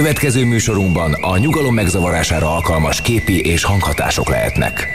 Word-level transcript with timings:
Következő 0.00 0.44
műsorunkban 0.44 1.12
a 1.12 1.38
nyugalom 1.38 1.74
megzavarására 1.74 2.54
alkalmas 2.54 3.00
képi 3.00 3.40
és 3.40 3.64
hanghatások 3.64 4.28
lehetnek. 4.28 4.88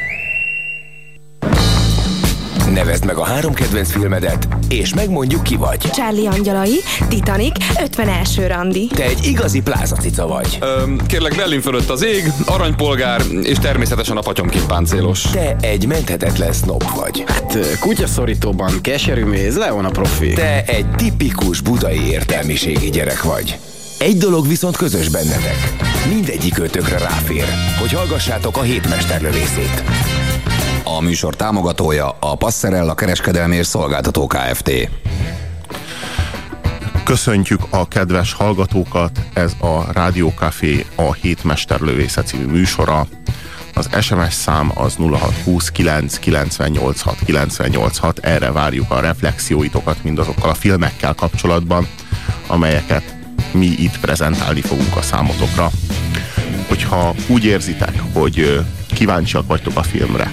Nevezd 2.74 3.06
meg 3.06 3.18
a 3.18 3.24
három 3.24 3.54
kedvenc 3.54 3.92
filmedet, 3.92 4.48
és 4.70 4.94
megmondjuk 4.94 5.44
ki 5.44 5.56
vagy. 5.56 5.78
Charlie 5.78 6.28
Angyalai, 6.28 6.80
Titanic, 7.08 7.56
51. 7.82 8.48
randi. 8.48 8.88
Te 8.88 9.04
egy 9.04 9.26
igazi 9.26 9.62
plázacica 9.62 10.28
vagy. 10.28 10.58
Öm, 10.62 10.98
kérlek, 11.08 11.36
Berlin 11.36 11.62
fölött 11.62 11.90
az 11.90 12.04
ég, 12.04 12.32
aranypolgár, 12.46 13.22
és 13.42 13.58
természetesen 13.58 14.18
a 14.18 14.22
patyomként 14.22 14.66
páncélos. 14.66 15.22
Te 15.22 15.56
egy 15.62 15.88
menthetetlen 15.88 16.54
snob 16.54 16.84
vagy. 16.96 17.24
Hát 17.28 17.80
kutyaszorítóban 17.80 18.82
keserű 18.82 19.26
méz, 19.26 19.58
Leon 19.58 19.86
a 19.86 19.90
profi. 19.90 20.34
Te 20.34 20.64
egy 20.64 20.90
tipikus 20.96 21.62
budai 21.62 22.08
értelmiségi 22.10 22.90
gyerek 22.90 23.24
vagy. 23.24 23.58
Egy 23.98 24.18
dolog 24.18 24.48
viszont 24.48 24.78
közös 24.78 25.10
bennetek. 25.10 25.74
Mindegyik 26.10 26.58
ötökre 26.58 26.98
ráfér, 26.98 27.46
hogy 27.80 27.92
hallgassátok 27.92 28.58
a 28.58 28.62
hétmesterlövészét. 28.62 29.84
A 30.84 31.02
műsor 31.02 31.36
támogatója 31.36 32.18
a 32.20 32.36
Passerella 32.36 32.94
kereskedelmi 32.94 33.56
és 33.56 33.68
szolgáltató 33.68 34.28
Kft. 34.28 34.72
Köszöntjük 37.04 37.62
a 37.70 37.88
kedves 37.88 38.34
hallgatókat, 38.34 39.20
ez 39.34 39.52
a 39.60 39.92
Rádió 39.92 40.34
Café 40.36 40.86
a 40.96 41.14
Hétmesterlövésze 41.14 42.24
című 42.24 42.46
műsora. 42.46 43.08
Az 43.74 43.90
SMS 44.02 44.34
szám 44.34 44.72
az 44.74 44.96
0629 44.96 46.18
986 46.18 47.18
986, 47.26 48.20
erre 48.20 48.52
várjuk 48.52 48.92
a 48.92 49.00
reflexióitokat 49.00 50.04
mindazokkal 50.04 50.50
a 50.50 50.54
filmekkel 50.54 51.14
kapcsolatban, 51.14 51.88
amelyeket 52.48 53.15
mi 53.56 53.66
itt 53.66 54.00
prezentálni 54.00 54.62
fogunk 54.62 54.96
a 54.96 55.02
számotokra. 55.02 55.72
Hogyha 56.68 57.16
úgy 57.28 57.46
érzitek, 57.46 58.02
hogy 58.14 58.66
kíváncsiak 58.94 59.48
vagytok 59.48 59.78
a 59.78 59.84
filmre, 59.84 60.32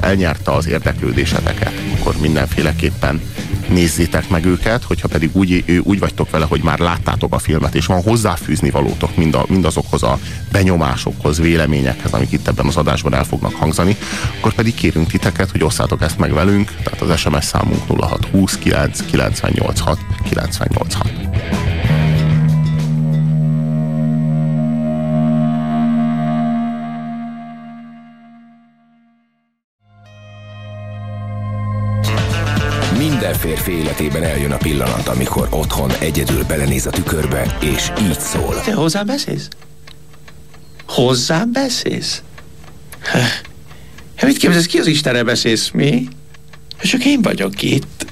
elnyerte 0.00 0.50
az 0.50 0.66
érdeklődéseteket, 0.66 1.72
akkor 1.98 2.16
mindenféleképpen 2.20 3.20
nézzétek 3.68 4.28
meg 4.28 4.44
őket, 4.44 4.82
hogyha 4.82 5.08
pedig 5.08 5.30
úgy, 5.32 5.80
úgy 5.82 5.98
vagytok 5.98 6.30
vele, 6.30 6.44
hogy 6.44 6.62
már 6.62 6.78
láttátok 6.78 7.34
a 7.34 7.38
filmet, 7.38 7.74
és 7.74 7.86
van 7.86 8.02
hozzáfűzni 8.02 8.70
valótok 8.70 9.16
mind 9.16 9.34
a, 9.34 9.44
mindazokhoz 9.48 10.02
a 10.02 10.18
benyomásokhoz, 10.52 11.38
véleményekhez, 11.38 12.12
amik 12.12 12.32
itt 12.32 12.48
ebben 12.48 12.66
az 12.66 12.76
adásban 12.76 13.14
el 13.14 13.24
fognak 13.24 13.54
hangzani, 13.54 13.96
akkor 14.38 14.54
pedig 14.54 14.74
kérünk 14.74 15.10
titeket, 15.10 15.50
hogy 15.50 15.64
osszátok 15.64 16.02
ezt 16.02 16.18
meg 16.18 16.32
velünk, 16.32 16.72
tehát 16.82 17.00
az 17.00 17.18
SMS 17.18 17.44
számunk 17.44 17.82
0620 17.86 18.58
9 18.58 19.04
986 19.04 19.98
986. 20.22 21.73
férfi 33.44 33.72
életében 33.72 34.22
eljön 34.22 34.50
a 34.50 34.56
pillanat, 34.56 35.08
amikor 35.08 35.48
otthon 35.50 35.90
egyedül 36.00 36.44
belenéz 36.44 36.86
a 36.86 36.90
tükörbe, 36.90 37.56
és 37.60 37.92
így 38.00 38.20
szól. 38.20 38.60
Te 38.60 38.74
hozzám 38.74 39.06
beszélsz? 39.06 39.48
Hozzám 40.86 41.52
beszélsz? 41.52 42.22
Hát 44.14 44.26
mit 44.26 44.36
képzelsz, 44.36 44.66
ki 44.66 44.78
az 44.78 44.86
Istenre 44.86 45.22
beszélsz, 45.22 45.70
mi? 45.70 46.08
Csak 46.82 47.04
én 47.04 47.22
vagyok 47.22 47.62
itt. 47.62 48.06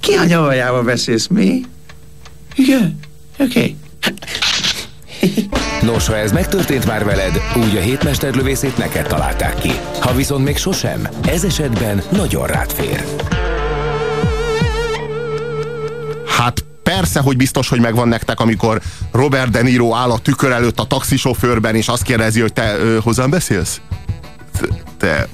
Ki 0.00 0.12
a 0.12 0.24
nyavajába 0.24 0.82
beszélsz, 0.82 1.26
mi? 1.26 1.60
Igen, 2.54 2.98
oké. 3.38 3.76
Okay. 4.00 5.36
Nos, 5.82 6.06
ha 6.06 6.16
ez 6.16 6.32
megtörtént 6.32 6.86
már 6.86 7.04
veled, 7.04 7.40
úgy 7.56 7.76
a 7.76 7.80
hétmesterlövészét 7.80 8.76
neked 8.76 9.06
találták 9.06 9.54
ki. 9.58 9.72
Ha 10.00 10.14
viszont 10.14 10.44
még 10.44 10.56
sosem, 10.56 11.08
ez 11.26 11.44
esetben 11.44 12.02
nagyon 12.10 12.46
rád 12.46 12.72
fér. 12.72 13.04
Persze, 16.96 17.20
hogy 17.20 17.36
biztos, 17.36 17.68
hogy 17.68 17.80
megvan 17.80 18.08
nektek, 18.08 18.40
amikor 18.40 18.80
Robert 19.12 19.50
De 19.50 19.62
Niro 19.62 19.94
áll 19.94 20.10
a 20.10 20.18
tükör 20.18 20.52
előtt 20.52 20.78
a 20.78 20.84
taxisofőrben, 20.84 21.74
és 21.74 21.88
azt 21.88 22.02
kérdezi, 22.02 22.40
hogy 22.40 22.52
te 22.52 22.76
ö, 22.76 22.98
hozzám 23.02 23.30
beszélsz? 23.30 23.80
Te, 24.96 25.28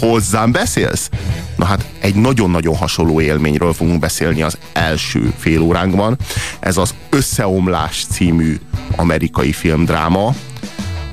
hozzám 0.00 0.52
beszélsz? 0.52 1.10
Na 1.56 1.64
hát 1.64 1.84
egy 2.00 2.14
nagyon-nagyon 2.14 2.76
hasonló 2.76 3.20
élményről 3.20 3.72
fogunk 3.72 4.00
beszélni 4.00 4.42
az 4.42 4.58
első 4.72 5.32
fél 5.38 5.60
óránkban. 5.60 6.16
Ez 6.60 6.76
az 6.76 6.94
Összeomlás 7.10 8.04
című 8.10 8.58
amerikai 8.96 9.52
filmdráma, 9.52 10.34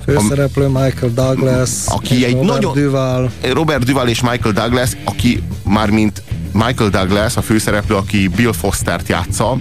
Főszereplő 0.06 0.68
Michael 0.68 1.12
Douglas, 1.14 1.70
aki 1.86 2.26
egy 2.26 2.34
Robert 2.34 2.48
nagyon, 2.48 2.74
Duval. 2.74 3.32
Robert 3.42 3.86
Duval 3.86 4.08
és 4.08 4.22
Michael 4.22 4.54
Douglas, 4.54 4.90
aki 5.04 5.44
már 5.64 5.90
mint 5.90 6.24
Michael 6.52 6.90
Douglas, 6.90 7.38
a 7.38 7.42
főszereplő, 7.42 7.96
aki 7.96 8.28
Bill 8.28 8.54
Fostert 8.54 9.08
játsza, 9.08 9.58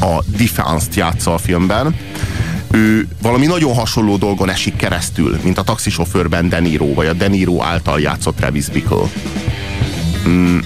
a 0.00 0.22
Defense-t 0.36 0.94
játsza 0.94 1.34
a 1.34 1.38
filmben, 1.38 1.94
ő 2.70 3.08
valami 3.22 3.46
nagyon 3.46 3.74
hasonló 3.74 4.16
dolgon 4.16 4.50
esik 4.50 4.76
keresztül, 4.76 5.38
mint 5.42 5.58
a 5.58 5.62
taxisofőrben 5.62 6.48
De 6.48 6.60
Niro, 6.60 6.94
vagy 6.94 7.06
a 7.06 7.12
De 7.12 7.28
Niro 7.28 7.62
által 7.62 8.00
játszott 8.00 8.36
Travis 8.36 8.68
Bickle. 8.68 9.10
Mm, 10.28 10.58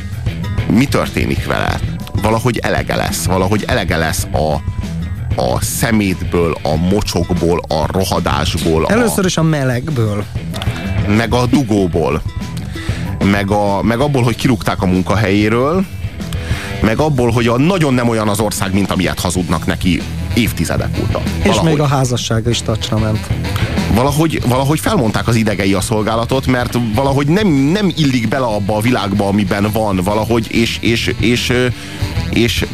mi 0.73 0.85
történik 0.85 1.47
vele? 1.47 1.81
Valahogy 2.23 2.59
elege 2.59 2.97
lesz, 2.97 3.25
valahogy 3.25 3.65
elege 3.67 3.97
lesz 3.97 4.27
a, 4.33 4.55
a 5.41 5.61
szemétből, 5.61 6.57
a 6.63 6.77
mocsokból, 6.77 7.63
a 7.69 7.87
rohadásból. 7.93 8.87
Először 8.89 9.25
is 9.25 9.37
a 9.37 9.43
melegből. 9.43 10.25
Meg 11.17 11.35
a 11.35 11.47
dugóból. 11.47 12.23
Meg, 13.25 13.51
a, 13.51 13.83
meg 13.83 14.01
abból, 14.01 14.23
hogy 14.23 14.37
kirúgták 14.37 14.83
a 14.83 14.87
munkahelyéről, 14.87 15.87
meg 16.83 16.99
abból, 16.99 17.31
hogy 17.31 17.47
a 17.47 17.59
nagyon 17.59 17.95
nem 17.95 18.09
olyan 18.09 18.29
az 18.29 18.41
ország, 18.41 18.73
mint 18.73 18.91
amilyet 18.91 19.21
hazudnak 19.21 19.67
neki 19.67 20.03
évtizedek 20.35 20.99
óta. 21.01 21.23
És 21.39 21.43
valahogy. 21.43 21.71
még 21.71 21.81
a 21.81 21.87
házassága 21.87 22.51
is 22.51 22.63
tacsra 22.63 22.99
ment. 22.99 23.27
Valahogy, 23.95 24.43
valahogy 24.47 24.81
felmondták 24.81 25.29
az 25.29 25.35
idegei 25.35 25.75
a 25.75 25.81
szolgálatot, 25.81 26.47
mert 26.47 26.79
valahogy 26.95 27.27
nem, 27.27 27.49
nem 27.49 27.93
illik 27.97 28.29
bele 28.29 28.47
abba 28.47 28.77
a 28.77 28.81
világba, 28.81 29.27
amiben 29.27 29.71
van 29.73 29.97
valahogy, 29.97 30.47
és, 30.51 30.79
és, 30.81 31.15
és, 31.19 31.53
és 32.31 32.67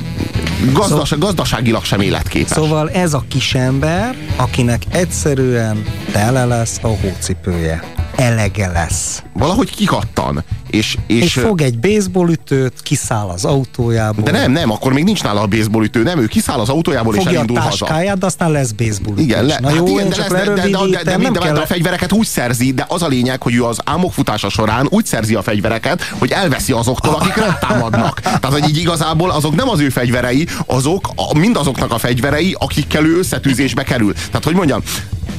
gazdas, 0.73 1.09
szóval, 1.09 1.27
gazdaságilag 1.27 1.85
sem 1.85 2.01
életképes. 2.01 2.51
Szóval 2.51 2.91
ez 2.91 3.15
a 3.15 3.25
kisember, 3.29 4.17
akinek 4.37 4.83
egyszerűen 4.91 5.83
tele 6.13 6.45
lesz 6.45 6.79
a 6.83 6.89
hócipője. 6.89 7.83
Elege 8.17 8.67
lesz. 8.67 9.23
Valahogy 9.33 9.75
kikattan. 9.75 10.45
És, 10.71 10.97
és, 11.07 11.23
és 11.23 11.33
fog 11.33 11.61
egy 11.61 11.79
baseballütőt, 11.79 12.73
kiszáll 12.83 13.29
az 13.29 13.45
autójából. 13.45 14.25
De 14.25 14.31
nem, 14.31 14.53
nem, 14.53 14.71
akkor 14.71 14.93
még 14.93 15.05
nincs 15.05 15.23
nála 15.23 15.41
a 15.41 15.47
baseballütő, 15.47 16.03
nem, 16.03 16.19
ő 16.19 16.27
kiszáll 16.27 16.59
az 16.59 16.69
autójából 16.69 17.13
Fogja 17.13 17.31
és 17.31 17.37
elindul 17.37 17.57
a 17.57 17.63
táskáját, 17.63 18.05
haza. 18.05 18.19
de 18.19 18.27
aztán 18.27 18.51
lesz 18.51 18.71
baseballütő. 18.71 19.23
Igen, 19.23 19.45
le, 19.45 19.59
Na 19.61 19.71
jó, 19.71 19.77
hát 19.77 19.89
igen, 19.89 20.09
de, 20.09 20.17
lesz, 20.17 20.29
de, 20.29 20.39
de, 20.39 20.55
de, 20.55 20.61
de, 21.03 21.17
de, 21.17 21.31
de, 21.31 21.39
kell... 21.39 21.57
a 21.57 21.67
fegyvereket 21.67 22.13
úgy 22.13 22.27
szerzi, 22.27 22.73
de 22.73 22.85
az 22.89 23.03
a 23.03 23.07
lényeg, 23.07 23.43
hogy 23.43 23.55
ő 23.55 23.65
az 23.65 23.79
álmokfutása 23.85 24.49
során 24.49 24.87
úgy 24.91 25.07
szerzi 25.07 25.35
a 25.35 25.43
fegyvereket, 25.43 26.03
hogy 26.19 26.31
elveszi 26.31 26.73
azoktól, 26.73 27.15
akik 27.15 27.35
rátámadnak. 27.35 28.21
Tehát, 28.21 28.45
hogy 28.45 28.69
így 28.69 28.79
igazából 28.79 29.31
azok 29.31 29.55
nem 29.55 29.69
az 29.69 29.81
ő 29.81 29.89
fegyverei, 29.89 30.47
azok 30.67 31.11
a, 31.15 31.39
mindazoknak 31.39 31.93
a 31.93 31.99
fegyverei, 31.99 32.57
akikkel 32.59 33.05
ő 33.05 33.19
összetűzésbe 33.19 33.83
kerül. 33.83 34.13
Tehát, 34.13 34.45
hogy 34.45 34.55
mondjam, 34.55 34.83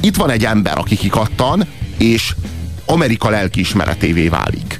itt 0.00 0.16
van 0.16 0.30
egy 0.30 0.44
ember, 0.44 0.78
aki 0.78 0.96
kikattan, 0.96 1.66
és 1.98 2.34
Amerika 2.88 3.30
lelkiismeretévé 3.30 4.28
válik. 4.28 4.78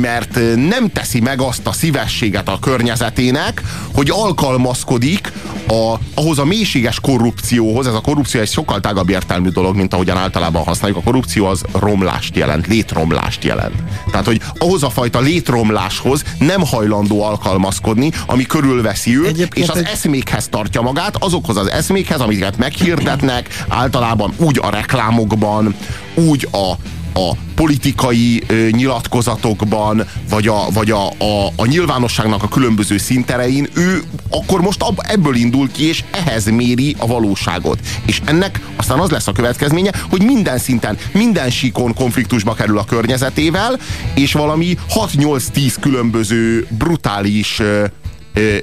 Mert 0.00 0.34
nem 0.68 0.88
teszi 0.92 1.20
meg 1.20 1.40
azt 1.40 1.66
a 1.66 1.72
szívességet 1.72 2.48
a 2.48 2.58
környezetének, 2.58 3.62
hogy 3.94 4.10
alkalmazkodik 4.10 5.32
a, 5.68 5.94
ahhoz 6.14 6.38
a 6.38 6.44
mélységes 6.44 7.00
korrupcióhoz, 7.00 7.86
ez 7.86 7.94
a 7.94 8.00
korrupció 8.00 8.40
egy 8.40 8.50
sokkal 8.50 8.80
tágabb 8.80 9.08
értelmű 9.08 9.48
dolog, 9.48 9.76
mint 9.76 9.94
ahogyan 9.94 10.16
általában 10.16 10.62
használjuk. 10.62 10.98
A 10.98 11.02
korrupció 11.02 11.46
az 11.46 11.62
romlást 11.72 12.36
jelent, 12.36 12.66
létromlást 12.66 13.44
jelent. 13.44 13.74
Tehát, 14.10 14.26
hogy 14.26 14.40
ahhoz 14.58 14.82
a 14.82 14.90
fajta 14.90 15.20
létromláshoz 15.20 16.22
nem 16.38 16.60
hajlandó 16.60 17.22
alkalmazkodni, 17.22 18.10
ami 18.26 18.46
körülveszi 18.46 19.18
őt, 19.18 19.26
Egyébként 19.26 19.66
és 19.66 19.72
az 19.72 19.78
egy... 19.78 19.88
eszmékhez 19.92 20.48
tartja 20.48 20.80
magát, 20.80 21.16
azokhoz 21.18 21.56
az 21.56 21.70
eszmékhez, 21.70 22.20
amiket 22.20 22.56
meghirdetnek, 22.56 23.64
általában 23.68 24.32
úgy 24.36 24.58
a 24.62 24.70
reklámokban, 24.70 25.74
úgy 26.14 26.48
a 26.52 26.72
a 27.18 27.36
politikai 27.54 28.42
ö, 28.46 28.68
nyilatkozatokban, 28.70 30.06
vagy, 30.28 30.48
a, 30.48 30.70
vagy 30.72 30.90
a, 30.90 31.06
a, 31.06 31.52
a 31.56 31.66
nyilvánosságnak 31.66 32.42
a 32.42 32.48
különböző 32.48 32.98
szinterein, 32.98 33.68
ő 33.74 34.02
akkor 34.30 34.60
most 34.60 34.82
ab, 34.82 34.98
ebből 35.02 35.34
indul 35.34 35.70
ki, 35.70 35.88
és 35.88 36.04
ehhez 36.10 36.44
méri 36.44 36.96
a 36.98 37.06
valóságot. 37.06 37.78
És 38.06 38.20
ennek 38.24 38.60
aztán 38.76 38.98
az 38.98 39.10
lesz 39.10 39.26
a 39.26 39.32
következménye, 39.32 39.92
hogy 40.10 40.22
minden 40.22 40.58
szinten, 40.58 40.96
minden 41.12 41.50
síkon 41.50 41.94
konfliktusba 41.94 42.54
kerül 42.54 42.78
a 42.78 42.84
környezetével, 42.84 43.78
és 44.14 44.32
valami 44.32 44.78
6-8-10 44.94 45.74
különböző 45.80 46.66
brutális 46.70 47.58
ö, 47.58 47.84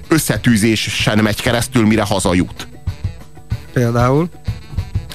összetűzésen 0.07 1.17
megy 1.17 1.41
keresztül, 1.41 1.85
mire 1.85 2.03
hazajut. 2.03 2.67
például. 3.73 4.29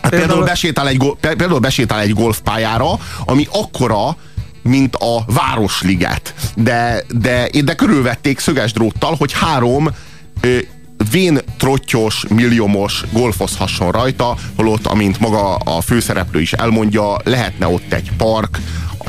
Hát 0.03 0.11
például, 0.11 0.45
besétál 0.45 0.89
egy, 0.89 1.17
például 1.21 1.59
besétál 1.59 2.01
egy 2.01 2.13
golfpályára, 2.13 2.99
ami 3.25 3.47
akkora, 3.53 4.17
mint 4.63 4.97
a 4.97 5.25
Városliget. 5.27 6.35
De, 6.57 7.05
de, 7.09 7.49
de 7.65 7.75
körülvették 7.75 8.39
szöges 8.39 8.73
dróttal, 8.73 9.15
hogy 9.19 9.33
három 9.33 9.89
ö, 10.41 10.59
vén 11.11 11.39
trottyos, 11.59 12.25
milliomos 12.29 13.05
golfozhasson 13.13 13.91
rajta, 13.91 14.37
holott, 14.57 14.87
amint 14.87 15.19
maga 15.21 15.55
a 15.55 15.81
főszereplő 15.81 16.41
is 16.41 16.53
elmondja, 16.53 17.17
lehetne 17.25 17.69
ott 17.69 17.93
egy 17.93 18.11
park, 18.17 18.59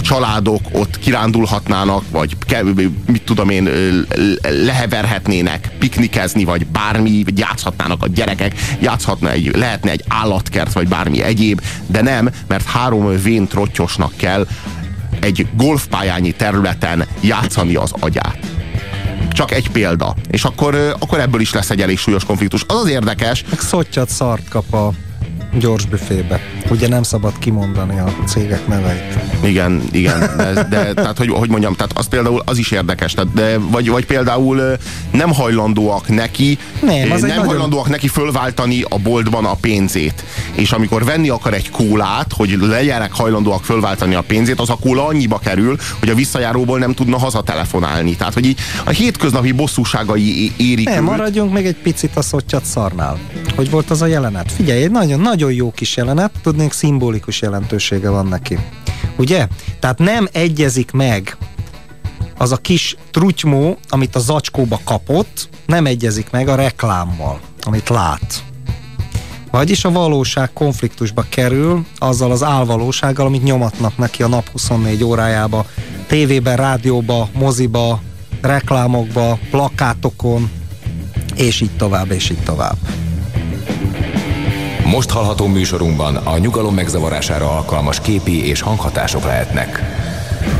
családok 0.01 0.62
ott 0.71 1.00
kirándulhatnának, 1.00 2.03
vagy 2.09 2.38
mit 3.06 3.24
tudom 3.24 3.50
én, 3.50 3.69
leheverhetnének, 4.42 5.69
piknikezni, 5.80 6.44
vagy 6.44 6.65
bármi, 6.65 7.24
vagy 7.24 7.38
játszhatnának 7.38 8.03
a 8.03 8.07
gyerekek, 8.07 8.53
játszhatna 8.80 9.31
egy, 9.31 9.56
lehetne 9.56 9.92
egy 9.92 10.03
állatkert, 10.07 10.74
vagy 10.74 10.88
bármi 10.88 11.21
egyéb, 11.21 11.62
de 11.88 12.01
nem, 12.01 12.30
mert 12.48 12.65
három 12.65 13.21
vén 13.21 13.48
trottyosnak 13.48 14.13
kell 14.15 14.48
egy 15.19 15.48
golfpályányi 15.57 16.31
területen 16.31 17.06
játszani 17.21 17.75
az 17.75 17.92
agyát. 18.00 18.38
Csak 19.31 19.51
egy 19.51 19.69
példa. 19.69 20.15
És 20.30 20.44
akkor, 20.44 20.95
akkor 21.00 21.19
ebből 21.19 21.42
is 21.42 21.54
lesz 21.54 21.69
egy 21.69 21.81
elég 21.81 21.97
súlyos 21.97 22.25
konfliktus. 22.25 22.63
Az 22.68 22.75
az 22.75 22.89
érdekes, 22.89 23.44
Meg 23.50 23.59
szottyat 23.59 24.09
szart 24.09 24.50
kap 24.50 24.74
a 24.74 24.92
gyors 25.59 25.86
büfébe. 25.86 26.39
Ugye 26.71 26.88
nem 26.88 27.03
szabad 27.03 27.33
kimondani 27.39 28.00
a 28.00 28.13
cégek 28.25 28.68
neveit. 28.68 29.18
Igen, 29.44 29.81
igen, 29.91 30.19
de, 30.38 30.53
de 30.69 30.94
tehát, 30.94 31.18
hogy, 31.18 31.29
hogy 31.29 31.50
mondjam, 31.50 31.75
tehát 31.75 31.97
az 31.97 32.07
például 32.07 32.41
az 32.45 32.57
is 32.57 32.71
érdekes, 32.71 33.13
tehát, 33.13 33.33
de, 33.33 33.57
vagy, 33.57 33.89
vagy 33.89 34.06
például 34.06 34.77
nem 35.12 35.33
hajlandóak 35.33 36.07
neki, 36.07 36.57
Nem, 36.81 37.12
az 37.12 37.21
nem 37.21 37.29
nagyon- 37.29 37.45
hajlandóak 37.45 37.89
neki 37.89 38.07
fölváltani 38.07 38.81
a 38.89 38.97
boltban 38.97 39.45
a 39.45 39.53
pénzét. 39.53 40.23
És 40.56 40.71
amikor 40.71 41.06
venni 41.06 41.29
akar 41.29 41.53
egy 41.53 41.69
kólát, 41.69 42.33
hogy 42.35 42.57
legyenek 42.62 43.12
hajlandóak 43.13 43.63
fölváltani 43.63 44.15
a 44.15 44.21
pénzét, 44.21 44.59
az 44.59 44.69
a 44.69 44.77
kóla 44.81 45.06
annyiba 45.07 45.39
kerül, 45.39 45.77
hogy 46.00 46.09
a 46.09 46.15
visszajáróból 46.15 46.79
nem 46.79 46.94
tudna 46.94 47.18
hazatelefonálni. 47.18 48.15
Tehát, 48.15 48.33
hogy 48.33 48.45
így 48.45 48.59
a 48.85 48.89
hétköznapi 48.89 49.51
bosszúságai 49.51 50.51
érik 50.57 50.85
Nem, 50.89 51.03
őt. 51.03 51.09
maradjunk 51.09 51.53
még 51.53 51.65
egy 51.65 51.75
picit 51.83 52.15
a 52.18 52.21
szottyat 52.21 52.65
szarnál. 52.65 53.18
Hogy 53.56 53.69
volt 53.69 53.89
az 53.89 54.01
a 54.01 54.06
jelenet? 54.06 54.51
Figyelj, 54.51 54.83
egy 54.83 54.91
nagyon, 54.91 55.19
nagyon 55.19 55.51
jó 55.51 55.71
kis 55.71 55.95
jelenet, 55.97 56.31
tudnék 56.61 56.79
szimbolikus 56.79 57.41
jelentősége 57.41 58.09
van 58.09 58.27
neki. 58.27 58.59
Ugye? 59.17 59.47
Tehát 59.79 59.97
nem 59.97 60.27
egyezik 60.31 60.91
meg 60.91 61.37
az 62.37 62.51
a 62.51 62.57
kis 62.57 62.95
trutymó, 63.11 63.77
amit 63.89 64.15
a 64.15 64.19
zacskóba 64.19 64.79
kapott, 64.83 65.49
nem 65.65 65.85
egyezik 65.85 66.29
meg 66.29 66.47
a 66.47 66.55
reklámmal, 66.55 67.39
amit 67.61 67.89
lát. 67.89 68.43
Vagyis 69.51 69.85
a 69.85 69.91
valóság 69.91 70.53
konfliktusba 70.53 71.25
kerül 71.29 71.85
azzal 71.97 72.31
az 72.31 72.43
álvalósággal, 72.43 73.25
amit 73.25 73.43
nyomatnak 73.43 73.97
neki 73.97 74.23
a 74.23 74.27
nap 74.27 74.49
24 74.49 75.03
órájába, 75.03 75.65
tévében, 76.07 76.55
rádióba, 76.55 77.29
moziba, 77.33 78.01
reklámokba, 78.41 79.39
plakátokon, 79.49 80.49
és 81.35 81.61
így 81.61 81.75
tovább, 81.77 82.11
és 82.11 82.29
így 82.29 82.43
tovább. 82.43 82.77
Most 84.91 85.09
hallható 85.09 85.47
műsorunkban 85.47 86.15
a 86.15 86.38
nyugalom 86.38 86.73
megzavarására 86.73 87.51
alkalmas 87.55 88.01
képi 88.01 88.47
és 88.47 88.61
hanghatások 88.61 89.23
lehetnek. 89.23 89.81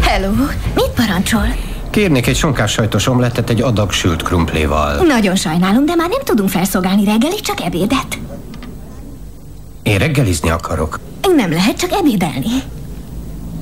Hello, 0.02 0.32
mit 0.76 0.90
parancsol? 0.96 1.56
Kérnék 1.90 2.28
egy 2.28 2.36
sonkás 2.36 2.72
sajtos 2.72 3.08
omlettet 3.08 3.50
egy 3.50 3.62
adag 3.62 3.92
sült 3.92 4.24
krumpléval. 4.24 5.06
Nagyon 5.06 5.36
sajnálom, 5.36 5.86
de 5.86 5.96
már 5.96 6.10
nem 6.10 6.22
tudunk 6.24 6.50
felszolgálni 6.50 7.06
reggelit, 7.06 7.40
csak 7.40 7.62
ebédet. 7.62 8.20
Én 9.84 9.98
reggelizni 9.98 10.50
akarok. 10.50 11.00
Nem 11.36 11.52
lehet 11.52 11.78
csak 11.78 11.92
ebédelni. 11.92 12.64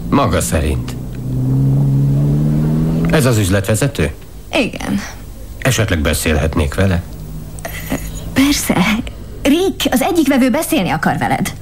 Maga 0.10 0.42
szerint. 0.42 0.96
Ez 3.12 3.26
az 3.26 3.38
üzletvezető? 3.38 4.14
Igen, 4.54 5.00
Esetleg 5.60 6.00
beszélhetnék 6.00 6.74
vele? 6.74 7.04
persze. 8.34 8.76
Rick, 9.50 9.88
az 9.92 10.02
egyik 10.02 10.28
vevő 10.28 10.50
beszélni 10.50 10.90
akar 10.90 11.18
veled. 11.18 11.54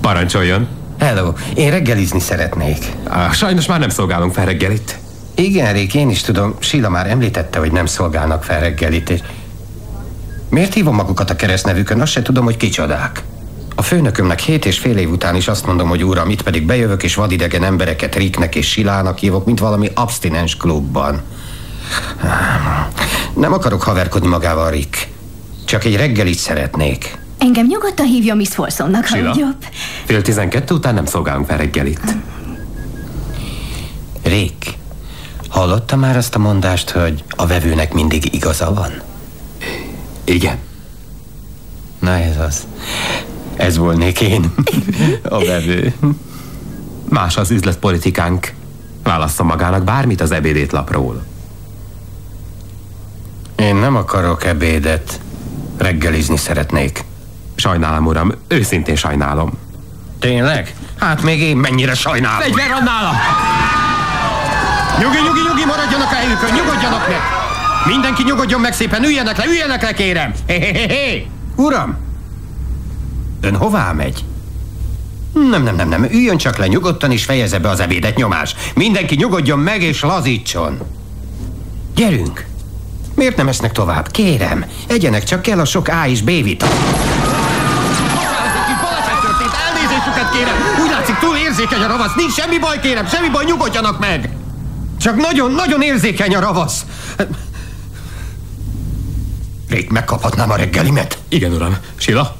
Parancsoljon. 0.00 0.68
Hello, 0.98 1.32
én 1.54 1.70
reggelizni 1.70 2.20
szeretnék. 2.20 2.92
Ah, 3.08 3.32
sajnos 3.32 3.66
már 3.66 3.78
nem 3.78 3.88
szolgálunk 3.88 4.32
fel 4.32 4.44
reggelit. 4.44 4.98
Igen, 5.34 5.72
Rick, 5.72 5.94
én 5.94 6.10
is 6.10 6.22
tudom. 6.22 6.54
Sila 6.58 6.88
már 6.88 7.10
említette, 7.10 7.58
hogy 7.58 7.72
nem 7.72 7.86
szolgálnak 7.86 8.44
fel 8.44 8.60
reggelit. 8.60 9.10
És... 9.10 9.20
Miért 10.48 10.74
hívom 10.74 10.94
magukat 10.94 11.30
a 11.30 11.36
keresztnevükön? 11.36 12.00
Azt 12.00 12.12
se 12.12 12.22
tudom, 12.22 12.44
hogy 12.44 12.56
kicsodák. 12.56 13.22
A 13.74 13.82
főnökömnek 13.82 14.40
hét 14.40 14.64
és 14.64 14.78
fél 14.78 14.96
év 14.96 15.10
után 15.10 15.36
is 15.36 15.48
azt 15.48 15.66
mondom, 15.66 15.88
hogy 15.88 16.04
uram, 16.04 16.30
itt 16.30 16.42
pedig 16.42 16.66
bejövök 16.66 17.02
és 17.02 17.14
vadidegen 17.14 17.64
embereket 17.64 18.14
Ricknek 18.14 18.54
és 18.54 18.70
Silának 18.70 19.18
hívok, 19.18 19.44
mint 19.44 19.58
valami 19.58 19.90
abstinens 19.94 20.56
klubban. 20.56 21.22
Nem 23.34 23.52
akarok 23.52 23.82
haverkodni 23.82 24.28
magával, 24.28 24.70
Rick. 24.70 25.08
Csak 25.64 25.84
egy 25.84 25.96
reggelit 25.96 26.38
szeretnék. 26.38 27.18
Engem 27.38 27.66
nyugodtan 27.66 28.06
hívja 28.06 28.34
Miss 28.34 28.48
Folsomnak, 28.48 29.06
ha 29.06 29.18
úgy 29.18 29.36
jobb. 29.36 29.56
Fél 30.04 30.22
tizenkettő 30.22 30.74
után 30.74 30.94
nem 30.94 31.06
szolgálunk 31.06 31.46
fel 31.46 31.56
reggelit. 31.56 32.16
Rick, 34.22 34.74
hallotta 35.48 35.96
már 35.96 36.16
azt 36.16 36.34
a 36.34 36.38
mondást, 36.38 36.90
hogy 36.90 37.24
a 37.28 37.46
vevőnek 37.46 37.92
mindig 37.92 38.34
igaza 38.34 38.74
van? 38.74 38.92
Igen. 40.24 40.58
Na 41.98 42.10
ez 42.10 42.36
az. 42.38 42.66
Ez 43.56 43.76
volnék 43.76 44.20
én. 44.20 44.54
A 45.22 45.44
vevő. 45.44 45.94
Más 47.08 47.36
az 47.36 47.50
üzletpolitikánk. 47.50 48.52
Válassza 49.02 49.42
magának 49.42 49.84
bármit 49.84 50.20
az 50.20 50.30
ebédétlapról. 50.30 51.22
Én 53.62 53.74
nem 53.74 53.96
akarok 53.96 54.44
ebédet. 54.44 55.20
Reggelizni 55.78 56.36
szeretnék. 56.36 57.04
Sajnálom, 57.54 58.06
uram. 58.06 58.32
Őszintén 58.48 58.96
sajnálom. 58.96 59.52
Tényleg? 60.20 60.74
Hát 60.98 61.22
még 61.22 61.40
én 61.40 61.56
mennyire 61.56 61.94
sajnálom. 61.94 62.40
Fegyver 62.40 62.68
van 62.68 62.82
nála! 62.82 63.12
Nyugi, 64.98 65.16
nyugi, 65.26 65.40
nyugi, 65.48 65.64
maradjanak 65.64 66.10
a 66.10 66.14
helyükön, 66.14 66.54
nyugodjanak 66.54 67.08
meg! 67.08 67.20
Mindenki 67.86 68.22
nyugodjon 68.22 68.60
meg 68.60 68.72
szépen, 68.72 69.04
üljenek 69.04 69.36
le, 69.36 69.44
üljenek 69.46 69.82
le, 69.82 69.92
kérem! 69.92 70.32
Hé, 70.46 70.58
hé, 70.58 70.86
hé! 70.88 71.26
Uram! 71.56 71.96
Ön 73.40 73.56
hová 73.56 73.92
megy? 73.92 74.24
Nem, 75.50 75.62
nem, 75.62 75.76
nem, 75.76 75.88
nem, 75.88 76.04
üljön 76.04 76.36
csak 76.36 76.56
le 76.56 76.66
nyugodtan 76.66 77.10
és 77.10 77.24
fejezze 77.24 77.58
be 77.58 77.68
az 77.68 77.80
ebédet 77.80 78.16
nyomás. 78.16 78.54
Mindenki 78.74 79.14
nyugodjon 79.14 79.58
meg 79.58 79.82
és 79.82 80.02
lazítson. 80.02 80.78
Gyerünk! 81.94 82.50
Miért 83.14 83.36
nem 83.36 83.48
esznek 83.48 83.72
tovább? 83.72 84.10
Kérem, 84.10 84.64
egyenek 84.86 85.24
csak 85.24 85.42
kell 85.42 85.58
a 85.58 85.64
sok 85.64 85.88
A 85.88 86.06
és 86.06 86.22
B 86.22 86.26
vitamin. 86.26 86.76
Elnézésüket 89.66 90.30
kérem! 90.32 90.54
Úgy 90.82 90.90
látszik, 90.90 91.18
túl 91.18 91.36
érzékeny 91.36 91.82
a 91.82 91.86
ravasz. 91.86 92.14
Nincs 92.14 92.32
semmi 92.32 92.58
baj, 92.58 92.80
kérem, 92.80 93.06
semmi 93.06 93.28
baj, 93.28 93.44
nyugodjanak 93.44 93.98
meg! 93.98 94.30
Csak 95.00 95.16
nagyon-nagyon 95.16 95.82
érzékeny 95.82 96.34
a 96.34 96.40
ravasz. 96.40 96.84
Rég 99.68 99.90
megkaphatnám 99.90 100.50
a 100.50 100.56
reggelimet? 100.56 101.18
Igen, 101.28 101.52
uram. 101.52 101.76
Sila? 101.96 102.36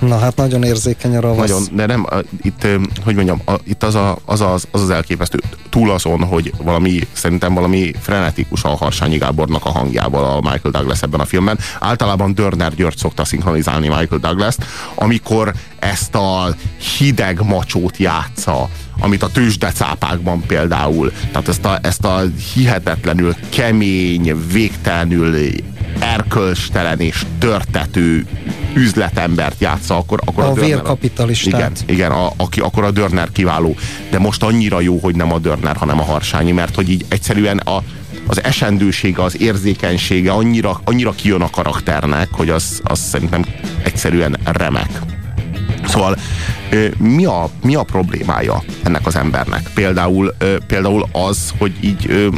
Na 0.00 0.18
hát 0.18 0.36
nagyon 0.36 0.62
érzékeny 0.62 1.16
a 1.16 1.20
ravasz. 1.20 1.48
Nagyon, 1.48 1.62
de 1.72 1.86
nem, 1.86 2.06
itt, 2.42 2.66
hogy 3.04 3.14
mondjam, 3.14 3.42
itt 3.64 3.82
az, 3.82 3.94
a, 3.94 4.18
az, 4.24 4.40
az, 4.40 4.66
az 4.70 4.82
az 4.82 4.90
elképesztő, 4.90 5.38
túl 5.68 5.90
azon, 5.90 6.24
hogy 6.24 6.52
valami, 6.62 6.98
szerintem 7.12 7.54
valami 7.54 7.92
frenetikus 8.00 8.64
a 8.64 8.68
Harsányi 8.68 9.18
Gábornak 9.18 9.64
a 9.64 9.70
hangjával 9.70 10.24
a 10.24 10.40
Michael 10.40 10.70
Douglas 10.70 11.02
ebben 11.02 11.20
a 11.20 11.24
filmben. 11.24 11.58
Általában 11.80 12.34
Dörner 12.34 12.74
György 12.74 12.96
szokta 12.96 13.24
szinkronizálni 13.24 13.88
Michael 13.88 14.20
Douglas-t, 14.20 14.64
amikor 14.94 15.52
ezt 15.78 16.14
a 16.14 16.54
hideg 16.98 17.42
macsót 17.42 17.96
játsza, 17.96 18.68
amit 18.98 19.22
a 19.22 19.28
tőzsdecápákban 19.28 20.42
például, 20.46 21.12
tehát 21.32 21.48
ezt 21.48 21.64
a, 21.64 21.78
ezt 21.82 22.04
a 22.04 22.22
hihetetlenül 22.54 23.34
kemény, 23.48 24.36
végtelenül 24.52 25.36
erkölcstelen 25.98 27.00
és 27.00 27.26
törtető 27.38 28.26
üzletembert 28.74 29.60
játsza, 29.60 29.96
akkor, 29.96 30.20
akkor 30.24 30.44
A 30.44 30.46
Dörner- 30.46 30.66
vérkapitalistát. 30.66 31.60
Igen, 31.60 31.72
igen 31.86 32.10
a, 32.10 32.32
aki, 32.36 32.60
akkor 32.60 32.84
a 32.84 32.90
Dörner 32.90 33.32
kiváló. 33.32 33.76
De 34.10 34.18
most 34.18 34.42
annyira 34.42 34.80
jó, 34.80 34.98
hogy 34.98 35.14
nem 35.14 35.32
a 35.32 35.38
Dörner, 35.38 35.76
hanem 35.76 36.00
a 36.00 36.02
Harsányi, 36.02 36.52
mert 36.52 36.74
hogy 36.74 36.90
így 36.90 37.04
egyszerűen 37.08 37.58
a, 37.58 37.82
az 38.26 38.42
esendősége, 38.44 39.22
az 39.22 39.40
érzékenysége 39.40 40.32
annyira, 40.32 40.80
annyira 40.84 41.10
kijön 41.10 41.42
a 41.42 41.50
karakternek, 41.50 42.28
hogy 42.30 42.48
az, 42.48 42.80
az 42.84 42.98
szerintem 42.98 43.44
egyszerűen 43.82 44.36
remek. 44.44 44.90
Szóval 45.86 46.16
mi 46.98 47.24
a, 47.24 47.48
mi 47.62 47.74
a 47.74 47.82
problémája 47.82 48.62
ennek 48.82 49.06
az 49.06 49.16
embernek? 49.16 49.70
Például, 49.74 50.34
például 50.66 51.08
az, 51.12 51.52
hogy 51.58 51.72
így 51.80 52.30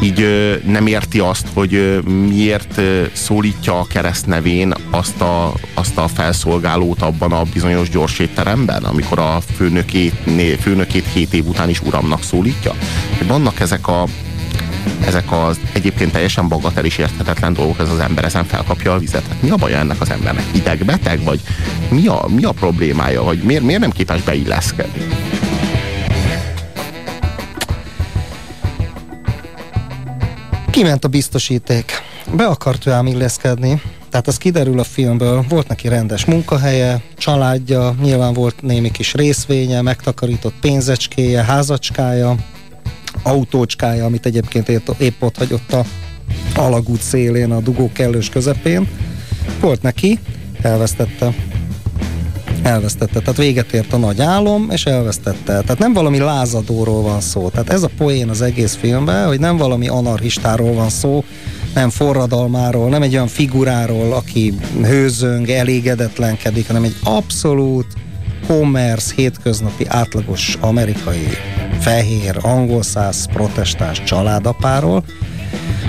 így 0.00 0.26
nem 0.66 0.86
érti 0.86 1.18
azt, 1.18 1.46
hogy 1.54 2.02
miért 2.28 2.80
szólítja 3.12 3.78
a 3.78 3.86
kereszt 3.86 4.26
nevén 4.26 4.74
azt 4.90 5.20
a, 5.20 5.52
azt 5.74 5.98
a 5.98 6.08
felszolgálót 6.08 7.02
abban 7.02 7.32
a 7.32 7.42
bizonyos 7.52 7.90
gyors 7.90 8.18
étteremben, 8.18 8.82
amikor 8.82 9.18
a 9.18 9.40
főnökét, 9.56 10.14
főnökét 10.60 11.06
hét 11.12 11.34
év 11.34 11.46
után 11.46 11.68
is 11.68 11.80
uramnak 11.80 12.22
szólítja. 12.22 12.74
Vannak 13.26 13.60
ezek 13.60 13.88
a 13.88 14.04
ezek 15.06 15.32
az 15.32 15.60
egyébként 15.72 16.12
teljesen 16.12 16.48
bagatel 16.48 16.84
és 16.84 16.98
érthetetlen 16.98 17.52
dolgok, 17.52 17.78
ez 17.78 17.90
az 17.90 17.98
ember 17.98 18.24
ezen 18.24 18.44
felkapja 18.44 18.92
a 18.92 18.98
vizet. 18.98 19.26
Hát 19.28 19.42
mi 19.42 19.50
a 19.50 19.56
baja 19.56 19.78
ennek 19.78 20.00
az 20.00 20.10
embernek? 20.10 20.44
Idegbeteg? 20.52 21.22
Vagy 21.24 21.40
mi 21.88 22.06
a, 22.06 22.24
mi 22.28 22.44
a 22.44 22.52
problémája? 22.52 23.22
Vagy 23.22 23.42
miért, 23.42 23.62
miért 23.62 23.80
nem 23.80 23.90
képes 23.90 24.22
beilleszkedni? 24.22 25.06
Kiment 30.70 31.04
a 31.04 31.08
biztosíték. 31.08 31.92
Be 32.32 32.46
akart 32.46 32.86
ő 32.86 32.90
ám 32.90 33.06
illeszkedni, 33.06 33.82
tehát 34.10 34.26
az 34.26 34.36
kiderül 34.36 34.78
a 34.78 34.84
filmből, 34.84 35.44
volt 35.48 35.68
neki 35.68 35.88
rendes 35.88 36.24
munkahelye, 36.24 37.00
családja, 37.16 37.94
nyilván 38.02 38.32
volt 38.32 38.62
némi 38.62 38.90
kis 38.90 39.14
részvénye, 39.14 39.80
megtakarított 39.80 40.54
pénzecskéje, 40.60 41.44
házacskája, 41.44 42.34
autócskája, 43.22 44.04
amit 44.04 44.26
egyébként 44.26 44.68
épp, 44.68 44.88
épp 44.98 45.22
ott 45.22 45.36
hagyott 45.36 45.72
a 45.72 45.84
alagút 46.54 47.00
szélén, 47.00 47.50
a 47.50 47.60
dugó 47.60 47.90
kellős 47.92 48.28
közepén. 48.28 48.88
Volt 49.60 49.82
neki, 49.82 50.18
elvesztette. 50.62 51.34
Elvesztette, 52.62 53.20
tehát 53.20 53.36
véget 53.36 53.72
ért 53.72 53.92
a 53.92 53.96
nagy 53.96 54.20
álom, 54.20 54.68
és 54.70 54.84
elvesztette. 54.84 55.60
Tehát 55.60 55.78
nem 55.78 55.92
valami 55.92 56.18
lázadóról 56.18 57.02
van 57.02 57.20
szó. 57.20 57.48
Tehát 57.48 57.70
ez 57.70 57.82
a 57.82 57.90
poén 57.96 58.28
az 58.28 58.42
egész 58.42 58.74
filmben, 58.74 59.26
hogy 59.26 59.40
nem 59.40 59.56
valami 59.56 59.88
anarchistáról 59.88 60.72
van 60.72 60.88
szó, 60.88 61.24
nem 61.74 61.90
forradalmáról, 61.90 62.88
nem 62.88 63.02
egy 63.02 63.14
olyan 63.14 63.26
figuráról, 63.26 64.12
aki 64.12 64.54
hőzöng, 64.82 65.48
elégedetlenkedik, 65.48 66.66
hanem 66.66 66.84
egy 66.84 66.96
abszolút 67.04 67.86
commerce, 68.46 69.12
hétköznapi, 69.16 69.84
átlagos 69.88 70.56
amerikai 70.60 71.28
fehér, 71.80 72.36
angol 72.40 72.82
száz, 72.82 73.26
protestáns 73.32 74.02
családapáról, 74.02 75.04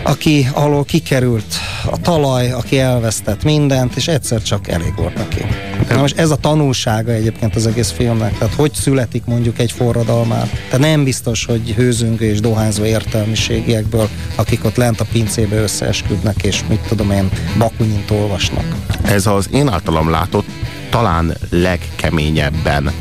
aki 0.03 0.48
alól 0.53 0.84
kikerült 0.84 1.56
a 1.86 2.01
talaj, 2.01 2.51
aki 2.51 2.79
elvesztett 2.79 3.44
mindent, 3.44 3.96
és 3.96 4.08
egyszer 4.08 4.41
csak 4.41 4.67
elég 4.67 4.94
volt 4.96 5.15
neki. 5.15 5.46
Na 5.89 6.00
most 6.00 6.17
ez 6.17 6.32
a 6.32 6.36
tanulsága 6.36 7.12
egyébként 7.12 7.56
az 7.56 7.67
egész 7.67 7.91
filmnek, 7.91 8.38
tehát 8.38 8.53
hogy 8.53 8.74
születik 8.74 9.25
mondjuk 9.25 9.60
egy 9.60 9.72
forradalmár. 9.72 10.50
Tehát 10.70 10.79
nem 10.79 11.03
biztos, 11.03 11.46
hogy 11.46 11.74
hőzöngő 11.75 12.25
és 12.25 12.39
dohányzó 12.39 12.84
értelmiségiekből, 12.84 14.10
akik 14.36 14.65
ott 14.65 14.75
lent 14.75 15.00
a 15.00 15.06
pincébe 15.12 15.56
összeesküdnek, 15.56 16.44
és 16.44 16.63
mit 16.70 16.79
tudom 16.88 17.12
én, 17.12 17.29
bakunyint 17.58 18.12
olvasnak. 18.12 18.75
Ez 19.03 19.27
az 19.27 19.50
én 19.53 19.67
általam 19.67 20.10
látott 20.10 20.48
talán 20.89 21.34
legkeményebben 21.50 22.91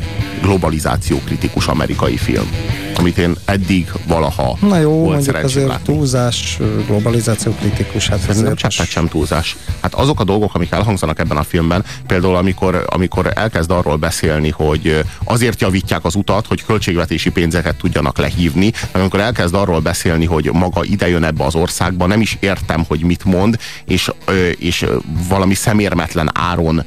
globalizációkritikus 0.47 1.67
amerikai 1.67 2.17
film 2.17 2.49
amit 2.97 3.17
én 3.17 3.35
eddig 3.45 3.91
valaha 4.07 4.57
Na 4.61 4.77
jó, 4.77 4.91
volt 4.91 5.13
mondjuk 5.13 5.35
azért 5.35 5.67
látni. 5.67 5.93
túlzás, 5.93 6.57
globalizáció 6.87 7.51
kritikus. 7.51 8.07
Hát 8.07 8.19
Szerintem 8.19 8.55
cseppet 8.55 8.87
sem 8.87 9.07
túlzás. 9.07 9.55
Hát 9.81 9.93
azok 9.93 10.19
a 10.19 10.23
dolgok, 10.23 10.55
amik 10.55 10.71
elhangzanak 10.71 11.19
ebben 11.19 11.37
a 11.37 11.43
filmben, 11.43 11.83
például 12.07 12.35
amikor, 12.35 12.85
amikor 12.87 13.31
elkezd 13.35 13.71
arról 13.71 13.95
beszélni, 13.95 14.49
hogy 14.49 15.03
azért 15.23 15.61
javítják 15.61 16.05
az 16.05 16.15
utat, 16.15 16.47
hogy 16.47 16.65
költségvetési 16.65 17.29
pénzeket 17.29 17.75
tudjanak 17.75 18.17
lehívni, 18.17 18.71
amikor 18.91 19.19
elkezd 19.19 19.53
arról 19.53 19.79
beszélni, 19.79 20.25
hogy 20.25 20.49
maga 20.53 20.83
idejön 20.83 21.23
ebbe 21.23 21.43
az 21.43 21.55
országba, 21.55 22.05
nem 22.05 22.21
is 22.21 22.37
értem, 22.39 22.83
hogy 22.87 23.03
mit 23.03 23.23
mond, 23.23 23.57
és, 23.85 24.11
és 24.57 24.85
valami 25.27 25.53
szemérmetlen 25.53 26.29
áron 26.33 26.83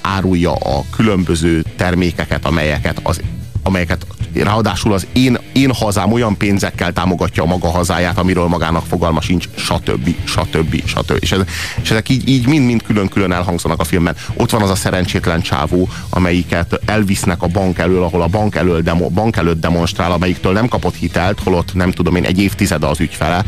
árulja 0.00 0.52
a 0.52 0.84
különböző 0.96 1.64
termékeket, 1.76 2.46
amelyeket 2.46 3.00
az 3.02 3.20
amelyeket 3.62 4.06
ráadásul 4.34 4.92
az 4.92 5.06
én, 5.12 5.38
én 5.52 5.72
hazám 5.72 6.12
olyan 6.12 6.36
pénzekkel 6.36 6.92
támogatja 6.92 7.42
a 7.42 7.46
maga 7.46 7.68
hazáját, 7.68 8.18
amiről 8.18 8.46
magának 8.46 8.86
fogalma 8.86 9.20
sincs, 9.20 9.48
stb. 9.56 10.14
stb. 10.24 10.86
stb. 10.86 11.16
És, 11.20 11.32
ez, 11.32 11.40
és 11.82 11.90
ezek 11.90 12.08
így, 12.08 12.28
így 12.28 12.46
mind-mind 12.46 12.82
külön-külön 12.82 13.32
elhangzanak 13.32 13.80
a 13.80 13.84
filmben. 13.84 14.16
Ott 14.34 14.50
van 14.50 14.62
az 14.62 14.70
a 14.70 14.74
szerencsétlen 14.74 15.40
csávó, 15.40 15.88
amelyiket 16.10 16.80
elvisznek 16.84 17.42
a 17.42 17.46
bank 17.46 17.78
elől, 17.78 18.02
ahol 18.02 18.22
a 18.22 18.26
bank, 18.26 18.54
elől 18.54 18.82
demo, 18.82 19.08
bank 19.08 19.36
előtt 19.36 19.60
demonstrál, 19.60 20.12
amelyiktől 20.12 20.52
nem 20.52 20.68
kapott 20.68 20.94
hitelt, 20.94 21.40
holott 21.40 21.74
nem 21.74 21.90
tudom 21.90 22.16
én, 22.16 22.24
egy 22.24 22.40
évtizede 22.40 22.86
az 22.86 23.00
ügyfele 23.00 23.44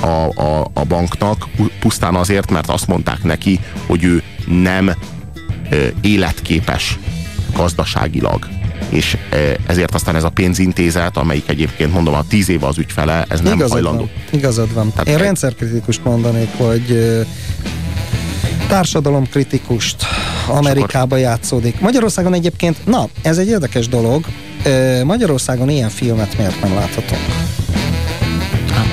a, 0.00 0.06
a, 0.06 0.70
a 0.74 0.84
banknak, 0.84 1.46
pusztán 1.80 2.14
azért, 2.14 2.50
mert 2.50 2.68
azt 2.68 2.86
mondták 2.86 3.22
neki, 3.22 3.60
hogy 3.86 4.04
ő 4.04 4.22
nem 4.46 4.94
életképes 6.00 6.98
gazdaságilag 7.54 8.48
és 8.88 9.16
ezért 9.66 9.94
aztán 9.94 10.16
ez 10.16 10.24
a 10.24 10.28
pénzintézet, 10.28 11.16
amelyik 11.16 11.48
egyébként 11.48 11.92
mondom 11.92 12.14
a 12.14 12.24
tíz 12.28 12.48
éve 12.48 12.66
az 12.66 12.78
ügyfele, 12.78 13.24
ez 13.28 13.40
nem 13.40 13.52
igazad 13.54 13.72
hajlandó. 13.72 14.10
Van, 14.30 14.40
igazad 14.40 14.74
van. 14.74 14.90
Tehát 14.90 15.08
Én 15.08 15.16
rendszerkritikus 15.16 16.00
mondanék, 16.02 16.48
hogy 16.56 17.16
társadalomkritikust 18.68 19.96
Amerikába 20.48 21.16
játszódik. 21.16 21.80
Magyarországon 21.80 22.34
egyébként, 22.34 22.86
na, 22.86 23.08
ez 23.22 23.38
egy 23.38 23.48
érdekes 23.48 23.88
dolog, 23.88 24.24
Magyarországon 25.04 25.68
ilyen 25.68 25.88
filmet 25.88 26.36
miért 26.36 26.60
nem 26.62 26.74
láthatunk? 26.74 27.20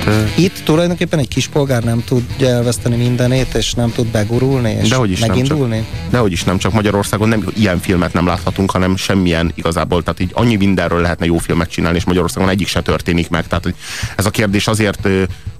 Hát, 0.04 0.38
Itt 0.38 0.60
tulajdonképpen 0.64 1.18
egy 1.18 1.28
kispolgár 1.28 1.82
nem 1.82 2.04
tudja 2.04 2.48
elveszteni 2.48 2.96
mindenét, 2.96 3.54
és 3.54 3.74
nem 3.74 3.92
tud 3.92 4.06
begurulni, 4.06 4.70
és 4.82 4.88
Dehogy 4.88 5.10
is 5.10 5.20
megindulni? 5.20 5.76
Nem 5.76 5.84
csak, 5.84 6.10
dehogy 6.10 6.32
is 6.32 6.44
nem, 6.44 6.58
csak 6.58 6.72
Magyarországon 6.72 7.28
nem 7.28 7.48
ilyen 7.56 7.78
filmet 7.78 8.12
nem 8.12 8.26
láthatunk, 8.26 8.70
hanem 8.70 8.96
semmilyen 8.96 9.52
igazából, 9.54 10.02
tehát 10.02 10.20
így 10.20 10.30
annyi 10.34 10.56
mindenről 10.56 11.00
lehetne 11.00 11.26
jó 11.26 11.38
filmet 11.38 11.70
csinálni, 11.70 11.96
és 11.96 12.04
Magyarországon 12.04 12.48
egyik 12.48 12.66
se 12.66 12.80
történik 12.80 13.28
meg. 13.28 13.46
Tehát 13.46 13.74
ez 14.16 14.26
a 14.26 14.30
kérdés 14.30 14.66
azért 14.66 15.08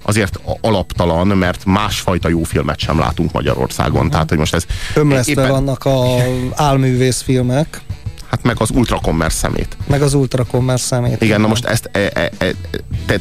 azért 0.02 0.40
alaptalan, 0.60 1.26
mert 1.26 1.64
másfajta 1.64 2.28
jó 2.28 2.42
filmet 2.42 2.78
sem 2.78 2.98
látunk 2.98 3.32
Magyarországon. 3.32 4.10
Tehát, 4.10 4.28
hogy 4.28 4.38
most 4.38 4.54
ez... 4.54 4.64
Ömlesztve 4.94 5.32
éppen... 5.32 5.50
vannak 5.50 5.84
a 5.84 6.02
álművész 6.54 7.20
filmek. 7.22 7.80
Hát 8.30 8.42
meg 8.42 8.56
az 8.60 8.70
ultrakommersz 8.70 9.34
szemét. 9.34 9.76
Meg 9.86 10.02
az 10.02 10.14
ultrakommersz 10.14 10.82
szemét. 10.82 11.22
Igen, 11.22 11.40
na 11.40 11.46
most 11.46 11.64
ezt 11.64 11.88
e, 11.92 11.98
e, 12.14 12.30
e, 12.38 12.54
te, 13.06 13.20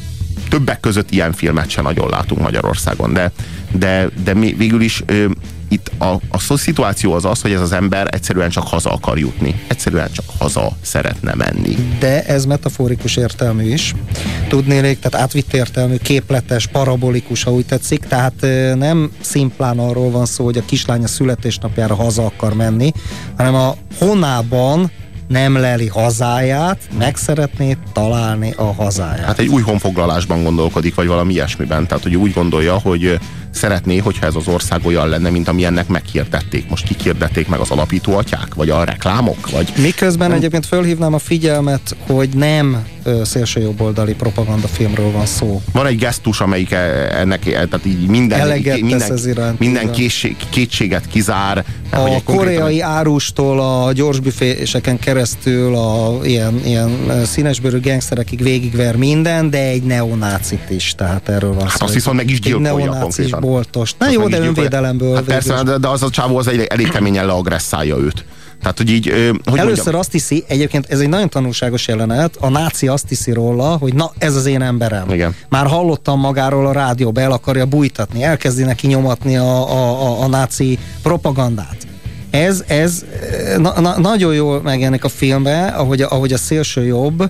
többek 0.54 0.80
között 0.80 1.12
ilyen 1.12 1.34
filmet 1.34 1.70
sem 1.70 1.84
nagyon 1.84 2.10
látunk 2.10 2.42
Magyarországon, 2.42 3.14
de, 3.14 3.32
de, 3.72 4.10
de 4.24 4.34
végül 4.34 4.82
is 4.82 5.04
ö, 5.06 5.26
itt 5.68 5.92
a, 5.98 6.20
a 6.30 6.40
szituáció 6.58 7.14
az 7.14 7.26
az, 7.26 7.42
hogy 7.42 7.52
ez 7.52 7.62
az 7.62 7.72
ember 7.72 8.08
egyszerűen 8.12 8.50
csak 8.50 8.68
haza 8.68 8.92
akar 8.92 9.18
jutni. 9.18 9.62
Egyszerűen 9.68 10.12
csak 10.12 10.26
haza 10.40 10.72
szeretne 10.82 11.34
menni. 11.34 11.76
De 12.00 12.24
ez 12.24 12.46
metaforikus 12.46 13.16
értelmű 13.16 13.64
is. 13.64 13.96
Tudnélék, 14.48 15.00
tehát 15.00 15.26
átvitt 15.26 15.54
értelmű, 15.54 15.96
képletes, 15.96 16.68
parabolikus, 16.68 17.44
ha 17.44 17.52
úgy 17.52 17.66
tetszik. 17.66 18.00
Tehát 18.00 18.46
nem 18.76 19.12
szimplán 19.22 19.80
arról 19.80 20.12
van 20.12 20.26
szó, 20.26 20.44
hogy 20.44 20.58
a 20.58 20.66
kislánya 20.66 21.08
születésnapjára 21.08 21.96
haza 21.96 22.26
akar 22.26 22.54
menni, 22.54 22.92
hanem 23.38 23.56
a 23.56 23.76
honában 24.00 24.92
nem 25.28 25.56
leli 25.58 25.88
hazáját, 25.88 26.78
meg 26.98 27.16
szeretné 27.16 27.78
találni 27.94 28.54
a 28.58 28.74
hazáját. 28.74 29.26
Hát 29.26 29.40
egy 29.40 29.48
új 29.48 29.62
honfoglalásban 29.62 30.44
gondolkodik, 30.44 30.96
vagy 30.96 31.08
valami 31.08 31.34
ilyesmiben. 31.34 31.88
Tehát, 31.88 32.04
hogy 32.04 32.16
úgy 32.16 32.34
gondolja, 32.34 32.80
hogy 32.80 33.20
szeretné, 33.54 33.98
hogyha 33.98 34.26
ez 34.26 34.36
az 34.36 34.48
ország 34.48 34.86
olyan 34.86 35.08
lenne, 35.08 35.30
mint 35.30 35.48
amilyennek 35.48 35.88
meghirdették. 35.88 36.70
Most 36.70 36.88
kikirdették 36.88 37.48
meg 37.48 37.60
az 37.60 37.72
alapító 37.72 38.18
atyák, 38.18 38.54
vagy 38.54 38.70
a 38.70 38.84
reklámok, 38.84 39.50
vagy... 39.50 39.74
Miközben 39.78 40.28
nem... 40.28 40.38
egyébként 40.38 40.66
fölhívnám 40.66 41.14
a 41.14 41.20
figyelmet, 41.20 41.96
hogy 42.08 42.30
nem 42.30 42.86
szélsőjobboldali 43.24 44.14
propagandafilmről 44.14 45.12
van 45.12 45.26
szó. 45.26 45.62
Van 45.72 45.86
egy 45.86 45.98
gesztus, 45.98 46.42
amelyik 46.42 46.72
e, 46.72 46.78
ennek, 47.20 47.46
e, 47.46 47.52
tehát 47.52 47.86
így 47.86 48.08
minden, 48.08 48.40
Eleget 48.40 48.82
minden, 48.82 49.20
iránt, 49.26 49.60
minden 49.60 49.92
készség, 49.92 50.36
kétséget 50.50 51.08
kizár. 51.08 51.66
A 51.90 51.98
koreai 51.98 52.24
konkrétan... 52.24 52.82
árustól 52.82 53.60
a 53.60 53.92
gyorsbüféseken 53.92 55.00
keresztül 55.00 55.76
a 55.76 56.20
ilyen, 56.24 56.62
ilyen 56.66 57.22
színesbőrű 57.26 57.80
gengszerekig 57.80 58.44
végigver 58.44 58.96
minden, 58.96 59.50
de 59.50 59.68
egy 59.68 59.84
neonácit 59.84 60.70
is, 60.70 60.94
tehát 60.98 61.30
erről 61.30 61.54
van 61.54 61.68
hát 61.68 61.78
szó. 61.78 61.86
azt 61.86 61.94
viszont 61.94 62.18
meg 62.18 62.30
is 62.30 62.40
gyilkolja 62.40 62.92
konkrétan 62.92 63.43
boltos. 63.44 63.96
Na 63.98 64.10
jó, 64.10 64.28
de 64.28 64.40
önvédelemből. 64.40 65.16
Hát 65.16 65.24
persze, 65.24 65.64
de, 65.64 65.78
de 65.78 65.88
az 65.88 66.04
a 66.04 66.10
csávó 66.10 66.38
az 66.38 66.48
egy, 66.48 66.60
elég 66.60 66.90
keményen 66.90 67.26
leagresszálja 67.26 67.98
őt. 67.98 68.26
Tehát, 68.62 68.78
hogy 68.78 68.90
így, 68.90 69.06
hogy 69.46 69.60
Először 69.60 69.78
mondjam? 69.78 69.96
azt 70.00 70.12
hiszi, 70.12 70.44
egyébként 70.48 70.86
ez 70.90 71.00
egy 71.00 71.10
nagyon 71.10 71.30
tanulságos 71.30 71.88
jelenet, 71.88 72.36
a 72.40 72.50
náci 72.50 72.88
azt 72.88 73.08
hiszi 73.08 73.32
róla, 73.32 73.78
hogy 73.78 73.94
na, 73.94 74.12
ez 74.18 74.36
az 74.36 74.46
én 74.46 74.62
emberem. 74.62 75.10
Igen. 75.10 75.36
Már 75.50 75.68
hallottam 75.68 76.20
magáról 76.20 76.68
a 76.68 76.72
rádióba, 76.72 77.22
el 77.22 77.32
akarja 77.32 77.66
bújtatni, 77.66 78.24
elkezdi 78.24 78.64
neki 78.64 78.88
nyomatni 78.88 79.38
a, 79.38 79.70
a, 79.72 80.02
a, 80.02 80.24
a 80.24 80.28
náci 80.28 80.80
propagandát. 81.02 81.78
Ez, 82.30 82.64
ez 82.68 83.06
na, 83.58 83.80
na, 83.80 84.00
nagyon 84.00 84.34
jól 84.34 84.62
megjelenik 84.62 85.04
a 85.04 85.10
filmben, 85.10 85.74
ahogy, 85.74 86.02
ahogy 86.02 86.34
a 86.34 86.38
szélső 86.38 86.86
jobb 86.86 87.30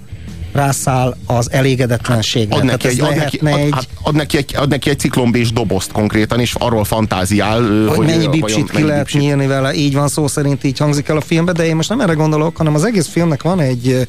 rászáll 0.53 1.15
az 1.25 1.51
elégedetlenségre. 1.51 2.55
Ad 2.55 2.63
neki, 2.63 2.97
Tehát 2.97 2.97
egy, 2.97 3.01
ad, 3.01 3.15
neki, 3.15 3.37
ad, 3.37 3.47
egy, 3.47 3.71
hát 3.71 3.87
ad, 4.01 4.15
neki 4.15 4.37
egy, 4.37 4.55
ad 4.57 4.69
neki 4.69 4.89
egy 4.89 4.99
ciklombés 4.99 5.51
dobozt 5.51 5.91
konkrétan, 5.91 6.39
és 6.39 6.55
arról 6.57 6.83
fantáziál, 6.83 7.63
ö, 7.63 7.85
hogy 7.85 8.05
mennyi 8.05 8.27
bipsit 8.27 8.69
ki 8.69 8.73
mennyi 8.73 8.87
lehet 8.87 9.03
bipsit. 9.03 9.21
nyílni 9.21 9.47
vele, 9.47 9.73
így 9.73 9.93
van 9.93 10.07
szó 10.07 10.27
szerint, 10.27 10.63
így 10.63 10.77
hangzik 10.77 11.07
el 11.07 11.17
a 11.17 11.21
filmbe, 11.21 11.51
de 11.51 11.65
én 11.65 11.75
most 11.75 11.89
nem 11.89 11.99
erre 11.99 12.13
gondolok, 12.13 12.57
hanem 12.57 12.73
az 12.73 12.83
egész 12.83 13.07
filmnek 13.07 13.41
van 13.41 13.59
egy 13.59 14.07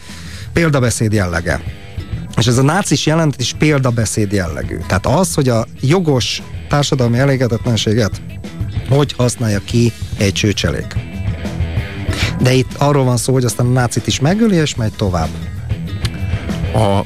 példabeszéd 0.52 1.12
jellege. 1.12 1.62
És 2.36 2.46
ez 2.46 2.58
a 2.58 2.62
nácis 2.62 3.06
jelentet 3.06 3.40
is 3.40 3.54
példabeszéd 3.58 4.32
jellegű. 4.32 4.76
Tehát 4.86 5.06
az, 5.06 5.34
hogy 5.34 5.48
a 5.48 5.66
jogos 5.80 6.42
társadalmi 6.68 7.18
elégedetlenséget 7.18 8.20
hogy 8.88 9.12
használja 9.12 9.60
ki 9.64 9.92
egy 10.16 10.32
csőcselék. 10.32 10.96
De 12.40 12.52
itt 12.52 12.70
arról 12.78 13.04
van 13.04 13.16
szó, 13.16 13.32
hogy 13.32 13.44
aztán 13.44 13.66
a 13.66 13.70
nácit 13.70 14.06
is 14.06 14.20
megöli, 14.20 14.56
és 14.56 14.74
megy 14.74 14.92
tovább. 14.92 15.28
A, 16.75 17.04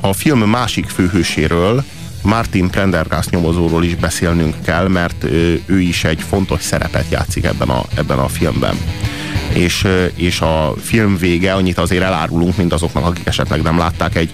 a 0.00 0.12
film 0.12 0.40
másik 0.40 0.88
főhőséről, 0.88 1.84
Martin 2.22 2.70
Prendergast 2.70 3.30
nyomozóról 3.30 3.84
is 3.84 3.94
beszélnünk 3.94 4.54
kell, 4.64 4.88
mert 4.88 5.24
ő 5.66 5.80
is 5.80 6.04
egy 6.04 6.20
fontos 6.28 6.62
szerepet 6.62 7.04
játszik 7.10 7.44
ebben 7.44 7.68
a, 7.68 7.82
ebben 7.94 8.18
a 8.18 8.28
filmben. 8.28 8.76
És, 9.52 9.86
és 10.14 10.40
a 10.40 10.74
film 10.82 11.16
vége, 11.16 11.54
annyit 11.54 11.78
azért 11.78 12.02
elárulunk 12.02 12.56
mindazoknak, 12.56 13.04
akik 13.04 13.26
esetleg 13.26 13.62
nem 13.62 13.78
látták, 13.78 14.16
egy 14.16 14.30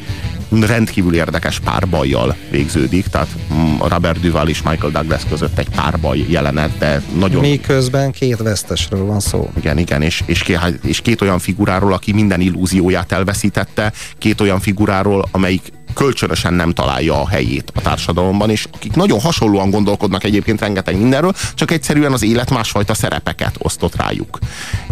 rendkívül 0.61 1.15
érdekes 1.15 1.61
párbajjal 1.61 2.37
végződik, 2.51 3.07
tehát 3.07 3.29
mm, 3.55 3.77
Robert 3.89 4.21
Duval 4.21 4.49
és 4.49 4.63
Michael 4.63 4.93
Douglas 4.93 5.23
között 5.29 5.59
egy 5.59 5.69
párbaj 5.69 6.25
jelenet, 6.29 6.79
de 6.79 7.03
nagyon... 7.19 7.41
Miközben 7.41 8.11
két 8.11 8.37
vesztesről 8.37 9.05
van 9.05 9.21
szó. 9.21 9.51
Igen, 9.57 9.79
igen, 9.79 10.03
és, 10.03 10.23
és, 10.27 10.43
két, 10.43 10.61
és 10.83 11.01
két 11.01 11.21
olyan 11.21 11.39
figuráról, 11.39 11.93
aki 11.93 12.13
minden 12.13 12.41
illúzióját 12.41 13.13
elveszítette, 13.13 13.93
két 14.19 14.41
olyan 14.41 14.61
figuráról, 14.61 15.29
amelyik 15.31 15.73
kölcsönösen 15.95 16.55
nem 16.55 16.73
találja 16.73 17.21
a 17.21 17.29
helyét 17.29 17.73
a 17.75 17.81
társadalomban, 17.81 18.51
és 18.51 18.67
akik 18.73 18.95
nagyon 18.95 19.21
hasonlóan 19.21 19.71
gondolkodnak 19.71 20.25
egyébként 20.25 20.61
rengeteg 20.61 20.97
mindenről, 20.97 21.33
csak 21.55 21.71
egyszerűen 21.71 22.13
az 22.13 22.23
élet 22.23 22.51
másfajta 22.51 22.95
szerepeket 22.95 23.55
osztott 23.59 23.97
rájuk. 23.97 24.39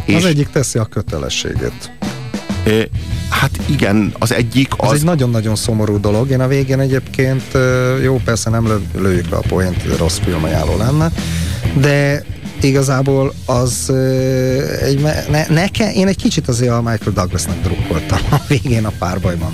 És 0.05 0.15
az 0.15 0.25
egyik 0.25 0.49
teszi 0.49 0.79
a 0.79 0.85
kötelességét. 0.85 1.91
Hát 3.29 3.51
igen, 3.67 4.15
az 4.19 4.33
egyik 4.33 4.73
Az... 4.77 4.93
Ez 4.93 4.99
egy 4.99 5.05
nagyon-nagyon 5.05 5.57
szomorú 5.57 6.01
dolog. 6.01 6.31
Én 6.31 6.41
a 6.41 6.47
végén 6.47 6.81
egyébként, 6.81 7.43
jó, 8.03 8.21
persze 8.25 8.51
nem 8.51 8.67
lő, 8.67 8.81
lőjük 8.95 9.31
le 9.31 9.37
a 9.37 9.43
poént, 9.49 9.99
rossz 9.99 10.19
filmajánló 10.19 10.77
lenne, 10.77 11.13
de 11.75 12.25
igazából 12.61 13.33
az 13.47 13.93
egy, 14.83 15.01
ne, 15.31 15.47
neke, 15.49 15.93
én 15.93 16.07
egy 16.07 16.17
kicsit 16.17 16.49
azért 16.49 16.73
a 16.73 16.83
Michael 16.83 17.13
Douglasnak 17.15 17.61
drukkoltam 17.63 18.19
a 18.31 18.37
végén 18.49 18.85
a 18.85 18.93
párbajban. 18.99 19.51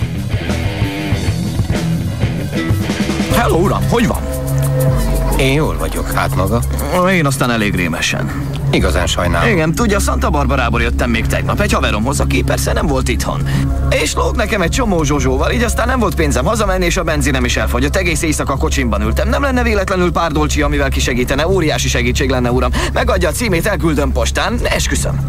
Hello, 3.31 3.57
uram, 3.57 3.83
hogy 3.89 4.07
van? 4.07 4.21
Én 5.39 5.53
jól 5.53 5.77
vagyok, 5.77 6.11
hát 6.11 6.35
maga. 6.35 6.61
Én 7.11 7.25
aztán 7.25 7.51
elég 7.51 7.75
rémesen. 7.75 8.56
Igazán 8.71 9.07
sajnálom. 9.07 9.49
Igen, 9.49 9.73
tudja, 9.73 9.99
Santa 9.99 10.29
Barbarából 10.29 10.81
jöttem 10.81 11.09
még 11.09 11.25
tegnap 11.25 11.61
egy 11.61 11.71
haveromhoz, 11.73 12.19
aki 12.19 12.41
persze 12.41 12.73
nem 12.73 12.87
volt 12.87 13.07
itthon. 13.07 13.47
És 13.89 14.13
lóg 14.13 14.35
nekem 14.35 14.61
egy 14.61 14.69
csomó 14.69 15.03
zsozsóval, 15.03 15.51
így 15.51 15.63
aztán 15.63 15.87
nem 15.87 15.99
volt 15.99 16.15
pénzem 16.15 16.45
hazamenni, 16.45 16.85
és 16.85 16.97
a 16.97 17.03
benzinem 17.03 17.45
is 17.45 17.57
elfogyott. 17.57 17.95
Egész 17.95 18.21
éjszaka 18.21 18.53
a 18.53 18.57
kocsimban 18.57 19.01
ültem. 19.01 19.29
Nem 19.29 19.41
lenne 19.41 19.63
véletlenül 19.63 20.11
pár 20.11 20.31
dolcsi, 20.31 20.61
amivel 20.61 20.89
kisegítene. 20.89 21.47
Óriási 21.47 21.87
segítség 21.87 22.29
lenne, 22.29 22.51
uram. 22.51 22.71
Megadja 22.93 23.29
a 23.29 23.31
címét, 23.31 23.65
elküldöm 23.65 24.11
postán. 24.11 24.59
Esküszöm. 24.63 25.19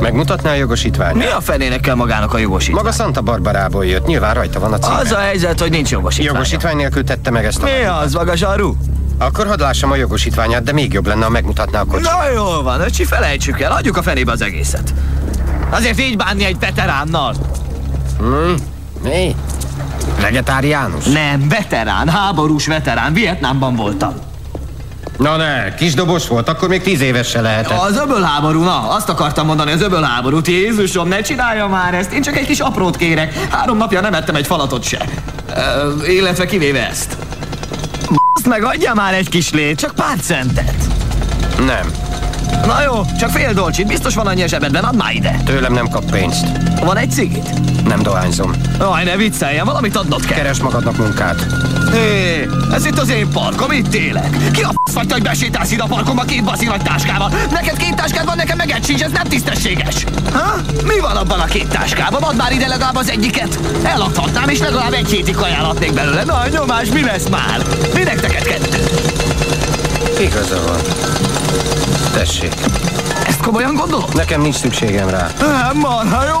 Megmutatná 0.00 0.50
a 0.50 0.54
jogosítványt? 0.54 1.16
Mi 1.16 1.26
a 1.26 1.40
fenének 1.40 1.80
kell 1.80 1.94
magának 1.94 2.34
a 2.34 2.38
jogosítvány? 2.38 2.84
Maga 2.84 2.96
Santa 2.96 3.20
Barbarából 3.20 3.86
jött, 3.86 4.06
nyilván 4.06 4.34
rajta 4.34 4.60
van 4.60 4.72
a 4.72 4.78
címe. 4.78 4.96
Az 4.96 5.12
a 5.12 5.18
helyzet, 5.18 5.60
hogy 5.60 5.70
nincs 5.70 5.90
jogosítvány. 5.90 6.34
Jogosítvány 6.34 6.76
nélkül 6.76 7.04
tette 7.04 7.30
meg 7.30 7.44
ezt 7.44 7.62
a... 7.62 7.64
Mi 7.64 7.84
az, 8.02 8.14
maga 8.14 8.36
zsaru? 8.36 8.74
Akkor 9.18 9.46
hadd 9.46 9.60
lássam 9.60 9.90
a 9.90 9.96
jogosítványát, 9.96 10.62
de 10.62 10.72
még 10.72 10.92
jobb 10.92 11.06
lenne, 11.06 11.24
ha 11.24 11.30
megmutatná 11.30 11.80
a 11.80 11.84
kocsit. 11.84 12.10
Na 12.10 12.30
jól 12.34 12.62
van, 12.62 12.80
öcsi, 12.80 13.04
felejtsük 13.04 13.60
el, 13.60 13.72
adjuk 13.72 13.96
a 13.96 14.02
fenébe 14.02 14.32
az 14.32 14.42
egészet. 14.42 14.94
Azért 15.70 16.00
így 16.00 16.16
bánni 16.16 16.44
egy 16.44 16.58
veteránnal. 16.58 17.34
Hmm? 18.18 18.54
Mi? 19.02 19.34
Vegetáriánus? 20.20 21.04
Nem, 21.04 21.48
veterán, 21.48 22.08
háborús 22.08 22.66
veterán, 22.66 23.12
Vietnámban 23.12 23.76
voltam. 23.76 24.14
Na 25.18 25.36
ne, 25.36 25.74
kisdobos 25.74 26.28
volt, 26.28 26.48
akkor 26.48 26.68
még 26.68 26.82
tíz 26.82 27.00
éves 27.00 27.28
se 27.28 27.40
lehetett. 27.40 27.78
Az 27.78 27.96
öbölháború, 27.96 28.62
na, 28.62 28.90
azt 28.90 29.08
akartam 29.08 29.46
mondani, 29.46 29.72
az 29.72 29.82
öbölháborút. 29.82 30.46
Jézusom, 30.46 31.08
ne 31.08 31.20
csinálja 31.20 31.66
már 31.66 31.94
ezt, 31.94 32.12
én 32.12 32.22
csak 32.22 32.36
egy 32.36 32.46
kis 32.46 32.60
aprót 32.60 32.96
kérek. 32.96 33.34
Három 33.50 33.76
napja 33.76 34.00
nem 34.00 34.14
ettem 34.14 34.34
egy 34.34 34.46
falatot 34.46 34.82
se. 34.82 35.04
Ö, 35.56 36.04
illetve 36.06 36.46
kivéve 36.46 36.88
ezt. 36.88 37.16
Azt 38.36 38.46
meg 38.46 38.64
adja 38.64 38.94
már 38.94 39.14
egy 39.14 39.28
kis 39.28 39.52
lét, 39.52 39.78
csak 39.78 39.94
pár 39.94 40.18
centet. 40.20 40.86
Nem. 41.58 42.05
Na 42.64 42.82
jó, 42.82 43.04
csak 43.18 43.30
fél 43.30 43.52
dolcsit, 43.52 43.86
biztos 43.86 44.14
van 44.14 44.26
annyi 44.26 44.42
a 44.42 44.46
zsebedben, 44.46 44.84
add 44.84 44.96
már 44.96 45.12
ide. 45.12 45.40
Tőlem 45.44 45.72
nem 45.72 45.88
kap 45.88 46.10
pénzt. 46.10 46.46
Van 46.84 46.96
egy 46.96 47.10
cigit? 47.10 47.48
Nem 47.84 48.02
dohányzom. 48.02 48.52
Aj, 48.78 49.04
ne 49.04 49.16
vicceljen, 49.16 49.64
valamit 49.64 49.96
adnod 49.96 50.24
kell. 50.24 50.36
Keres 50.36 50.58
magadnak 50.58 50.96
munkát. 50.96 51.46
Hé, 51.92 52.48
ez 52.72 52.86
itt 52.86 52.98
az 52.98 53.08
én 53.08 53.28
parkom, 53.28 53.70
itt 53.70 53.94
élek. 53.94 54.50
Ki 54.52 54.62
a 54.62 54.72
f*** 54.90 54.94
vagy 54.94 55.12
hogy 55.12 55.22
besétálsz 55.22 55.70
ide 55.70 55.82
a 55.82 55.86
parkomba 55.86 56.22
két 56.22 56.44
baszi 56.44 56.64
nagy 56.64 56.82
táskával? 56.82 57.32
Neked 57.50 57.76
két 57.76 57.94
táskád 57.94 58.24
van, 58.24 58.36
nekem 58.36 58.56
meg 58.56 58.70
egy 58.70 58.84
sincs, 58.84 59.02
ez 59.02 59.10
nem 59.10 59.24
tisztességes. 59.28 60.04
Ha? 60.32 60.54
Mi 60.84 61.00
van 61.00 61.16
abban 61.16 61.40
a 61.40 61.44
két 61.44 61.68
táskában? 61.68 62.22
Add 62.22 62.36
már 62.36 62.52
ide 62.52 62.66
legalább 62.66 62.96
az 62.96 63.10
egyiket. 63.10 63.58
Eladhatnám, 63.82 64.48
és 64.48 64.58
legalább 64.58 64.92
egy 64.92 65.08
hétig 65.08 65.36
ajánlatnék 65.36 65.92
belőle. 65.92 66.24
Na, 66.24 66.42
nyomás, 66.50 66.88
mi 66.88 67.02
lesz 67.02 67.28
már? 67.28 67.62
Minek 67.94 68.22
neked 68.22 68.42
kettő? 68.42 68.84
Igaza 70.20 70.60
van. 70.66 70.80
Tessék. 72.16 72.54
Ezt 73.26 73.40
komolyan 73.40 73.74
gondolod? 73.74 74.14
Nekem 74.14 74.40
nincs 74.40 74.54
szükségem 74.54 75.08
rá. 75.08 75.30
Nem, 75.40 75.78
marha 75.78 76.24
jó. 76.24 76.38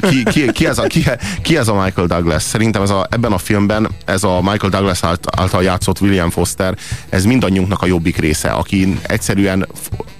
Ki, 0.00 0.22
ki, 0.22 0.52
ki, 0.52 0.66
ez 0.66 0.78
a, 0.78 0.82
ki, 0.82 1.04
ki 1.42 1.56
ez 1.56 1.68
a 1.68 1.82
Michael 1.82 2.06
Douglas? 2.06 2.42
Szerintem 2.42 2.82
ez 2.82 2.90
a, 2.90 3.06
ebben 3.10 3.32
a 3.32 3.38
filmben 3.38 3.88
ez 4.04 4.24
a 4.24 4.40
Michael 4.42 4.70
Douglas 4.70 5.00
által 5.36 5.62
játszott 5.62 6.00
William 6.00 6.30
Foster, 6.30 6.76
ez 7.08 7.24
mindannyiunknak 7.24 7.82
a 7.82 7.86
jobbik 7.86 8.16
része, 8.16 8.48
aki 8.48 8.98
egyszerűen, 9.02 9.66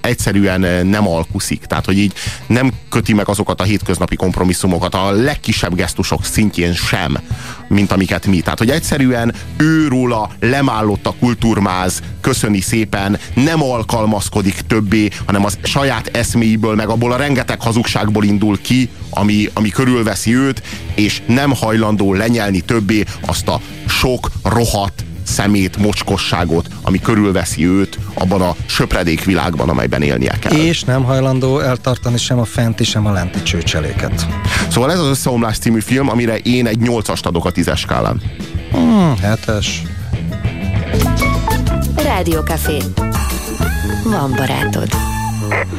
egyszerűen 0.05 0.87
nem 0.87 1.07
alkuszik. 1.07 1.65
Tehát, 1.65 1.85
hogy 1.85 1.97
így 1.97 2.13
nem 2.47 2.71
köti 2.89 3.13
meg 3.13 3.29
azokat 3.29 3.61
a 3.61 3.63
hétköznapi 3.63 4.15
kompromisszumokat 4.15 4.95
a 4.95 5.11
legkisebb 5.11 5.75
gesztusok 5.75 6.25
szintjén 6.25 6.73
sem, 6.73 7.17
mint 7.67 7.91
amiket 7.91 8.25
mi. 8.25 8.39
Tehát, 8.39 8.59
hogy 8.59 8.69
egyszerűen 8.69 9.33
őróla 9.57 10.29
lemállott 10.39 11.05
a 11.05 11.15
kultúrmáz, 11.19 12.01
köszöni 12.21 12.61
szépen, 12.61 13.19
nem 13.33 13.63
alkalmazkodik 13.63 14.61
többé, 14.67 15.09
hanem 15.25 15.45
az 15.45 15.57
saját 15.63 16.07
eszméiből, 16.07 16.75
meg 16.75 16.89
abból 16.89 17.11
a 17.11 17.17
rengeteg 17.17 17.61
hazugságból 17.61 18.23
indul 18.23 18.61
ki, 18.61 18.89
ami, 19.09 19.49
ami 19.53 19.69
körülveszi 19.69 20.35
őt, 20.35 20.61
és 20.95 21.21
nem 21.25 21.53
hajlandó 21.53 22.13
lenyelni 22.13 22.61
többé 22.61 23.03
azt 23.21 23.47
a 23.47 23.61
sok, 23.87 24.31
rohadt, 24.43 25.03
szemét, 25.25 25.77
mocskosságot, 25.77 26.67
ami 26.81 26.99
körülveszi 26.99 27.67
őt 27.67 27.99
abban 28.13 28.41
a 28.41 28.55
söpredék 28.65 29.23
világban, 29.23 29.69
amelyben 29.69 30.01
élnie 30.01 30.37
kell. 30.39 30.51
És 30.51 30.83
nem 30.83 31.03
hajlandó 31.03 31.59
eltartani 31.59 32.17
sem 32.17 32.39
a 32.39 32.45
fenti, 32.45 32.83
sem 32.83 33.05
a 33.05 33.11
lenti 33.11 33.43
csőcseléket. 33.43 34.25
Szóval 34.69 34.91
ez 34.91 34.99
az 34.99 35.07
Összeomlás 35.07 35.57
című 35.57 35.79
film, 35.79 36.09
amire 36.09 36.37
én 36.37 36.67
egy 36.67 36.79
nyolcast 36.79 37.25
adok 37.25 37.45
a 37.45 37.51
tízes 37.51 37.79
skálán. 37.79 38.21
Hmm, 38.71 39.17
hetes. 39.21 39.81
Rádiókafé. 41.95 42.77
Van 44.03 44.33
barátod. 44.37 44.87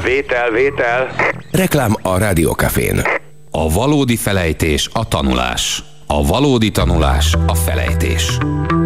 Vétel, 0.05 0.51
vétel. 0.51 1.15
Reklám 1.51 1.95
a 2.03 2.19
Rádiókafén. 2.19 3.03
A 3.51 3.71
valódi 3.73 4.17
felejtés 4.17 4.89
a 4.93 5.09
tanulás. 5.09 5.83
A 6.09 6.27
valódi 6.27 6.71
tanulás 6.71 7.37
a 7.47 7.55
felejtés. 7.55 8.39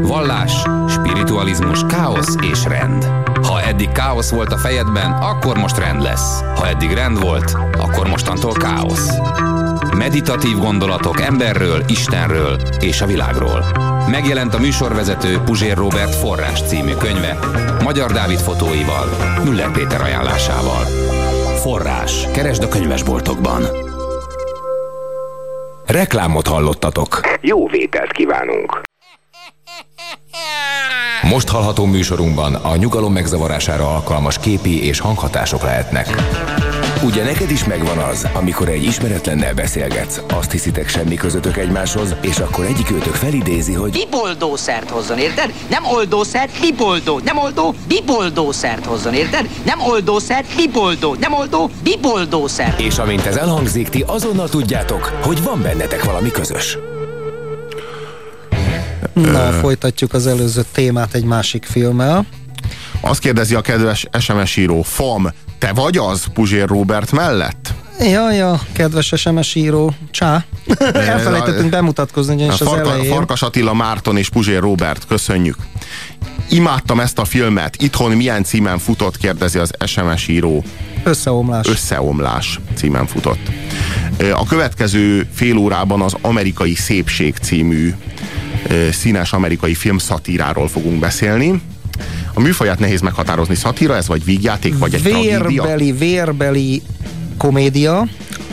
Vallás, 0.03 0.53
spiritualizmus, 0.89 1.81
káosz 1.89 2.35
és 2.51 2.65
rend. 2.65 3.05
Ha 3.43 3.63
eddig 3.63 3.93
káosz 3.93 4.31
volt 4.31 4.53
a 4.53 4.59
fejedben, 4.59 5.13
akkor 5.13 5.59
most 5.59 5.79
rend 5.79 6.03
lesz. 6.03 6.41
Ha 6.41 6.69
eddig 6.69 6.91
rend 6.91 7.21
volt, 7.21 7.57
akkor 7.79 8.09
mostantól 8.09 8.53
káosz. 8.53 9.09
Meditatív 9.97 10.59
gondolatok 10.59 11.21
emberről, 11.21 11.85
Istenről 11.87 12.61
és 12.81 13.01
a 13.01 13.07
világról. 13.07 13.65
Megjelent 14.11 14.55
a 14.55 14.61
műsorvezető 14.61 15.39
Puzsér 15.39 15.77
Robert 15.77 16.15
Forrás 16.15 16.63
című 16.63 16.93
könyve, 16.93 17.39
Magyar 17.83 18.13
Dávid 18.13 18.39
fotóival, 18.39 19.09
Müller 19.45 19.73
Péter 19.73 20.01
ajánlásával. 20.01 20.85
Forrás. 21.61 22.27
Keresd 22.33 22.63
a 22.63 22.69
könyvesboltokban. 22.69 23.90
Reklámot 25.91 26.47
hallottatok. 26.47 27.21
Jó 27.41 27.69
vételt 27.69 28.13
kívánunk. 28.13 28.81
Most 31.23 31.49
hallható 31.49 31.85
műsorunkban 31.85 32.55
a 32.55 32.77
nyugalom 32.77 33.13
megzavarására 33.13 33.95
alkalmas 33.95 34.39
képi 34.39 34.87
és 34.87 35.01
hanghatások 35.01 35.63
lehetnek. 35.63 36.07
Ugye 37.05 37.25
neked 37.25 37.51
is 37.51 37.65
megvan 37.65 37.99
az, 37.99 38.27
amikor 38.33 38.69
egy 38.69 38.85
ismeretlennel 38.85 39.55
beszélgetsz, 39.55 40.21
azt 40.29 40.51
hiszitek 40.51 40.89
semmi 40.89 41.15
közöttök 41.15 41.57
egymáshoz, 41.57 42.15
és 42.21 42.39
akkor 42.39 42.65
egyik 42.65 42.91
őtök 42.91 43.15
felidézi, 43.15 43.73
hogy 43.73 43.91
Biboldószert 43.91 44.91
hozzon, 44.91 45.19
érted? 45.19 45.53
Nem 45.71 45.85
oldószert, 45.85 46.61
biboldó. 46.61 47.21
Nem 47.25 47.39
oldó, 47.39 47.75
biboldószert 47.89 48.85
hozzon, 48.85 49.15
érted? 49.15 49.49
Nem 49.65 49.81
oldószert, 49.81 50.57
biboldó. 50.57 51.17
Nem 51.21 51.33
oldó, 51.33 51.71
biboldószert. 51.83 52.81
és 52.81 52.99
amint 52.99 53.27
ez 53.27 53.37
elhangzik, 53.37 53.89
ti 53.89 54.05
azonnal 54.07 54.49
tudjátok, 54.49 55.19
hogy 55.23 55.43
van 55.43 55.63
bennetek 55.63 56.05
valami 56.05 56.31
közös. 56.31 56.79
Na, 59.13 59.51
folytatjuk 59.53 60.13
az 60.13 60.27
előző 60.27 60.65
témát 60.73 61.15
egy 61.15 61.25
másik 61.25 61.65
filmmel. 61.65 62.27
Azt 63.01 63.21
kérdezi 63.21 63.55
a 63.55 63.61
kedves 63.61 64.07
SMS 64.19 64.57
író, 64.57 64.83
Fam, 64.83 65.33
te 65.61 65.73
vagy 65.73 65.97
az 65.97 66.25
Puzsér 66.33 66.69
Robert 66.69 67.13
mellett? 67.13 67.75
Ja, 68.01 68.33
ja, 68.33 68.61
kedves 68.73 69.13
SMS 69.17 69.55
író, 69.55 69.95
csá. 70.11 70.45
Elfelejtettünk 70.93 71.71
bemutatkozni, 71.71 72.35
ugyanis 72.35 72.61
az 72.61 72.67
Farka, 72.67 72.91
elején. 72.91 73.13
Farkas 73.13 73.43
Attila 73.43 73.75
Márton 73.75 74.17
és 74.17 74.29
Puzsér 74.29 74.61
Robert, 74.61 75.07
köszönjük. 75.07 75.57
Imádtam 76.49 77.01
ezt 77.01 77.19
a 77.19 77.25
filmet. 77.25 77.83
Itthon 77.83 78.11
milyen 78.11 78.45
címen 78.45 78.79
futott, 78.79 79.17
kérdezi 79.17 79.59
az 79.59 79.71
SMS 79.87 80.29
író. 80.29 80.65
Összeomlás. 81.03 81.67
Összeomlás 81.67 82.61
címen 82.75 83.07
futott. 83.07 83.51
A 84.33 84.47
következő 84.47 85.29
fél 85.35 85.57
órában 85.57 86.01
az 86.01 86.15
Amerikai 86.21 86.75
Szépség 86.75 87.37
című 87.43 87.95
színes 88.91 89.33
amerikai 89.33 89.75
film 89.75 89.99
szatíráról 89.99 90.69
fogunk 90.69 90.99
beszélni. 90.99 91.63
A 92.35 92.41
műfaját 92.41 92.79
nehéz 92.79 93.01
meghatározni. 93.01 93.55
Szatíra 93.55 93.97
ez, 93.97 94.07
vagy 94.07 94.25
vígjáték, 94.25 94.79
vagy 94.79 94.95
egy 94.95 95.03
tragédia? 95.03 95.49
vérbeli, 95.49 95.93
vérbeli 95.93 96.83
komédia, 97.37 98.09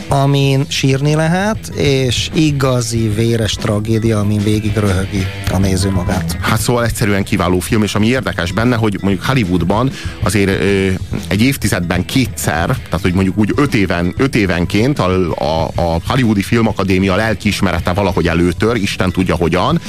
amin 0.08 0.64
sírni 0.68 1.14
lehet, 1.14 1.68
és 1.74 2.30
igazi 2.34 3.08
véres 3.08 3.52
tragédia, 3.52 4.18
amin 4.18 4.42
végig 4.42 4.76
röhögi 4.76 5.26
a 5.52 5.58
néző 5.58 5.90
magát. 5.90 6.36
Hát 6.40 6.60
szóval 6.60 6.84
egyszerűen 6.84 7.24
kiváló 7.24 7.58
film, 7.58 7.82
és 7.82 7.94
ami 7.94 8.06
érdekes 8.06 8.52
benne, 8.52 8.76
hogy 8.76 8.98
mondjuk 9.00 9.24
Hollywoodban 9.24 9.90
azért 10.22 10.48
ö, 10.48 10.88
egy 11.28 11.42
évtizedben 11.42 12.04
kétszer, 12.04 12.66
tehát 12.66 13.00
hogy 13.02 13.12
mondjuk 13.12 13.38
úgy 13.38 13.52
öt, 13.56 13.74
éven, 13.74 14.14
öt 14.16 14.34
évenként 14.34 14.98
a, 14.98 15.30
a, 15.34 15.70
a 15.74 16.00
Hollywoodi 16.06 16.42
Filmakadémia 16.42 17.16
lelkiismerete 17.16 17.92
valahogy 17.92 18.28
előtör, 18.28 18.76
Isten 18.76 19.10
tudja 19.10 19.36
hogyan, 19.36 19.80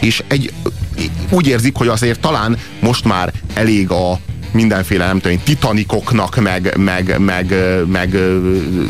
és 0.00 0.22
egy, 0.26 0.52
úgy 1.30 1.46
érzik, 1.46 1.76
hogy 1.76 1.88
azért 1.88 2.20
talán 2.20 2.58
most 2.80 3.04
már 3.04 3.32
elég 3.54 3.90
a 3.90 4.18
mindenféle, 4.50 5.06
nem 5.06 5.20
tudom, 5.20 5.42
titanikoknak, 5.44 6.36
meg, 6.36 6.74
meg, 6.76 7.18
meg, 7.18 7.54
meg 7.86 8.16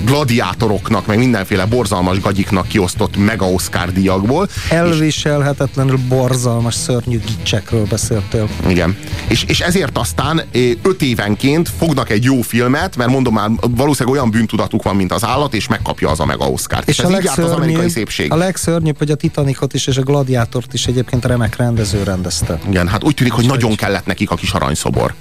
gladiátoroknak, 0.05 1.07
meg 1.07 1.19
mindenféle 1.19 1.65
borzalmas 1.65 2.21
gagyiknak 2.21 2.67
kiosztott 2.67 3.17
mega 3.17 3.51
Oscar 3.51 3.93
díjakból. 3.93 4.49
Elviselhetetlenül 4.71 5.99
borzalmas, 6.09 6.75
szörnyű 6.75 7.21
gicsekről 7.27 7.87
beszéltél. 7.91 8.49
Igen. 8.69 8.97
És, 9.29 9.45
és 9.47 9.61
ezért 9.61 9.99
aztán 9.99 10.43
öt 10.83 11.03
évenként 11.03 11.69
fognak 11.79 12.11
egy 12.11 12.25
jó 12.25 12.41
filmet, 12.41 12.97
mert 12.97 13.11
mondom 13.11 13.35
már, 13.35 13.51
valószínűleg 13.61 14.19
olyan 14.19 14.31
bűntudatuk 14.31 14.83
van, 14.83 14.97
mint 14.97 15.13
az 15.13 15.25
állat, 15.25 15.55
és 15.55 15.69
megkapja 15.69 16.11
az 16.11 16.21
a 16.21 16.25
mega 16.25 16.49
Oscar-t. 16.49 16.89
És, 16.89 16.99
ez 16.99 17.11
így 17.11 17.25
járt 17.25 17.39
az 17.39 17.51
amerikai 17.51 17.89
szépség. 17.89 18.33
a 18.33 18.37
legszörnyűbb, 18.37 18.99
hogy 18.99 19.11
a 19.11 19.15
Titanicot 19.15 19.75
is 19.75 19.87
és 19.87 19.97
a 19.97 20.03
Gladiátort 20.03 20.75
is 20.75 20.87
egyébként 20.87 21.25
remek 21.25 21.57
rendező 21.57 22.03
rendezte. 22.03 22.59
Igen, 22.69 22.89
hát 22.89 23.05
úgy 23.05 23.15
tűnik, 23.15 23.33
hogy 23.33 23.47
nagyon 23.47 23.75
kellett 23.75 24.07
nekik 24.07 24.31
a 24.31 24.35
kis 24.35 24.51
aranyszobor. 24.51 25.15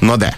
Na 0.00 0.16
de, 0.16 0.30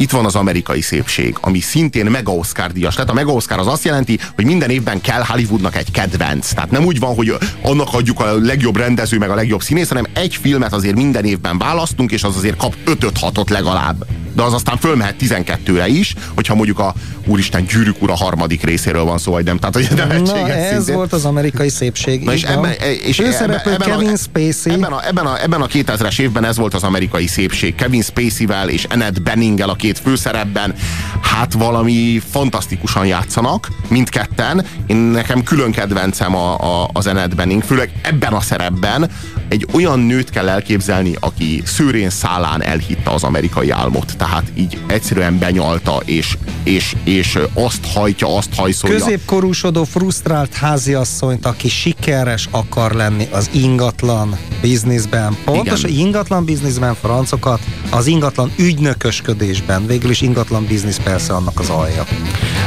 itt 0.00 0.10
van 0.10 0.24
az 0.24 0.34
amerikai 0.34 0.80
szépség, 0.80 1.36
ami 1.40 1.60
szintén 1.60 2.06
mega 2.06 2.32
Oscar 2.32 2.72
díjas. 2.72 2.94
Tehát 2.94 3.10
a 3.10 3.14
mega 3.14 3.32
Oscar 3.32 3.58
az 3.58 3.66
azt 3.66 3.84
jelenti, 3.84 4.18
hogy 4.34 4.44
minden 4.44 4.70
évben 4.70 5.00
kell 5.00 5.22
Hollywoodnak 5.26 5.76
egy 5.76 5.90
kedvenc. 5.90 6.52
Tehát 6.52 6.70
nem 6.70 6.84
úgy 6.84 6.98
van, 6.98 7.14
hogy 7.14 7.36
annak 7.62 7.88
adjuk 7.92 8.20
a 8.20 8.38
legjobb 8.38 8.76
rendező, 8.76 9.18
meg 9.18 9.30
a 9.30 9.34
legjobb 9.34 9.62
színész, 9.62 9.88
hanem 9.88 10.06
egy 10.12 10.38
filmet 10.42 10.72
azért 10.72 10.94
minden 10.94 11.24
évben 11.24 11.58
választunk, 11.58 12.12
és 12.12 12.22
az 12.22 12.36
azért 12.36 12.56
kap 12.56 12.74
5-6-ot 12.86 13.50
legalább. 13.50 14.06
De 14.34 14.42
az 14.42 14.52
aztán 14.52 14.76
fölmehet 14.76 15.14
12-re 15.20 15.88
is, 15.88 16.14
hogyha 16.34 16.54
mondjuk 16.54 16.78
a 16.78 16.94
úristen 17.26 17.64
gyűrűk 17.64 18.02
ura 18.02 18.14
harmadik 18.14 18.64
részéről 18.64 19.04
van 19.04 19.18
szó, 19.18 19.32
vagy 19.32 19.44
nem. 19.44 19.58
Tehát, 19.58 19.74
hogy 19.74 19.88
Na, 19.96 20.14
ez 20.48 20.74
szintén. 20.74 20.94
volt 20.94 21.12
az 21.12 21.24
amerikai 21.24 21.68
szépség. 21.68 22.22
Na 22.24 22.32
és 22.32 22.42
ebben, 22.42 22.72
és 23.04 23.16
Főszereplő 23.16 23.76
Kevin 23.76 24.16
Spacey. 24.16 24.72
Ebben 24.72 24.92
a, 24.92 25.06
ebben, 25.06 25.26
a, 25.26 25.42
ebben 25.42 25.60
a 25.60 25.66
2000-es 25.66 26.18
évben 26.18 26.44
ez 26.44 26.56
volt 26.56 26.74
az 26.74 26.82
amerikai 26.82 27.26
szépség. 27.26 27.74
Kevin 27.74 28.02
Spacey-vel 28.02 28.68
és 28.68 28.84
Annette 28.84 29.20
Benninggel 29.20 29.68
a 29.68 29.74
két 29.74 29.89
főszerepben. 29.98 30.74
Hát 31.20 31.52
valami 31.52 32.22
fantasztikusan 32.30 33.06
játszanak, 33.06 33.68
mindketten. 33.88 34.66
Én 34.86 34.96
nekem 34.96 35.42
külön 35.42 35.72
kedvencem 35.72 36.34
a, 36.34 36.82
a, 36.82 36.90
Annette 36.92 37.34
Benning, 37.34 37.62
főleg 37.62 37.92
ebben 38.02 38.32
a 38.32 38.40
szerepben. 38.40 39.10
Egy 39.48 39.66
olyan 39.72 39.98
nőt 39.98 40.30
kell 40.30 40.48
elképzelni, 40.48 41.16
aki 41.20 41.62
szőrén 41.64 42.10
szálán 42.10 42.62
elhitte 42.62 43.10
az 43.10 43.22
amerikai 43.22 43.70
álmot. 43.70 44.16
Tehát 44.16 44.44
így 44.54 44.78
egyszerűen 44.86 45.38
benyalta, 45.38 46.00
és, 46.04 46.36
és, 46.62 46.94
és 47.04 47.38
azt 47.54 47.86
hajtja, 47.92 48.36
azt 48.36 48.54
hajszolja. 48.54 48.98
Középkorúsodó, 48.98 49.84
frusztrált 49.84 50.54
háziasszonyt, 50.54 51.46
aki 51.46 51.68
sikeres 51.68 52.48
akar 52.50 52.92
lenni 52.92 53.28
az 53.30 53.50
ingatlan 53.52 54.38
bizniszben. 54.60 55.36
Pontosan 55.44 55.90
ingatlan 55.90 56.44
bizniszben 56.44 56.94
francokat, 56.94 57.60
az 57.90 58.06
ingatlan 58.06 58.52
ügynökösködésben. 58.56 59.79
Végül 59.86 60.10
is 60.10 60.20
ingatlan 60.20 60.66
biznisz 60.66 60.96
persze 60.96 61.32
annak 61.32 61.60
az 61.60 61.68
alja. 61.68 62.04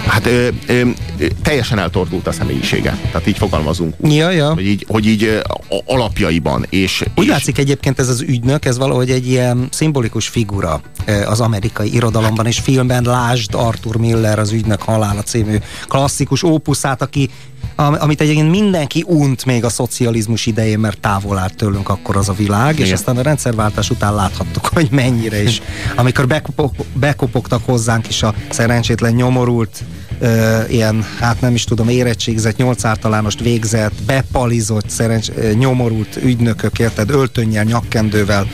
Hát 0.08 0.26
ö, 0.26 0.48
ö, 0.68 0.82
teljesen 1.42 1.80
eltordult 1.80 2.28
a 2.28 2.32
személyisége. 2.32 2.98
Tehát 3.12 3.28
így 3.28 3.38
fogalmazunk. 3.38 3.94
Ja, 4.04 4.30
ja. 4.30 4.54
Hogy 4.54 4.66
így, 4.68 4.86
hogy 4.90 5.06
így 5.06 5.24
a- 5.70 5.94
alapjaiban. 5.94 6.66
És, 6.70 7.04
Úgy 7.16 7.24
és 7.24 7.30
látszik 7.30 7.58
egyébként 7.58 8.00
ez 8.00 8.10
az 8.10 8.22
ügynök, 8.22 8.66
ez 8.66 8.78
valahogy 8.78 9.12
egy 9.12 9.28
ilyen 9.28 9.68
szimbolikus 9.72 10.28
figura 10.28 10.82
az 11.26 11.40
amerikai 11.40 11.94
irodalomban 11.94 12.46
és 12.46 12.60
filmben. 12.60 13.04
Lásd 13.04 13.54
Arthur 13.56 13.96
Miller 13.96 14.40
az 14.40 14.52
ügynök 14.52 14.82
halála 14.82 15.22
című 15.22 15.58
klasszikus 15.88 16.44
ópuszát, 16.44 17.02
aki 17.02 17.30
am- 17.76 17.98
amit 18.00 18.22
egyébként 18.22 18.50
mindenki 18.50 19.04
unt 19.08 19.46
még 19.46 19.64
a 19.64 19.70
szocializmus 19.70 20.46
idején, 20.46 20.80
mert 20.80 21.00
távol 21.00 21.38
állt 21.38 21.56
tőlünk 21.56 21.90
akkor 21.90 22.18
az 22.18 22.30
a 22.30 22.34
világ, 22.34 22.74
és 22.74 22.86
Igen. 22.86 22.94
aztán 22.94 23.18
a 23.18 23.22
rendszerváltás 23.22 23.90
után 23.90 24.16
láthattuk, 24.16 24.66
hogy 24.74 24.88
mennyire 24.92 25.44
is. 25.44 25.62
Amikor 25.96 26.28
bekopog, 26.28 26.72
bekopogtak 26.94 27.66
hozzánk 27.66 28.08
is 28.08 28.24
a 28.24 28.34
szerencsétlen 28.50 29.14
nyomorult 29.14 29.84
ö, 30.24 30.60
ilyen, 30.70 31.06
hát 31.20 31.42
nem 31.42 31.54
is 31.54 31.64
tudom, 31.64 31.90
érettségzett, 31.90 32.58
nyolc 32.58 32.86
általánost 32.86 33.40
végzett, 33.40 33.94
bepalizott, 34.06 34.90
szerencs, 34.90 35.28
nyomorult 35.58 36.20
ügynökök, 36.24 36.80
érted, 36.80 37.10
öltönnyel, 37.10 37.64
nyakkendővel. 37.64 38.48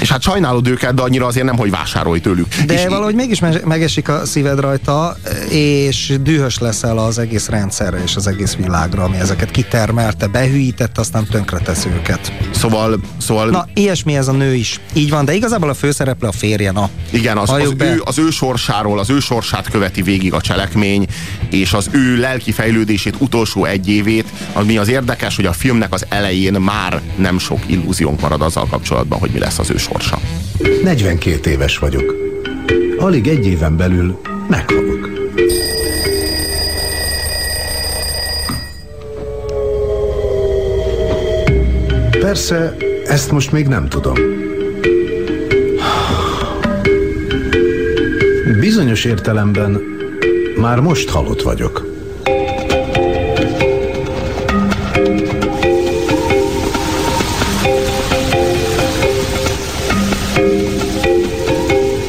És 0.00 0.10
hát 0.10 0.22
sajnálod 0.22 0.68
őket, 0.68 0.94
de 0.94 1.02
annyira 1.02 1.26
azért 1.26 1.46
nem, 1.46 1.56
hogy 1.56 1.70
vásárolj 1.70 2.20
tőlük. 2.20 2.54
De 2.66 2.74
és 2.74 2.86
valahogy 2.86 3.14
mégis 3.14 3.40
me- 3.40 3.64
megesik 3.64 4.08
a 4.08 4.26
szíved 4.26 4.60
rajta, 4.60 5.16
és 5.50 6.14
dühös 6.22 6.58
leszel 6.58 6.98
az 6.98 7.18
egész 7.18 7.48
rendszerre 7.48 8.02
és 8.02 8.16
az 8.16 8.26
egész 8.26 8.54
világra, 8.54 9.02
ami 9.04 9.16
ezeket 9.16 9.50
kitermelte, 9.50 10.26
behűítette, 10.26 11.00
aztán 11.00 11.24
tönkretesz 11.24 11.84
őket. 11.84 12.32
Szóval, 12.50 13.00
szóval 13.18 13.50
Na, 13.50 13.66
ilyesmi 13.74 14.16
ez 14.16 14.28
a 14.28 14.32
nő 14.32 14.54
is. 14.54 14.80
Így 14.92 15.10
van, 15.10 15.24
de 15.24 15.34
igazából 15.34 15.68
a 15.68 15.74
főszereplő 15.74 16.28
a 16.28 16.32
férje, 16.32 16.70
na. 16.70 16.90
Igen, 17.10 17.38
az, 17.38 17.50
az, 17.50 17.72
be. 17.72 17.84
ő, 17.84 18.02
az 18.04 18.18
ő 18.18 18.30
sorsáról, 18.30 18.98
az 18.98 19.10
ő 19.10 19.20
sorsát 19.20 19.70
követi 19.70 20.02
végig 20.02 20.32
a 20.32 20.40
cselekmény, 20.40 21.06
és 21.50 21.72
az 21.72 21.88
ő 21.90 22.16
lelki 22.16 22.52
fejlődését 22.52 23.14
utolsó 23.18 23.64
egy 23.64 23.88
évét, 23.88 24.26
ami 24.52 24.76
az 24.76 24.88
érdekes, 24.88 25.36
hogy 25.36 25.46
a 25.46 25.52
filmnek 25.52 25.92
az 25.92 26.06
elején 26.08 26.52
már 26.52 27.00
nem 27.16 27.38
sok 27.38 27.58
illúziónk 27.66 28.20
marad 28.20 28.42
azzal 28.42 28.66
kapcsolatban, 28.66 29.18
hogy 29.18 29.30
mi 29.30 29.38
lesz 29.38 29.58
az 29.58 29.70
ő 29.70 29.76
sorsa. 29.76 30.18
42 30.82 31.50
éves 31.50 31.78
vagyok. 31.78 32.14
Alig 32.98 33.26
egy 33.26 33.46
éven 33.46 33.76
belül 33.76 34.20
meghalok. 34.48 35.10
Persze, 42.20 42.76
ezt 43.04 43.30
most 43.30 43.52
még 43.52 43.66
nem 43.66 43.88
tudom. 43.88 44.14
Bizonyos 48.60 49.04
értelemben 49.04 49.91
már 50.56 50.80
most 50.80 51.08
halott 51.08 51.42
vagyok. 51.42 51.86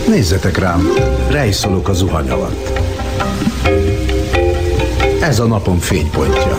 Nézzetek 0.08 0.58
rám, 0.58 0.88
rejszolok 1.30 1.88
a 1.88 1.94
zuhany 1.94 2.30
alatt. 2.30 2.80
Ez 5.22 5.40
a 5.40 5.46
napom 5.46 5.80
fénypontja. 5.80 6.58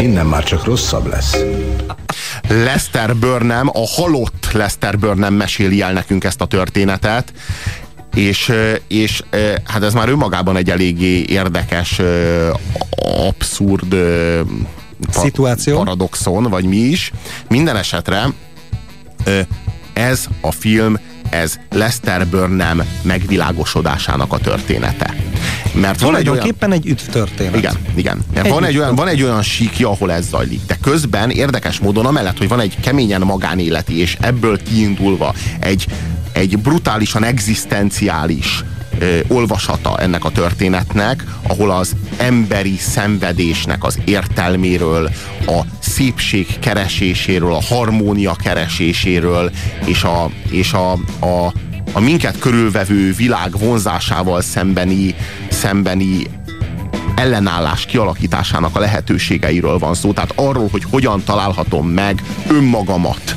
Innen 0.00 0.26
már 0.26 0.44
csak 0.44 0.64
rosszabb 0.64 1.06
lesz. 1.06 1.36
Lester 2.48 3.16
Burnham, 3.16 3.68
a 3.68 3.86
halott 3.86 4.48
Lester 4.52 4.98
Burnham 4.98 5.34
meséli 5.34 5.82
el 5.82 5.92
nekünk 5.92 6.24
ezt 6.24 6.40
a 6.40 6.46
történetet, 6.46 7.32
és, 8.14 8.52
és 8.88 9.22
hát 9.64 9.82
ez 9.82 9.94
már 9.94 10.08
önmagában 10.08 10.56
egy 10.56 10.70
eléggé 10.70 11.24
érdekes, 11.28 12.00
abszurd 13.28 13.94
szituáció, 15.10 15.76
paradoxon, 15.76 16.42
vagy 16.42 16.64
mi 16.64 16.76
is. 16.76 17.12
Minden 17.48 17.76
esetre 17.76 18.26
ez 19.92 20.26
a 20.40 20.52
film, 20.52 20.98
ez 21.30 21.58
Lester 21.70 22.26
Burnham 22.26 22.82
megvilágosodásának 23.02 24.32
a 24.32 24.38
története. 24.38 25.14
Mert 25.74 26.00
van 26.00 26.16
egy 26.16 26.28
olyan... 26.28 26.72
egy 26.72 26.86
üdv 26.86 27.10
történet. 27.10 27.56
Igen, 27.56 27.74
igen. 27.94 28.24
Mert 28.34 28.46
egy 28.46 28.52
van, 28.52 28.64
egy 28.64 28.78
olyan, 28.78 28.94
van 28.94 29.08
egy 29.08 29.22
olyan 29.22 29.42
síkja, 29.42 29.88
ahol 29.90 30.12
ez 30.12 30.28
zajlik. 30.28 30.60
De 30.66 30.78
közben 30.82 31.30
érdekes 31.30 31.78
módon, 31.78 32.06
amellett, 32.06 32.38
hogy 32.38 32.48
van 32.48 32.60
egy 32.60 32.80
keményen 32.80 33.20
magánéleti, 33.20 34.00
és 34.00 34.16
ebből 34.20 34.62
kiindulva 34.62 35.34
egy, 35.60 35.86
egy 36.32 36.58
brutálisan 36.58 37.24
egzisztenciális 37.24 38.64
ö, 38.98 39.18
olvasata 39.28 39.98
ennek 39.98 40.24
a 40.24 40.30
történetnek, 40.30 41.24
ahol 41.42 41.70
az 41.70 41.96
emberi 42.16 42.76
szenvedésnek 42.76 43.84
az 43.84 43.98
értelméről, 44.04 45.10
a 45.46 45.60
szépség 45.78 46.58
kereséséről, 46.58 47.54
a 47.54 47.62
harmónia 47.62 48.34
kereséséről, 48.42 49.50
és 49.84 50.02
a, 50.02 50.30
és 50.50 50.72
a, 50.72 50.92
a, 51.26 51.52
a 51.92 52.00
minket 52.00 52.38
körülvevő 52.38 53.12
világ 53.12 53.58
vonzásával 53.58 54.40
szembeni, 54.40 55.14
szembeni 55.50 56.26
ellenállás 57.14 57.86
kialakításának 57.86 58.76
a 58.76 58.80
lehetőségeiről 58.80 59.78
van 59.78 59.94
szó. 59.94 60.12
Tehát 60.12 60.32
arról, 60.34 60.68
hogy 60.70 60.84
hogyan 60.90 61.22
találhatom 61.24 61.88
meg 61.88 62.22
önmagamat 62.48 63.29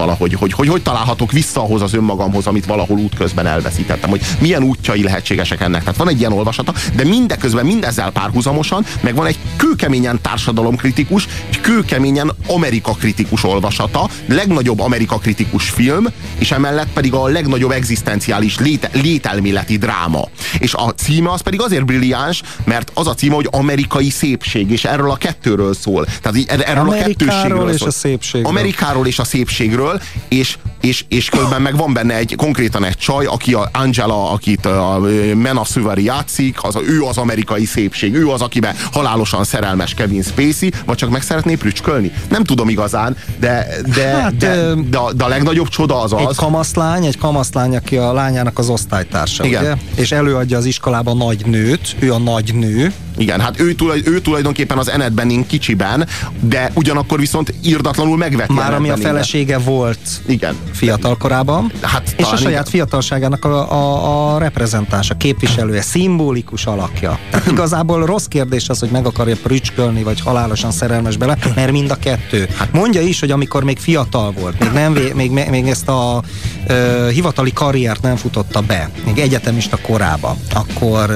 valahogy, 0.00 0.34
hogy, 0.34 0.52
hogy 0.52 0.68
hogy 0.68 0.82
találhatok 0.82 1.32
vissza 1.32 1.60
ahhoz 1.60 1.82
az 1.82 1.94
önmagamhoz, 1.94 2.46
amit 2.46 2.66
valahol 2.66 2.98
útközben 2.98 3.46
elveszítettem, 3.46 4.10
hogy 4.10 4.20
milyen 4.38 4.62
útjai 4.62 5.02
lehetségesek 5.02 5.60
ennek. 5.60 5.80
Tehát 5.80 5.96
van 5.96 6.08
egy 6.08 6.18
ilyen 6.18 6.32
olvasata, 6.32 6.72
de 6.94 7.04
mindeközben 7.04 7.66
mindezzel 7.66 8.10
párhuzamosan, 8.10 8.84
meg 9.00 9.14
van 9.14 9.26
egy 9.26 9.38
kőkeményen 9.56 10.20
társadalomkritikus, 10.22 11.28
egy 11.48 11.60
kőkeményen 11.60 12.32
Amerika 12.46 12.92
kritikus 12.92 13.44
olvasata, 13.44 14.08
legnagyobb 14.26 14.80
Amerika 14.80 15.18
kritikus 15.18 15.68
film, 15.68 16.06
és 16.38 16.50
emellett 16.50 16.92
pedig 16.92 17.14
a 17.14 17.26
legnagyobb 17.26 17.70
egzisztenciális 17.70 18.58
léte, 18.58 18.90
lételméleti 18.92 19.76
dráma. 19.76 20.28
És 20.58 20.74
a 20.74 20.94
címe 20.94 21.30
az 21.30 21.40
pedig 21.40 21.60
azért 21.60 21.84
brilliáns, 21.84 22.42
mert 22.64 22.90
az 22.94 23.06
a 23.06 23.14
címe, 23.14 23.34
hogy 23.34 23.48
amerikai 23.50 24.10
szépség, 24.10 24.70
és 24.70 24.84
erről 24.84 25.10
a 25.10 25.16
kettőről 25.16 25.74
szól. 25.74 26.06
Tehát 26.22 26.62
erről 26.62 26.84
Amerikáról 26.84 26.92
a 26.92 27.06
kettőségről 27.06 27.70
és 27.70 27.78
szól. 27.78 27.88
a 27.88 27.90
szépségről. 27.90 28.50
Amerikáról 28.50 29.06
és 29.06 29.18
a 29.18 29.24
szépségről, 29.24 29.89
és, 30.28 30.58
és, 30.80 31.04
és 31.08 31.28
közben 31.28 31.62
meg 31.62 31.76
van 31.76 31.92
benne 31.92 32.14
egy 32.14 32.34
konkrétan 32.36 32.84
egy 32.84 32.96
csaj, 32.96 33.26
aki 33.26 33.54
a 33.54 33.68
Angela, 33.72 34.30
akit 34.30 34.66
a 34.66 35.00
Mena 35.34 35.64
Suvari 35.64 36.04
játszik, 36.04 36.62
az, 36.62 36.76
ő 36.86 37.02
az 37.02 37.18
amerikai 37.18 37.64
szépség, 37.64 38.14
ő 38.14 38.28
az, 38.28 38.40
akiben 38.40 38.74
halálosan 38.92 39.44
szerelmes 39.44 39.94
Kevin 39.94 40.22
Spacey, 40.22 40.70
vagy 40.86 40.96
csak 40.96 41.10
meg 41.10 41.22
szeretné 41.22 41.54
prücskölni. 41.54 42.12
Nem 42.28 42.44
tudom 42.44 42.68
igazán, 42.68 43.16
de, 43.38 43.66
de, 43.94 44.08
hát, 44.08 44.36
de, 44.36 44.74
de, 44.90 44.98
a, 44.98 45.12
de 45.12 45.24
a 45.24 45.28
legnagyobb 45.28 45.68
csoda 45.68 46.00
az 46.00 46.12
az. 46.12 46.20
Egy 46.28 46.36
kamaszlány, 46.36 47.04
egy 47.04 47.18
kamaszlány, 47.18 47.76
aki 47.76 47.96
a 47.96 48.12
lányának 48.12 48.58
az 48.58 48.68
osztálytársa, 48.68 49.44
Igen. 49.44 49.62
ugye? 49.62 49.74
És 49.94 50.12
előadja 50.12 50.58
az 50.58 50.64
iskolában 50.64 51.16
nagy 51.16 51.46
nőt, 51.46 51.96
ő 51.98 52.12
a 52.12 52.18
nagy 52.18 52.54
nő, 52.54 52.92
igen, 53.16 53.40
hát 53.40 53.60
ő, 53.60 53.74
tulaj, 53.74 54.02
ő 54.04 54.20
tulajdonképpen 54.20 54.78
az 54.78 54.90
Ened 54.90 55.12
Benning 55.12 55.46
kicsiben, 55.46 56.06
de 56.40 56.70
ugyanakkor 56.74 57.18
viszont 57.18 57.54
írdatlanul 57.64 58.16
megveti. 58.16 58.52
Már 58.52 58.74
ami 58.74 58.90
a 58.90 58.96
felesége 58.96 59.58
volt 59.58 59.98
Igen. 60.26 60.56
Fiatal 60.72 61.16
korában, 61.16 61.72
hát, 61.82 62.14
és 62.16 62.24
a 62.32 62.36
saját 62.36 62.68
fiatalságának 62.68 63.44
a, 63.44 63.72
a, 63.72 64.34
a 64.34 64.38
reprezentása, 64.38 65.14
képviselője, 65.14 65.80
szimbolikus 65.82 66.66
alakja. 66.66 67.18
Tehát 67.30 67.46
igazából 67.50 68.04
rossz 68.06 68.24
kérdés 68.24 68.68
az, 68.68 68.78
hogy 68.78 68.88
meg 68.90 69.06
akarja 69.06 69.36
prücskölni, 69.42 70.02
vagy 70.02 70.20
halálosan 70.20 70.70
szerelmes 70.70 71.16
bele, 71.16 71.36
mert 71.54 71.72
mind 71.72 71.90
a 71.90 71.96
kettő. 71.96 72.48
Hát- 72.56 72.72
Mondja 72.72 73.00
is, 73.00 73.20
hogy 73.20 73.30
amikor 73.30 73.64
még 73.64 73.78
fiatal 73.78 74.32
volt, 74.40 74.58
még, 74.60 74.70
nem, 74.72 74.92
még, 74.92 75.30
még, 75.30 75.48
még 75.50 75.66
ezt 75.68 75.88
a 75.88 76.22
ö, 76.66 77.08
hivatali 77.12 77.52
karriert 77.52 78.02
nem 78.02 78.16
futotta 78.16 78.60
be, 78.60 78.90
még 79.04 79.18
egyetemista 79.18 79.78
korában, 79.82 80.36
akkor 80.54 81.10
ö, 81.10 81.14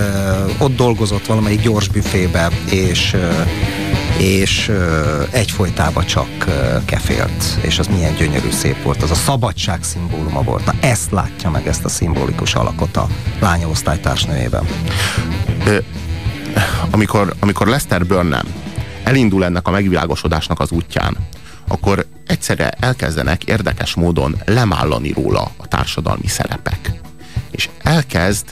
ott 0.65 0.77
dolgozott 0.77 1.27
valamelyik 1.27 1.61
gyors 1.63 1.89
büfébe, 1.89 2.49
és 2.71 3.17
és 4.19 4.73
egyfolytában 5.31 6.05
csak 6.05 6.29
kefélt, 6.85 7.45
és 7.61 7.79
az 7.79 7.87
milyen 7.87 8.15
gyönyörű 8.15 8.51
szép 8.51 8.83
volt, 8.83 9.03
az 9.03 9.11
a 9.11 9.15
szabadság 9.15 9.83
szimbóluma 9.83 10.43
volt. 10.43 10.65
Na 10.65 10.75
ezt 10.81 11.11
látja 11.11 11.51
meg 11.51 11.67
ezt 11.67 11.85
a 11.85 11.89
szimbolikus 11.89 12.55
alakot 12.55 12.97
a 12.97 13.09
lánya 13.41 13.69
osztálytársnőjében. 13.69 14.67
Amikor, 16.91 17.35
amikor 17.39 17.67
Lester 17.67 18.07
Burnham 18.07 18.47
elindul 19.03 19.45
ennek 19.45 19.69
a 19.69 19.71
megvilágosodásnak 19.71 20.61
az 20.61 20.71
útján, 20.71 21.17
akkor 21.69 22.07
egyszerre 22.27 22.71
elkezdenek 22.81 23.45
érdekes 23.45 23.95
módon 23.95 24.37
lemállani 24.45 25.13
róla 25.13 25.51
a 25.57 25.69
társadalmi 25.69 26.27
szerepek. 26.27 26.93
És 27.51 27.69
elkezd 27.83 28.45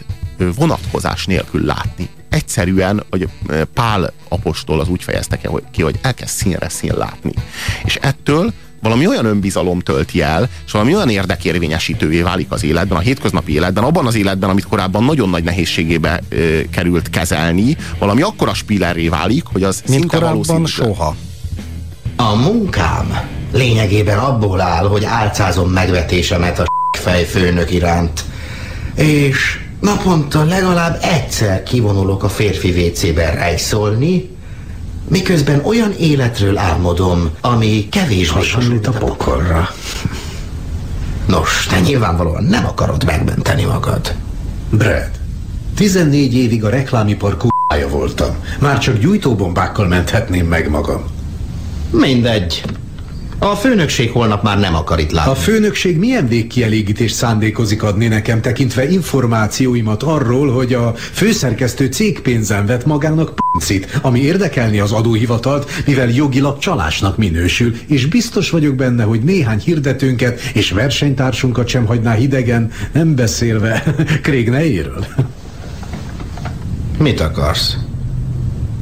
vonatkozás 0.56 1.26
nélkül 1.26 1.64
látni 1.64 2.08
egyszerűen, 2.32 3.02
hogy 3.10 3.28
Pál 3.74 4.12
apostol 4.28 4.80
az 4.80 4.88
úgy 4.88 5.02
fejezte 5.02 5.38
ki, 5.70 5.82
hogy 5.82 5.98
elkezd 6.02 6.34
színre 6.34 6.68
szín 6.68 6.92
látni. 6.96 7.32
És 7.84 7.96
ettől 7.96 8.52
valami 8.82 9.06
olyan 9.06 9.24
önbizalom 9.24 9.80
tölti 9.80 10.22
el, 10.22 10.48
és 10.66 10.72
valami 10.72 10.94
olyan 10.94 11.08
érdekérvényesítővé 11.08 12.20
válik 12.20 12.50
az 12.50 12.64
életben, 12.64 12.98
a 12.98 13.00
hétköznapi 13.00 13.52
életben, 13.52 13.84
abban 13.84 14.06
az 14.06 14.14
életben, 14.14 14.50
amit 14.50 14.66
korábban 14.66 15.04
nagyon 15.04 15.28
nagy 15.28 15.44
nehézségébe 15.44 16.20
ö, 16.28 16.60
került 16.70 17.10
kezelni, 17.10 17.76
valami 17.98 18.22
akkora 18.22 18.54
spillerré 18.54 19.08
válik, 19.08 19.44
hogy 19.52 19.62
az 19.62 19.82
Mint 19.86 20.00
szinte 20.00 20.18
valószínű. 20.18 20.64
soha. 20.64 21.16
A 22.16 22.34
munkám 22.34 23.20
lényegében 23.52 24.18
abból 24.18 24.60
áll, 24.60 24.86
hogy 24.88 25.04
álcázom 25.04 25.70
megvetésemet 25.70 26.58
a 26.58 26.64
fejfőnök 26.98 27.70
iránt, 27.70 28.24
és 28.94 29.61
Naponta 29.82 30.44
legalább 30.44 30.98
egyszer 31.00 31.62
kivonulok 31.62 32.22
a 32.22 32.28
férfi 32.28 32.70
WC-be 32.70 33.30
rejszolni, 33.30 34.30
miközben 35.08 35.64
olyan 35.64 35.92
életről 35.98 36.58
álmodom, 36.58 37.30
ami 37.40 37.88
kevésbé 37.90 38.34
hasonlít 38.34 38.86
a 38.86 38.90
pokorra. 38.90 39.68
Nos, 41.26 41.66
te 41.66 41.80
nyilvánvalóan 41.80 42.44
nem 42.44 42.66
akarod 42.66 43.04
megmenteni 43.04 43.64
magad. 43.64 44.14
Brad, 44.70 45.10
14 45.74 46.34
évig 46.34 46.64
a 46.64 46.68
reklámipar 46.68 47.36
k***ája 47.36 47.88
voltam. 47.88 48.36
Már 48.60 48.78
csak 48.78 48.98
gyújtóbombákkal 48.98 49.86
menthetném 49.86 50.46
meg 50.46 50.70
magam. 50.70 51.04
Mindegy. 51.90 52.62
A 53.44 53.56
főnökség 53.56 54.10
holnap 54.10 54.42
már 54.42 54.58
nem 54.58 54.74
akar 54.74 54.98
itt 54.98 55.10
látni. 55.10 55.30
A 55.30 55.34
főnökség 55.34 55.98
milyen 55.98 56.28
végkielégítést 56.28 57.14
szándékozik 57.14 57.82
adni 57.82 58.06
nekem, 58.06 58.40
tekintve 58.40 58.88
információimat 58.88 60.02
arról, 60.02 60.52
hogy 60.52 60.74
a 60.74 60.94
főszerkesztő 60.94 61.86
cégpénzen 61.86 62.66
vett 62.66 62.86
magának 62.86 63.34
pincit, 63.34 63.98
ami 64.02 64.20
érdekelni 64.20 64.78
az 64.78 64.92
adóhivatalt, 64.92 65.70
mivel 65.86 66.08
jogilag 66.08 66.58
csalásnak 66.58 67.16
minősül, 67.16 67.74
és 67.86 68.06
biztos 68.06 68.50
vagyok 68.50 68.74
benne, 68.74 69.02
hogy 69.02 69.20
néhány 69.22 69.58
hirdetőnket 69.58 70.40
és 70.40 70.70
versenytársunkat 70.70 71.68
sem 71.68 71.86
hagyná 71.86 72.12
hidegen, 72.12 72.70
nem 72.92 73.14
beszélve 73.14 73.84
Craig 74.22 74.50
Neyről. 74.50 75.06
Mit 76.98 77.20
akarsz? 77.20 77.76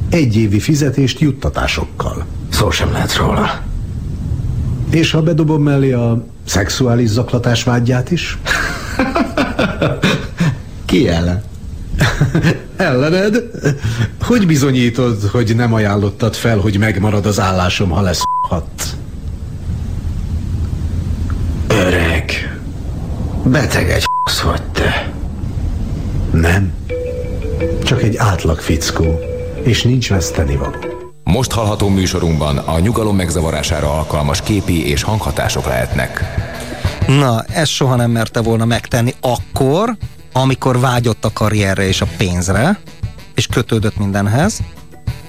Egy 0.09 0.37
évi 0.37 0.59
fizetést 0.59 1.19
juttatásokkal. 1.19 2.25
Szó 2.49 2.71
sem 2.71 2.91
lehet 2.91 3.15
róla. 3.15 3.69
És 4.91 5.11
ha 5.11 5.21
bedobom 5.21 5.63
mellé 5.63 5.91
a 5.91 6.25
szexuális 6.45 7.09
zaklatás 7.09 7.63
vágyját 7.63 8.11
is? 8.11 8.37
Ki 10.85 11.07
ellen? 11.07 11.43
Ellened? 12.75 13.43
Hogy 14.21 14.47
bizonyítod, 14.47 15.23
hogy 15.23 15.55
nem 15.55 15.73
ajánlottad 15.73 16.35
fel, 16.35 16.57
hogy 16.57 16.77
megmarad 16.77 17.25
az 17.25 17.39
állásom, 17.39 17.89
ha 17.89 18.01
lesz 18.01 18.21
hat? 18.49 18.97
Öreg. 21.67 22.59
Beteg 23.43 23.89
egy 23.89 24.05
vagy 24.43 24.63
te. 24.63 25.11
Nem. 26.31 26.73
Csak 27.83 28.01
egy 28.03 28.17
átlag 28.17 28.59
fickó. 28.59 29.19
És 29.63 29.83
nincs 29.83 30.09
veszteni 30.09 30.55
való. 30.55 31.00
Most 31.23 31.51
hallható 31.51 31.87
műsorunkban 31.89 32.57
a 32.57 32.79
nyugalom 32.79 33.15
megzavarására 33.15 33.93
alkalmas 33.97 34.41
képi 34.41 34.87
és 34.87 35.03
hanghatások 35.03 35.65
lehetnek. 35.65 36.23
Na, 37.07 37.43
ezt 37.43 37.71
soha 37.71 37.95
nem 37.95 38.11
merte 38.11 38.41
volna 38.41 38.65
megtenni 38.65 39.13
akkor, 39.21 39.97
amikor 40.31 40.79
vágyott 40.79 41.25
a 41.25 41.33
karrierre 41.33 41.87
és 41.87 42.01
a 42.01 42.07
pénzre, 42.17 42.79
és 43.35 43.47
kötődött 43.47 43.97
mindenhez, 43.97 44.59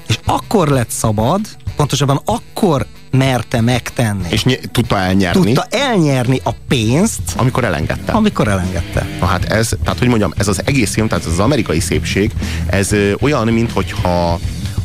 és 0.07 0.19
akkor 0.25 0.69
lett 0.69 0.91
szabad, 0.91 1.41
pontosabban 1.77 2.21
akkor 2.25 2.87
merte 3.11 3.61
megtenni. 3.61 4.27
És 4.29 4.43
ny- 4.45 4.71
tudta 4.71 4.99
elnyerni. 4.99 5.41
Tudta 5.43 5.67
elnyerni 5.71 6.41
a 6.45 6.51
pénzt, 6.69 7.21
amikor 7.37 7.65
elengedte. 7.65 8.13
amikor 8.13 8.49
elengedte. 8.49 9.07
Na 9.21 9.27
hát 9.27 9.45
ez, 9.45 9.71
tehát 9.85 9.99
hogy 9.99 10.09
mondjam, 10.09 10.33
ez 10.37 10.49
az 10.49 10.61
egész 10.65 10.93
film, 10.93 11.09
tehát 11.09 11.25
ez 11.27 11.33
az 11.33 11.39
amerikai 11.39 11.81
szépség, 11.81 12.33
ez 12.67 12.93
ö, 12.93 13.13
olyan, 13.21 13.49
minthogyha 13.49 14.33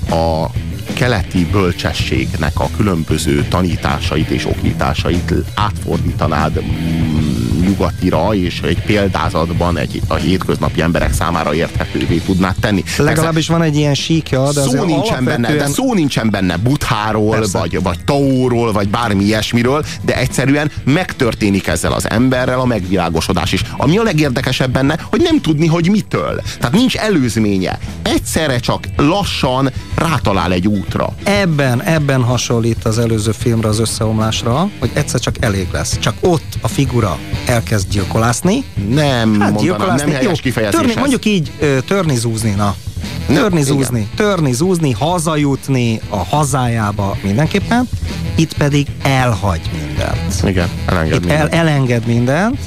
a 0.10 0.50
keleti 0.94 1.46
bölcsességnek 1.52 2.60
a 2.60 2.70
különböző 2.78 3.46
tanításait 3.50 4.30
és 4.30 4.46
okításait 4.46 5.34
átfordítanád 5.56 6.62
mm, 6.64 7.37
nyugatira, 7.62 8.34
és 8.34 8.62
egy 8.62 8.82
példázatban 8.82 9.78
egy, 9.78 10.02
a 10.08 10.16
hétköznapi 10.16 10.82
emberek 10.82 11.14
számára 11.14 11.54
érthetővé 11.54 12.18
tudnád 12.18 12.56
tenni. 12.60 12.84
Legalábbis 12.98 13.48
van 13.48 13.62
egy 13.62 13.76
ilyen 13.76 13.94
síkja, 13.94 14.52
de 14.52 14.62
szó 14.62 14.84
nincsen 14.84 15.24
benne, 15.24 15.56
de 15.56 15.68
szó 15.68 15.94
nincsen 15.94 16.30
benne 16.30 16.58
Butháról, 16.58 17.32
Persze. 17.32 17.60
vagy, 17.60 17.82
vagy 17.82 18.04
Taóról, 18.06 18.72
vagy 18.72 18.90
bármi 18.90 19.24
ilyesmiről, 19.24 19.86
de 20.02 20.18
egyszerűen 20.18 20.72
megtörténik 20.84 21.68
ezzel 21.68 21.92
az 21.94 22.10
emberrel 22.10 22.60
a 22.60 22.66
megvilágosodás 22.66 23.52
is. 23.52 23.62
Ami 23.78 23.98
a 23.98 24.04
legérdekesebb 24.04 24.72
benne, 24.72 24.98
hogy 25.10 25.22
nem 25.22 25.42
tudni, 25.42 25.68
hogy 25.68 25.90
mitől. 25.90 26.42
Tehát 26.60 26.76
nincs 26.76 26.96
előzménye. 26.96 27.80
Egyszerre 28.02 28.60
csak 28.60 28.88
lassan 28.98 29.72
rátalál 29.96 30.52
egy 30.52 30.68
útra. 30.68 31.14
Ebben, 31.24 31.84
ebben 31.84 32.24
hasonlít 32.24 32.86
az 32.86 33.00
előző 33.00 33.32
filmre, 33.32 33.68
az 33.68 33.80
összeomlásra, 33.80 34.70
hogy 34.80 34.92
egyszer 34.94 35.20
csak 35.20 35.36
elég 35.40 35.68
lesz. 35.72 35.98
Csak 36.00 36.16
ott 36.20 36.58
a 36.62 36.68
figura 36.68 37.18
elkezd 37.46 37.90
gyilkolászni. 37.90 38.64
Nem 38.90 39.40
hát, 39.40 39.52
mondanám, 39.52 39.96
nem 39.96 40.10
helyes 40.10 40.42
kifejezés 40.42 40.80
törni. 40.80 40.94
Mondjuk 41.00 41.26
így, 41.26 41.52
törni, 41.88 42.16
zúzni, 42.16 42.50
na. 42.52 42.76
Nem, 43.28 43.38
Törni, 43.38 43.60
igen. 43.60 43.74
zúzni, 43.74 44.08
törni, 44.16 44.54
zúzni, 44.54 44.92
hazajutni 44.92 46.00
a 46.10 46.18
hazájába 46.18 47.18
mindenképpen, 47.24 47.90
itt 48.36 48.54
pedig 48.54 48.88
elhagy 49.04 49.62
mindent. 49.72 50.44
Igen, 50.44 50.70
elenged 50.86 51.24
Itt 51.24 51.30
el, 51.30 51.38
mindent. 51.38 51.54
elenged 51.54 52.06
mindent, 52.06 52.60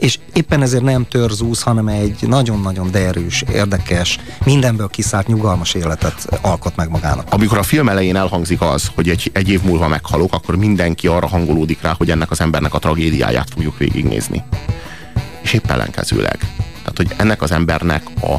és 0.00 0.18
éppen 0.32 0.62
ezért 0.62 0.82
nem 0.82 1.06
törzúz, 1.08 1.62
hanem 1.62 1.88
egy 1.88 2.16
nagyon-nagyon 2.20 2.90
derűs, 2.90 3.44
érdekes, 3.52 4.18
mindenből 4.44 4.88
kiszállt, 4.88 5.26
nyugalmas 5.26 5.74
életet 5.74 6.38
alkot 6.40 6.76
meg 6.76 6.88
magának. 6.88 7.26
Amikor 7.30 7.58
a 7.58 7.62
film 7.62 7.88
elején 7.88 8.16
elhangzik 8.16 8.60
az, 8.60 8.90
hogy 8.94 9.08
egy, 9.08 9.30
egy 9.34 9.48
év 9.48 9.62
múlva 9.62 9.88
meghalok, 9.88 10.34
akkor 10.34 10.56
mindenki 10.56 11.06
arra 11.06 11.26
hangolódik 11.26 11.82
rá, 11.82 11.94
hogy 11.98 12.10
ennek 12.10 12.30
az 12.30 12.40
embernek 12.40 12.74
a 12.74 12.78
tragédiáját 12.78 13.50
fogjuk 13.50 13.78
végignézni. 13.78 14.42
És 15.42 15.52
épp 15.52 15.70
ellenkezőleg. 15.70 16.38
Tehát, 16.78 16.96
hogy 16.96 17.08
ennek 17.16 17.42
az 17.42 17.50
embernek 17.50 18.02
a 18.22 18.36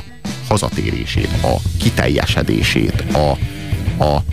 hazatérését, 0.47 1.29
a 1.43 1.55
kiteljesedését, 1.79 3.03
a, 3.13 3.37
a, 4.03 4.23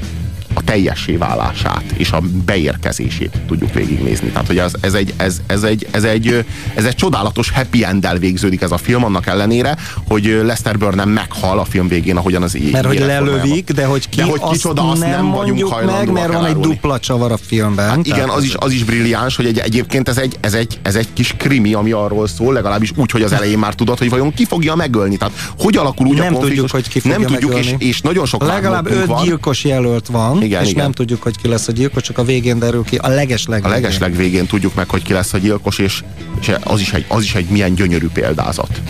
a 0.54 0.62
teljessé 0.64 1.16
válását 1.16 1.84
és 1.96 2.10
a 2.10 2.22
beérkezését 2.44 3.40
tudjuk 3.46 3.74
végignézni. 3.74 4.28
Tehát, 4.28 4.46
hogy 4.46 4.58
ez, 4.58 4.72
ez, 4.80 4.94
egy, 4.94 5.14
ez, 5.16 5.40
ez, 5.46 5.62
egy, 5.62 5.86
ez, 5.90 6.04
egy, 6.04 6.44
ez 6.74 6.84
egy 6.84 6.94
csodálatos 6.94 7.50
happy 7.50 7.84
end 7.84 8.06
végződik 8.18 8.60
ez 8.60 8.70
a 8.70 8.76
film, 8.76 9.04
annak 9.04 9.26
ellenére, 9.26 9.76
hogy 10.08 10.40
Lester 10.44 10.78
Burnham 10.78 11.10
meghal 11.10 11.58
a 11.58 11.64
film 11.64 11.88
végén, 11.88 12.16
ahogyan 12.16 12.42
az 12.42 12.56
Mert 12.72 12.86
hogy 12.86 12.98
lelövik, 12.98 13.70
de 13.72 13.84
hogy 13.84 14.08
ki, 14.08 14.16
de 14.16 14.22
hogy 14.24 14.40
azt 14.42 14.52
kicsoda, 14.52 14.90
azt 14.90 15.00
nem, 15.00 15.10
nem 15.10 15.30
vagyunk 15.30 15.84
meg, 15.84 16.12
mert 16.12 16.32
van 16.32 16.46
egy 16.46 16.56
dupla 16.56 16.98
csavar 16.98 17.32
a 17.32 17.36
filmben. 17.36 17.88
Hát 17.88 18.06
igen, 18.06 18.28
az 18.28 18.44
is, 18.44 18.54
az 18.54 18.72
is 18.72 18.84
brilliáns, 18.84 19.36
hogy 19.36 19.46
egy, 19.46 19.58
egyébként 19.58 20.08
ez 20.08 20.16
egy, 20.16 20.36
ez, 20.40 20.54
egy, 20.54 20.78
ez 20.82 20.94
egy 20.94 21.08
kis 21.12 21.34
krimi, 21.36 21.72
ami 21.74 21.90
arról 21.90 22.26
szól, 22.28 22.52
legalábbis 22.52 22.92
úgy, 22.96 23.10
hogy 23.10 23.22
az 23.22 23.32
elején 23.32 23.58
már 23.58 23.74
tudod, 23.74 23.98
hogy 23.98 24.10
vajon 24.10 24.34
ki 24.34 24.44
fogja 24.44 24.74
megölni. 24.74 25.16
Tehát 25.16 25.34
hogy 25.58 25.76
alakul 25.76 26.06
úgy 26.06 26.16
nem 26.16 26.34
a 26.34 26.38
konfliktus. 26.38 26.70
tudjuk, 26.70 26.70
hogy 26.70 26.88
ki 26.88 27.00
fogja 27.00 27.18
Nem 27.18 27.26
tudjuk, 27.26 27.58
és, 27.58 27.64
megölni. 27.64 27.84
és 27.84 28.00
nagyon 28.00 28.26
sok 28.26 28.46
Legalább 28.46 28.90
öt 28.90 29.06
van. 29.06 29.24
gyilkos 29.24 29.64
jelölt 29.64 30.06
van, 30.06 30.37
Igen, 30.42 30.62
és 30.62 30.70
igen. 30.70 30.82
nem 30.82 30.92
tudjuk, 30.92 31.22
hogy 31.22 31.36
ki 31.36 31.48
lesz 31.48 31.68
a 31.68 31.72
gyilkos, 31.72 32.02
csak 32.02 32.18
a 32.18 32.24
végén 32.24 32.58
derül 32.58 32.84
ki, 32.84 32.96
a 32.96 33.08
legesleg 33.08 33.64
A 33.64 33.68
legesleg 33.68 34.16
végén 34.16 34.46
tudjuk 34.46 34.74
meg, 34.74 34.90
hogy 34.90 35.02
ki 35.02 35.12
lesz 35.12 35.32
a 35.32 35.38
gyilkos, 35.38 35.78
és, 35.78 36.02
és 36.40 36.52
az, 36.62 36.80
is 36.80 36.92
egy, 36.92 37.04
az 37.08 37.22
is 37.22 37.34
egy 37.34 37.48
milyen 37.48 37.74
gyönyörű 37.74 38.08
példázat. 38.08 38.80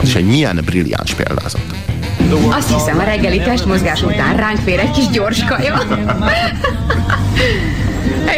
Az 0.00 0.08
is 0.08 0.14
egy 0.14 0.26
milyen 0.26 0.60
brilliáns 0.64 1.14
példázat. 1.14 1.64
Azt 2.50 2.72
hiszem, 2.72 2.98
a 2.98 3.02
reggeli 3.02 3.38
testmozgás 3.38 4.02
után 4.02 4.36
ránk 4.36 4.58
fér 4.58 4.78
egy 4.78 4.90
kis 4.90 5.08
gyors 5.08 5.44
kaja. 5.44 5.82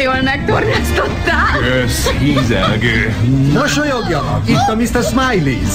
Jól 0.03 0.21
megtornáztottál? 0.23 1.59
Kösz, 1.59 2.09
hízelgő. 2.09 3.15
Mosolyogjanak, 3.53 4.49
itt 4.49 4.67
a 4.69 4.75
Mr. 4.75 5.03
Smileys. 5.03 5.73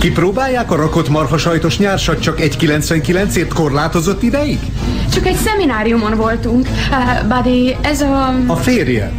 Kipróbálják 0.00 0.70
a 0.70 0.76
rakott 0.76 1.08
marhasajtos 1.08 1.78
nyársat 1.78 2.20
csak 2.20 2.38
1,99ért 2.38 3.50
korlátozott 3.54 4.22
ideig? 4.22 4.58
Csak 5.12 5.26
egy 5.26 5.36
szemináriumon 5.36 6.16
voltunk. 6.16 6.68
Uh, 6.90 7.28
Buddy, 7.28 7.76
ez 7.80 8.00
a... 8.00 8.34
A 8.46 8.56
férje. 8.56 9.12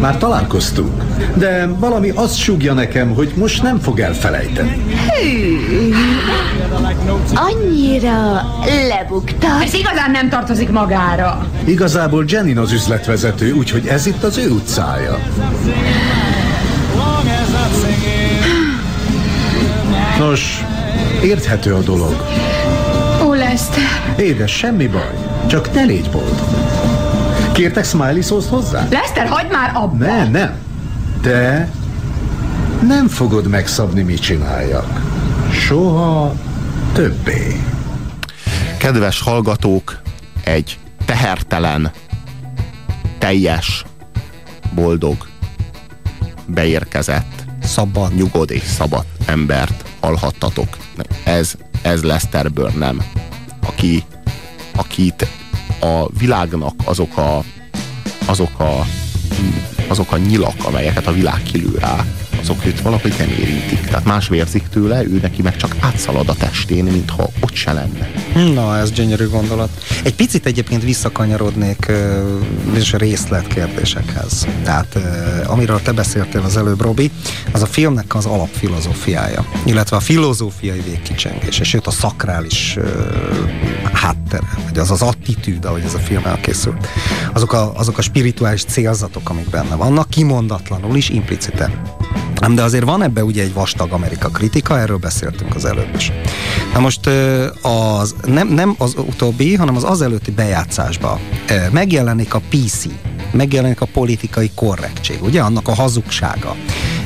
Már 0.00 0.18
találkoztunk. 0.18 1.02
De 1.34 1.66
valami 1.66 2.10
azt 2.14 2.36
súgja 2.36 2.72
nekem, 2.72 3.14
hogy 3.14 3.32
most 3.36 3.62
nem 3.62 3.80
fog 3.80 4.00
elfelejteni. 4.00 4.82
Hű, 5.20 5.58
annyira 7.34 8.42
lebukta. 8.88 9.48
Ez 9.62 9.74
igazán 9.74 10.10
nem 10.10 10.28
tartozik 10.28 10.70
magára. 10.70 11.46
Igazából 11.64 12.24
Jenin 12.28 12.58
az 12.58 12.72
üzletvezető, 12.72 13.52
úgyhogy 13.52 13.86
ez 13.86 14.06
itt 14.06 14.22
az 14.22 14.38
ő 14.38 14.50
utcája. 14.50 15.18
Nos, 20.18 20.64
érthető 21.22 21.74
a 21.74 21.80
dolog. 21.80 22.26
Ó, 23.24 23.32
Lester. 23.32 24.14
Édes, 24.18 24.52
semmi 24.52 24.86
baj. 24.86 25.10
Csak 25.46 25.72
ne 25.74 25.82
légy 25.82 26.10
boldog. 26.10 26.38
Kértek 27.52 27.84
smiley 27.84 28.20
szószt 28.20 28.48
hozzá? 28.48 28.86
Lester, 28.90 29.26
hagyd 29.26 29.50
már 29.52 29.70
abba! 29.74 30.04
Nem, 30.04 30.30
nem. 30.30 30.54
De 31.22 31.68
nem 32.86 33.08
fogod 33.08 33.48
megszabni, 33.48 34.02
mit 34.02 34.20
csináljak. 34.20 35.00
Soha 35.52 36.34
többé. 36.92 37.60
Kedves 38.78 39.20
hallgatók, 39.20 40.00
egy 40.44 40.78
tehertelen, 41.04 41.90
teljes, 43.18 43.84
boldog, 44.74 45.16
beérkezett, 46.46 47.43
szabad, 47.64 48.14
nyugod 48.14 48.50
és 48.50 48.62
szabad 48.62 49.04
embert 49.26 49.84
hallhattatok. 50.00 50.76
Ez, 51.24 51.54
ez 51.82 52.02
Lester 52.02 52.52
Burnham, 52.52 53.04
aki, 53.66 54.04
akit 54.76 55.26
a 55.80 56.08
világnak 56.18 56.74
azok 56.84 57.16
a, 57.16 57.42
azok 58.26 58.60
a, 58.60 58.86
azok 59.88 60.12
a 60.12 60.16
nyilak, 60.16 60.64
amelyeket 60.64 61.06
a 61.06 61.12
világ 61.12 61.42
kilő 61.42 61.78
rá, 61.78 62.04
azok 62.44 62.66
őt 62.66 62.80
valahogy 62.80 63.14
nem 63.18 63.28
érintik. 63.28 63.80
Tehát 63.80 64.04
más 64.04 64.28
vérzik 64.28 64.68
tőle, 64.68 65.02
ő 65.02 65.18
neki 65.22 65.42
meg 65.42 65.56
csak 65.56 65.76
átszalad 65.80 66.28
a 66.28 66.34
testén, 66.34 66.84
mintha 66.84 67.28
ott 67.40 67.54
se 67.54 67.72
lenne. 67.72 68.10
Na, 68.52 68.78
ez 68.78 68.90
gyönyörű 68.90 69.28
gondolat. 69.28 69.68
Egy 70.02 70.14
picit 70.14 70.46
egyébként 70.46 70.82
visszakanyarodnék 70.82 71.92
bizonyos 72.64 72.92
részletkérdésekhez. 72.92 74.46
Tehát, 74.64 74.98
amiről 75.46 75.82
te 75.82 75.92
beszéltél 75.92 76.42
az 76.44 76.56
előbb, 76.56 76.80
Robi, 76.80 77.10
az 77.52 77.62
a 77.62 77.66
filmnek 77.66 78.14
az 78.14 78.26
alapfilozófiája, 78.26 79.44
illetve 79.64 79.96
a 79.96 80.00
filozófiai 80.00 80.80
végkicsengése, 80.80 81.64
sőt 81.64 81.86
a 81.86 81.90
szakrális 81.90 82.76
háttere, 83.92 84.48
vagy 84.68 84.78
az 84.78 84.90
az 84.90 85.02
attitűd, 85.02 85.64
ahogy 85.64 85.82
ez 85.84 85.94
a 85.94 85.98
film 85.98 86.22
elkészült. 86.24 86.88
Azok 87.32 87.52
a, 87.52 87.72
azok 87.76 87.98
a 87.98 88.02
spirituális 88.02 88.64
célzatok, 88.64 89.30
amik 89.30 89.50
benne 89.50 89.74
vannak, 89.74 90.10
kimondatlanul 90.10 90.96
is, 90.96 91.08
implicite. 91.08 91.70
Ám 92.44 92.54
de 92.54 92.62
azért 92.62 92.84
van 92.84 93.02
ebbe 93.02 93.24
ugye 93.24 93.42
egy 93.42 93.52
vastag 93.52 93.92
Amerika 93.92 94.28
kritika, 94.28 94.78
erről 94.78 94.96
beszéltünk 94.96 95.54
az 95.54 95.64
előbb 95.64 95.94
is. 95.96 96.12
Na 96.72 96.80
most 96.80 97.06
az, 97.62 98.14
nem, 98.24 98.48
nem 98.48 98.74
az 98.78 98.94
utóbbi, 98.96 99.54
hanem 99.54 99.76
az 99.76 99.84
azelőtti 99.84 100.30
bejátszásban 100.30 101.18
ö, 101.48 101.54
megjelenik 101.72 102.34
a 102.34 102.40
PC, 102.50 102.84
megjelenik 103.32 103.80
a 103.80 103.86
politikai 103.86 104.50
korrektség, 104.54 105.22
ugye, 105.22 105.40
annak 105.40 105.68
a 105.68 105.74
hazugsága. 105.74 106.56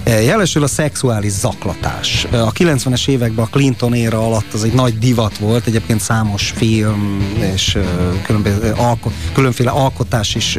Jelesül 0.05 0.63
a 0.63 0.67
szexuális 0.67 1.33
zaklatás. 1.33 2.27
A 2.31 2.53
90-es 2.53 3.09
években 3.09 3.45
a 3.45 3.49
Clinton 3.49 3.95
éra 3.95 4.27
alatt 4.27 4.53
az 4.53 4.65
egy 4.65 4.73
nagy 4.73 4.99
divat 4.99 5.39
volt, 5.39 5.67
egyébként 5.67 6.01
számos 6.01 6.51
film 6.57 7.23
és 7.55 7.79
különböző 8.23 8.73
alko- 8.77 9.13
különféle 9.33 9.71
alkotás 9.71 10.35
is 10.35 10.59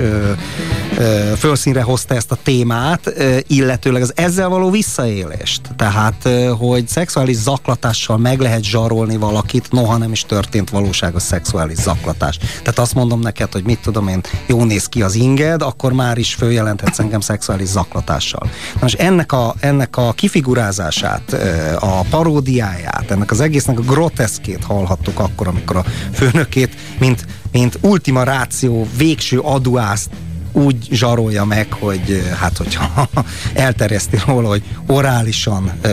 fölszínre 1.37 1.81
hozta 1.81 2.15
ezt 2.15 2.31
a 2.31 2.37
témát, 2.43 3.13
illetőleg 3.47 4.01
az 4.01 4.11
ezzel 4.15 4.49
való 4.49 4.69
visszaélést. 4.69 5.61
Tehát, 5.75 6.29
hogy 6.57 6.87
szexuális 6.87 7.35
zaklatással 7.35 8.17
meg 8.17 8.39
lehet 8.39 8.63
zsarolni 8.63 9.17
valakit, 9.17 9.71
noha 9.71 9.97
nem 9.97 10.11
is 10.11 10.21
történt 10.21 10.69
valóságos 10.69 11.21
szexuális 11.21 11.77
zaklatás. 11.77 12.37
Tehát 12.37 12.79
azt 12.79 12.93
mondom 12.93 13.19
neked, 13.19 13.51
hogy 13.51 13.63
mit 13.63 13.79
tudom 13.79 14.07
én, 14.07 14.21
jó 14.47 14.63
néz 14.63 14.85
ki 14.85 15.01
az 15.01 15.15
inged, 15.15 15.61
akkor 15.61 15.93
már 15.93 16.17
is 16.17 16.33
följelenthetsz 16.33 16.99
engem 16.99 17.19
szexuális 17.19 17.67
zaklatással. 17.67 18.49
Na 18.73 18.79
most 18.81 18.99
ennek 18.99 19.31
a, 19.31 19.55
ennek 19.59 19.97
a 19.97 20.11
kifigurázását, 20.11 21.33
a 21.79 22.01
paródiáját, 22.09 23.11
ennek 23.11 23.31
az 23.31 23.39
egésznek 23.39 23.79
a 23.79 23.81
groteszkét 23.81 24.63
hallhattuk 24.63 25.19
akkor, 25.19 25.47
amikor 25.47 25.75
a 25.75 25.85
főnökét, 26.13 26.75
mint, 26.99 27.25
mint 27.51 27.77
ultima 27.81 28.23
ráció, 28.23 28.87
végső 28.97 29.39
aduászt 29.39 30.09
úgy 30.52 30.88
zsarolja 30.91 31.45
meg, 31.45 31.74
hogy 31.74 32.24
hát 32.39 32.58
hogyha 32.58 33.10
elterjeszti 33.54 34.18
róla, 34.26 34.47
hogy 34.47 34.64
orálisan 34.88 35.72
ö, 35.82 35.89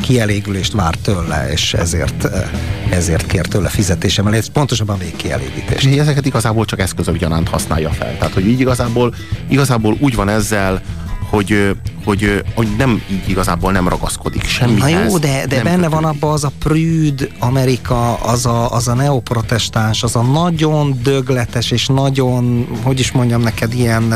kielégülést 0.00 0.72
vár 0.72 0.94
tőle, 0.94 1.50
és 1.52 1.74
ezért, 1.74 2.28
ezért 2.90 3.26
kér 3.26 3.46
tőle 3.46 3.68
fizetésem 3.68 4.26
elé, 4.26 4.40
pontosabban 4.52 4.98
végkielégítést. 4.98 5.84
És 5.84 5.98
ezeket 5.98 6.26
igazából 6.26 6.64
csak 6.64 6.80
eszközök 6.80 7.16
gyanánt 7.16 7.48
használja 7.48 7.90
fel. 7.90 8.16
Tehát, 8.18 8.34
hogy 8.34 8.46
így 8.46 8.60
igazából, 8.60 9.14
igazából 9.48 9.96
úgy 10.00 10.14
van 10.14 10.28
ezzel, 10.28 10.82
hogy, 11.30 11.76
hogy, 12.04 12.44
hogy 12.54 12.68
nem 12.78 13.02
így 13.10 13.28
igazából 13.28 13.72
nem 13.72 13.88
ragaszkodik 13.88 14.44
semmihez. 14.44 14.92
Na 14.92 15.04
jó, 15.04 15.18
de, 15.18 15.46
de 15.48 15.62
benne 15.62 15.88
van 15.88 16.04
abban 16.04 16.32
az 16.32 16.44
a 16.44 16.52
prűd 16.58 17.30
Amerika, 17.38 18.14
az 18.14 18.46
a, 18.46 18.70
az 18.72 18.88
a 18.88 18.94
neoprotestáns, 18.94 20.02
az 20.02 20.16
a 20.16 20.22
nagyon 20.22 20.98
dögletes 21.02 21.70
és 21.70 21.86
nagyon, 21.86 22.66
hogy 22.82 23.00
is 23.00 23.12
mondjam 23.12 23.40
neked, 23.40 23.74
ilyen 23.74 24.14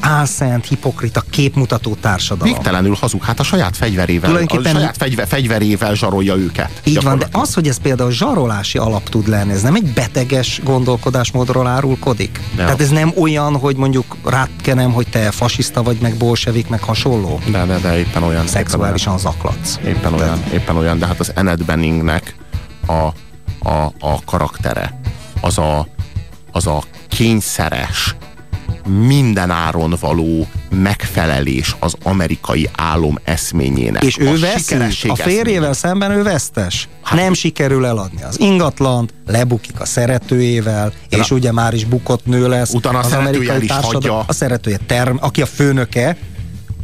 álszent, 0.00 0.66
hipokrita 0.66 1.22
képmutató 1.30 1.96
társadalom. 2.00 2.52
Végtelenül 2.52 2.94
hazug, 3.00 3.22
hát 3.22 3.40
a 3.40 3.42
saját 3.42 3.76
fegyverével, 3.76 4.30
Tulajdonképpen- 4.30 4.74
a 4.74 4.78
saját 4.78 4.96
fegyver, 4.96 5.26
fegyverével 5.26 5.94
zsarolja 5.94 6.34
őket. 6.36 6.80
Így 6.84 7.02
van, 7.02 7.18
de 7.18 7.28
az, 7.32 7.54
hogy 7.54 7.68
ez 7.68 7.78
például 7.78 8.10
zsarolási 8.10 8.78
alap 8.78 9.08
tud 9.08 9.28
lenni, 9.28 9.52
ez 9.52 9.62
nem 9.62 9.74
egy 9.74 9.92
beteges 9.92 10.60
gondolkodásmódról 10.64 11.66
árulkodik? 11.66 12.40
De. 12.56 12.62
Tehát 12.64 12.80
ez 12.80 12.88
nem 12.90 13.12
olyan, 13.18 13.56
hogy 13.56 13.76
mondjuk 13.76 14.16
rátkenem, 14.24 14.92
hogy 14.92 15.06
te 15.08 15.30
fasiszta 15.30 15.82
vagy, 15.82 15.95
meg 16.00 16.16
bolsevik, 16.16 16.68
meg 16.68 16.82
hasonló? 16.82 17.40
De, 17.50 17.64
de, 17.64 17.78
de 17.78 17.98
éppen 17.98 18.22
olyan. 18.22 18.46
Szexuálisan 18.46 19.18
zaklatsz. 19.18 19.78
Éppen 19.84 20.14
olyan, 20.14 20.42
éppen 20.52 20.76
olyan, 20.76 20.98
de 20.98 21.06
hát 21.06 21.20
az 21.20 21.32
Annette 21.34 21.64
Benningnek 21.64 22.34
a, 22.86 22.92
a, 23.68 23.92
a 24.00 24.24
karaktere, 24.24 25.00
az 25.40 25.58
a, 25.58 25.86
az 26.52 26.66
a 26.66 26.82
kényszeres, 27.08 28.14
minden 28.86 29.50
áron 29.50 29.94
való 30.00 30.46
megfelelés 30.70 31.76
az 31.78 31.94
amerikai 32.02 32.68
álom 32.76 33.18
eszményének. 33.24 34.02
És 34.02 34.18
ő 34.18 34.28
a 34.28 34.58
sikeresség 34.58 35.10
a 35.10 35.14
férjével 35.16 35.72
szemben 35.72 36.10
ő 36.10 36.22
vesztes. 36.22 36.88
Hát, 37.02 37.18
nem 37.18 37.32
sikerül 37.32 37.86
eladni 37.86 38.22
az 38.22 38.40
ingatlant, 38.40 39.14
lebukik 39.26 39.80
a 39.80 39.84
szeretőjével, 39.84 40.92
De 41.08 41.16
és 41.16 41.28
na- 41.28 41.36
ugye 41.36 41.52
már 41.52 41.74
is 41.74 41.84
bukott 41.84 42.26
nő 42.26 42.48
lesz. 42.48 42.74
Utána 42.74 42.98
a 42.98 43.04
az 43.04 43.12
amerikai 43.12 43.62
is 43.62 43.68
társadalom- 43.68 43.92
hagyja. 44.04 44.24
A 44.26 44.32
szeretője 44.32 44.78
term, 44.86 45.16
aki 45.20 45.42
a 45.42 45.46
főnöke, 45.46 46.16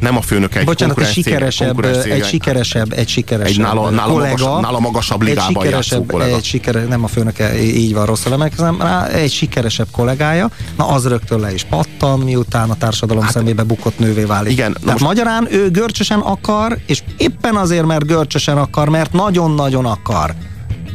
Nem 0.03 0.17
a 0.17 0.21
főnöke 0.21 0.59
egy 0.59 0.65
Bocsánat, 0.65 0.99
egy 0.99 1.07
sikeresebb, 1.11 1.85
egy 1.85 2.25
sikeresebb, 2.25 2.93
egy 2.93 3.07
sikeresebb 3.07 3.47
Egy 3.47 3.59
nála- 3.59 3.91
nála 3.91 4.11
kollega, 4.11 4.29
magasabb- 4.37 4.61
nála 4.61 4.79
magasabb 4.79 5.21
egy 5.21 5.27
ligában 5.27 5.51
játszó 5.51 5.61
sikeresebb, 5.61 6.11
kollega. 6.11 6.35
egy 6.35 6.43
sikere, 6.43 6.83
nem 6.83 7.03
a 7.03 7.07
főnöke, 7.07 7.61
így 7.63 7.93
van, 7.93 8.05
rosszul 8.05 8.33
emlékezem 8.33 8.81
rá, 8.81 9.07
egy 9.07 9.31
sikeresebb 9.31 9.87
kollégája, 9.91 10.49
na 10.77 10.87
az 10.87 11.07
rögtön 11.07 11.39
le 11.39 11.53
is 11.53 11.63
pattan, 11.63 12.19
miután 12.19 12.69
a 12.69 12.75
társadalom 12.75 13.23
hát, 13.23 13.31
szemébe 13.31 13.63
bukott 13.63 13.99
nővé 13.99 14.23
válik. 14.23 14.51
Igen, 14.51 14.71
na 14.71 14.77
Tehát 14.79 14.91
most- 14.99 15.03
magyarán 15.05 15.47
ő 15.51 15.69
görcsösen 15.71 16.19
akar, 16.19 16.77
és 16.87 17.03
éppen 17.17 17.55
azért, 17.55 17.85
mert 17.85 18.05
görcsösen 18.07 18.57
akar, 18.57 18.89
mert 18.89 19.13
nagyon-nagyon 19.13 19.85
akar. 19.85 20.33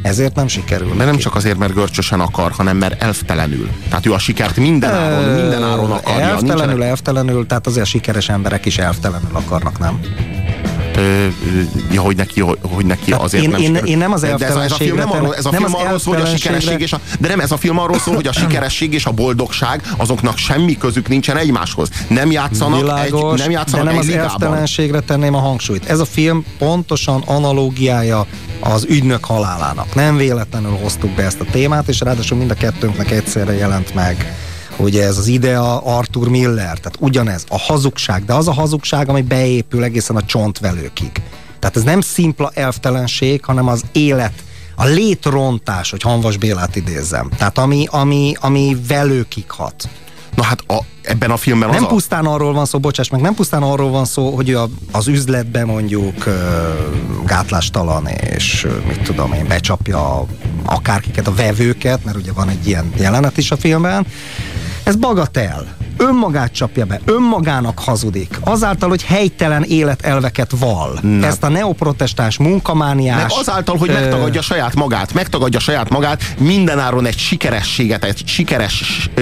Ezért 0.01 0.35
nem 0.35 0.47
sikerül. 0.47 0.95
De 0.97 1.05
nem 1.05 1.17
csak 1.17 1.35
azért, 1.35 1.57
mert 1.57 1.73
görcsösen 1.73 2.19
akar, 2.19 2.51
hanem 2.51 2.77
mert 2.77 3.01
elftelenül. 3.01 3.69
Tehát 3.89 4.05
ő 4.05 4.13
a 4.13 4.19
sikert 4.19 4.57
minden 4.57 4.93
áron, 4.95 5.23
minden 5.23 5.63
áron 5.63 5.91
akarja. 5.91 6.19
Elvtelenül, 6.21 6.55
Nincsenek- 6.57 6.87
elvtelenül, 6.87 7.45
tehát 7.47 7.67
azért 7.67 7.85
sikeres 7.85 8.29
emberek 8.29 8.65
is 8.65 8.77
elvtelenül 8.77 9.29
akarnak, 9.31 9.79
nem? 9.79 9.99
Hogy 11.97 12.15
neki, 12.15 12.39
hogy, 12.61 12.85
neki 12.85 13.05
Tehát 13.05 13.21
azért 13.23 13.43
én- 13.43 13.49
nem 13.49 13.59
én- 13.59 13.65
sikerül. 13.65 13.87
én 13.89 13.97
nem 13.97 14.11
az 14.11 14.21
De 14.21 14.27
ez, 14.27 14.55
a- 14.55 14.63
ez 14.63 14.71
a 14.71 14.75
film 14.75 14.95
nem 14.95 15.11
arról, 15.11 15.35
ez 15.35 15.45
a 15.45 15.51
nem 15.51 15.61
film 15.61 15.75
arról 15.75 15.99
szól, 15.99 16.13
hogy 16.13 16.23
a 16.23 16.25
sikeresség 16.25 16.79
és 16.79 16.93
a, 16.93 16.99
de 17.19 17.27
nem, 17.27 17.39
ez 17.39 17.51
a 17.51 17.57
film 17.57 17.79
arról 17.79 17.99
szól, 17.99 18.15
hogy 18.15 18.27
a 18.27 18.31
sikeresség 18.31 18.93
és 18.93 19.05
a 19.05 19.11
boldogság 19.11 19.81
azoknak 19.97 20.37
semmi 20.37 20.77
közük 20.77 21.07
nincsen 21.07 21.37
egymáshoz. 21.37 21.89
Nem 22.07 22.31
játszanak 22.31 22.79
Világos, 22.79 23.33
egy, 23.33 23.39
nem 23.39 23.51
játszanak 23.51 23.85
de 23.85 23.91
nem 23.91 23.99
egy 23.99 24.05
az 24.05 24.05
ligában. 24.11 24.29
elvtelenségre 24.31 24.99
tenném 24.99 25.35
a 25.35 25.39
hangsúlyt. 25.39 25.85
Ez 25.85 25.99
a 25.99 26.05
film 26.05 26.45
pontosan 26.57 27.21
analógiája 27.25 28.25
az 28.59 28.85
ügynök 28.89 29.25
halálának. 29.25 29.95
Nem 29.95 30.17
véletlenül 30.17 30.77
hoztuk 30.81 31.09
be 31.11 31.23
ezt 31.23 31.39
a 31.39 31.45
témát, 31.51 31.87
és 31.87 31.99
ráadásul 31.99 32.37
mind 32.37 32.51
a 32.51 32.53
kettőnknek 32.55 33.11
egyszerre 33.11 33.53
jelent 33.53 33.93
meg 33.93 34.33
ugye 34.79 35.03
ez 35.03 35.17
az 35.17 35.27
idea 35.27 35.77
Arthur 35.77 36.27
Miller, 36.27 36.77
tehát 36.77 36.95
ugyanez, 36.99 37.43
a 37.49 37.59
hazugság, 37.59 38.25
de 38.25 38.33
az 38.33 38.47
a 38.47 38.53
hazugság, 38.53 39.09
ami 39.09 39.21
beépül 39.21 39.83
egészen 39.83 40.15
a 40.15 40.25
csontvelőkig. 40.25 41.11
Tehát 41.59 41.75
ez 41.75 41.83
nem 41.83 42.01
szimpla 42.01 42.51
elvtelenség, 42.53 43.45
hanem 43.45 43.67
az 43.67 43.83
élet, 43.91 44.33
a 44.75 44.85
létrontás, 44.85 45.89
hogy 45.91 46.01
Hanvas 46.01 46.37
Bélát 46.37 46.75
idézzem. 46.75 47.29
Tehát 47.37 47.57
ami, 47.57 47.87
ami, 47.89 48.33
ami 48.39 48.77
velőkig 48.87 49.51
hat. 49.51 49.89
Na 50.35 50.43
hát 50.43 50.63
a, 50.67 50.77
ebben 51.01 51.31
a 51.31 51.37
filmben 51.37 51.69
Nem 51.69 51.77
az 51.77 51.83
a, 51.83 51.87
pusztán 51.87 52.25
arról 52.25 52.53
van 52.53 52.65
szó, 52.65 52.79
bocsáss 52.79 53.09
meg, 53.09 53.21
nem 53.21 53.33
pusztán 53.33 53.63
arról 53.63 53.89
van 53.89 54.05
szó, 54.05 54.35
hogy 54.35 54.53
a, 54.53 54.69
az 54.91 55.07
üzletben 55.07 55.65
mondjuk 55.65 56.25
ö, 56.25 56.33
gátlástalan, 57.25 58.07
és 58.07 58.67
mit 58.87 59.01
tudom 59.01 59.33
én, 59.33 59.47
becsapja 59.47 60.25
akárkiket, 60.65 61.27
a 61.27 61.33
vevőket, 61.33 62.03
mert 62.05 62.17
ugye 62.17 62.31
van 62.33 62.49
egy 62.49 62.67
ilyen 62.67 62.93
jelenet 62.97 63.37
is 63.37 63.51
a 63.51 63.57
filmben. 63.57 64.05
Ez 64.89 64.95
bagatel. 64.95 65.65
Önmagát 65.97 66.51
csapja 66.51 66.85
be, 66.85 66.99
önmagának 67.05 67.79
hazudik. 67.79 68.39
Azáltal, 68.43 68.89
hogy 68.89 69.03
helytelen 69.03 69.63
életelveket 69.63 70.51
val. 70.59 70.99
Na. 71.01 71.25
Ezt 71.27 71.43
a 71.43 71.49
neoprotestáns 71.49 72.37
munkamániás... 72.37 73.21
meg 73.21 73.31
azáltal, 73.39 73.77
hogy 73.77 73.89
ö, 73.89 73.93
megtagadja 73.93 74.41
saját 74.41 74.75
magát, 74.75 75.13
megtagadja 75.13 75.59
saját 75.59 75.89
magát, 75.89 76.21
mindenáron 76.39 77.05
egy 77.05 77.17
sikerességet, 77.17 78.03
egy 78.03 78.21
sikeres 78.25 79.09
ö, 79.13 79.21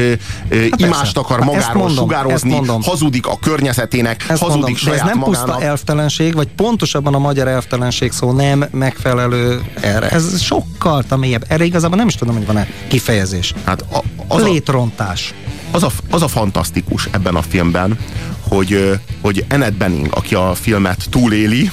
ö, 0.50 0.62
Hát 0.72 0.80
imást 0.80 1.02
persze. 1.02 1.20
akar 1.20 1.40
Hát 1.40 1.50
ezt 1.54 1.56
magáról 1.56 1.82
mondom, 1.84 2.04
sugározni, 2.04 2.34
ezt 2.34 2.58
mondom. 2.58 2.82
hazudik 2.82 3.28
a 3.28 3.38
környezetének, 3.42 4.26
Ezt 4.30 4.42
hazudik 4.42 4.52
mondom, 4.52 4.74
de 4.74 4.80
saját 4.80 5.00
ez 5.00 5.06
nem 5.08 5.18
magának. 5.18 5.46
puszta 5.46 5.62
elvtelenség, 5.66 6.34
vagy 6.34 6.48
pontosabban 6.56 7.14
a 7.14 7.20
magyar 7.20 7.48
elvtelenség 7.48 8.12
szó 8.12 8.32
nem 8.32 8.66
megfelelő 8.72 9.62
erre. 9.82 10.10
Ez 10.10 10.42
sokkal 10.42 11.04
mélyebb. 11.16 11.46
Erre 11.48 11.64
igazából 11.64 11.98
nem 11.98 12.08
is 12.08 12.16
tudom, 12.16 12.36
hogy 12.36 12.46
van-e 12.46 12.68
kifejezés. 12.88 13.54
Hát 13.66 13.82
a, 13.92 13.98
az, 14.28 14.42
a, 14.42 14.46
Létrontás. 14.46 15.34
Az, 15.72 15.84
a, 15.84 15.90
az 16.10 16.22
a 16.22 16.28
fantasztikus 16.28 17.08
ebben 17.12 17.36
a 17.36 17.42
filmben, 17.42 17.98
hogy, 18.42 19.00
hogy 19.22 19.46
Annette 19.50 19.78
Bening, 19.78 20.08
aki 20.10 20.36
a 20.36 20.54
filmet 20.54 21.06
túléli, 21.10 21.72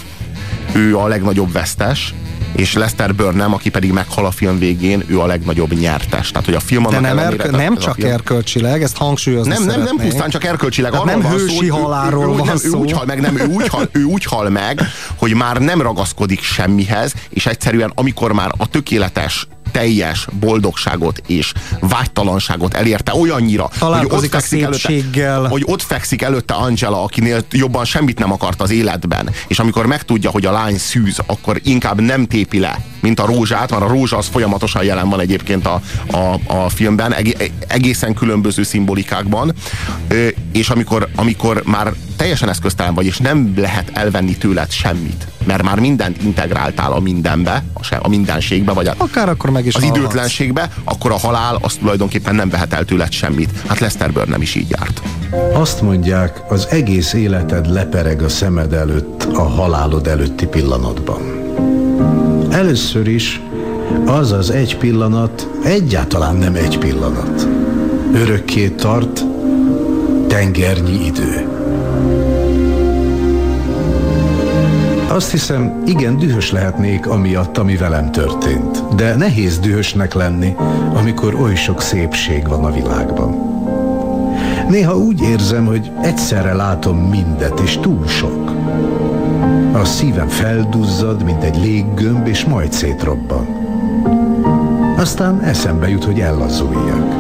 ő 0.73 0.99
a 0.99 1.07
legnagyobb 1.07 1.53
vesztes, 1.53 2.15
és 2.57 2.73
Lester 2.73 3.15
Burnham, 3.15 3.53
aki 3.53 3.71
pedig 3.71 3.93
meghal 3.93 4.27
a 4.27 4.31
film 4.31 4.59
végén, 4.59 5.03
ő 5.07 5.21
a 5.21 5.27
legnagyobb 5.27 5.73
nyertes. 5.73 6.31
Tehát, 6.31 6.45
hogy 6.45 6.55
a 6.55 6.61
film 6.61 6.83
De 6.83 7.01
nem, 7.01 7.17
tehát 7.17 7.51
nem 7.51 7.77
csak 7.77 7.95
film- 7.95 8.11
erkölcsileg, 8.11 8.83
ezt 8.83 8.97
hangsúlyozni 8.97 9.53
nem, 9.53 9.65
nem, 9.65 9.83
nem 9.83 9.97
pusztán 9.97 10.31
csak 10.31 10.45
erkölcsileg. 10.45 10.91
Tehát 10.91 11.07
arról 11.07 11.21
nem 11.21 11.31
van 11.31 11.41
hősi 11.41 11.67
szó, 11.67 11.77
halálról 11.77 12.25
ő, 12.25 12.33
ő, 12.33 12.37
van 12.37 12.47
nem, 12.47 12.57
szó. 12.57 12.69
Ő 12.69 12.81
úgy 12.81 12.93
hal 12.93 13.05
meg, 13.05 13.21
nem, 13.21 13.39
ő 13.39 13.47
úgy 13.47 13.69
hal, 13.69 13.89
ő 13.93 14.03
úgy 14.03 14.25
hal 14.25 14.49
meg, 14.49 14.81
hogy 15.17 15.35
már 15.35 15.57
nem 15.57 15.81
ragaszkodik 15.81 16.43
semmihez, 16.43 17.13
és 17.29 17.47
egyszerűen 17.47 17.93
amikor 17.95 18.33
már 18.33 18.51
a 18.57 18.67
tökéletes 18.67 19.47
teljes 19.75 20.27
boldogságot 20.41 21.23
és 21.27 21.53
vágytalanságot 21.81 22.75
elérte 22.75 23.15
olyannyira, 23.15 23.71
hogy 24.01 24.07
ott, 24.11 24.29
fekszik 24.29 24.63
előtte, 24.63 25.49
hogy 25.49 25.63
ott 25.67 25.83
fekszik 25.83 26.23
előtte 26.23 26.55
Angela, 26.55 27.03
akinél 27.03 27.45
jobban 27.51 27.85
semmit 27.85 28.19
nem 28.19 28.33
akart 28.33 28.61
az 28.61 28.71
életben, 28.71 29.31
és 29.47 29.59
amikor 29.59 29.87
megtudja, 29.87 30.31
hogy 30.31 30.47
a 30.47 30.53
lány 30.53 30.79
szűz, 30.79 31.19
akkor 31.27 31.61
inkább 31.63 32.01
nem 32.01 32.27
tépi 32.27 32.59
le, 32.59 32.79
mint 33.01 33.21
a 33.21 33.27
rózsát, 33.27 33.71
mert 33.71 33.83
a 33.83 33.89
rózsa 33.89 34.17
az 34.17 34.27
folyamatosan 34.27 34.85
jelen 34.85 35.09
van 35.09 35.21
egyébként 35.21 35.67
a, 35.67 35.81
a, 36.11 36.39
a 36.47 36.69
filmben, 36.69 37.15
egé- 37.15 37.53
egészen 37.69 38.15
különböző 38.15 38.63
szimbolikákban, 38.63 39.53
és 40.53 40.69
amikor, 40.69 41.09
amikor 41.15 41.63
már 41.65 41.93
teljesen 42.25 42.49
eszköztelen 42.49 42.95
vagy, 42.95 43.07
és 43.07 43.19
nem 43.19 43.53
lehet 43.57 43.91
elvenni 43.95 44.37
tőled 44.37 44.71
semmit, 44.71 45.27
mert 45.47 45.63
már 45.63 45.81
mindent 45.81 46.23
integráltál 46.23 46.93
a 46.93 47.01
mindenbe, 47.01 47.65
a, 48.01 48.09
mindenségbe, 48.09 48.73
vagy 48.73 48.87
a, 48.87 48.95
Akár 48.97 49.29
akkor 49.29 49.51
meg 49.51 49.67
is 49.67 49.75
az 49.75 49.81
halhatsz. 49.83 50.01
időtlenségbe, 50.01 50.71
akkor 50.85 51.11
a 51.11 51.19
halál 51.19 51.59
az 51.61 51.75
tulajdonképpen 51.75 52.35
nem 52.35 52.49
vehet 52.49 52.73
el 52.73 52.85
tőled 52.85 53.13
semmit. 53.13 53.51
Hát 53.67 53.79
Lester 53.79 54.07
Burnham 54.07 54.31
nem 54.31 54.43
is 54.43 54.55
így 54.55 54.71
járt. 54.71 55.03
Azt 55.53 55.83
mondják, 55.83 56.43
az 56.49 56.67
egész 56.71 57.13
életed 57.13 57.73
lepereg 57.73 58.23
a 58.23 58.29
szemed 58.29 58.73
előtt 58.73 59.23
a 59.23 59.43
halálod 59.43 60.07
előtti 60.07 60.47
pillanatban. 60.47 61.23
Először 62.51 63.09
is 63.09 63.41
az 64.07 64.33
az 64.33 64.51
egy 64.51 64.77
pillanat 64.77 65.49
egyáltalán 65.65 66.37
nem 66.37 66.55
egy 66.55 66.79
pillanat. 66.79 67.49
Örökké 68.15 68.69
tart, 68.69 69.25
Tengernyi 70.29 71.07
idő. 71.07 71.63
Azt 75.15 75.31
hiszem, 75.31 75.83
igen 75.87 76.19
dühös 76.19 76.51
lehetnék 76.51 77.07
amiatt, 77.07 77.59
ami 77.59 77.77
velem 77.77 78.11
történt. 78.13 78.95
De 78.97 79.15
nehéz 79.15 79.59
dühösnek 79.59 80.15
lenni, 80.15 80.55
amikor 80.95 81.35
oly 81.35 81.55
sok 81.55 81.81
szépség 81.81 82.49
van 82.49 82.65
a 82.65 82.71
világban. 82.71 83.35
Néha 84.69 84.97
úgy 84.97 85.21
érzem, 85.21 85.67
hogy 85.67 85.91
egyszerre 86.03 86.55
látom 86.55 86.99
mindet, 86.99 87.61
és 87.61 87.79
túl 87.79 88.07
sok. 88.07 88.51
A 89.73 89.85
szívem 89.85 90.29
felduzzad, 90.29 91.23
mint 91.25 91.43
egy 91.43 91.57
léggömb, 91.57 92.27
és 92.27 92.45
majd 92.45 92.73
szétrobban. 92.73 93.47
Aztán 94.97 95.41
eszembe 95.41 95.89
jut, 95.89 96.05
hogy 96.05 96.21
ellazuljak. 96.21 97.15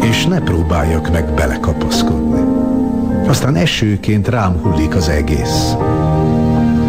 És 0.00 0.26
ne 0.26 0.40
próbáljak 0.40 1.10
meg 1.12 1.34
belekapaszkodni. 1.34 2.49
Aztán 3.30 3.56
esőként 3.56 4.28
rám 4.28 4.60
hullik 4.62 4.94
az 4.94 5.08
egész. 5.08 5.74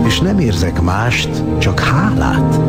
És 0.05 0.19
nem 0.19 0.39
érzek 0.39 0.81
mást, 0.81 1.29
csak 1.57 1.79
hálát. 1.79 2.59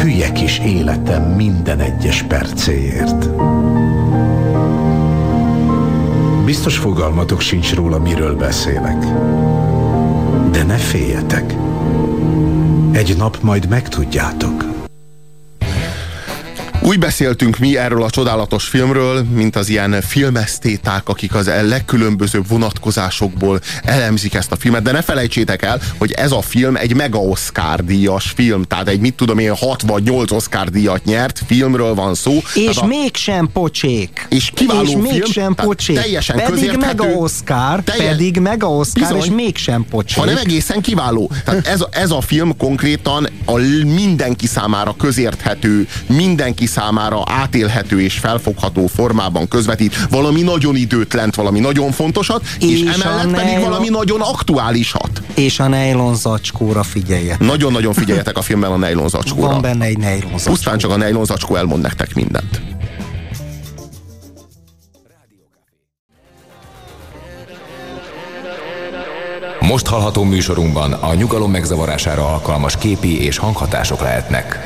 Hülye 0.00 0.32
kis 0.32 0.58
életem 0.58 1.22
minden 1.22 1.80
egyes 1.80 2.22
percéért. 2.22 3.28
Biztos 6.44 6.76
fogalmatok 6.76 7.40
sincs 7.40 7.74
róla, 7.74 7.98
miről 7.98 8.36
beszélek. 8.36 8.98
De 10.50 10.62
ne 10.62 10.76
féljetek. 10.76 11.54
Egy 12.92 13.16
nap 13.16 13.38
majd 13.42 13.68
megtudjátok. 13.68 14.69
Úgy 16.90 16.98
beszéltünk 16.98 17.58
mi 17.58 17.76
erről 17.76 18.02
a 18.02 18.10
csodálatos 18.10 18.64
filmről, 18.64 19.22
mint 19.22 19.56
az 19.56 19.68
ilyen 19.68 20.00
filmesztéták, 20.00 21.08
akik 21.08 21.34
az 21.34 21.50
legkülönbözőbb 21.62 22.48
vonatkozásokból 22.48 23.60
elemzik 23.84 24.34
ezt 24.34 24.52
a 24.52 24.56
filmet, 24.56 24.82
de 24.82 24.92
ne 24.92 25.02
felejtsétek 25.02 25.62
el, 25.62 25.80
hogy 25.98 26.12
ez 26.12 26.32
a 26.32 26.40
film 26.40 26.76
egy 26.76 26.94
mega 26.94 27.18
Oscar 27.18 27.84
díjas 27.84 28.32
film, 28.34 28.62
tehát 28.62 28.88
egy 28.88 29.00
mit 29.00 29.14
tudom 29.14 29.38
én 29.38 29.54
6 29.54 29.82
vagy 29.82 30.02
8 30.02 30.30
Oscar 30.30 30.68
díjat 30.68 31.04
nyert 31.04 31.40
filmről 31.46 31.94
van 31.94 32.14
szó. 32.14 32.42
És 32.54 32.76
a, 32.76 32.86
mégsem 32.86 33.48
pocsék. 33.52 34.26
És 34.28 34.50
kiváló 34.54 34.82
és 34.82 34.88
film, 34.88 35.00
mégsem 35.02 35.54
pocsék. 35.54 35.96
Teljesen 35.96 36.36
pedig 36.36 36.76
mega 36.76 37.04
Oscar, 37.04 37.82
telje, 37.82 38.08
pedig 38.08 38.38
mega 38.38 38.68
Oscar, 38.68 39.02
bizony, 39.02 39.18
és 39.18 39.30
mégsem 39.34 39.86
pocsék. 39.90 40.18
Hanem 40.18 40.36
egészen 40.36 40.80
kiváló. 40.80 41.30
Tehát 41.44 41.66
ez, 41.66 41.84
ez 41.90 42.10
a 42.10 42.20
film 42.20 42.56
konkrétan 42.56 43.28
a 43.44 43.56
mindenki 43.84 44.46
számára 44.46 44.94
közérthető, 44.98 45.88
mindenki 46.06 46.66
számára 46.66 46.78
átélhető 47.24 48.00
és 48.00 48.18
felfogható 48.18 48.86
formában 48.86 49.48
közvetít 49.48 50.06
valami 50.10 50.42
nagyon 50.42 50.76
időtlent, 50.76 51.34
valami 51.34 51.58
nagyon 51.58 51.92
fontosat, 51.92 52.42
és, 52.60 52.80
és 52.80 52.80
emellett 52.80 53.30
pedig 53.30 53.54
nylon... 53.54 53.68
valami 53.68 53.88
nagyon 53.88 54.20
aktuálisat. 54.20 55.22
És 55.34 55.60
a 55.60 55.68
nylon 55.68 56.14
zacskóra 56.14 56.82
figyeljetek. 56.82 57.38
Nagyon-nagyon 57.38 57.92
figyeljetek 57.92 58.36
a 58.36 58.42
filmben 58.50 58.70
a 58.70 58.86
nylon 58.86 59.08
zacskóra. 59.08 59.46
Van 59.46 59.60
benne 59.60 59.84
egy 59.84 59.98
nylon 59.98 60.30
zacskó. 60.30 60.50
Pusztán 60.50 60.78
csak 60.78 60.90
a 60.90 60.96
nylon 60.96 61.24
zacskó 61.24 61.56
elmond 61.56 61.82
nektek 61.82 62.14
mindent. 62.14 62.60
Most 69.60 69.86
hallható 69.86 70.22
műsorunkban 70.22 70.92
a 70.92 71.14
nyugalom 71.14 71.50
megzavarására 71.50 72.32
alkalmas 72.32 72.76
képi 72.76 73.22
és 73.24 73.38
hanghatások 73.38 74.00
lehetnek. 74.00 74.58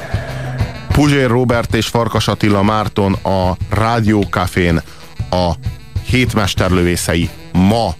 Puzsér 0.95 1.29
Robert 1.29 1.75
és 1.75 1.87
Farkas 1.87 2.29
Attila 2.29 2.63
Márton 2.63 3.13
a 3.13 3.57
Rádiókafén 3.71 4.83
a 5.31 5.53
hétmesterlövészei 6.07 7.31
ma 7.53 7.95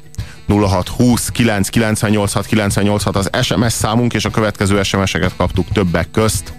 0620 0.47 1.29
998 1.29 2.47
986 2.47 3.17
az 3.17 3.31
SMS 3.43 3.73
számunk, 3.73 4.15
és 4.15 4.25
a 4.25 4.31
következő 4.31 4.83
SMS-eket 4.83 5.37
kaptuk 5.37 5.67
többek 5.73 6.11
közt. 6.11 6.53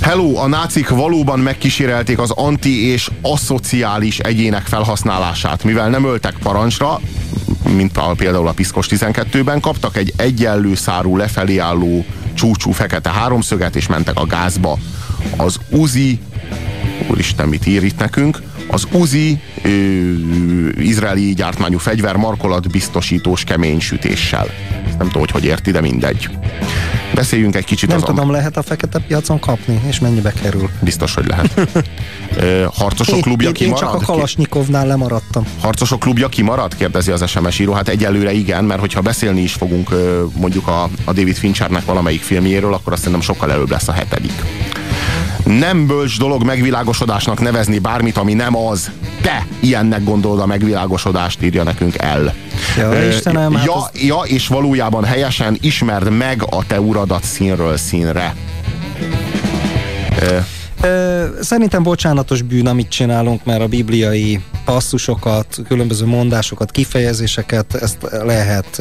Hello, 0.00 0.36
a 0.36 0.46
nácik 0.46 0.88
valóban 0.88 1.38
megkísérelték 1.38 2.18
az 2.18 2.30
anti- 2.30 2.84
és 2.84 3.10
aszociális 3.22 4.18
egyének 4.18 4.66
felhasználását. 4.66 5.64
Mivel 5.64 5.88
nem 5.88 6.04
öltek 6.04 6.34
parancsra, 6.42 7.00
mint 7.74 8.00
például 8.16 8.48
a 8.48 8.52
Piszkos 8.52 8.86
12-ben, 8.90 9.60
kaptak 9.60 9.96
egy 9.96 10.12
egyenlő 10.16 10.74
szárú 10.74 11.16
lefelé 11.16 11.58
álló 11.58 12.04
csúcsú 12.34 12.70
fekete 12.70 13.10
háromszöget, 13.10 13.76
és 13.76 13.86
mentek 13.86 14.18
a 14.18 14.26
gázba. 14.26 14.78
Az 15.36 15.56
Uzi, 15.68 16.20
úristen, 17.08 17.48
mit 17.48 17.66
ír 17.66 17.82
itt 17.82 17.98
nekünk? 17.98 18.49
Az 18.70 18.86
Uzi 18.92 19.40
ö, 19.62 19.68
izraeli 20.78 21.34
gyártmányú 21.34 21.78
fegyver 21.78 22.16
markolat 22.16 22.70
biztosítós 22.70 23.44
kemény 23.44 23.80
sütéssel. 23.80 24.46
Nem 24.98 25.06
tudom, 25.06 25.20
hogy 25.20 25.30
hogy 25.30 25.44
érti, 25.44 25.70
de 25.70 25.80
mindegy. 25.80 26.28
Beszéljünk 27.14 27.56
egy 27.56 27.64
kicsit 27.64 27.88
Nem 27.88 27.98
az 27.98 28.04
tudom, 28.04 28.30
lehet 28.30 28.56
a 28.56 28.62
fekete 28.62 28.98
piacon 28.98 29.38
kapni, 29.38 29.80
és 29.88 29.98
mennyibe 29.98 30.32
kerül? 30.32 30.70
Biztos, 30.80 31.14
hogy 31.14 31.26
lehet. 31.26 31.70
Harcosok 32.78 33.16
én, 33.16 33.22
klubja 33.22 33.48
én, 33.48 33.54
kimarad? 33.54 33.82
Én 33.82 33.88
csak 33.88 34.08
a 34.08 34.12
Kalasnyikovnál 34.12 34.86
lemaradtam. 34.86 35.44
Harcosok 35.60 36.00
klubja 36.00 36.28
kimarad? 36.28 36.74
Kérdezi 36.74 37.10
az 37.10 37.28
SMS 37.28 37.58
író. 37.58 37.72
Hát 37.72 37.88
egyelőre 37.88 38.32
igen, 38.32 38.64
mert 38.64 38.80
hogyha 38.80 39.00
beszélni 39.00 39.40
is 39.40 39.52
fogunk 39.52 39.90
mondjuk 40.36 40.66
a, 40.68 40.82
a 40.82 41.12
David 41.12 41.36
Finchernek 41.36 41.84
valamelyik 41.84 42.22
filmjéről, 42.22 42.74
akkor 42.74 42.92
azt 42.92 43.02
szerintem 43.02 43.26
sokkal 43.26 43.52
előbb 43.52 43.70
lesz 43.70 43.88
a 43.88 43.92
hetedik. 43.92 44.32
Nem 45.58 45.86
bölcs 45.86 46.18
dolog 46.18 46.42
megvilágosodásnak 46.44 47.40
nevezni 47.40 47.78
bármit, 47.78 48.16
ami 48.16 48.34
nem 48.34 48.56
az. 48.56 48.90
Te 49.22 49.46
ilyennek 49.60 50.04
gondolod 50.04 50.40
a 50.40 50.46
megvilágosodást, 50.46 51.42
írja 51.42 51.62
nekünk 51.62 51.98
el. 51.98 52.34
Ja, 52.78 52.88
uh, 52.88 53.08
Istenem, 53.08 53.54
hát 53.54 53.64
ja, 53.64 53.74
az... 53.74 53.90
ja, 53.94 54.20
és 54.24 54.46
valójában 54.46 55.04
helyesen 55.04 55.58
ismerd 55.60 56.10
meg 56.10 56.42
a 56.50 56.66
te 56.66 56.80
uradat 56.80 57.24
színről 57.24 57.76
színre. 57.76 58.34
Ö, 60.82 61.24
szerintem 61.40 61.82
bocsánatos 61.82 62.42
bűn, 62.42 62.66
amit 62.66 62.88
csinálunk, 62.88 63.44
mert 63.44 63.60
a 63.60 63.66
bibliai 63.66 64.40
passzusokat, 64.72 65.58
különböző 65.68 66.06
mondásokat, 66.06 66.70
kifejezéseket, 66.70 67.74
ezt 67.74 67.96
lehet 68.22 68.78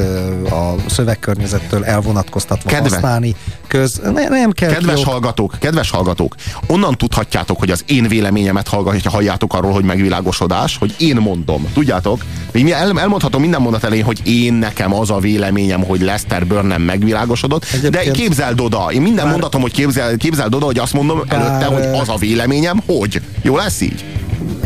a 0.49 0.75
szövegkörnyezettől 0.89 1.85
elvonatkoztatva 1.85 2.69
Kedve. 2.69 2.89
használni. 2.89 3.35
Köz, 3.67 4.01
ne, 4.03 4.27
nem 4.27 4.51
kell 4.51 4.71
kedves 4.71 4.99
jó. 4.99 5.11
hallgatók, 5.11 5.55
kedves 5.59 5.89
hallgatók, 5.89 6.35
onnan 6.67 6.97
tudhatjátok, 6.97 7.59
hogy 7.59 7.71
az 7.71 7.83
én 7.87 8.07
véleményemet 8.07 8.67
hallgatja, 8.67 9.11
halljátok 9.11 9.53
arról, 9.53 9.71
hogy 9.71 9.83
megvilágosodás, 9.83 10.77
hogy 10.77 10.95
én 10.97 11.15
mondom. 11.15 11.67
Tudjátok? 11.73 12.23
Én 12.51 12.73
el, 12.73 12.99
elmondhatom 12.99 13.41
minden 13.41 13.61
mondat 13.61 13.83
elején, 13.83 14.05
hogy 14.05 14.27
én 14.27 14.53
nekem 14.53 14.93
az 14.93 15.09
a 15.09 15.19
véleményem, 15.19 15.83
hogy 15.83 16.01
Lester 16.01 16.47
Burnham 16.47 16.81
megvilágosodott, 16.81 17.65
Egyébként 17.65 18.05
de 18.05 18.11
képzeld 18.11 18.59
oda, 18.59 18.87
én 18.91 19.01
minden 19.01 19.23
bár, 19.23 19.31
mondatom, 19.31 19.61
hogy 19.61 19.71
képzel, 19.71 20.17
képzeld 20.17 20.55
oda, 20.55 20.65
hogy 20.65 20.79
azt 20.79 20.93
mondom 20.93 21.23
bár, 21.27 21.39
előtte, 21.39 21.65
hogy 21.65 21.99
az 22.01 22.09
a 22.09 22.15
véleményem, 22.15 22.81
hogy. 22.85 23.21
Jó 23.41 23.55
lesz 23.55 23.81
így? 23.81 24.03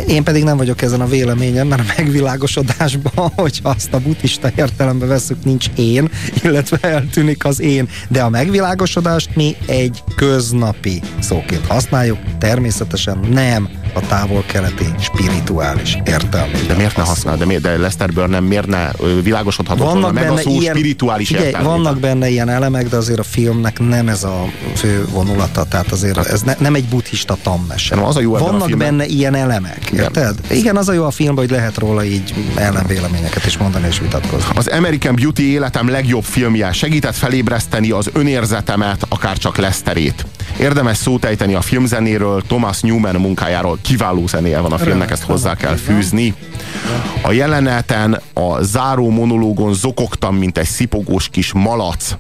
Én 0.08 0.24
pedig 0.24 0.44
nem 0.44 0.58
vagyok 0.58 0.82
ezen 0.82 1.02
a 1.02 1.08
véleményen, 1.14 1.68
mert 1.68 1.82
a 1.82 1.94
megvilágosodásban, 1.98 3.32
hogy 3.36 3.60
azt 3.64 3.94
a 3.94 4.00
buddhista 4.00 4.52
értelembe 4.56 5.06
veszük, 5.06 5.44
nincs 5.44 5.68
én, 5.76 6.10
illetve 6.44 6.78
eltűnik 6.82 7.46
az 7.46 7.62
én. 7.62 7.90
De 8.10 8.22
a 8.22 8.30
megvilágosodást 8.30 9.36
mi 9.36 9.56
egy 9.66 10.04
köznapi 10.16 11.02
szóként 11.20 11.66
használjuk, 11.68 12.18
természetesen 12.38 13.20
nem 13.32 13.83
a 13.94 14.00
távol-keleti 14.00 14.86
spirituális 15.00 15.98
értelmében. 16.04 16.68
De 16.68 16.74
miért 16.74 16.98
ne 16.98 17.04
használ? 17.04 17.38
De, 17.38 17.46
miért, 17.46 17.62
de 17.62 17.78
Lester 17.78 18.12
Burnham 18.14 18.46
miért 18.46 18.68
ne 18.68 18.90
világosodhatott 19.22 19.86
vannak 19.86 20.02
volna 20.02 20.20
meg 20.20 20.32
a 20.32 20.38
szó 20.38 20.60
ilyen, 20.60 20.76
spirituális 20.76 21.28
figyelj, 21.28 21.46
értelmében? 21.46 21.78
Vannak 21.78 22.00
benne 22.00 22.30
ilyen 22.30 22.50
elemek, 22.50 22.88
de 22.90 22.96
azért 22.98 23.20
a 23.20 23.24
filmnek 23.24 23.80
nem 23.80 24.08
ez 24.08 24.24
a 24.24 24.46
fő 24.76 25.06
vonulata, 25.12 25.64
tehát 25.64 25.92
azért 25.92 26.18
ez 26.18 26.42
ne, 26.42 26.56
nem 26.60 26.76
egy 26.76 26.86
buddhista 26.86 27.38
tammese. 27.44 27.96
Nem, 27.96 28.04
az 28.04 28.16
a 28.16 28.22
jó 28.22 28.38
vannak 28.38 28.78
benne 28.78 29.06
ilyen 29.06 29.36
elemek, 29.36 29.90
érted? 29.94 30.36
Igen, 30.52 30.78
az 30.78 30.90
a 30.90 30.94
jó 30.94 31.06
a 31.06 31.12
filmben, 31.12 31.46
hogy 31.46 31.54
lehet 31.54 31.78
róla 31.78 32.04
így 32.04 32.34
ellenvéleményeket 32.56 33.46
is 33.46 33.58
mondani 33.58 33.88
és 33.88 34.00
vitatkozni. 34.00 34.50
Az 34.56 34.68
American 34.68 35.16
Beauty 35.16 35.52
életem 35.52 35.90
legjobb 35.90 36.24
filmje 36.24 36.72
segített 36.72 37.16
felébreszteni 37.16 37.92
az 37.92 38.10
önérzetemet, 38.14 39.06
akár 39.10 39.38
csak 39.38 39.58
Lesterét. 39.58 40.26
Érdemes 40.60 40.98
szót 40.98 41.26
ejteni 41.26 41.54
a 41.54 41.62
filmzenéről, 41.62 42.42
Thomas 42.48 42.82
Newman 42.82 43.16
munkájáról. 43.16 43.78
Kiváló 43.84 44.28
zenéje 44.28 44.60
van 44.60 44.72
a 44.72 44.78
filmnek, 44.78 45.12
ezt 45.12 45.24
hozzá 45.24 45.56
kell 45.56 45.76
fűzni. 45.76 46.36
A 47.22 47.32
jeleneten 47.32 48.22
a 48.34 48.62
záró 48.62 49.10
monológon 49.10 49.74
zokogtam, 49.74 50.36
mint 50.36 50.58
egy 50.58 50.68
szipogós 50.68 51.30
kis 51.30 51.54
malac. 51.54 52.16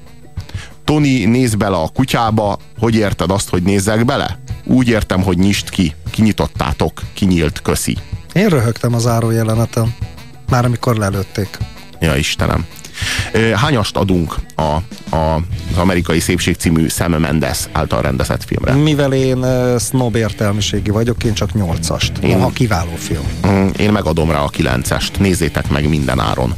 Tony 0.83 1.29
néz 1.29 1.55
bele 1.55 1.75
a 1.75 1.89
kutyába, 1.93 2.57
hogy 2.79 2.95
érted 2.95 3.31
azt, 3.31 3.49
hogy 3.49 3.63
nézzek 3.63 4.05
bele? 4.05 4.39
Úgy 4.65 4.87
értem, 4.87 5.21
hogy 5.21 5.37
nyisd 5.37 5.69
ki. 5.69 5.95
Kinyitottátok. 6.11 7.01
Kinyílt, 7.13 7.61
köszi. 7.61 7.97
Én 8.33 8.47
röhögtem 8.47 8.93
az 8.93 9.01
záró 9.01 9.31
jeleneten. 9.31 9.95
Már 10.49 10.65
amikor 10.65 10.95
lelőtték. 10.95 11.57
Ja, 11.99 12.15
Istenem. 12.15 12.65
Hányast 13.55 13.95
adunk 13.97 14.35
a, 14.55 14.61
a, 15.15 15.35
az 15.71 15.77
amerikai 15.77 16.19
szépség 16.19 16.55
című 16.55 16.87
Sam 16.87 17.11
Mendes 17.11 17.59
által 17.71 18.01
rendezett 18.01 18.43
filmre? 18.43 18.73
Mivel 18.73 19.13
én 19.13 19.37
uh, 19.37 19.79
snob 19.79 20.15
értelmiségi 20.15 20.89
vagyok, 20.89 21.23
én 21.23 21.33
csak 21.33 21.53
nyolcast. 21.53 22.11
Én- 22.17 22.41
Ha 22.41 22.49
kiváló 22.49 22.95
film. 22.97 23.23
Mm, 23.47 23.67
Én 23.77 23.91
megadom 23.91 24.31
rá 24.31 24.39
a 24.39 24.47
kilencest. 24.47 25.19
Nézzétek 25.19 25.69
meg 25.69 25.89
minden 25.89 26.19
áron. 26.19 26.53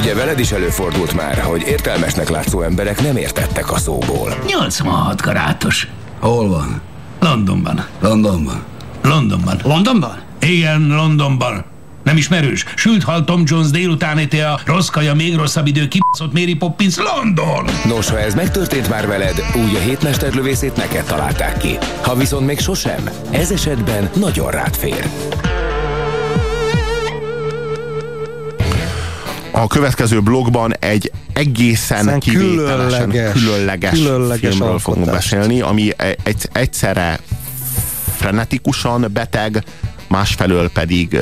Ugye 0.00 0.14
veled 0.14 0.38
is 0.38 0.50
előfordult 0.52 1.12
már, 1.14 1.38
hogy 1.38 1.62
értelmesnek 1.66 2.28
látszó 2.28 2.62
emberek 2.62 3.02
nem 3.02 3.16
értettek 3.16 3.72
a 3.72 3.78
szóból. 3.78 4.34
86 4.46 5.20
karátos. 5.22 5.88
Hol 6.20 6.48
van? 6.48 6.80
Londonban. 7.20 7.86
Londonban. 8.00 8.62
Londonban. 9.02 9.60
Londonban? 9.64 10.18
Igen, 10.40 10.86
Londonban. 10.86 11.64
Nem 12.02 12.16
ismerős? 12.16 12.64
Sült 12.76 13.02
hal 13.02 13.24
Tom 13.24 13.42
Jones 13.46 13.70
délután 13.70 14.18
éte 14.18 14.50
a 14.50 14.60
rossz 14.64 14.88
kaja, 14.88 15.14
még 15.14 15.36
rosszabb 15.36 15.66
idő, 15.66 15.88
kibaszott 15.88 16.32
Mary 16.32 16.54
Poppins, 16.54 16.96
London! 16.96 17.64
Nos, 17.84 18.08
ha 18.10 18.20
ez 18.20 18.34
megtörtént 18.34 18.88
már 18.88 19.06
veled, 19.06 19.44
úgy 19.56 19.74
a 19.74 19.78
hétmesterlövészét 19.78 20.76
neked 20.76 21.04
találták 21.04 21.56
ki. 21.58 21.78
Ha 22.02 22.14
viszont 22.14 22.46
még 22.46 22.58
sosem, 22.58 23.10
ez 23.30 23.50
esetben 23.50 24.10
nagyon 24.14 24.50
rád 24.50 24.76
fér. 24.76 25.08
A 29.50 29.66
következő 29.66 30.20
blogban 30.20 30.74
egy 30.78 31.12
egészen 31.32 32.18
kivételesen 32.18 33.08
különleges- 33.08 33.32
különleges, 33.32 33.90
különleges 33.98 34.54
filmről 34.54 34.78
fogunk 34.78 35.06
alkotást. 35.06 35.30
beszélni, 35.30 35.60
ami 35.60 35.90
egy, 36.22 36.48
egyszerre 36.52 37.18
frenetikusan 38.16 39.06
beteg, 39.12 39.64
másfelől 40.06 40.70
pedig 40.70 41.18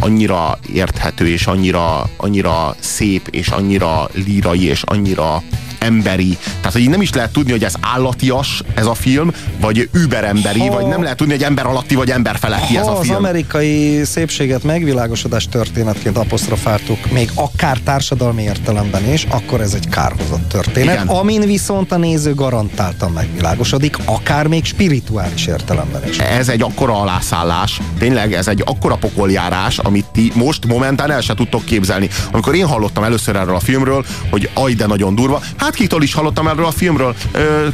annyira 0.00 0.58
érthető, 0.72 1.28
és 1.28 1.46
annyira, 1.46 2.10
annyira 2.16 2.74
szép, 2.78 3.28
és 3.30 3.48
annyira 3.48 4.08
lírai, 4.12 4.64
és 4.64 4.82
annyira 4.82 5.42
emberi. 5.80 6.38
Tehát, 6.56 6.72
hogy 6.72 6.80
így 6.80 6.88
nem 6.88 7.00
is 7.00 7.12
lehet 7.12 7.30
tudni, 7.32 7.50
hogy 7.50 7.64
ez 7.64 7.74
állatias 7.80 8.62
ez 8.74 8.86
a 8.86 8.94
film, 8.94 9.30
vagy 9.60 9.88
überemberi, 9.92 10.58
Ha- 10.66 10.74
vagy 10.74 10.86
nem 10.86 11.02
lehet 11.02 11.16
tudni, 11.16 11.32
hogy 11.32 11.42
ember 11.42 11.66
alatti, 11.66 11.94
vagy 11.94 12.10
ember 12.10 12.36
feletti 12.38 12.76
ez 12.76 12.84
Ha 12.86 12.90
a 12.90 12.98
az 12.98 13.04
film. 13.04 13.16
amerikai 13.16 14.00
szépséget 14.04 14.62
megvilágosodás 14.62 15.48
történetként 15.48 16.16
apostrofáltuk, 16.18 17.10
még 17.10 17.30
akár 17.34 17.78
társadalmi 17.78 18.42
értelemben 18.42 19.12
is, 19.12 19.26
akkor 19.30 19.60
ez 19.60 19.74
egy 19.74 19.88
kárhozott 19.88 20.48
történet, 20.48 20.94
Igen. 20.94 21.06
amin 21.08 21.40
viszont 21.40 21.92
a 21.92 21.96
néző 21.96 22.34
garantáltan 22.34 23.10
megvilágosodik, 23.10 23.96
akár 24.04 24.46
még 24.46 24.64
spirituális 24.64 25.46
értelemben 25.46 26.08
is. 26.08 26.18
Ez 26.18 26.48
egy 26.48 26.62
akkora 26.62 27.00
alászállás, 27.00 27.80
tényleg 27.98 28.32
ez 28.32 28.48
egy 28.48 28.62
akkora 28.66 28.96
pokoljárás, 28.96 29.78
amit 29.78 30.04
ti 30.12 30.32
most 30.34 30.66
momentán 30.66 31.10
el 31.10 31.20
se 31.20 31.34
tudtok 31.34 31.64
képzelni. 31.64 32.08
Amikor 32.32 32.54
én 32.54 32.66
hallottam 32.66 33.04
először 33.04 33.36
erről 33.36 33.54
a 33.54 33.60
filmről, 33.60 34.04
hogy 34.30 34.50
aj, 34.54 34.72
de 34.72 34.86
nagyon 34.86 35.14
durva, 35.14 35.40
hát 35.56 35.69
kitől 35.70 36.02
is 36.02 36.14
hallottam 36.14 36.46
erről 36.48 36.64
a 36.64 36.70
filmről? 36.70 37.14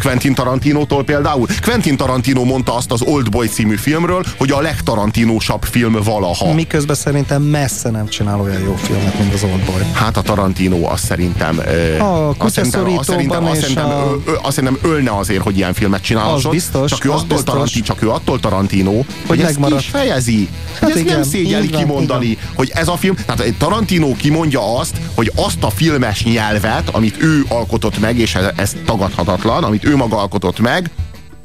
Quentin 0.03 0.35
Tarantinótól 0.35 1.05
például. 1.05 1.47
Quentin 1.63 1.97
Tarantino 1.97 2.45
mondta 2.45 2.75
azt 2.77 2.93
az 2.93 3.03
Old 3.03 3.31
Boy 3.31 3.47
című 3.49 3.75
filmről, 3.77 4.25
hogy 4.39 4.51
a 4.51 4.61
legtarantinósabb 4.61 5.63
film 5.65 5.97
valaha. 6.05 6.53
Miközben 6.55 6.97
szerintem 6.97 7.43
messze 7.43 7.91
nem 7.91 8.09
csinál 8.09 8.41
olyan 8.41 8.63
jó 8.63 8.75
filmet, 8.77 9.19
mint 9.19 9.35
az 9.35 9.43
Old 9.43 9.65
Boy. 9.65 9.83
Hát 9.93 10.17
a 10.17 10.23
Tarantino 10.23 10.89
azt 10.91 11.05
szerintem... 11.05 11.59
A 11.99 12.35
azt 12.39 12.55
szerintem, 12.55 12.85
azt 12.99 13.09
szerintem, 13.09 13.39
kutyaszorítóban 13.41 13.45
azt 13.45 13.57
és 13.57 13.61
szerintem, 13.63 13.87
a- 13.87 14.21
ö, 14.27 14.31
ö, 14.31 14.35
azt 14.43 14.55
szerintem 14.57 14.91
ölne 14.91 15.11
azért, 15.17 15.43
hogy 15.43 15.57
ilyen 15.57 15.75
filmet 15.75 16.03
csinálhasson. 16.03 16.51
Az 16.51 16.57
biztos, 16.57 16.91
csak 16.91 17.05
ő, 17.05 17.09
az 17.11 17.15
attól 17.15 17.27
biztos. 17.29 17.53
Taranti, 17.53 17.81
csak 17.81 18.03
ő 18.03 18.11
attól 18.11 18.41
Tarantino, 18.41 18.93
hogy, 18.97 19.05
hogy 19.27 19.41
ezt 19.41 19.65
ki 19.67 19.75
is 19.75 19.87
fejezi. 19.87 20.49
Hát 20.73 20.81
Hát 20.81 20.91
ezt 20.91 20.99
igen, 20.99 21.15
nem 21.15 21.23
szégyeli 21.29 21.69
van, 21.69 21.81
kimondani, 21.81 22.27
így 22.27 22.39
hogy 22.55 22.71
ez 22.75 22.89
a 22.89 22.97
film, 22.97 23.15
tehát 23.27 23.55
Tarantino 23.59 24.15
kimondja 24.17 24.79
azt, 24.79 24.97
hogy 25.15 25.33
azt 25.35 25.63
a 25.63 25.71
filmes 25.71 26.25
nyelvet, 26.25 26.89
amit 26.93 27.23
ő 27.23 27.45
alkotott 27.49 27.86
meg, 28.01 28.19
és 28.19 28.35
ez, 28.35 28.45
ez 28.57 28.73
tagadhatatlan, 28.85 29.65
amit 29.65 29.85
ő 29.85 29.97
maga 29.97 30.19
alkotott 30.21 30.59
meg, 30.61 30.91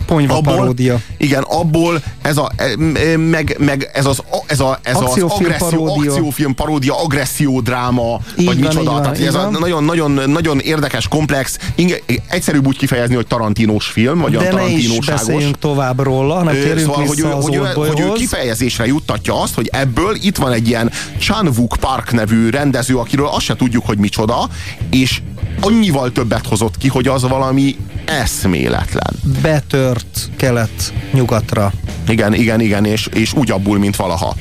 Ponyva 0.06 0.42
paródia. 0.42 1.00
Igen, 1.18 1.42
abból 1.42 2.02
ez 2.22 2.38
a, 2.38 2.52
e, 2.56 2.64
e, 2.64 3.18
meg, 3.18 3.56
meg 3.60 3.90
ez 3.94 4.06
az, 4.06 4.22
ez 4.46 4.60
a, 4.60 4.80
ez 4.84 4.96
az 4.96 5.02
Akciófilm 5.02 5.52
agresszió, 5.52 5.84
paródia. 5.84 6.12
akciófilm 6.12 6.56
paródia, 6.56 7.04
agresszió 7.04 7.60
dráma, 7.62 8.20
Így 8.38 8.46
vagy 8.46 8.60
van, 8.62 8.68
micsoda. 8.68 8.92
van, 8.92 9.02
Tehát 9.02 9.20
ez 9.20 9.34
a 9.36 9.42
van. 9.42 9.58
nagyon, 9.60 9.84
nagyon, 9.84 10.12
nagyon 10.30 10.60
érdekes, 10.60 11.08
komplex, 11.08 11.58
inge, 11.76 11.96
egyszerűbb 12.28 12.68
úgy 12.68 12.78
kifejezni, 12.78 13.16
hogy 13.16 13.28
tarantinós 13.28 13.86
film, 13.86 14.20
vagy 14.20 14.36
olyan 14.36 14.56
De 14.56 14.62
ne 14.62 14.68
is 14.70 14.88
tarantinóságos. 14.88 15.44
tovább 15.60 16.00
róla, 16.00 16.34
hanem 16.34 16.56
Ö, 16.56 16.62
térjünk 16.62 16.80
szóval, 16.80 17.06
hogy, 17.06 17.20
ő, 17.20 17.26
az 17.26 17.44
hogy, 17.44 17.56
ő, 17.56 17.60
hogy 17.76 18.00
ő 18.00 18.12
kifejezésre 18.12 18.86
juttatja 18.86 19.42
azt, 19.42 19.54
hogy 19.56 19.70
ebből 19.74 20.16
itt 20.22 20.38
van 20.38 20.52
egy 20.52 20.68
ilyen 20.68 20.92
Chan 21.20 21.48
Wook 21.58 21.76
Park 21.80 22.12
nevű 22.12 22.50
rendező, 22.50 22.98
akiről 22.98 23.28
azt 23.28 23.46
se 23.46 23.56
tudjuk, 23.56 23.86
hogy 23.86 23.98
micsoda, 23.98 24.50
és 24.90 25.22
annyival 25.60 26.12
többet 26.12 26.48
hozott 26.48 26.78
ki, 26.78 26.88
hogy 26.88 27.08
az 27.08 27.22
valami 27.22 27.76
eszméletlen. 28.06 29.14
Betört 29.42 30.30
kelet-nyugatra. 30.38 31.72
Igen, 32.08 32.34
igen, 32.34 32.60
igen, 32.60 32.86
és, 32.86 33.08
és 33.14 33.34
úgy 33.34 33.52
abból, 33.52 33.78
mint 33.78 33.96
valaha. 33.96 34.36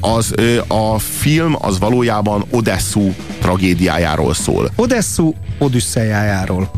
Az, 0.00 0.34
a 0.68 0.98
film 0.98 1.56
az 1.58 1.78
valójában 1.78 2.44
Odesszu 2.50 3.12
tragédiájáról 3.40 4.34
szól. 4.34 4.70
Odesszu 4.76 5.32
Odüsszejájáról. 5.58 6.70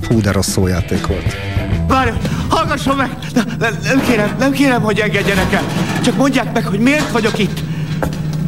Fú, 0.00 0.20
de 0.20 0.32
rossz 0.32 0.48
szójáték 0.48 1.06
volt. 1.06 1.36
Várj, 1.88 2.10
hallgasson 2.48 2.96
meg! 2.96 3.18
Nem, 3.34 3.44
nem, 3.58 3.78
nem 3.82 4.02
kérem, 4.06 4.36
nem 4.38 4.52
kérem, 4.52 4.82
hogy 4.82 4.98
engedjenek 4.98 5.52
el. 5.52 5.64
Csak 6.04 6.16
mondják 6.16 6.52
meg, 6.52 6.66
hogy 6.66 6.78
miért 6.78 7.10
vagyok 7.10 7.38
itt. 7.38 7.62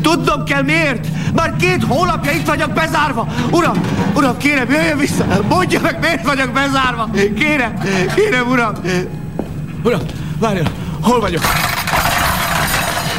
Tudnom 0.03 0.45
kell 0.45 0.63
miért! 0.63 1.07
Már 1.35 1.57
két 1.57 1.85
hónapja 1.85 2.33
itt 2.33 2.47
vagyok 2.47 2.73
bezárva! 2.73 3.27
Uram, 3.51 3.81
uram, 4.15 4.37
kérem, 4.37 4.71
jöjjön 4.71 4.99
vissza! 4.99 5.27
Mondja 5.49 5.81
meg, 5.81 5.99
miért 6.01 6.25
vagyok 6.25 6.51
bezárva! 6.53 7.11
Kérem, 7.39 7.75
kérem, 8.15 8.49
uram! 8.49 8.73
Uram, 9.83 10.01
várjon, 10.39 10.67
hol 11.01 11.21
vagyok? 11.21 11.43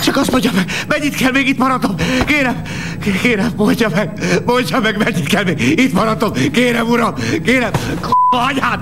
Csak 0.03 0.17
azt 0.17 0.31
mondja 0.31 0.51
meg, 0.55 0.71
mennyit 0.88 1.15
kell 1.15 1.31
még 1.31 1.47
itt 1.47 1.57
maradnom? 1.57 1.95
Kérem, 2.25 2.61
kérem, 3.21 3.51
mondja 3.55 3.89
meg, 3.95 4.11
mondja 4.45 4.79
meg, 4.79 4.97
mennyit 4.97 5.27
kell 5.27 5.43
még 5.43 5.79
itt 5.79 5.93
maradnom? 5.93 6.31
Kérem, 6.51 6.88
uram, 6.88 7.13
kérem, 7.43 7.71
anyád! 8.38 8.79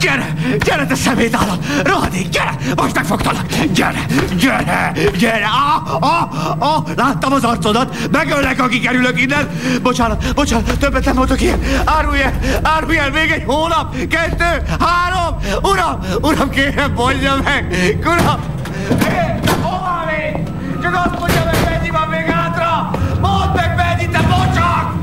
Gyere, 0.00 0.34
gyere, 0.64 0.86
te 0.86 0.94
szemét 0.94 1.34
állat! 1.34 1.64
Rohadék, 1.84 2.28
gyere! 2.28 2.54
Most 2.76 2.94
megfogtalak! 2.94 3.46
Gyere, 3.72 4.06
gyere, 4.38 4.92
gyere! 5.18 5.44
Ah, 5.44 5.96
ah, 6.00 6.32
ah, 6.58 6.84
láttam 6.96 7.32
az 7.32 7.44
arcodat! 7.44 7.96
Megöllek, 8.10 8.62
aki 8.62 8.80
kerülök 8.80 9.20
innen! 9.20 9.48
Bocsánat, 9.82 10.34
bocsánat, 10.34 10.78
többet 10.78 11.04
nem 11.04 11.14
mondok 11.14 11.40
ilyen! 11.40 11.60
Árulj 11.84 12.22
el, 12.22 12.32
árulj 12.62 12.98
el 12.98 13.10
még 13.10 13.30
egy 13.30 13.42
hónap! 13.46 13.96
Kettő, 14.08 14.62
három! 14.80 15.36
Uram, 15.62 15.98
uram, 16.20 16.50
kérem, 16.50 16.92
mondja 16.92 17.36
meg! 17.44 17.96
Uram! 18.00 18.40
Hé, 18.88 19.50
hova 19.62 20.04
még? 20.06 20.44
Csak 20.82 20.94
azt 20.94 21.18
mondja 21.18 21.44
meg, 21.44 21.70
mennyi 21.70 21.90
van 21.90 22.08
még 22.08 22.24
hátra! 22.24 22.90
Mondd 23.20 23.54
meg, 23.54 23.74
mennyi, 23.76 24.08
te 24.08 24.20
bocsak! 24.20 24.94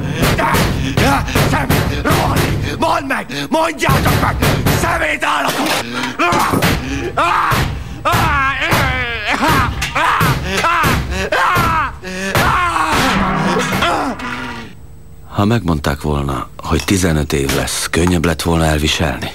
De, 0.96 1.24
szemét, 1.50 2.02
rohadék! 2.04 2.37
Mondd 2.80 3.06
meg! 3.08 3.26
Mondjátok 3.50 4.22
meg! 4.22 4.36
Szemét 4.82 5.24
állatok! 5.24 5.68
Ah! 7.16 7.48
Ha 15.38 15.46
megmondták 15.46 16.02
volna, 16.02 16.48
hogy 16.58 16.84
15 16.86 17.34
év 17.34 17.56
lesz, 17.56 17.88
könnyebb 17.90 18.26
lett 18.26 18.42
volna 18.42 18.66
elviselni? 18.66 19.32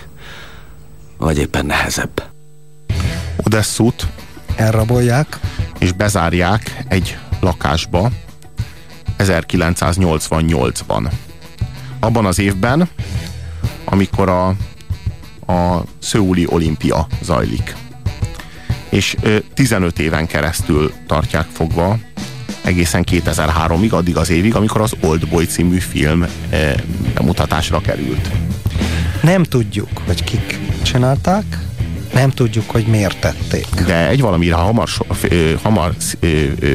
Vagy 1.17 1.39
éppen 1.39 1.67
nehezebb? 1.67 2.23
Odesszút 3.37 4.07
elrabolják, 4.57 5.39
és 5.79 5.93
bezárják 5.93 6.85
egy 6.89 7.19
lakásba 7.41 8.11
1988-ban. 9.19 11.11
Abban 12.01 12.27
az 12.27 12.39
évben, 12.39 12.89
amikor 13.93 14.29
a, 14.29 14.49
a 15.53 15.85
Szöuli 15.99 16.47
olimpia 16.49 17.07
zajlik. 17.23 17.77
És 18.89 19.17
ö, 19.23 19.37
15 19.55 19.99
éven 19.99 20.27
keresztül 20.27 20.93
tartják 21.07 21.47
fogva 21.53 21.99
egészen 22.63 23.05
2003-ig, 23.11 23.91
addig 23.91 24.17
az 24.17 24.31
évig, 24.31 24.55
amikor 24.55 24.81
az 24.81 24.95
Old 25.01 25.29
Boy 25.29 25.45
című 25.45 25.79
film 25.79 26.27
bemutatásra 27.15 27.81
került. 27.81 28.31
Nem 29.23 29.43
tudjuk, 29.43 29.89
hogy 30.07 30.25
kik 30.25 30.59
csinálták, 30.83 31.59
nem 32.15 32.31
tudjuk, 32.31 32.71
hogy 32.71 32.87
miért 32.87 33.21
tették. 33.21 33.67
De 33.87 34.09
egy 34.09 34.21
valamire 34.21 34.55
hamar, 34.55 34.89
hamar 35.63 35.95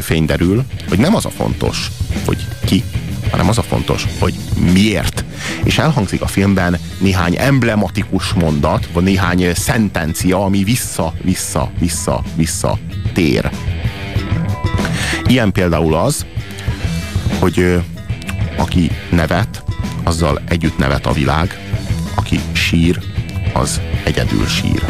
fény 0.02 0.26
derül, 0.26 0.64
hogy 0.90 1.00
nem 1.00 1.16
az 1.16 1.26
a 1.26 1.30
fontos, 1.30 1.92
hogy 2.26 2.48
ki, 2.66 2.84
hanem 3.32 3.50
az 3.50 3.58
a 3.58 3.62
fontos, 3.62 4.08
hogy 4.20 4.36
miért. 4.74 5.24
És 5.64 5.78
elhangzik 5.78 6.22
a 6.22 6.28
filmben 6.28 6.80
néhány 7.00 7.36
emblematikus 7.38 8.34
mondat, 8.34 8.88
vagy 8.94 9.04
néhány 9.04 9.54
szentencia, 9.54 10.44
ami 10.44 10.64
vissza, 10.64 11.14
vissza, 11.22 11.72
vissza, 11.80 12.24
vissza 12.36 12.78
tér. 13.14 13.50
Ilyen 15.26 15.52
például 15.52 15.96
az, 15.96 16.26
hogy 17.40 17.82
aki 18.58 18.92
nevet, 19.10 19.64
azzal 20.04 20.42
együtt 20.48 20.78
nevet 20.78 21.06
a 21.06 21.12
világ, 21.12 21.60
aki 22.16 22.40
sír, 22.54 23.00
az 23.54 23.82
egyedül 24.04 24.46
sír. 24.48 24.86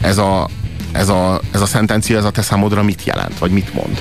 Ez 0.00 0.18
a, 0.18 0.48
ez 0.92 1.08
a, 1.08 1.40
ez 1.52 1.60
a 1.60 1.66
szentencia, 1.66 2.18
ez 2.18 2.24
a 2.24 2.30
te 2.30 2.42
számodra 2.42 2.82
mit 2.82 3.04
jelent, 3.04 3.38
vagy 3.38 3.50
mit 3.50 3.74
mond? 3.74 4.00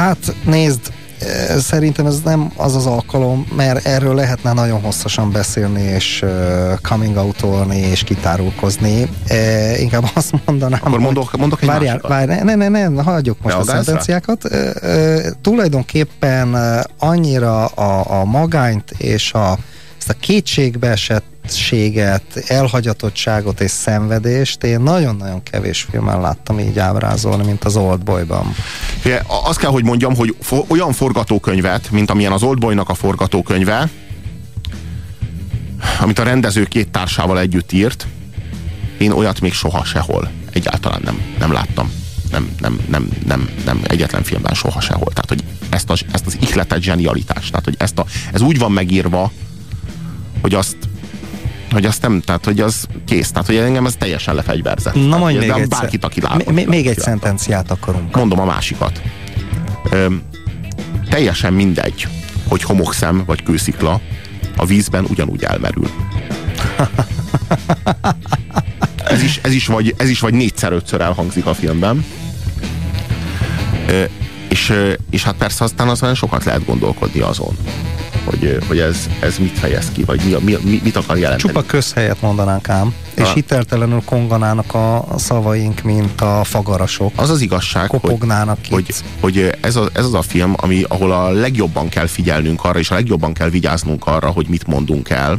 Hát 0.00 0.34
nézd, 0.44 0.92
szerintem 1.58 2.06
ez 2.06 2.20
nem 2.24 2.52
az 2.56 2.76
az 2.76 2.86
alkalom, 2.86 3.46
mert 3.56 3.86
erről 3.86 4.14
lehetne 4.14 4.52
nagyon 4.52 4.80
hosszasan 4.80 5.32
beszélni, 5.32 5.82
és 5.82 6.24
coming 6.82 7.16
out 7.16 7.44
és 7.72 8.02
kitárulkozni. 8.02 9.08
Inkább 9.78 10.10
azt 10.14 10.34
mondanám, 10.44 10.80
Akkor 10.82 10.98
mondok, 10.98 11.36
mondok 11.36 11.62
egy 11.62 11.68
várjál, 11.68 12.00
várjál, 12.08 12.44
ne, 12.44 12.54
ne, 12.54 12.68
ne, 12.68 12.88
ne, 12.88 13.02
hagyjuk 13.02 13.42
most 13.42 13.56
a 13.56 13.64
szentenciákat. 13.64 14.48
Tulajdonképpen 15.42 16.56
annyira 16.98 17.66
a, 17.66 18.20
a 18.20 18.24
magányt 18.24 18.90
és 18.90 19.32
a, 19.32 19.58
ezt 19.98 20.08
a 20.08 20.14
kétségbeesett 20.20 21.24
elégedetséget, 21.50 22.44
elhagyatottságot 22.46 23.60
és 23.60 23.70
szenvedést 23.70 24.64
én 24.64 24.80
nagyon-nagyon 24.80 25.42
kevés 25.42 25.86
filmen 25.90 26.20
láttam 26.20 26.58
így 26.58 26.78
ábrázolni, 26.78 27.44
mint 27.44 27.64
az 27.64 27.76
Old 27.76 28.02
Boy-ban. 28.02 28.54
Azt 29.44 29.58
kell, 29.58 29.70
hogy 29.70 29.84
mondjam, 29.84 30.16
hogy 30.16 30.36
for, 30.40 30.64
olyan 30.68 30.92
forgatókönyvet, 30.92 31.90
mint 31.90 32.10
amilyen 32.10 32.32
az 32.32 32.42
Old 32.42 32.58
Boy-nak 32.58 32.88
a 32.88 32.94
forgatókönyve, 32.94 33.88
amit 36.00 36.18
a 36.18 36.22
rendező 36.22 36.64
két 36.64 36.90
társával 36.90 37.38
együtt 37.38 37.72
írt, 37.72 38.06
én 38.98 39.10
olyat 39.10 39.40
még 39.40 39.52
soha 39.52 39.84
sehol 39.84 40.30
egyáltalán 40.52 41.00
nem, 41.04 41.20
nem 41.38 41.52
láttam. 41.52 41.92
Nem, 42.30 42.50
nem, 42.60 42.80
nem, 42.88 43.08
nem, 43.26 43.48
nem, 43.64 43.80
egyetlen 43.82 44.22
filmben 44.22 44.54
soha 44.54 44.80
sehol. 44.80 45.12
Tehát, 45.12 45.28
hogy 45.28 45.44
ezt, 45.70 45.90
a, 45.90 45.94
ezt 46.12 46.26
az 46.26 46.36
ihletet 46.40 46.82
zsenialitást, 46.82 47.50
tehát, 47.50 47.64
hogy 47.64 47.74
ezt 47.78 47.98
a, 47.98 48.04
ez 48.32 48.40
úgy 48.40 48.58
van 48.58 48.72
megírva, 48.72 49.32
hogy 50.40 50.54
azt 50.54 50.76
hogy 51.70 51.84
azt 51.84 52.02
nem, 52.02 52.20
tehát 52.20 52.44
hogy 52.44 52.60
az 52.60 52.86
kész, 53.06 53.30
tehát 53.30 53.46
hogy 53.46 53.56
engem 53.56 53.86
ez 53.86 53.94
teljesen 53.98 54.34
lefegyverzett. 54.34 54.94
Na 54.94 55.18
mondj 55.18 55.38
még 55.38 55.48
egyszer. 55.48 55.68
Bárkit, 55.68 56.04
aki 56.04 56.20
lát, 56.20 56.50
még, 56.52 56.66
még 56.66 56.86
egy 56.86 56.98
szentenciát 56.98 57.70
akarunk. 57.70 58.16
Mondom 58.16 58.40
a 58.40 58.44
másikat. 58.44 59.02
Ö, 59.90 60.06
teljesen 61.10 61.52
mindegy, 61.52 62.08
hogy 62.48 62.62
homokszem 62.62 63.22
vagy 63.26 63.42
kőszikla, 63.42 64.00
a 64.56 64.66
vízben 64.66 65.04
ugyanúgy 65.04 65.42
elmerül. 65.42 65.90
ez, 69.04 69.22
is, 69.22 69.40
ez, 69.42 69.52
is 69.52 69.66
vagy, 69.66 69.94
ez 69.98 70.08
is 70.08 70.20
vagy 70.20 70.34
négyszer-ötször 70.34 71.00
elhangzik 71.00 71.46
a 71.46 71.54
filmben. 71.54 72.04
Ö, 73.88 74.04
és, 74.48 74.72
és 75.10 75.22
hát 75.22 75.34
persze 75.34 75.64
aztán 75.64 75.88
azon 75.88 76.14
sokat 76.14 76.44
lehet 76.44 76.64
gondolkodni 76.64 77.20
azon, 77.20 77.56
hogy, 78.24 78.58
hogy 78.68 78.78
ez, 78.78 79.08
ez 79.20 79.38
mit 79.38 79.58
fejez 79.58 79.90
ki, 79.92 80.04
vagy 80.04 80.20
mi, 80.40 80.56
mi, 80.62 80.80
mit 80.82 80.96
akar 80.96 81.18
jelenteni. 81.18 81.52
Csupa 81.52 81.66
közhelyet 81.66 82.20
mondanánk 82.20 82.68
ám, 82.68 82.94
és 83.14 83.26
ha. 83.26 83.32
hiteltelenül 83.32 84.02
konganának 84.04 84.74
a 84.74 85.06
szavaink, 85.16 85.82
mint 85.82 86.20
a 86.20 86.44
fagarasok. 86.44 87.12
Az 87.16 87.30
az 87.30 87.40
igazság, 87.40 87.88
kopognának 87.88 88.58
hogy, 88.70 88.84
hogy, 88.86 88.94
hogy 89.20 89.58
ez, 89.60 89.76
a, 89.76 89.88
ez 89.92 90.04
az 90.04 90.14
a 90.14 90.22
film, 90.22 90.54
ami, 90.56 90.84
ahol 90.88 91.12
a 91.12 91.30
legjobban 91.30 91.88
kell 91.88 92.06
figyelnünk 92.06 92.64
arra, 92.64 92.78
és 92.78 92.90
a 92.90 92.94
legjobban 92.94 93.32
kell 93.32 93.48
vigyáznunk 93.48 94.06
arra, 94.06 94.28
hogy 94.28 94.46
mit 94.48 94.66
mondunk 94.66 95.10
el, 95.10 95.38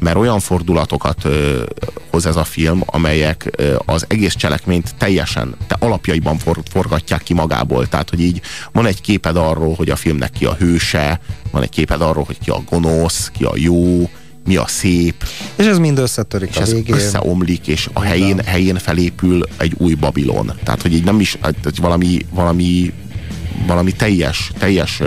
mert 0.00 0.16
olyan 0.16 0.40
fordulatokat 0.40 1.24
ö, 1.24 1.62
hoz 2.10 2.26
ez 2.26 2.36
a 2.36 2.44
film, 2.44 2.82
amelyek 2.86 3.50
ö, 3.56 3.76
az 3.84 4.04
egész 4.08 4.34
cselekményt 4.34 4.94
teljesen, 4.98 5.54
te 5.66 5.76
alapjaiban 5.78 6.38
for, 6.38 6.58
forgatják 6.70 7.22
ki 7.22 7.34
magából. 7.34 7.88
Tehát, 7.88 8.10
hogy 8.10 8.20
így 8.20 8.40
van 8.72 8.86
egy 8.86 9.00
képed 9.00 9.36
arról, 9.36 9.74
hogy 9.74 9.90
a 9.90 9.96
filmnek 9.96 10.30
ki 10.30 10.44
a 10.44 10.54
hőse, 10.54 11.20
van 11.50 11.62
egy 11.62 11.68
képed 11.68 12.00
arról, 12.00 12.24
hogy 12.24 12.38
ki 12.38 12.50
a 12.50 12.62
gonosz, 12.68 13.30
ki 13.34 13.44
a 13.44 13.52
jó, 13.54 14.08
mi 14.46 14.56
a 14.56 14.66
szép. 14.66 15.24
És 15.56 15.66
ez 15.66 15.78
mind 15.78 15.98
összetörik 15.98 16.48
és 16.50 16.56
a 16.56 16.60
ez 16.60 16.72
végén. 16.72 16.94
összeomlik, 16.94 17.66
és 17.66 17.88
a 17.92 18.00
helyén, 18.00 18.40
helyén 18.44 18.78
felépül 18.78 19.42
egy 19.56 19.74
új 19.78 19.94
Babilon. 19.94 20.52
Tehát, 20.64 20.82
hogy 20.82 20.94
így 20.94 21.04
nem 21.04 21.20
is, 21.20 21.38
hogy 21.42 21.80
valami, 21.80 22.18
valami, 22.30 22.92
valami 23.66 23.92
teljes, 23.92 24.52
teljes 24.58 25.02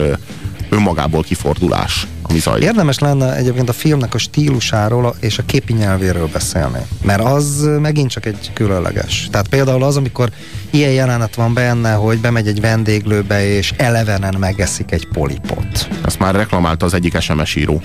önmagából 0.73 1.23
kifordulás, 1.23 2.07
ami 2.21 2.39
zajlik. 2.39 2.67
Érdemes 2.67 2.99
lenne 2.99 3.35
egyébként 3.35 3.69
a 3.69 3.73
filmnek 3.73 4.13
a 4.13 4.17
stílusáról 4.17 5.15
és 5.19 5.37
a 5.37 5.43
képi 5.45 5.73
nyelvéről 5.73 6.29
beszélni, 6.33 6.79
mert 7.03 7.23
az 7.23 7.69
megint 7.81 8.09
csak 8.09 8.25
egy 8.25 8.51
különleges. 8.53 9.27
Tehát 9.31 9.47
például 9.47 9.83
az, 9.83 9.97
amikor 9.97 10.29
ilyen 10.69 10.91
jelenet 10.91 11.35
van 11.35 11.53
benne, 11.53 11.93
hogy 11.93 12.19
bemegy 12.19 12.47
egy 12.47 12.61
vendéglőbe 12.61 13.47
és 13.47 13.73
elevenen 13.77 14.35
megeszik 14.39 14.91
egy 14.91 15.07
polipot. 15.07 15.87
Ezt 16.05 16.19
már 16.19 16.35
reklamálta 16.35 16.85
az 16.85 16.93
egyik 16.93 17.19
SMS 17.19 17.55
író 17.55 17.81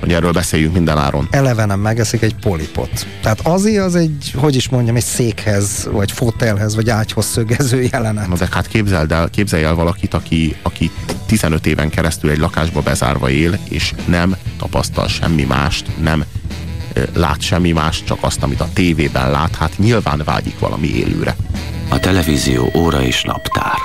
hogy 0.00 0.12
erről 0.12 0.32
beszéljünk 0.32 0.72
minden 0.74 0.98
áron. 0.98 1.28
Elevenen 1.30 1.78
megeszik 1.78 2.22
egy 2.22 2.34
polipot. 2.34 3.06
Tehát 3.22 3.40
azért 3.42 3.84
az 3.84 3.94
egy, 3.94 4.32
hogy 4.36 4.56
is 4.56 4.68
mondjam, 4.68 4.96
egy 4.96 5.02
székhez, 5.02 5.88
vagy 5.92 6.12
fotelhez, 6.12 6.74
vagy 6.74 6.90
ágyhoz 6.90 7.26
szögező 7.26 7.88
jelenet. 7.92 8.28
Na 8.28 8.36
de 8.36 8.48
hát 8.50 8.68
képzeld 8.68 9.12
el, 9.12 9.28
képzelj 9.30 9.64
el 9.64 9.74
valakit, 9.74 10.14
aki, 10.14 10.56
aki 10.62 10.90
15 11.26 11.66
éven 11.66 11.90
keresztül 11.90 12.30
egy 12.30 12.38
lakásba 12.38 12.80
bezárva 12.80 13.30
él, 13.30 13.58
és 13.68 13.94
nem 14.06 14.36
tapasztal 14.58 15.08
semmi 15.08 15.44
mást, 15.44 15.86
nem 16.00 16.24
lát 17.14 17.40
semmi 17.40 17.72
mást, 17.72 18.04
csak 18.04 18.18
azt, 18.20 18.42
amit 18.42 18.60
a 18.60 18.68
tévében 18.72 19.30
lát, 19.30 19.56
hát 19.56 19.78
nyilván 19.78 20.22
vágyik 20.24 20.58
valami 20.58 20.88
élőre. 20.88 21.36
A 21.88 21.98
televízió 21.98 22.70
óra 22.74 23.02
és 23.02 23.22
naptár. 23.22 23.78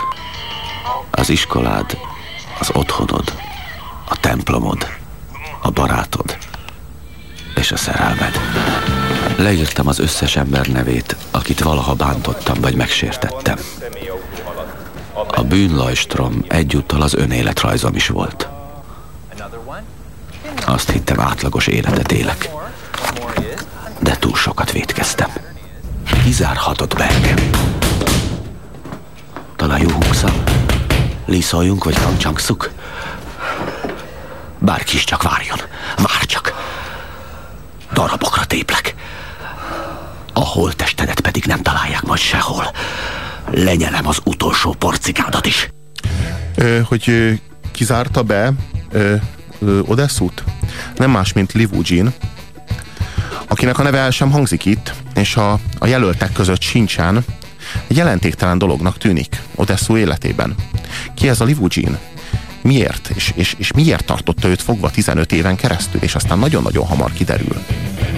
Az 1.11 1.29
iskolád, 1.29 1.97
az 2.59 2.69
otthonod, 2.73 3.33
a 4.09 4.19
templomod 4.19 4.87
a 5.63 5.71
barátod 5.71 6.37
és 7.55 7.71
a 7.71 7.77
szerelmed. 7.77 8.39
Leírtam 9.37 9.87
az 9.87 9.99
összes 9.99 10.35
ember 10.35 10.67
nevét, 10.67 11.15
akit 11.31 11.59
valaha 11.59 11.93
bántottam 11.93 12.61
vagy 12.61 12.75
megsértettem. 12.75 13.57
A 15.27 15.43
bűnlajstrom 15.43 16.45
egyúttal 16.47 17.01
az 17.01 17.13
önéletrajzom 17.13 17.95
is 17.95 18.07
volt. 18.07 18.47
Azt 20.65 20.89
hittem 20.91 21.19
átlagos 21.19 21.67
életet 21.67 22.11
élek. 22.11 22.49
De 23.99 24.15
túl 24.15 24.35
sokat 24.35 24.71
vétkeztem. 24.71 25.29
Kizárhatott 26.23 26.95
be 26.95 27.09
engem. 27.09 27.49
Talán 29.55 29.81
jó 29.81 29.89
húkszal? 29.89 30.43
Liszoljunk 31.25 31.83
vagy 31.83 31.97
hangcsangszuk? 31.97 32.71
Bárki 34.63 34.95
is 34.95 35.03
csak 35.03 35.23
várjon. 35.23 35.57
Vár 35.95 36.25
csak. 36.25 36.53
Darabokra 37.93 38.45
téplek. 38.45 38.95
A 40.33 40.39
holtestedet 40.39 41.19
pedig 41.19 41.45
nem 41.45 41.61
találják 41.61 42.01
majd 42.01 42.19
sehol. 42.19 42.71
Lenyelem 43.51 44.07
az 44.07 44.19
utolsó 44.23 44.73
porcikádat 44.73 45.45
is. 45.45 45.69
Ö, 46.55 46.79
hogy 46.83 47.03
ö, 47.09 47.31
kizárta 47.71 48.23
be 48.23 48.51
ö, 48.91 49.15
Odesszút? 49.81 50.43
Nem 50.95 51.11
más, 51.11 51.33
mint 51.33 51.51
Liv 51.51 51.71
Ujin, 51.71 52.13
akinek 53.47 53.79
a 53.79 53.83
neve 53.83 53.97
el 53.97 54.11
sem 54.11 54.31
hangzik 54.31 54.65
itt, 54.65 54.93
és 55.15 55.35
a, 55.35 55.59
a 55.79 55.87
jelöltek 55.87 56.31
között 56.31 56.61
sincsen, 56.61 57.25
egy 57.87 57.97
jelentéktelen 57.97 58.57
dolognak 58.57 58.97
tűnik 58.97 59.41
Odesszú 59.55 59.97
életében. 59.97 60.55
Ki 61.15 61.29
ez 61.29 61.41
a 61.41 61.45
Liv 61.45 61.61
Ujin? 61.61 61.97
Miért, 62.63 63.11
és, 63.15 63.31
és, 63.35 63.55
és 63.57 63.71
miért 63.71 64.05
tartotta 64.05 64.47
őt 64.47 64.61
fogva 64.61 64.91
15 64.91 65.31
éven 65.31 65.55
keresztül, 65.55 66.01
és 66.01 66.15
aztán 66.15 66.39
nagyon-nagyon 66.39 66.85
hamar 66.85 67.13
kiderül, 67.13 67.63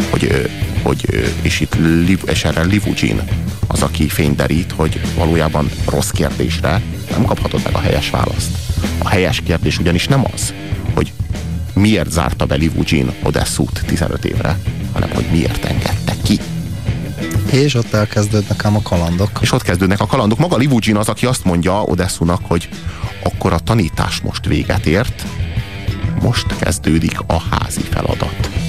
hogy, 0.09 0.49
hogy 0.81 1.29
és 1.41 1.59
itt 1.59 1.75
Liv, 2.05 2.21
és 2.25 2.43
erre 2.43 2.63
Livugin 2.63 3.21
az, 3.67 3.81
aki 3.81 4.09
fényderít, 4.09 4.73
hogy 4.75 5.01
valójában 5.15 5.69
rossz 5.85 6.09
kérdésre 6.09 6.81
nem 7.09 7.25
kaphatod 7.25 7.61
meg 7.63 7.75
a 7.75 7.79
helyes 7.79 8.09
választ. 8.09 8.57
A 8.97 9.07
helyes 9.07 9.41
kérdés 9.45 9.79
ugyanis 9.79 10.07
nem 10.07 10.25
az, 10.33 10.53
hogy 10.93 11.11
miért 11.73 12.11
zárta 12.11 12.45
be 12.45 12.55
Livugin 12.55 13.11
Odesszút 13.23 13.83
15 13.85 14.25
évre, 14.25 14.59
hanem 14.93 15.09
hogy 15.13 15.25
miért 15.31 15.65
engedte 15.65 16.13
ki. 16.23 16.39
És 17.51 17.73
ott 17.73 17.93
elkezdődnek 17.93 18.65
ám 18.65 18.75
a 18.75 18.81
kalandok. 18.81 19.39
És 19.41 19.51
ott 19.51 19.61
kezdődnek 19.61 19.99
a 19.99 20.05
kalandok. 20.05 20.39
Maga 20.39 20.57
Livugin 20.57 20.95
az, 20.95 21.09
aki 21.09 21.25
azt 21.25 21.43
mondja 21.43 21.81
Odessunak, 21.81 22.41
hogy 22.43 22.69
akkor 23.23 23.53
a 23.53 23.59
tanítás 23.59 24.19
most 24.19 24.45
véget 24.45 24.85
ért, 24.85 25.25
most 26.21 26.55
kezdődik 26.57 27.19
a 27.27 27.41
házi 27.49 27.81
feladat. 27.81 28.64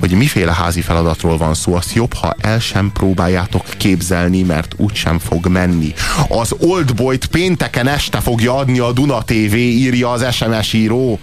Hogy 0.00 0.10
miféle 0.10 0.52
házi 0.52 0.80
feladatról 0.80 1.36
van 1.36 1.54
szó, 1.54 1.74
az 1.74 1.92
jobb, 1.92 2.14
ha 2.14 2.34
el 2.40 2.58
sem 2.58 2.90
próbáljátok 2.92 3.64
képzelni, 3.76 4.42
mert 4.42 4.74
úgysem 4.76 5.18
fog 5.18 5.46
menni. 5.46 5.94
Az 6.28 6.54
Oldboy-t 6.58 7.26
pénteken 7.26 7.88
este 7.88 8.20
fogja 8.20 8.56
adni 8.56 8.78
a 8.78 8.92
Duna 8.92 9.22
TV, 9.22 9.54
írja 9.54 10.10
az 10.10 10.34
SMS 10.34 10.72
író. 10.72 11.18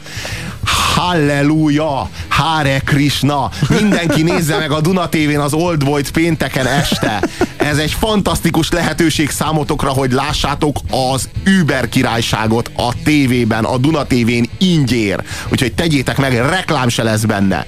Halleluja! 0.96 2.10
Hare 2.28 2.80
Krishna! 2.80 3.50
Mindenki 3.70 4.22
nézze 4.22 4.58
meg 4.58 4.72
a 4.72 4.82
Duna 4.82 5.10
TV-n 5.10 5.40
az 5.40 5.54
Oldboy-t 5.54 6.12
pénteken 6.12 6.68
este! 6.68 7.20
ez 7.58 7.78
egy 7.78 7.92
fantasztikus 8.00 8.72
lehetőség 8.72 9.30
számotokra, 9.30 9.90
hogy 9.90 10.12
lássátok 10.12 10.78
az 10.90 11.30
Uber 11.62 11.90
királyságot 11.90 12.72
a 12.76 12.94
tévében, 13.04 13.64
a 13.64 13.78
Duna 13.78 14.06
tévén 14.06 14.50
ingyér. 14.58 15.24
Úgyhogy 15.50 15.74
tegyétek 15.74 16.18
meg, 16.18 16.34
reklám 16.34 16.90
se 16.90 17.04
lesz 17.04 17.24
benne. 17.24 17.66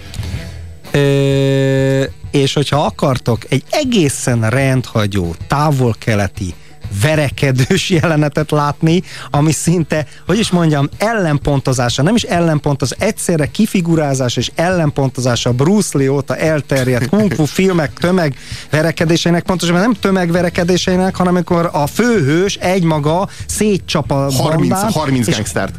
Ö, 0.91 2.03
és 2.31 2.53
hogyha 2.53 2.85
akartok 2.85 3.39
egy 3.49 3.63
egészen 3.69 4.49
rendhagyó, 4.49 5.35
távol-keleti, 5.47 6.53
verekedős 7.01 7.89
jelenetet 8.01 8.51
látni, 8.51 9.03
ami 9.31 9.51
szinte, 9.51 10.05
hogy 10.25 10.39
is 10.39 10.51
mondjam, 10.51 10.89
ellenpontozása, 10.97 12.01
nem 12.01 12.15
is 12.15 12.23
ellenpontoz, 12.23 12.95
egyszerre 12.99 13.45
kifigurázás 13.45 14.37
és 14.37 14.51
ellenpontozása 14.55 15.51
Bruce 15.51 15.97
Lee 15.97 16.11
óta 16.11 16.35
elterjedt 16.35 17.09
kung 17.09 17.33
fu 17.33 17.45
filmek 17.59 17.93
tömegverekedéseinek, 17.93 19.43
pontosabban 19.43 19.81
nem 19.81 19.93
tömegverekedéseinek, 19.93 21.15
hanem 21.15 21.35
amikor 21.35 21.69
a 21.73 21.87
főhős 21.87 22.55
egymaga 22.55 23.29
szétcsap 23.47 24.11
a 24.11 24.15
30, 24.15 24.41
bandát, 24.41 24.91
30 24.91 25.27
és 25.27 25.35
gangstert. 25.35 25.75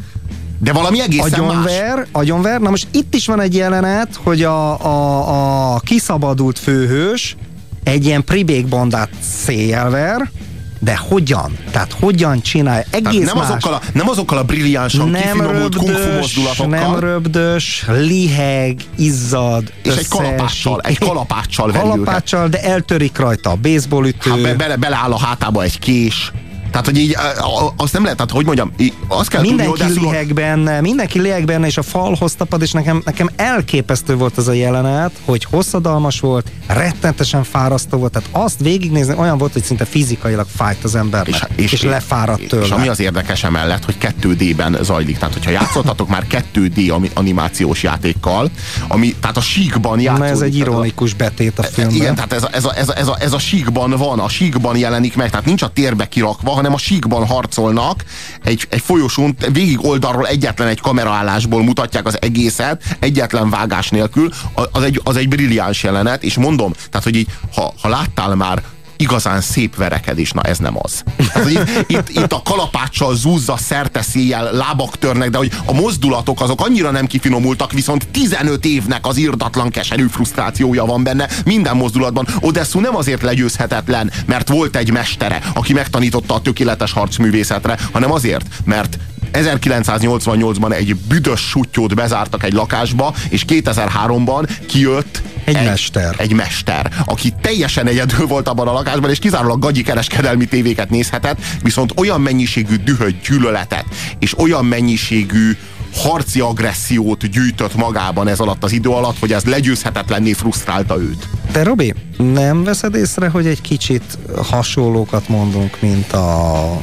De 0.63 0.73
valami 0.73 1.01
egészen 1.01 1.33
agyonver, 1.33 1.97
más. 1.97 2.07
agyonver. 2.13 2.61
Na 2.61 2.71
most 2.71 2.87
itt 2.91 3.15
is 3.15 3.27
van 3.27 3.41
egy 3.41 3.55
jelenet, 3.55 4.09
hogy 4.23 4.43
a, 4.43 4.85
a, 4.85 5.75
a 5.75 5.79
kiszabadult 5.79 6.59
főhős 6.59 7.37
egy 7.85 8.05
ilyen 8.05 8.25
pribék 8.25 8.67
bandát 8.67 9.09
széjelver, 9.45 10.31
de 10.79 10.97
hogyan? 10.97 11.59
Tehát 11.71 11.93
hogyan 12.01 12.41
csinálja? 12.41 12.85
Egész 12.91 13.25
nem, 13.25 13.37
más. 13.37 13.49
azokkal 13.49 13.73
a, 13.73 13.81
nem 13.93 14.09
azokkal 14.09 14.39
a 14.39 14.43
brilliánsan 14.45 15.13
kifinomult 15.13 15.77
kung 15.77 15.91
fu 15.97 16.13
mozdulatokkal. 16.13 16.67
nem 16.67 16.99
röbdös, 16.99 17.85
liheg, 17.89 18.81
izzad, 18.97 19.63
És 19.63 19.73
egy 19.83 19.91
összeesik. 19.91 20.09
kalapáccsal, 20.09 20.81
egy 20.81 20.99
kalapáccsal 21.09 21.73
Kalapáccsal, 21.73 22.49
de 22.49 22.63
eltörik 22.63 23.19
rajta 23.19 23.51
a 23.51 23.57
baseballütő. 23.57 24.31
Hát 24.31 24.41
be, 24.41 24.55
bele, 24.55 24.77
beleáll 24.77 25.13
a 25.13 25.19
hátába 25.19 25.63
egy 25.63 25.79
kés. 25.79 26.33
Tehát, 26.71 26.87
hogy 26.87 26.99
így, 26.99 27.17
a- 27.17 27.45
a- 27.65 27.75
azt 27.77 27.93
nem 27.93 28.03
lehet, 28.03 28.17
tehát, 28.17 28.33
hogy 28.33 28.45
mondjam, 28.45 28.73
azt 29.09 29.29
kell 29.29 29.41
mindenki 29.41 29.81
tudni, 29.81 29.95
hogy 29.95 30.03
liheg 30.03 30.35
benne, 30.35 30.81
mindenki 30.81 31.21
liheg 31.21 31.45
benne, 31.45 31.67
és 31.67 31.77
a 31.77 31.83
falhoz 31.83 32.35
tapad, 32.35 32.63
és 32.63 32.71
nekem, 32.73 33.03
nekem 33.05 33.29
elképesztő 33.37 34.15
volt 34.17 34.37
az 34.37 34.49
a 34.49 34.53
jelenet, 34.53 35.11
hogy 35.25 35.45
hosszadalmas 35.51 36.21
volt, 36.21 36.51
rettentesen 36.67 37.45
fárasztó 37.45 37.99
volt, 37.99 38.13
tehát 38.13 38.29
azt 38.33 38.59
végignézni 38.61 39.15
olyan 39.17 39.39
volt, 39.39 39.53
hogy 39.53 39.63
szinte 39.65 39.85
fizikailag 39.85 40.47
fájt 40.57 40.85
az 40.85 40.95
embernek, 40.95 41.49
és, 41.57 41.73
és, 41.73 41.83
lefáradt 41.83 42.47
tőle. 42.49 42.65
És 42.65 42.71
ami 42.71 42.89
az 42.89 43.01
érdekes 43.01 43.45
emellett, 43.45 43.85
hogy 43.85 43.97
2D-ben 44.01 44.79
zajlik. 44.83 45.19
Tehát, 45.19 45.35
hogyha 45.35 45.51
játszottatok 45.51 46.09
már 46.09 46.25
2D 46.55 46.93
ami- 46.93 47.11
animációs 47.15 47.83
játékkal, 47.83 48.51
ami, 48.89 49.15
tehát 49.21 49.37
a 49.37 49.41
síkban 49.41 50.01
játszódik. 50.01 50.29
Na 50.29 50.35
ez 50.35 50.41
egy 50.41 50.57
ironikus 50.57 51.15
betét 51.15 51.59
a 51.59 51.63
filmben. 51.63 51.97
Igen, 51.97 52.15
tehát 52.15 52.33
ez 52.33 52.43
a, 52.43 52.49
ez, 52.53 52.65
a, 52.65 52.77
ez, 52.77 52.89
a, 52.89 52.97
ez, 52.97 53.07
a, 53.09 53.17
ez 53.21 53.33
a 53.33 53.39
síkban 53.39 53.91
van, 53.91 54.19
a 54.19 54.29
síkban 54.29 54.77
jelenik 54.77 55.17
meg, 55.17 55.31
tehát 55.31 55.47
nincs 55.47 55.63
a 55.63 55.69
térbe 55.69 56.09
kirakva, 56.09 56.55
hanem 56.61 56.75
a 56.75 56.79
síkban 56.79 57.27
harcolnak, 57.27 58.05
egy, 58.43 58.67
egy 58.69 58.81
folyosón, 58.81 59.37
végig 59.53 59.85
oldalról 59.85 60.27
egyetlen 60.27 60.69
egy 60.69 60.81
kameraállásból 60.81 61.63
mutatják 61.63 62.07
az 62.07 62.23
egészet, 62.23 62.97
egyetlen 62.99 63.51
vágás 63.51 63.89
nélkül, 63.89 64.29
az 64.73 64.83
egy, 64.83 65.01
az 65.05 65.17
egy 65.17 65.29
brilliáns 65.29 65.83
jelenet, 65.83 66.23
és 66.23 66.35
mondom, 66.35 66.73
tehát, 66.91 67.07
hogy 67.07 67.17
így, 67.17 67.29
ha, 67.55 67.75
ha 67.83 67.89
láttál 67.89 68.35
már 68.35 68.63
igazán 69.01 69.41
szép 69.41 69.77
verekedés, 69.77 70.31
na 70.31 70.43
ez 70.43 70.59
nem 70.59 70.75
az. 70.83 71.03
Tehát, 71.33 71.51
itt, 71.51 71.91
itt, 71.91 72.09
itt 72.09 72.33
a 72.33 72.43
kalapáccsal 72.45 73.17
zúzza 73.17 73.57
szerte 73.57 74.03
széjjel, 74.03 74.53
lábak 74.53 74.99
törnek, 74.99 75.31
de 75.31 75.39
hogy 75.39 75.53
a 75.65 75.73
mozdulatok 75.73 76.41
azok 76.41 76.61
annyira 76.61 76.91
nem 76.91 77.07
kifinomultak, 77.07 77.73
viszont 77.73 78.09
15 78.09 78.65
évnek 78.65 79.07
az 79.07 79.17
irdatlan 79.17 79.71
keserű 79.71 80.07
frusztrációja 80.07 80.85
van 80.85 81.03
benne 81.03 81.29
minden 81.45 81.77
mozdulatban. 81.77 82.27
Odessu 82.41 82.81
nem 82.81 82.97
azért 82.97 83.23
legyőzhetetlen, 83.23 84.13
mert 84.27 84.49
volt 84.49 84.77
egy 84.77 84.91
mestere, 84.91 85.41
aki 85.55 85.73
megtanította 85.73 86.35
a 86.35 86.41
tökéletes 86.41 86.93
harcművészetre, 86.93 87.79
hanem 87.93 88.13
azért, 88.13 88.45
mert 88.65 88.99
1988-ban 89.33 90.73
egy 90.73 90.97
büdös 90.97 91.41
sutyót 91.41 91.95
bezártak 91.95 92.45
egy 92.45 92.53
lakásba, 92.53 93.15
és 93.29 93.45
2003-ban 93.49 94.49
kijött 94.67 95.23
egy, 95.51 95.57
egy 95.57 95.69
mester. 95.69 96.15
Egy 96.19 96.33
mester, 96.33 96.93
aki 97.05 97.33
teljesen 97.41 97.87
egyedül 97.87 98.27
volt 98.27 98.49
abban 98.49 98.69
a 98.69 98.73
lakásban, 98.73 99.11
és 99.11 99.19
kizárólag 99.19 99.61
gagyi 99.61 99.83
kereskedelmi 99.83 100.45
tévéket 100.45 100.91
nézhetett, 100.91 101.39
viszont 101.63 101.93
olyan 101.97 102.21
mennyiségű 102.21 102.77
dühöt, 102.77 103.21
gyűlöletet, 103.21 103.85
és 104.19 104.39
olyan 104.39 104.65
mennyiségű 104.65 105.57
harci 105.95 106.41
agressziót 106.41 107.31
gyűjtött 107.31 107.75
magában 107.75 108.29
ez 108.29 108.41
alatt 108.41 108.65
az 108.65 108.73
idő 108.73 108.89
alatt, 108.89 109.19
hogy 109.19 109.33
ez 109.33 109.45
legyőzhetetlenné 109.45 110.33
frusztrálta 110.33 111.01
őt. 111.01 111.29
De 111.53 111.63
Robi, 111.63 111.95
nem 112.17 112.65
veszed 112.65 112.95
észre, 112.95 113.29
hogy 113.29 113.47
egy 113.47 113.61
kicsit 113.61 114.19
hasonlókat 114.37 115.29
mondunk, 115.29 115.81
mint 115.81 116.13
a 116.13 116.81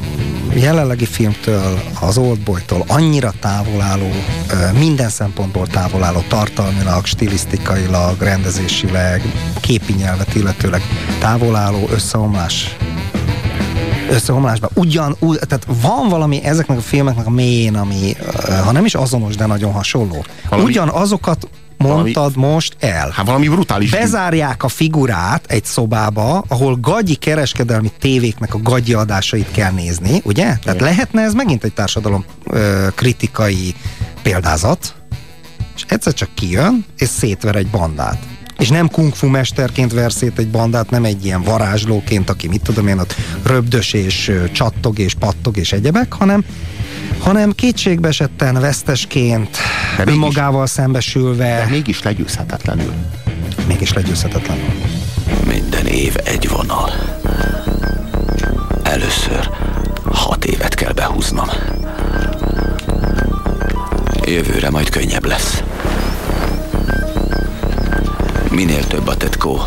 jelenlegi 0.53 1.05
filmtől, 1.05 1.81
az 2.01 2.17
Oldboytól, 2.17 2.83
annyira 2.87 3.33
távolálló, 3.39 4.09
minden 4.79 5.09
szempontból 5.09 5.67
távolálló, 5.67 6.23
tartalmilag, 6.27 7.05
stilisztikailag, 7.05 8.21
rendezésileg, 8.21 9.21
képi 9.61 9.93
nyelvet 9.93 10.35
illetőleg 10.35 10.81
távolálló 11.19 11.89
összeomlás 11.91 12.75
összeomlásban. 14.09 14.69
Ugyan, 14.73 15.15
úgy, 15.19 15.39
tehát 15.47 15.67
van 15.81 16.09
valami 16.09 16.43
ezeknek 16.43 16.77
a 16.77 16.81
filmeknek 16.81 17.25
a 17.25 17.29
mélyén, 17.29 17.75
ami, 17.75 18.15
ha 18.63 18.71
nem 18.71 18.85
is 18.85 18.95
azonos, 18.95 19.35
de 19.35 19.45
nagyon 19.45 19.71
hasonló. 19.71 20.25
Valami, 20.49 20.69
Ugyan 20.69 20.89
azokat 20.89 21.47
mondtad 21.77 22.35
valami, 22.35 22.53
most 22.53 22.75
el. 22.79 23.09
Hát 23.09 23.25
valami 23.25 23.47
brutális. 23.47 23.89
Bezárják 23.89 24.63
a 24.63 24.67
figurát 24.67 25.45
egy 25.47 25.65
szobába, 25.65 26.43
ahol 26.47 26.75
gagyi 26.75 27.15
kereskedelmi 27.15 27.91
tévéknek 27.99 28.53
a 28.53 28.59
gagyi 28.61 28.93
adásait 28.93 29.51
kell 29.51 29.71
nézni, 29.71 30.21
ugye? 30.23 30.43
Igen. 30.43 30.59
Tehát 30.63 30.81
lehetne 30.81 31.21
ez 31.21 31.33
megint 31.33 31.63
egy 31.63 31.73
társadalom 31.73 32.25
ö, 32.45 32.87
kritikai 32.95 33.75
példázat, 34.21 34.95
és 35.75 35.85
egyszer 35.87 36.13
csak 36.13 36.29
kijön, 36.33 36.85
és 36.97 37.07
szétver 37.07 37.55
egy 37.55 37.67
bandát. 37.67 38.17
És 38.59 38.69
nem 38.69 38.89
kung 38.89 39.13
fu 39.13 39.27
mesterként 39.27 39.93
ver 39.93 40.11
szét 40.11 40.39
egy 40.39 40.47
bandát, 40.49 40.89
nem 40.89 41.03
egy 41.03 41.25
ilyen 41.25 41.41
varázslóként, 41.41 42.29
aki 42.29 42.47
mit 42.47 42.61
tudom 42.61 42.87
én, 42.87 42.99
ott 42.99 43.15
röbdös 43.43 43.93
és 43.93 44.31
csattog 44.51 44.99
és 44.99 45.13
pattog 45.13 45.57
és 45.57 45.71
egyebek, 45.71 46.13
hanem 46.13 46.43
hanem 47.19 47.51
kétségbeesetten, 47.51 48.59
vesztesként, 48.59 49.57
de 49.97 50.11
önmagával 50.11 50.59
mégis, 50.59 50.69
szembesülve. 50.69 51.45
De 51.45 51.67
mégis 51.69 52.03
legyőzhetetlenül. 52.03 52.93
Mégis 53.67 53.93
legyőzhetetlenül. 53.93 54.65
Minden 55.45 55.85
év 55.85 56.15
egy 56.23 56.49
vonal. 56.49 56.91
Először 58.83 59.49
hat 60.11 60.45
évet 60.45 60.73
kell 60.73 60.91
behúznom. 60.91 61.47
Jövőre 64.25 64.69
majd 64.69 64.89
könnyebb 64.89 65.25
lesz. 65.25 65.63
Minél 68.57 68.87
több 68.87 69.07
a 69.07 69.17
tetkó, 69.17 69.61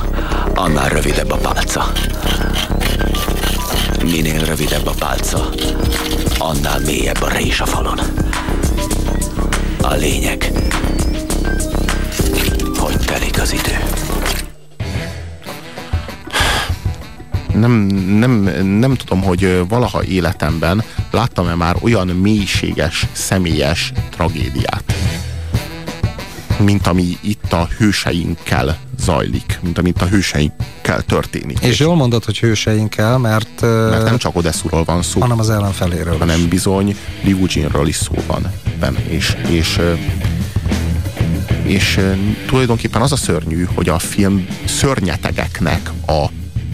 annál 0.55 0.89
rövidebb 0.89 1.31
a 1.31 1.37
pálca. 1.37 1.93
Minél 4.03 4.45
rövidebb 4.45 4.87
a 4.87 4.93
pálca, 4.99 5.49
annál 6.39 6.81
mélyebb 6.81 7.23
a 7.23 7.29
rés 7.29 7.61
a 7.61 7.67
falon. 7.67 7.99
A 9.83 9.95
lényeg, 9.95 10.53
hogy 12.77 12.97
telik 12.97 13.41
az 13.41 13.53
idő. 13.53 13.77
Nem, 17.55 17.73
nem, 18.19 18.31
nem 18.79 18.95
tudom, 18.95 19.23
hogy 19.23 19.69
valaha 19.69 20.05
életemben 20.05 20.85
láttam-e 21.11 21.55
már 21.55 21.77
olyan 21.81 22.07
mélységes, 22.07 23.07
személyes 23.13 23.93
tragédiát, 24.11 24.90
mint 26.65 26.87
ami 26.87 27.17
itt 27.21 27.53
a 27.53 27.69
hőseinkkel 27.79 28.79
zajlik, 28.99 29.59
mint 29.63 29.79
amit 29.79 30.03
a 30.03 30.07
hőseinkkel 30.07 31.03
történik. 31.03 31.59
És 31.61 31.79
jól 31.79 31.97
mondod, 31.97 32.25
hogy 32.25 32.39
hőseinkkel, 32.39 33.19
mert... 33.19 33.61
Mert 33.61 34.05
nem 34.05 34.19
csak 34.19 34.37
Odessuról 34.37 34.85
van 34.85 35.03
szó. 35.03 35.21
Hanem 35.21 35.39
az 35.39 35.51
ellenfeléről 35.51 36.19
Hanem 36.19 36.49
bizony 36.49 36.97
Liu 37.23 37.45
Jinről 37.49 37.87
is 37.87 37.97
szó 37.97 38.15
van 38.27 38.53
benne. 38.81 38.99
És, 39.09 39.37
és, 39.49 39.81
és 41.63 42.01
tulajdonképpen 42.47 43.03
az 43.03 43.13
a 43.13 43.17
szörnyű, 43.17 43.67
hogy 43.75 43.89
a 43.89 43.99
film 43.99 44.47
szörnyetegeknek 44.65 45.91
a 46.07 46.27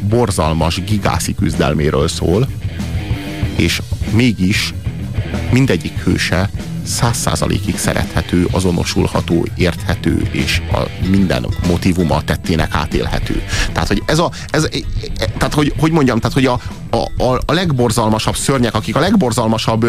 borzalmas 0.09 0.85
gigászi 0.85 1.35
küzdelméről 1.35 2.09
szól, 2.09 2.49
és 3.57 3.83
mégis 4.13 4.75
mindegyik 5.51 5.99
hőse 6.05 6.51
száz 6.87 7.17
százalékig 7.17 7.79
szerethető, 7.79 8.49
azonosulható, 8.51 9.47
érthető, 9.57 10.29
és 10.31 10.63
a 10.73 11.07
minden 11.09 11.47
motivuma 11.67 12.25
tettének 12.25 12.75
átélhető. 12.75 13.43
Tehát, 13.73 13.89
hogy 13.89 14.03
ez 14.07 14.19
a, 14.19 14.31
ez, 14.51 14.69
tehát, 15.39 15.55
hogy, 15.55 15.73
hogy 15.79 15.91
mondjam, 15.91 16.19
tehát, 16.19 16.35
hogy 16.35 16.47
a, 16.47 16.61
a, 17.25 17.41
a 17.47 17.53
legborzalmasabb 17.53 18.37
szörnyek, 18.37 18.75
akik 18.75 18.97
a 18.97 19.01
legborzalmasabb 19.01 19.87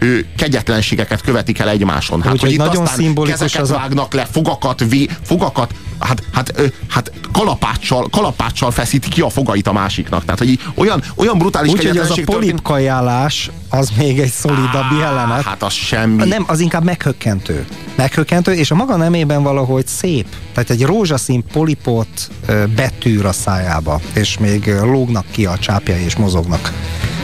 ö, 0.00 0.18
kegyetlenségeket 0.36 1.20
követik 1.20 1.58
el 1.58 1.68
egymáson. 1.68 2.22
Hát, 2.22 2.32
Úgyhogy 2.32 2.48
hogy 2.48 2.58
itt 2.58 2.64
nagyon 2.66 2.82
aztán 2.82 2.98
szimbolikus 2.98 3.38
kezeket 3.38 3.62
az 3.62 3.70
a- 3.70 3.74
vágnak 3.76 4.14
le, 4.14 4.24
fogakat, 4.24 4.84
vé, 4.88 5.08
fogakat 5.22 5.72
hát, 6.00 6.22
hát, 6.32 6.52
ö, 6.56 6.66
hát 6.88 7.12
kalapáccsal, 7.32 8.08
kalapáccsal 8.10 8.70
feszít 8.70 9.08
ki 9.08 9.20
a 9.20 9.28
fogait 9.28 9.66
a 9.66 9.72
másiknak. 9.72 10.24
Tehát, 10.24 10.38
hogy 10.38 10.48
így 10.48 10.60
olyan, 10.74 11.02
olyan 11.14 11.38
brutális 11.38 11.72
Úgyhogy 11.72 11.96
az 11.96 12.10
a 12.10 12.22
polipkajálás 12.24 13.50
az 13.68 13.90
még 13.96 14.18
egy 14.18 14.30
szolidabb 14.30 14.98
jelenet. 14.98 15.42
Hát 15.42 15.62
az 15.62 15.72
semmi. 15.72 16.28
Nem, 16.28 16.44
az 16.46 16.60
inkább 16.60 16.84
meghökkentő. 16.84 17.66
Meghökkentő, 17.94 18.52
és 18.52 18.70
a 18.70 18.74
maga 18.74 18.96
nemében 18.96 19.42
valahogy 19.42 19.86
szép. 19.86 20.26
Tehát 20.54 20.70
egy 20.70 20.82
rózsaszín 20.82 21.44
polipot 21.52 22.30
betűr 22.74 23.24
a 23.26 23.32
szájába, 23.32 24.00
és 24.12 24.38
még 24.38 24.66
lógnak 24.82 25.24
ki 25.30 25.46
a 25.46 25.58
csápjai, 25.58 26.04
és 26.04 26.16
mozognak. 26.16 26.72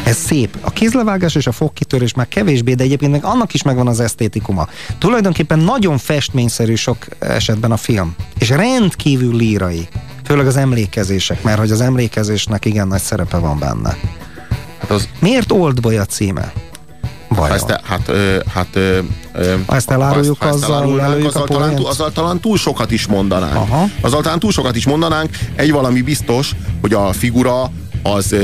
Ez 0.06 0.16
szép. 0.16 0.56
A 0.60 0.70
kézlevágás 0.70 1.34
és 1.34 1.46
a 1.46 1.52
fogkitörés 1.52 2.14
már 2.14 2.28
kevésbé, 2.28 2.74
de 2.74 2.82
egyébként 2.82 3.12
meg 3.12 3.24
annak 3.24 3.54
is 3.54 3.62
megvan 3.62 3.86
az 3.86 4.00
esztétikuma. 4.00 4.68
Tulajdonképpen 4.98 5.58
nagyon 5.58 5.98
festményszerű 5.98 6.74
sok 6.74 7.06
esetben 7.18 7.72
a 7.72 7.76
film, 7.76 8.14
és 8.38 8.48
rendkívül 8.48 9.36
lírai. 9.36 9.88
Főleg 10.24 10.46
az 10.46 10.56
emlékezések, 10.56 11.42
mert 11.42 11.58
hogy 11.58 11.70
az 11.70 11.80
emlékezésnek 11.80 12.64
igen 12.64 12.88
nagy 12.88 13.00
szerepe 13.00 13.36
van 13.36 13.58
benne. 13.58 13.96
Hát 14.80 14.90
az... 14.90 15.08
Miért 15.18 15.52
Oldboy 15.52 15.96
a 15.96 16.04
címe? 16.04 16.52
Vajon? 17.28 17.48
Ha 17.48 17.54
ezt, 17.54 17.80
hát, 17.82 18.08
ö, 18.08 18.38
hát, 18.54 18.68
ö, 18.72 18.98
ö, 19.32 19.54
Ha 19.66 19.74
ezt 19.74 19.90
eláruljuk, 19.90 20.36
ha 20.38 20.46
ezt 20.46 20.54
azzal 20.54 20.74
elárulnánk, 20.74 21.08
lelőjük 21.08 21.28
azzal, 21.28 21.46
talán, 21.46 21.74
poént? 21.74 21.88
azzal 21.88 22.12
talán 22.12 22.40
túl 22.40 22.56
sokat 22.56 22.90
is 22.90 23.06
mondanánk. 23.06 23.54
Aha. 23.54 23.84
Azzal 24.00 24.22
talán 24.22 24.38
túl 24.38 24.52
sokat 24.52 24.76
is 24.76 24.86
mondanánk. 24.86 25.30
Egy 25.54 25.72
valami 25.72 26.02
biztos, 26.02 26.52
hogy 26.80 26.92
a 26.92 27.12
figura 27.12 27.70
az, 28.14 28.34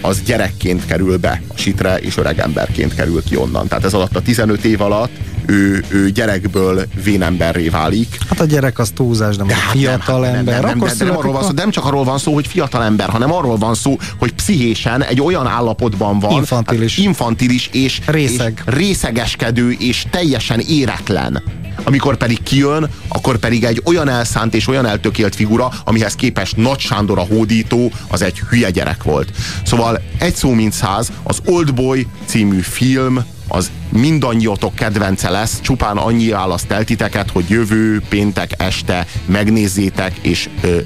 az 0.00 0.22
gyerekként 0.22 0.86
kerül 0.86 1.16
be 1.16 1.42
a 1.48 1.56
sitre, 1.56 1.96
és 1.96 2.16
öregemberként 2.16 2.94
kerül 2.94 3.22
ki 3.22 3.36
onnan. 3.36 3.68
Tehát 3.68 3.84
ez 3.84 3.94
alatt 3.94 4.16
a 4.16 4.22
15 4.22 4.64
év 4.64 4.80
alatt 4.80 5.10
ő, 5.48 5.84
ő 5.88 6.10
gyerekből 6.10 6.86
vénemberré 7.04 7.68
válik. 7.68 8.18
Hát 8.28 8.40
a 8.40 8.44
gyerek 8.44 8.78
az 8.78 8.90
túlzás, 8.90 9.36
de, 9.36 9.44
de 9.44 9.54
hát 9.54 9.70
fiatal 9.70 10.20
nem, 10.20 10.34
ember. 10.34 10.54
Nem, 10.54 10.62
nem, 10.62 10.76
akkor 10.76 10.88
nem, 10.88 10.98
de 10.98 11.04
nem, 11.04 11.16
arról 11.16 11.32
van 11.32 11.42
szó, 11.42 11.50
nem 11.50 11.70
csak 11.70 11.84
arról 11.84 12.04
van 12.04 12.18
szó, 12.18 12.34
hogy 12.34 12.46
fiatal 12.46 12.84
ember, 12.84 13.08
hanem 13.08 13.32
arról 13.32 13.56
van 13.56 13.74
szó, 13.74 13.98
hogy 14.18 14.32
pszichésen 14.32 15.02
egy 15.02 15.20
olyan 15.20 15.46
állapotban 15.46 16.18
van, 16.18 16.32
Infantilis. 16.32 16.96
Hát 16.96 17.04
infantilis 17.04 17.68
és, 17.72 18.00
Részeg. 18.06 18.62
és 18.66 18.74
részegeskedő 18.74 19.70
és 19.70 20.06
teljesen 20.10 20.60
éretlen. 20.60 21.42
Amikor 21.84 22.16
pedig 22.16 22.42
kijön, 22.42 22.90
akkor 23.08 23.36
pedig 23.36 23.64
egy 23.64 23.82
olyan 23.84 24.08
elszánt 24.08 24.54
és 24.54 24.68
olyan 24.68 24.86
eltökélt 24.86 25.34
figura, 25.34 25.70
amihez 25.84 26.14
képest 26.14 26.56
Nagy 26.56 26.78
Sándor 26.78 27.18
a 27.18 27.26
hódító, 27.30 27.92
az 28.08 28.22
egy 28.22 28.38
hülye 28.38 28.70
gyerek 28.70 29.02
volt. 29.08 29.32
Szóval 29.64 30.00
egy 30.18 30.34
szó 30.34 30.50
mint 30.52 30.72
száz, 30.72 31.12
az 31.22 31.40
Oldboy 31.44 32.06
című 32.24 32.60
film 32.60 33.24
az 33.48 33.70
mindannyiatok 33.88 34.74
kedvence 34.74 35.30
lesz, 35.30 35.60
csupán 35.60 35.96
annyi 35.96 36.28
választ 36.28 36.70
el 36.70 36.84
titeket, 36.84 37.30
hogy 37.30 37.48
jövő 37.48 38.02
péntek 38.08 38.50
este 38.56 39.06
megnézzétek, 39.26 40.16
és 40.20 40.48
ö, 40.60 40.78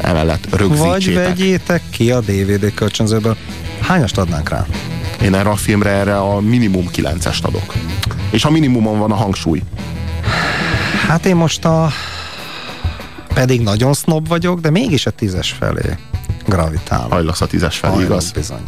emellett 0.00 0.46
Vagy 0.50 0.58
rögzítsétek. 0.60 1.26
vegyétek 1.26 1.82
ki 1.90 2.10
a 2.10 2.20
DVD 2.20 2.74
kölcsönzőből. 2.74 3.36
Hányast 3.80 4.18
adnánk 4.18 4.48
rá? 4.48 4.66
Én 5.22 5.34
erre 5.34 5.50
a 5.50 5.56
filmre 5.56 5.90
erre 5.90 6.16
a 6.18 6.40
minimum 6.40 6.84
9-est 6.92 7.42
adok. 7.42 7.74
És 8.30 8.44
a 8.44 8.50
minimumon 8.50 8.98
van 8.98 9.10
a 9.10 9.14
hangsúly. 9.14 9.62
Hát 11.08 11.26
én 11.26 11.36
most 11.36 11.64
a... 11.64 11.90
Pedig 13.34 13.60
nagyon 13.60 13.94
snob 13.94 14.28
vagyok, 14.28 14.60
de 14.60 14.70
mégis 14.70 15.06
a 15.06 15.10
tízes 15.10 15.50
felé 15.58 15.96
gravitálok. 16.46 17.12
Hajlasz 17.12 17.40
a 17.40 17.46
tízes 17.46 17.76
felé, 17.78 17.92
Hajlok, 17.92 18.10
igaz? 18.10 18.30
bizony. 18.30 18.62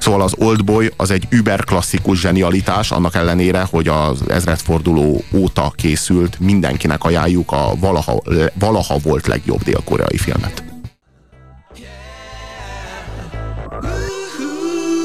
Szóval 0.00 0.22
az 0.22 0.34
Oldboy 0.38 0.90
az 0.96 1.10
egy 1.10 1.26
über 1.30 1.64
klasszikus 1.64 2.20
zsenialitás, 2.20 2.90
annak 2.90 3.14
ellenére, 3.14 3.66
hogy 3.70 3.88
az 3.88 4.28
ezredforduló 4.28 5.24
óta 5.32 5.72
készült, 5.76 6.40
mindenkinek 6.40 7.04
ajánljuk 7.04 7.52
a 7.52 7.72
valaha, 7.80 8.22
valaha 8.58 8.96
volt 9.02 9.26
legjobb 9.26 9.62
dél-koreai 9.62 10.16
filmet. 10.16 10.64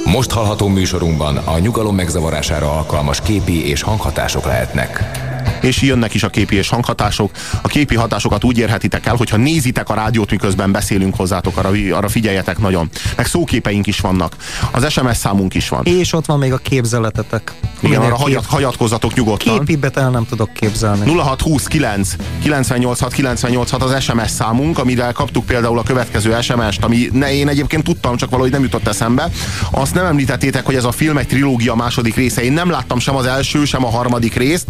Most 0.05 0.31
hallható 0.31 0.67
műsorunkban 0.67 1.37
a 1.37 1.59
nyugalom 1.59 1.95
megzavarására 1.95 2.71
alkalmas 2.77 3.21
képi 3.21 3.67
és 3.69 3.81
hanghatások 3.81 4.45
lehetnek. 4.45 5.21
És 5.61 5.81
jönnek 5.81 6.13
is 6.13 6.23
a 6.23 6.29
képi 6.29 6.55
és 6.55 6.69
hanghatások. 6.69 7.31
A 7.61 7.67
képi 7.67 7.95
hatásokat 7.95 8.43
úgy 8.43 8.57
érhetitek 8.57 9.05
el, 9.05 9.15
hogyha 9.15 9.37
nézitek 9.37 9.89
a 9.89 9.93
rádiót, 9.93 10.31
miközben 10.31 10.71
beszélünk 10.71 11.15
hozzátok, 11.15 11.57
arra, 11.57 11.69
arra 11.91 12.09
figyeljetek 12.09 12.57
nagyon. 12.57 12.89
Meg 13.15 13.25
szóképeink 13.25 13.87
is 13.87 13.99
vannak. 13.99 14.35
Az 14.71 14.91
SMS 14.91 15.17
számunk 15.17 15.53
is 15.53 15.69
van. 15.69 15.85
És 15.85 16.13
ott 16.13 16.25
van 16.25 16.39
még 16.39 16.53
a 16.53 16.57
képzeletetek. 16.57 17.53
Igen, 17.79 17.99
Minél 17.99 17.99
arra 17.99 18.15
kép- 18.15 18.23
hagyat, 18.23 18.45
hagyatkozzatok 18.45 19.13
nyugodtan. 19.13 19.57
Képibet 19.57 19.97
el 19.97 20.09
nem 20.09 20.25
tudok 20.25 20.53
képzelni. 20.53 21.11
0629 21.11 22.15
986 22.41 23.13
986 23.13 23.83
az 23.83 24.03
SMS 24.03 24.29
számunk, 24.29 24.77
amire 24.77 25.11
kaptuk 25.11 25.45
például 25.45 25.79
a 25.79 25.83
következő 25.83 26.37
SMS-t, 26.41 26.83
ami 26.83 27.09
ne, 27.13 27.33
én 27.33 27.47
egyébként 27.47 27.83
tudtam, 27.83 28.15
csak 28.17 28.29
valahogy 28.29 28.51
nem 28.51 28.61
jutott 28.61 28.87
eszembe. 28.87 29.29
Azt 29.71 29.93
nem 29.93 30.05
említettétek, 30.05 30.65
hogy 30.65 30.75
ez 30.75 30.83
a 30.83 30.91
film 30.91 31.17
egy 31.17 31.27
trilógia 31.27 31.75
második 31.75 32.15
része. 32.15 32.43
Én 32.43 32.53
nem 32.53 32.69
láttam 32.69 32.99
sem 32.99 33.15
az 33.15 33.25
első, 33.25 33.65
sem 33.65 33.85
a 33.85 33.89
harmadik 33.89 34.35
részt. 34.35 34.65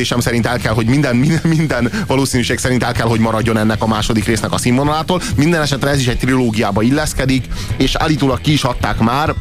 Meggyőződésem 0.00 0.32
szerint 0.32 0.46
el 0.46 0.58
kell, 0.58 0.74
hogy 0.74 0.86
minden, 0.86 1.16
minden, 1.16 1.40
minden 1.56 1.92
valószínűség 2.06 2.58
szerint 2.58 2.82
el 2.82 2.92
kell, 2.92 3.06
hogy 3.06 3.20
maradjon 3.20 3.56
ennek 3.56 3.82
a 3.82 3.86
második 3.86 4.24
résznek 4.24 4.52
a 4.52 4.58
színvonalától. 4.58 5.20
Minden 5.36 5.62
esetre 5.62 5.90
ez 5.90 6.00
is 6.00 6.06
egy 6.06 6.18
trilógiába 6.18 6.82
illeszkedik, 6.82 7.44
és 7.76 7.94
állítólag 7.94 8.40
ki 8.40 8.52
is 8.52 8.64
adták 8.64 8.98
már 8.98 9.34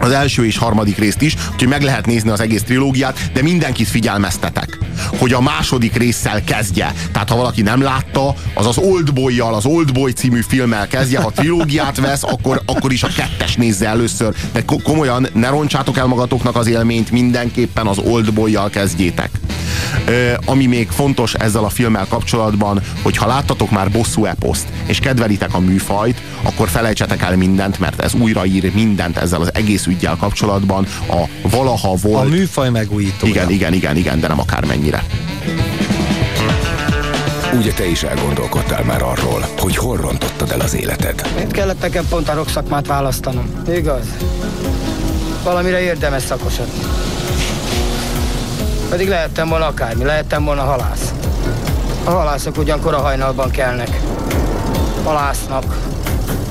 az 0.00 0.10
első 0.10 0.46
és 0.46 0.58
harmadik 0.58 0.98
részt 0.98 1.22
is, 1.22 1.36
úgyhogy 1.52 1.68
meg 1.68 1.82
lehet 1.82 2.06
nézni 2.06 2.30
az 2.30 2.40
egész 2.40 2.62
trilógiát, 2.62 3.30
de 3.32 3.42
mindenkit 3.42 3.88
figyelmeztetek, 3.88 4.78
hogy 5.18 5.32
a 5.32 5.40
második 5.40 5.96
résszel 5.96 6.44
kezdje. 6.44 6.92
Tehát 7.12 7.28
ha 7.28 7.36
valaki 7.36 7.62
nem 7.62 7.80
látta, 7.80 8.34
az 8.54 8.66
az 8.66 8.78
Oldboy-jal, 8.78 9.54
az 9.54 9.64
Oldboy 9.64 10.12
című 10.12 10.40
filmmel 10.48 10.86
kezdje, 10.86 11.20
ha 11.20 11.30
trilógiát 11.30 12.00
vesz, 12.00 12.22
akkor, 12.22 12.62
akkor 12.66 12.92
is 12.92 13.02
a 13.02 13.08
kettes 13.16 13.54
nézze 13.54 13.86
először. 13.86 14.34
De 14.52 14.64
ko- 14.64 14.82
komolyan 14.82 15.28
ne 15.32 15.48
roncsátok 15.48 15.96
el 15.96 16.06
magatoknak 16.06 16.56
az 16.56 16.66
élményt, 16.66 17.10
mindenképpen 17.10 17.86
az 17.86 17.98
Oldboy-jal 17.98 18.70
kezdjétek. 18.70 19.30
Ö, 20.06 20.32
ami 20.44 20.66
még 20.66 20.88
fontos 20.88 21.34
ezzel 21.34 21.64
a 21.64 21.68
filmmel 21.68 22.06
kapcsolatban, 22.08 22.80
hogy 23.02 23.16
ha 23.16 23.26
láttatok 23.26 23.70
már 23.70 23.90
bosszú 23.90 24.24
eposzt, 24.24 24.66
és 24.86 24.98
kedvelitek 24.98 25.54
a 25.54 25.58
műfajt, 25.58 26.20
akkor 26.42 26.68
felejtsetek 26.68 27.22
el 27.22 27.36
mindent, 27.36 27.78
mert 27.78 28.00
ez 28.00 28.14
újraír 28.14 28.72
mindent 28.74 29.16
ezzel 29.16 29.40
az 29.40 29.54
egész 29.54 29.85
ügyjel 29.86 30.16
kapcsolatban. 30.16 30.86
A 31.08 31.48
valaha 31.48 31.90
A 31.90 31.94
volt... 32.02 32.28
műfaj 32.30 32.70
megújítója. 32.70 33.32
Igen, 33.32 33.50
igen, 33.50 33.72
igen, 33.72 33.96
igen, 33.96 34.20
de 34.20 34.28
nem 34.28 34.40
akármennyire. 34.40 35.04
Ugye 37.54 37.72
te 37.72 37.86
is 37.86 38.02
elgondolkodtál 38.02 38.82
már 38.84 39.02
arról, 39.02 39.46
hogy 39.58 39.76
hol 39.76 39.96
rontottad 39.96 40.50
el 40.50 40.60
az 40.60 40.74
életed? 40.74 41.28
Miért 41.34 41.52
kellett 41.52 41.80
nekem 41.80 42.04
pont 42.08 42.28
a 42.28 42.34
rokszakmát 42.34 42.86
választanom? 42.86 43.50
Igaz? 43.74 44.06
Valamire 45.44 45.80
érdemes 45.80 46.22
szakosodni. 46.22 46.80
Pedig 48.88 49.08
lehettem 49.08 49.48
volna 49.48 49.66
akármi, 49.66 50.04
lehettem 50.04 50.44
volna 50.44 50.62
halász. 50.62 51.12
A 52.04 52.10
halászok 52.10 52.58
ugyankor 52.58 52.94
a 52.94 53.00
hajnalban 53.00 53.50
kelnek. 53.50 54.00
Halásznak, 55.04 55.76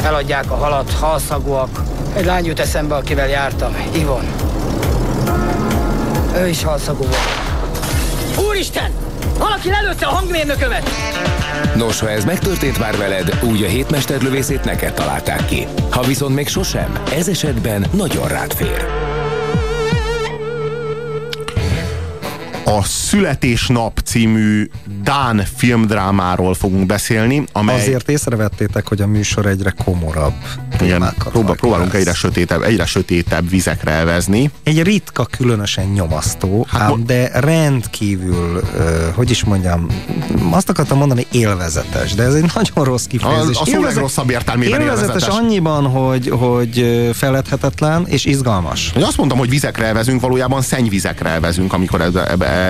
eladják 0.03 0.51
a 0.51 0.55
halat, 0.55 0.91
halszagúak. 0.99 1.81
Egy 2.15 2.25
lány 2.25 2.45
jut 2.45 2.59
eszembe, 2.59 2.95
akivel 2.95 3.27
jártam, 3.27 3.75
Ivon. 3.95 4.25
Ő 6.37 6.47
is 6.47 6.63
halszagú 6.63 7.03
volt. 7.03 8.47
Úristen! 8.47 8.91
Valaki 9.37 9.69
lelőtte 9.69 10.05
a 10.05 10.09
hangmérnökömet! 10.09 10.89
Nos, 11.75 11.99
ha 11.99 12.09
ez 12.09 12.25
megtörtént 12.25 12.79
már 12.79 12.97
veled, 12.97 13.39
úgy 13.43 13.63
a 13.63 13.67
hétmesterlövészét 13.67 14.63
neked 14.63 14.93
találták 14.93 15.45
ki. 15.45 15.67
Ha 15.89 16.01
viszont 16.01 16.35
még 16.35 16.47
sosem, 16.47 16.99
ez 17.11 17.27
esetben 17.27 17.85
nagyon 17.91 18.27
rád 18.27 18.53
fér. 18.53 18.85
A 22.65 22.83
Születésnap 22.83 23.99
című 23.99 24.69
Dán 25.03 25.43
filmdrámáról 25.55 26.53
fogunk 26.53 26.85
beszélni, 26.85 27.43
amely... 27.51 27.75
Azért 27.75 28.09
észrevettétek, 28.09 28.87
hogy 28.87 29.01
a 29.01 29.07
műsor 29.07 29.45
egyre 29.45 29.73
komorabb. 29.85 30.33
Igen, 30.81 31.13
próba, 31.17 31.53
próbálunk 31.53 31.93
egyre 31.93 32.13
sötétebb, 32.13 32.61
egyre 32.61 32.85
sötétebb 32.85 33.49
vizekre 33.49 33.91
elvezni. 33.91 34.51
Egy 34.63 34.83
ritka, 34.83 35.25
különösen 35.25 35.85
nyomasztó, 35.85 36.65
hát 36.69 36.81
ám 36.81 37.03
de 37.05 37.39
rendkívül, 37.39 38.61
ö, 38.77 39.07
hogy 39.15 39.29
is 39.29 39.43
mondjam, 39.43 39.87
azt 40.51 40.69
akartam 40.69 40.97
mondani 40.97 41.25
élvezetes, 41.31 42.13
de 42.13 42.23
ez 42.23 42.33
egy 42.33 42.51
nagyon 42.55 42.83
rossz 42.85 43.05
kifejezés. 43.05 43.57
A- 43.57 43.61
a 43.61 43.65
szó 43.65 43.81
legrosszabb 43.81 44.29
értelmében 44.29 44.81
élvezetes. 44.81 45.07
élvezetes. 45.07 45.37
annyiban, 45.37 45.85
hogy, 45.87 46.29
hogy 46.29 47.09
feledhetetlen 47.13 48.05
és 48.07 48.25
izgalmas. 48.25 48.91
Én 48.97 49.03
azt 49.03 49.17
mondtam, 49.17 49.39
hogy 49.39 49.49
vizekre 49.49 49.85
elvezünk, 49.85 50.21
valójában 50.21 50.61
szennyvizekre 50.61 51.29
elvezünk, 51.29 51.73
amikor 51.73 52.01
ez, 52.01 52.13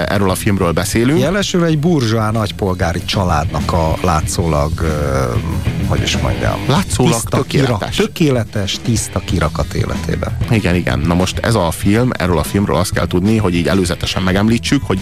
erről 0.08 0.30
a 0.30 0.36
filmről 0.36 0.72
beszélünk. 0.72 1.20
Jelesül 1.20 1.64
egy 1.66 1.80
burzsóá 1.80 2.32
nagypolgári 2.32 3.06
családnak 3.06 3.72
a 3.74 3.96
látszólag 4.02 4.72
ö, 4.82 5.24
hogy 5.88 6.02
is 6.02 6.18
mondjam. 6.18 6.60
Látszólag 6.68 7.12
tiszta 7.14 7.44
tökéletes. 7.96 8.78
Tiszta 8.84 9.20
kirakat 9.20 9.74
életében. 9.74 10.38
Igen, 10.50 10.76
igen. 10.76 11.00
Na 11.00 11.14
most 11.14 11.38
ez 11.38 11.56
a 11.56 11.72
film, 11.72 12.10
erről 12.14 12.38
a 12.38 12.44
filmről 12.44 12.76
azt 12.76 12.94
kell 12.94 13.08
tudni, 13.08 13.38
hogy 13.38 13.56
így 13.56 13.68
előzetesen 13.68 14.24
megemlítsük, 14.24 14.84
hogy 14.84 15.00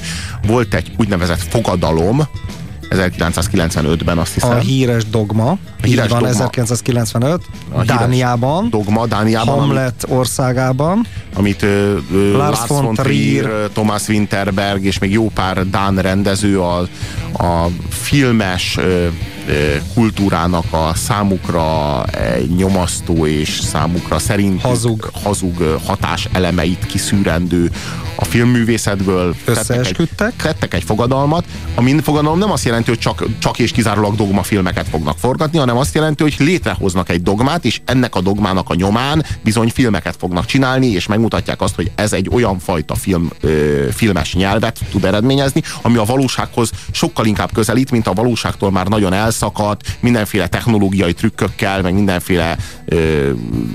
volt 0.47 0.73
egy 0.73 0.91
úgynevezett 0.97 1.41
fogadalom, 1.41 2.27
1995-ben 2.89 4.17
azt 4.17 4.33
hiszem. 4.33 4.49
A 4.49 4.55
híres 4.55 5.05
dogma, 5.05 5.49
A 5.49 5.57
híres 5.81 6.07
van, 6.07 6.19
dogma. 6.19 6.33
1995, 6.33 7.41
A 7.69 7.81
híres 7.81 7.97
Dániában, 7.97 8.69
Dogma 8.69 9.05
Dániában, 9.05 9.59
Hamlet 9.59 10.05
országában, 10.09 11.05
amit 11.33 11.61
ö, 11.61 11.97
ö, 12.13 12.31
Lars 12.31 12.59
von 12.67 12.93
Trier, 12.93 13.43
Trier, 13.43 13.69
Thomas 13.73 14.07
Winterberg 14.07 14.83
és 14.83 14.99
még 14.99 15.11
jó 15.11 15.29
pár 15.29 15.69
Dán 15.69 15.95
rendező 15.95 16.59
a, 16.59 16.79
a 17.33 17.67
filmes 17.89 18.77
ö, 18.77 19.07
kultúrának 19.93 20.65
a 20.73 20.91
számukra 20.95 22.03
nyomasztó 22.57 23.25
és 23.25 23.59
számukra 23.59 24.19
szerint 24.19 24.61
hazug, 24.61 25.09
hazug 25.23 25.79
hatás 25.85 26.27
elemeit 26.31 26.85
kiszűrendő 26.85 27.71
a 28.15 28.25
filmművészetből 28.25 29.35
Összeesküdtek. 29.45 30.15
Tettek 30.15 30.45
egy, 30.45 30.51
tettek 30.51 30.73
egy 30.73 30.83
fogadalmat, 30.83 31.45
ami 31.75 32.01
fogadalom 32.01 32.37
nem 32.37 32.51
azt 32.51 32.65
jelenti, 32.65 32.89
hogy 32.89 32.99
csak, 32.99 33.23
csak 33.39 33.59
és 33.59 33.71
kizárólag 33.71 34.15
dogmafilmeket 34.15 34.87
fognak 34.87 35.17
forgatni, 35.17 35.57
hanem 35.57 35.77
azt 35.77 35.95
jelenti, 35.95 36.23
hogy 36.23 36.35
létrehoznak 36.39 37.09
egy 37.09 37.21
dogmát, 37.21 37.65
és 37.65 37.81
ennek 37.85 38.15
a 38.15 38.21
dogmának 38.21 38.69
a 38.69 38.75
nyomán 38.75 39.25
bizony 39.43 39.69
filmeket 39.69 40.15
fognak 40.19 40.45
csinálni, 40.45 40.87
és 40.87 41.07
megmutatják 41.07 41.61
azt, 41.61 41.75
hogy 41.75 41.91
ez 41.95 42.13
egy 42.13 42.29
olyan 42.31 42.59
fajta 42.59 42.95
film, 42.95 43.29
ö, 43.41 43.87
filmes 43.91 44.33
nyelvet 44.33 44.79
tud 44.91 45.05
eredményezni, 45.05 45.61
ami 45.81 45.97
a 45.97 46.03
valósághoz 46.03 46.71
sokkal 46.91 47.25
inkább 47.25 47.51
közelít, 47.53 47.91
mint 47.91 48.07
a 48.07 48.13
valóságtól 48.13 48.71
már 48.71 48.87
nagyon 48.87 49.13
elszakadt, 49.34 49.97
mindenféle 49.99 50.47
technológiai 50.47 51.13
trükkökkel, 51.13 51.81
meg 51.81 51.93
mindenféle 51.93 52.57
ö, 52.86 53.29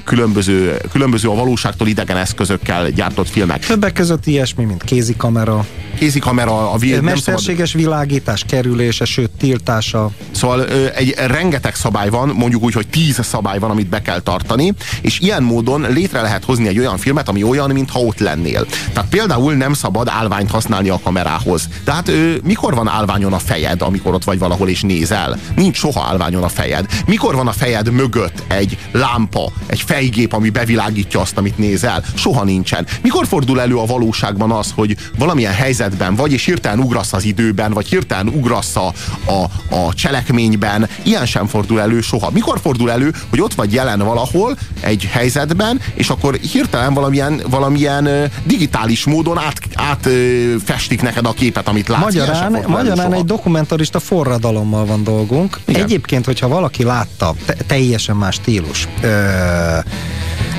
különböző, 0.05 0.77
különböző 0.93 1.29
a 1.29 1.35
valóságtól 1.35 1.89
idegen 1.89 2.17
eszközökkel 2.17 2.91
gyártott 2.91 3.29
filmek. 3.29 3.67
Többek 3.67 3.93
között 3.93 4.27
ilyesmi, 4.27 4.65
mint 4.65 4.83
kézikamera, 4.85 5.67
Kézikamera, 5.99 6.73
a 6.73 6.77
vi- 6.77 6.91
nem 6.91 6.99
szabad 6.99 7.15
mesterséges 7.15 7.73
világítás 7.73 8.45
kerülése, 8.49 9.05
sőt 9.05 9.31
tiltása. 9.31 10.11
Szóval 10.31 10.59
ö, 10.59 10.87
egy 10.95 11.15
rengeteg 11.27 11.75
szabály 11.75 12.09
van, 12.09 12.29
mondjuk 12.29 12.63
úgy, 12.63 12.73
hogy 12.73 12.87
tíz 12.89 13.19
szabály 13.23 13.59
van, 13.59 13.71
amit 13.71 13.89
be 13.89 14.03
kell 14.03 14.21
tartani, 14.21 14.75
és 15.01 15.21
ilyen 15.21 15.43
módon 15.43 15.87
létre 15.93 16.21
lehet 16.21 16.45
hozni 16.45 16.69
egy 16.69 16.79
olyan 16.79 16.97
filmet, 16.99 17.29
ami 17.29 17.43
olyan, 17.43 17.71
mintha 17.71 17.99
ott 17.99 18.19
lennél. 18.19 18.67
Tehát 18.93 19.11
például 19.11 19.55
nem 19.55 19.73
szabad 19.73 20.09
állványt 20.09 20.51
használni 20.51 20.89
a 20.89 21.01
kamerához. 21.03 21.69
Tehát 21.85 22.09
ö, 22.09 22.33
mikor 22.43 22.75
van 22.75 22.89
állványon 22.89 23.33
a 23.33 23.39
fejed, 23.39 23.83
amikor 23.83 24.15
ott 24.15 24.25
vagy 24.25 24.39
valahol 24.39 24.69
és 24.69 24.83
nézel? 24.83 25.39
Nincs 25.57 25.77
soha 25.77 26.05
állványon 26.09 26.43
a 26.43 26.49
fejed. 26.49 26.87
Mikor 27.07 27.35
van 27.35 27.47
a 27.47 27.53
fejed 27.53 27.91
mögött 27.91 28.43
egy 28.49 28.79
lámpa, 28.93 29.53
egy 29.67 29.81
fejgép, 29.81 30.33
ami 30.33 30.51
bevilágítja 30.51 31.21
azt, 31.21 31.39
amit 31.39 31.59
nézel? 31.59 32.05
Soha 32.15 32.45
nincsen. 32.45 32.87
Mikor 33.03 33.27
fordul 33.27 33.61
elő 33.61 33.77
a 33.77 33.87
valóságban 33.87 34.51
az, 34.51 34.73
hogy 34.75 34.97
valamilyen 35.19 35.53
helyzetben 35.53 36.15
vagy, 36.15 36.33
és 36.33 36.45
hirtelen 36.45 36.79
ugrasz 36.79 37.13
az 37.13 37.25
időben, 37.25 37.73
vagy 37.73 37.89
hirtelen 37.89 38.29
ugrasz 38.29 38.77
a, 38.77 38.93
a, 39.25 39.75
a 39.75 39.95
cselekményben, 39.95 40.89
ilyen 41.03 41.27
sem 41.27 41.47
fordul 41.47 41.81
elő 41.81 42.01
soha. 42.01 42.31
Mikor 42.31 42.61
fordul 42.61 42.91
elő, 42.91 43.15
hogy 43.31 43.41
ott 43.41 43.55
vagy 43.55 43.73
jelen 43.73 43.99
valahol 43.99 44.57
egy 44.81 45.09
helyzetben, 45.13 45.81
és 45.95 46.09
akkor 46.09 46.35
hirtelen 46.35 46.95
valamilyen, 46.95 47.43
valamilyen 47.51 48.31
digitális 48.45 49.05
módon 49.05 49.39
át, 49.39 49.61
át 49.75 50.07
ö, 50.07 50.55
festik 50.65 51.03
neked 51.03 51.27
a 51.27 51.33
képet, 51.33 51.69
amit 51.69 51.89
látsz. 51.89 52.03
Magyarán, 52.03 52.53
magyarán 52.67 52.97
soha. 52.97 53.15
egy 53.15 53.25
dokumentarista 53.25 54.01
forradalommal 54.01 54.87
van 54.87 55.05
dolgunk. 55.05 55.38
Igen. 55.65 55.83
Egyébként, 55.83 56.25
hogyha 56.25 56.49
valaki 56.49 56.83
látta, 56.83 57.35
te, 57.47 57.55
teljesen 57.67 58.17
más 58.17 58.35
stílus. 58.35 58.89
Ö, 59.01 59.79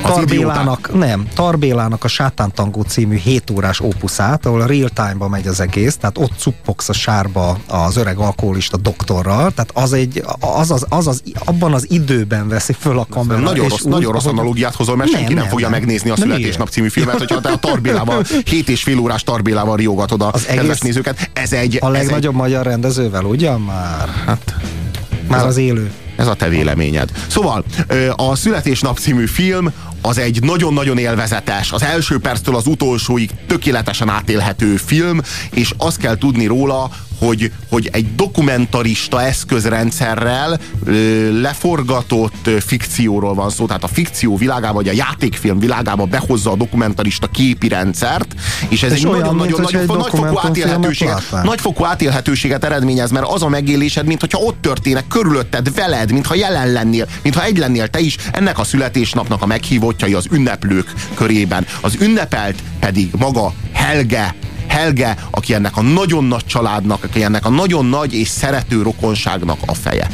Tarbélának, 0.02 0.90
nem, 0.94 1.28
Tarbélának 1.36 2.04
a 2.04 2.08
Sátántangó 2.08 2.82
című 2.82 3.18
7 3.18 3.50
órás 3.50 3.80
opuszát, 3.82 4.46
ahol 4.46 4.62
a 4.62 4.66
real 4.66 4.90
time-ba 4.90 5.28
megy 5.28 5.48
az 5.48 5.60
egész, 5.60 5.98
tehát 5.98 6.18
ott 6.18 6.32
cuppogsz 6.38 6.90
a 6.90 6.94
sárba 6.94 7.58
az 7.68 7.98
öreg 7.98 8.18
alkoholista 8.18 8.78
doktorral, 8.78 9.52
tehát 9.52 9.72
az 9.74 9.94
egy, 9.94 10.24
az 10.40 10.72
az, 10.72 10.86
az, 10.90 11.08
az 11.08 11.24
abban 11.46 11.74
az 11.74 11.86
időben 11.92 12.48
veszi 12.48 12.74
föl 12.80 13.00
a 13.00 13.06
kamera. 13.10 13.40
Nagyon 13.40 13.68
rossz, 13.68 13.82
úgy, 13.82 13.92
nagyon 13.92 14.12
rossz 14.12 14.26
analogiát 14.26 14.76
hozol, 14.76 14.96
mert 14.96 15.12
senki 15.12 15.34
nem, 15.34 15.46
fogja 15.48 15.70
megnézni 15.70 16.10
a 16.10 16.16
születésnap 16.16 16.70
című 16.70 16.88
filmet, 16.90 17.18
hogyha 17.18 17.42
te 17.42 17.50
a 17.50 17.58
Tarbélával, 17.70 18.24
hét 18.46 18.70
és 18.70 18.84
fél 18.84 19.00
órás 19.00 19.24
Tarbélával 19.24 19.76
riogatod 19.78 20.22
a 20.22 20.32
kedves 20.32 20.58
egész- 20.66 20.82
nézőket. 20.84 21.30
Ez 21.34 21.54
egy, 21.54 21.78
A 21.82 21.86
ez 21.88 21.94
egy 21.96 22.02
legnagyobb 22.02 22.36
magyar 22.36 22.66
rendezővel, 22.66 23.24
ugyan 23.24 23.62
már? 23.62 24.10
Hát, 24.26 24.56
már 25.28 25.38
Ez 25.40 25.46
a- 25.46 25.48
az 25.48 25.58
élő. 25.58 25.92
Ez 26.16 26.28
a 26.28 26.34
te 26.34 26.48
véleményed. 26.50 27.10
Szóval 27.28 27.64
a 28.16 28.36
Születésnap 28.36 28.98
című 28.98 29.26
film 29.26 29.72
az 30.02 30.18
egy 30.18 30.44
nagyon-nagyon 30.44 30.98
élvezetes, 30.98 31.72
az 31.72 31.84
első 31.84 32.18
perctől 32.20 32.56
az 32.56 32.68
utolsóig 32.68 33.30
tökéletesen 33.48 34.10
átélhető 34.10 34.76
film, 34.76 35.22
és 35.52 35.74
azt 35.78 35.98
kell 35.98 36.18
tudni 36.18 36.46
róla, 36.46 36.92
hogy, 37.20 37.52
hogy 37.70 37.90
egy 37.92 38.16
dokumentarista 38.16 39.22
eszközrendszerrel 39.22 40.60
ö, 40.86 41.42
leforgatott 41.42 42.50
fikcióról 42.60 43.34
van 43.34 43.50
szó, 43.50 43.66
tehát 43.66 43.84
a 43.84 43.88
fikció 43.88 44.38
világába, 44.38 44.74
vagy 44.74 44.88
a 44.88 44.92
játékfilm 44.92 45.60
világába 45.60 46.06
behozza 46.06 46.52
a 46.52 46.56
dokumentarista 46.56 47.28
képi 47.28 47.68
rendszert, 47.68 48.36
és 48.70 48.84
ez 48.84 48.92
És 48.92 48.98
egy 48.98 49.06
nagyon-nagyon 49.06 49.62
nagy, 49.62 49.88
nagyfokú 49.88 50.38
átélhetőséget, 50.38 51.24
nagyfokú 51.44 51.84
átélhetőséget 51.84 52.64
eredményez, 52.64 53.12
mert 53.12 53.28
az 53.28 53.44
a 53.44 53.48
megélésed, 53.50 54.06
mintha 54.06 54.40
ott 54.40 54.62
történnek 54.62 55.08
körülötted, 55.08 55.74
veled, 55.76 56.12
mintha 56.12 56.36
jelen 56.36 56.72
lennél, 56.72 57.08
mintha 57.22 57.44
egy 57.44 57.58
lennél 57.58 57.88
te 57.88 58.00
is, 58.00 58.18
ennek 58.32 58.60
a 58.60 58.64
születésnapnak 58.64 59.42
a 59.42 59.46
meghívottjai 59.46 60.14
az 60.14 60.26
ünneplők 60.32 60.94
körében. 61.14 61.66
Az 61.82 61.96
ünnepelt 62.00 62.64
pedig 62.80 63.10
maga 63.18 63.54
Helge, 63.74 64.36
Helge, 64.70 65.16
aki 65.32 65.54
ennek 65.54 65.78
a 65.78 65.82
nagyon 65.82 66.24
nagy 66.24 66.46
családnak, 66.46 67.04
aki 67.04 67.24
ennek 67.24 67.46
a 67.46 67.50
nagyon 67.50 67.86
nagy 67.86 68.14
és 68.14 68.28
szerető 68.28 68.82
rokonságnak 68.82 69.58
a 69.66 69.74
feje. 69.74 70.08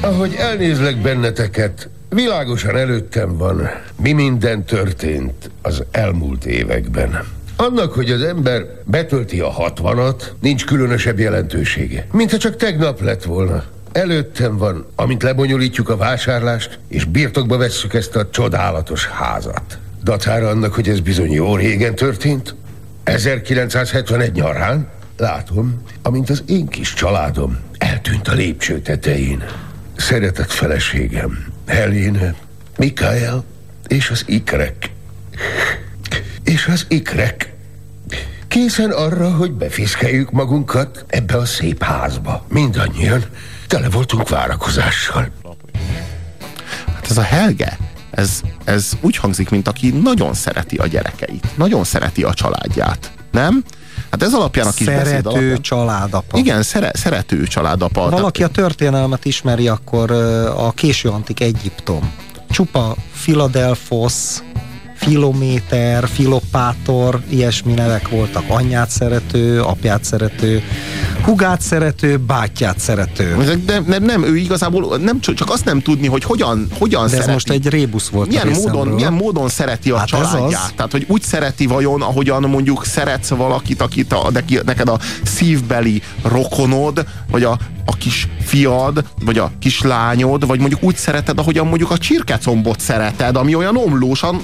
Ahogy 0.00 0.34
elnézlek 0.38 1.00
benneteket, 1.00 1.88
világosan 2.08 2.76
előttem 2.76 3.36
van, 3.36 3.70
mi 4.02 4.12
minden 4.12 4.64
történt 4.64 5.50
az 5.62 5.82
elmúlt 5.90 6.44
években. 6.44 7.24
Annak, 7.56 7.92
hogy 7.92 8.10
az 8.10 8.22
ember 8.22 8.62
betölti 8.84 9.40
a 9.40 9.50
hatvanat, 9.50 10.34
nincs 10.40 10.64
különösebb 10.64 11.18
jelentősége. 11.18 12.06
Mintha 12.12 12.36
csak 12.36 12.56
tegnap 12.56 13.00
lett 13.00 13.24
volna. 13.24 13.64
Előttem 13.92 14.56
van, 14.56 14.86
amint 14.94 15.22
lebonyolítjuk 15.22 15.88
a 15.88 15.96
vásárlást, 15.96 16.78
és 16.88 17.04
birtokba 17.04 17.56
vesszük 17.56 17.94
ezt 17.94 18.16
a 18.16 18.28
csodálatos 18.30 19.06
házat. 19.06 19.78
Dacára 20.02 20.48
annak, 20.48 20.74
hogy 20.74 20.88
ez 20.88 21.00
bizony 21.00 21.32
jó 21.32 21.56
régen 21.56 21.94
történt, 21.94 22.54
1971 23.06 24.32
nyarán, 24.32 24.88
látom, 25.16 25.82
amint 26.02 26.30
az 26.30 26.42
én 26.46 26.66
kis 26.66 26.94
családom 26.94 27.58
eltűnt 27.78 28.28
a 28.28 28.32
lépcső 28.32 28.80
tetején. 28.80 29.44
Szeretett 29.96 30.50
feleségem, 30.50 31.46
Helene, 31.66 32.34
Mikael 32.76 33.44
és 33.86 34.10
az 34.10 34.24
ikrek. 34.26 34.90
És 36.44 36.66
az 36.66 36.84
ikrek. 36.88 37.52
Készen 38.48 38.90
arra, 38.90 39.30
hogy 39.30 39.52
befiszkeljük 39.52 40.30
magunkat 40.30 41.04
ebbe 41.08 41.36
a 41.36 41.44
szép 41.44 41.82
házba. 41.82 42.46
Mindannyian 42.48 43.24
tele 43.66 43.88
voltunk 43.88 44.28
várakozással. 44.28 45.30
Hát 46.94 47.06
ez 47.10 47.16
a 47.16 47.22
Helge, 47.22 47.78
ez, 48.16 48.40
ez 48.64 48.90
úgy 49.00 49.16
hangzik, 49.16 49.50
mint 49.50 49.68
aki 49.68 49.90
nagyon 49.90 50.34
szereti 50.34 50.76
a 50.76 50.86
gyerekeit, 50.86 51.56
nagyon 51.56 51.84
szereti 51.84 52.22
a 52.22 52.34
családját, 52.34 53.12
nem? 53.30 53.64
Hát 54.10 54.22
ez 54.22 54.34
alapján 54.34 54.66
a 54.66 54.70
kis 54.70 54.86
Szerető 54.86 55.28
alapján... 55.28 55.62
családapa. 55.62 56.38
Igen, 56.38 56.62
szere, 56.62 56.90
szerető 56.94 57.46
családapa. 57.46 58.10
Valaki 58.10 58.42
a 58.42 58.48
történelmet 58.48 59.24
ismeri, 59.24 59.68
akkor 59.68 60.10
a 60.56 60.72
késő 60.72 61.08
antik 61.08 61.40
Egyiptom. 61.40 62.12
Csupa 62.50 62.94
Philadelphos, 63.22 64.12
Filométer, 64.96 66.08
Filopátor, 66.08 67.20
ilyesmi 67.28 67.72
nevek 67.72 68.08
voltak. 68.08 68.44
Anyját 68.48 68.90
szerető, 68.90 69.62
apját 69.62 70.04
szerető, 70.04 70.62
hugát 71.22 71.60
szerető, 71.60 72.16
bátyját 72.16 72.78
szerető. 72.78 73.36
De, 73.36 73.54
de, 73.54 73.80
nem, 73.86 74.02
nem, 74.04 74.24
ő 74.24 74.36
igazából 74.36 74.96
nem, 74.96 75.20
csak 75.20 75.50
azt 75.50 75.64
nem 75.64 75.80
tudni, 75.80 76.06
hogy 76.06 76.24
hogyan, 76.24 76.66
hogyan 76.78 77.00
De 77.00 77.06
ez 77.06 77.10
szereti. 77.10 77.32
most 77.32 77.50
egy 77.50 77.68
rébusz 77.68 78.08
volt 78.08 78.28
milyen 78.28 78.48
módon, 78.48 78.88
milyen 78.88 79.12
módon 79.12 79.48
szereti 79.48 79.90
a 79.90 79.96
Hát 79.96 80.06
családját. 80.06 80.74
Tehát, 80.76 80.92
hogy 80.92 81.04
úgy 81.08 81.22
szereti 81.22 81.66
vajon, 81.66 82.02
ahogyan 82.02 82.42
mondjuk 82.42 82.84
szeretsz 82.84 83.28
valakit, 83.28 83.82
akit 83.82 84.12
a, 84.12 84.30
neki, 84.30 84.58
neked 84.64 84.88
a 84.88 84.98
szívbeli 85.22 86.02
rokonod, 86.22 87.06
vagy 87.30 87.42
a 87.42 87.58
a 87.86 87.96
kis 87.96 88.28
fiad, 88.40 89.04
vagy 89.24 89.38
a 89.38 89.50
kislányod, 89.58 90.46
vagy 90.46 90.58
mondjuk 90.58 90.82
úgy 90.82 90.96
szereted, 90.96 91.38
ahogyan 91.38 91.66
mondjuk 91.66 91.90
a 91.90 91.98
csirkecombot 91.98 92.80
szereted, 92.80 93.36
ami 93.36 93.54
olyan 93.54 93.76
omlósan 93.76 94.40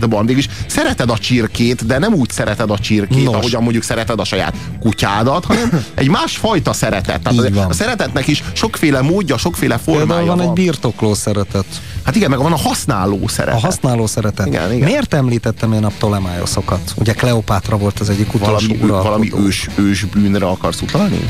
szádban. 0.00 0.26
Végülis 0.26 0.48
szereted 0.66 1.10
a 1.10 1.18
csirkét, 1.18 1.86
de 1.86 1.98
nem 1.98 2.14
úgy 2.14 2.30
szereted 2.30 2.70
a 2.70 2.78
csirkét, 2.78 3.24
Nos. 3.24 3.34
ahogyan 3.34 3.62
mondjuk 3.62 3.84
szereted 3.84 4.20
a 4.20 4.24
saját 4.24 4.54
kutyádat, 4.80 5.44
hanem 5.44 5.84
egy 5.94 6.08
másfajta 6.08 6.72
szeretet. 6.72 7.20
Tehát 7.22 7.68
a 7.68 7.72
szeretetnek 7.72 8.26
is 8.26 8.42
sokféle 8.52 9.00
módja, 9.00 9.36
sokféle 9.38 9.78
formája 9.78 10.06
Például 10.06 10.26
van. 10.26 10.36
van 10.36 10.46
egy 10.46 10.52
birtokló 10.52 11.14
szeretet. 11.14 11.66
Hát 12.06 12.16
igen, 12.16 12.30
meg 12.30 12.38
van 12.38 12.52
a 12.52 12.56
használó 12.56 13.28
szeretet. 13.28 13.62
A 13.62 13.66
használó 13.66 14.06
szeretet. 14.06 14.46
Igen, 14.46 14.72
igen. 14.72 14.88
Miért 14.88 15.14
említettem 15.14 15.72
én 15.72 15.84
a 15.84 15.88
Ptolemaioszokat? 15.88 16.92
Ugye 16.96 17.12
Kleopátra 17.12 17.76
volt 17.76 18.00
az 18.00 18.08
egyik 18.08 18.34
utolsó 18.34 18.52
valami, 18.52 18.82
uralkodó. 18.82 19.02
valami 19.02 19.32
ős, 19.46 19.68
ős 19.74 20.04
bűnre 20.04 20.46
akarsz 20.46 20.80
utalni? 20.80 21.20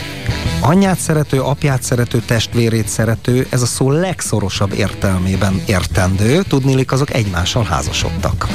Anyját 0.60 0.98
szerető, 0.98 1.40
apját 1.40 1.82
szerető, 1.82 2.22
testvérét 2.26 2.88
szerető, 2.88 3.46
ez 3.50 3.62
a 3.62 3.66
szó 3.66 3.90
legszorosabb 3.90 4.72
értelmében 4.72 5.62
értendő, 5.66 6.42
tudnélik 6.42 6.92
azok 6.92 7.14
egymással 7.14 7.64
házasodtak. 7.64 8.46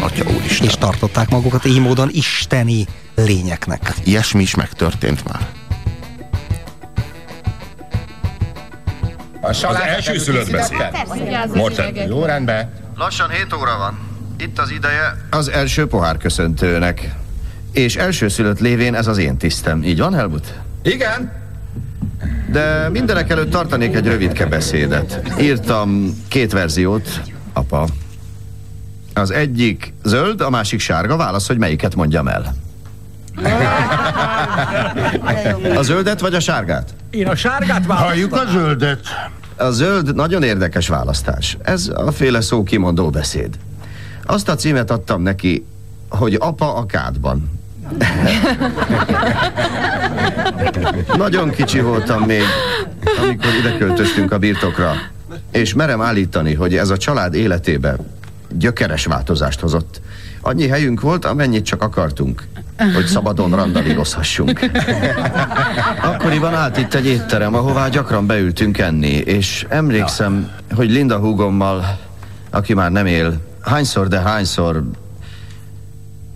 Atya 0.00 0.24
úristen. 0.36 0.66
És 0.66 0.74
tartották 0.74 1.30
magukat 1.30 1.64
így 1.64 1.80
módon 1.80 2.08
isteni 2.12 2.86
lényeknek. 3.14 3.86
Hát 3.86 4.00
ilyesmi 4.04 4.42
is 4.42 4.54
megtörtént 4.54 5.24
már. 5.24 5.48
Az 9.42 9.64
első 9.86 10.18
szülött 10.18 10.50
beszél. 10.50 10.90
Morten, 11.54 11.94
jó 12.08 12.24
rendben. 12.24 12.72
Lassan 12.96 13.28
7 13.28 13.52
óra 13.54 13.76
van. 13.78 13.98
Itt 14.38 14.58
az 14.58 14.70
ideje 14.70 15.16
az 15.30 15.48
első 15.48 15.86
pohár 15.86 16.16
köszöntőnek. 16.16 17.14
És 17.72 17.96
elsőszülött 17.96 18.58
lévén 18.60 18.94
ez 18.94 19.06
az 19.06 19.18
én 19.18 19.36
tisztem. 19.36 19.82
Így 19.82 19.98
van, 19.98 20.14
Helmut? 20.14 20.54
Igen. 20.82 21.32
De 22.50 22.88
mindenek 22.88 23.30
előtt 23.30 23.50
tartanék 23.50 23.94
egy 23.94 24.06
rövidke 24.06 24.46
beszédet. 24.46 25.20
Írtam 25.40 26.16
két 26.28 26.52
verziót, 26.52 27.20
apa. 27.52 27.86
Az 29.14 29.30
egyik 29.30 29.94
zöld, 30.02 30.40
a 30.40 30.50
másik 30.50 30.80
sárga. 30.80 31.16
Válasz, 31.16 31.46
hogy 31.46 31.58
melyiket 31.58 31.94
mondjam 31.94 32.28
el. 32.28 32.54
A 35.76 35.82
zöldet 35.82 36.20
vagy 36.20 36.34
a 36.34 36.40
sárgát? 36.40 36.94
Én 37.10 37.26
a 37.26 37.34
sárgát 37.34 37.86
választom. 37.86 38.08
Halljuk 38.08 38.32
a 38.32 38.44
zöldet. 38.50 39.00
A 39.56 39.70
zöld 39.70 40.14
nagyon 40.14 40.42
érdekes 40.42 40.88
választás. 40.88 41.56
Ez 41.62 41.90
a 41.94 42.12
féle 42.12 42.40
szó 42.40 42.62
kimondó 42.62 43.10
beszéd. 43.10 43.54
Azt 44.24 44.48
a 44.48 44.54
címet 44.54 44.90
adtam 44.90 45.22
neki, 45.22 45.66
hogy 46.08 46.36
apa 46.40 46.74
a 46.74 46.86
kádban. 46.86 47.60
Nagyon 51.16 51.50
kicsi 51.50 51.80
voltam 51.80 52.22
még, 52.22 52.42
amikor 53.22 53.50
ide 53.60 53.76
költöztünk 53.78 54.32
a 54.32 54.38
birtokra. 54.38 54.92
És 55.50 55.74
merem 55.74 56.00
állítani, 56.00 56.54
hogy 56.54 56.76
ez 56.76 56.90
a 56.90 56.96
család 56.96 57.34
életébe 57.34 57.96
gyökeres 58.50 59.04
változást 59.04 59.60
hozott. 59.60 60.00
Annyi 60.40 60.68
helyünk 60.68 61.00
volt, 61.00 61.24
amennyit 61.24 61.64
csak 61.64 61.82
akartunk, 61.82 62.42
hogy 62.76 63.06
szabadon 63.06 63.50
randalírozhassunk. 63.50 64.60
Akkoriban 66.12 66.54
állt 66.54 66.76
itt 66.76 66.94
egy 66.94 67.06
étterem, 67.06 67.54
ahová 67.54 67.88
gyakran 67.88 68.26
beültünk 68.26 68.78
enni, 68.78 69.12
és 69.12 69.66
emlékszem, 69.68 70.50
hogy 70.74 70.90
Linda 70.90 71.18
húgommal, 71.18 71.98
aki 72.50 72.74
már 72.74 72.90
nem 72.90 73.06
él, 73.06 73.40
hányszor, 73.60 74.08
de 74.08 74.20
hányszor 74.20 74.82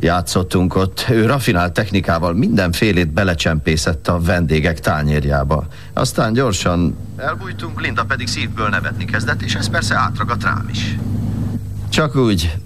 játszottunk 0.00 0.74
ott. 0.74 1.06
Ő 1.10 1.26
rafinált 1.26 1.72
technikával 1.72 2.32
mindenfélét 2.32 3.08
belecsempészett 3.08 4.08
a 4.08 4.20
vendégek 4.20 4.80
tányérjába. 4.80 5.66
Aztán 5.92 6.32
gyorsan 6.32 6.96
elbújtunk, 7.16 7.80
Linda 7.80 8.04
pedig 8.04 8.26
szívből 8.26 8.68
nevetni 8.68 9.04
kezdett, 9.04 9.42
és 9.42 9.54
ez 9.54 9.68
persze 9.68 9.96
átragadt 9.96 10.42
rám 10.42 10.68
is. 10.70 10.96
Csak 11.88 12.16
úgy 12.16 12.56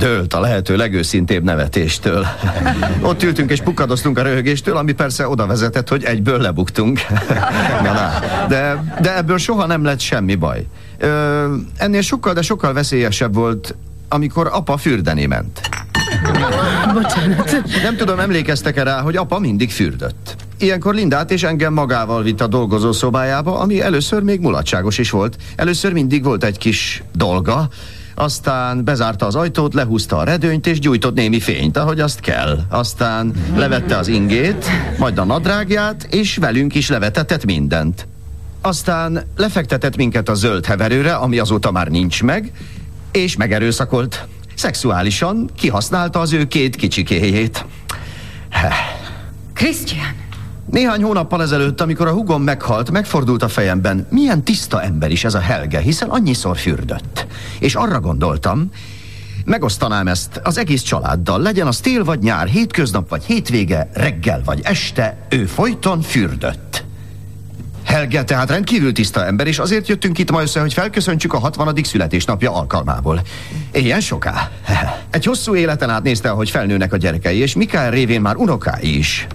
dőlt 0.00 0.34
a 0.34 0.40
lehető 0.40 0.76
legőszintébb 0.76 1.44
nevetéstől. 1.44 2.26
Ott 3.10 3.22
ültünk 3.22 3.50
és 3.50 3.60
pukkadoztunk 3.60 4.18
a 4.18 4.22
röhögéstől, 4.22 4.76
ami 4.76 4.92
persze 4.92 5.28
oda 5.28 5.46
vezetett, 5.46 5.88
hogy 5.88 6.04
egyből 6.04 6.40
lebuktunk. 6.40 7.00
na, 7.84 7.92
na. 7.92 8.10
De, 8.48 8.94
de 9.00 9.16
ebből 9.16 9.38
soha 9.38 9.66
nem 9.66 9.84
lett 9.84 10.00
semmi 10.00 10.34
baj. 10.34 10.66
Ö, 10.98 11.54
ennél 11.76 12.00
sokkal, 12.00 12.32
de 12.32 12.42
sokkal 12.42 12.72
veszélyesebb 12.72 13.34
volt, 13.34 13.74
amikor 14.08 14.48
apa 14.52 14.76
fürdeni 14.76 15.26
ment. 15.26 15.60
Bocsánat. 16.94 17.62
Nem 17.82 17.96
tudom, 17.96 18.18
emlékeztek-e 18.18 18.82
rá, 18.82 19.00
hogy 19.00 19.16
apa 19.16 19.38
mindig 19.38 19.70
fürdött. 19.70 20.36
Ilyenkor 20.58 20.94
Lindát 20.94 21.30
és 21.30 21.42
engem 21.42 21.72
magával 21.72 22.22
vitt 22.22 22.40
a 22.40 22.46
dolgozó 22.46 22.92
szobájába, 22.92 23.58
ami 23.58 23.80
először 23.82 24.22
még 24.22 24.40
mulatságos 24.40 24.98
is 24.98 25.10
volt. 25.10 25.36
Először 25.56 25.92
mindig 25.92 26.24
volt 26.24 26.44
egy 26.44 26.58
kis 26.58 27.02
dolga, 27.14 27.68
aztán 28.20 28.84
bezárta 28.84 29.26
az 29.26 29.34
ajtót, 29.34 29.74
lehúzta 29.74 30.16
a 30.16 30.24
redőnyt, 30.24 30.66
és 30.66 30.78
gyújtott 30.78 31.14
némi 31.14 31.40
fényt, 31.40 31.76
ahogy 31.76 32.00
azt 32.00 32.20
kell. 32.20 32.58
Aztán 32.68 33.32
levette 33.56 33.96
az 33.96 34.08
ingét, 34.08 34.66
majd 34.98 35.18
a 35.18 35.24
nadrágját, 35.24 36.06
és 36.10 36.36
velünk 36.36 36.74
is 36.74 36.88
levetetett 36.88 37.44
mindent. 37.44 38.06
Aztán 38.60 39.22
lefektetett 39.36 39.96
minket 39.96 40.28
a 40.28 40.34
zöld 40.34 40.66
heverőre, 40.66 41.14
ami 41.14 41.38
azóta 41.38 41.70
már 41.70 41.88
nincs 41.88 42.22
meg, 42.22 42.52
és 43.12 43.36
megerőszakolt. 43.36 44.26
Szexuálisan 44.54 45.50
kihasználta 45.56 46.20
az 46.20 46.32
ő 46.32 46.44
két 46.44 46.76
kicsikéjét. 46.76 47.64
Krisztián! 49.54 50.29
Néhány 50.70 51.02
hónappal 51.02 51.42
ezelőtt, 51.42 51.80
amikor 51.80 52.06
a 52.06 52.12
hugom 52.12 52.42
meghalt, 52.42 52.90
megfordult 52.90 53.42
a 53.42 53.48
fejemben, 53.48 54.06
milyen 54.10 54.44
tiszta 54.44 54.82
ember 54.82 55.10
is 55.10 55.24
ez 55.24 55.34
a 55.34 55.40
Helge, 55.40 55.78
hiszen 55.78 56.08
annyiszor 56.08 56.56
fürdött. 56.56 57.26
És 57.58 57.74
arra 57.74 58.00
gondoltam, 58.00 58.70
megosztanám 59.44 60.08
ezt 60.08 60.40
az 60.44 60.58
egész 60.58 60.82
családdal, 60.82 61.40
legyen 61.40 61.66
az 61.66 61.80
tél 61.80 62.04
vagy 62.04 62.18
nyár, 62.18 62.46
hétköznap 62.46 63.08
vagy 63.08 63.24
hétvége, 63.24 63.90
reggel 63.94 64.42
vagy 64.44 64.60
este, 64.62 65.26
ő 65.28 65.46
folyton 65.46 66.00
fürdött. 66.00 66.84
Helge 67.84 68.24
tehát 68.24 68.50
rendkívül 68.50 68.92
tiszta 68.92 69.26
ember, 69.26 69.46
és 69.46 69.58
azért 69.58 69.88
jöttünk 69.88 70.18
itt 70.18 70.30
ma 70.30 70.42
össze, 70.42 70.60
hogy 70.60 70.72
felköszöntsük 70.72 71.32
a 71.32 71.38
60. 71.38 71.74
születésnapja 71.82 72.54
alkalmából. 72.54 73.20
Ilyen 73.72 74.00
soká. 74.00 74.50
Egy 75.10 75.24
hosszú 75.24 75.54
életen 75.54 75.90
át 75.90 76.02
nézte, 76.02 76.30
ahogy 76.30 76.50
felnőnek 76.50 76.92
a 76.92 76.96
gyerekei, 76.96 77.38
és 77.38 77.54
Mikael 77.54 77.90
révén 77.90 78.20
már 78.20 78.36
unokái 78.36 78.98
is. 78.98 79.26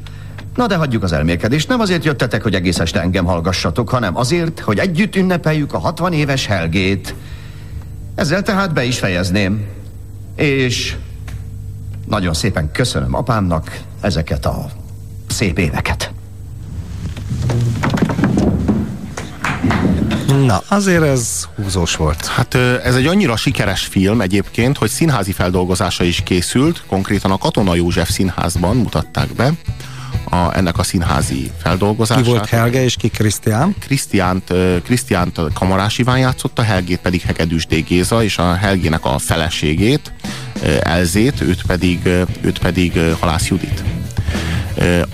Na 0.56 0.68
de 0.68 0.76
hagyjuk 0.76 1.03
az 1.03 1.11
elmélkedést. 1.11 1.68
Nem 1.68 1.80
azért 1.80 2.03
jöttetek, 2.03 2.44
hogy 2.44 2.53
egész 2.53 2.80
este 2.80 3.02
engem 3.02 3.26
hallgassatok, 3.26 3.90
hanem 3.90 4.18
azért, 4.18 4.60
hogy 4.60 4.80
együtt 4.80 5.15
ünnepeljük 5.15 5.73
a 5.73 5.80
60 5.80 6.14
éves 6.14 6.45
Helgét. 6.45 7.15
Ezzel 8.15 8.41
tehát 8.41 8.73
be 8.73 8.84
is 8.84 8.99
fejezném. 8.99 9.65
És 10.36 10.95
nagyon 12.07 12.34
szépen 12.34 12.72
köszönöm 12.72 13.15
apámnak 13.15 13.80
ezeket 14.02 14.45
a 14.45 14.69
szép 15.27 15.60
éveket. 15.60 16.11
Na, 20.45 20.61
azért 20.68 21.03
ez 21.03 21.48
húzós 21.56 21.95
volt. 21.95 22.26
Hát 22.26 22.56
ez 22.84 22.95
egy 22.95 23.06
annyira 23.06 23.36
sikeres 23.36 23.82
film 23.82 24.22
egyébként, 24.22 24.77
hogy 24.77 24.90
színházi 24.90 25.32
feldolgozása 25.32 26.03
is 26.03 26.22
készült, 26.23 26.84
konkrétan 26.88 27.32
a 27.32 27.38
Katona 27.38 27.76
József 27.76 28.10
színházban 28.10 28.77
mutatták 28.77 29.34
be 29.34 29.53
a, 30.44 30.57
ennek 30.57 30.78
a 30.78 30.84
színházi 30.84 31.52
feldolgozását. 31.62 32.24
Ki 32.24 32.30
volt 32.30 32.45
Helge 32.45 32.84
és 32.84 32.95
ki 32.95 33.07
Krisztián? 33.07 33.76
Krisztiánt, 33.80 34.53
Krisztiánt 34.84 35.40
Kamarás 35.53 35.98
Iván 35.98 36.18
játszotta, 36.18 36.62
Helgét 36.62 36.99
pedig 36.99 37.22
Hegedűs 37.22 37.66
D. 37.66 37.84
Géza, 37.84 38.24
és 38.24 38.38
a 38.38 38.53
Helgének 38.53 39.06
a 39.06 39.18
feleségét, 39.18 40.14
Elzét, 40.80 41.41
őt 41.41 41.62
pedig, 41.66 41.99
őt 42.41 42.60
pedig 42.60 42.99
Halász 43.20 43.48
Judit. 43.48 43.84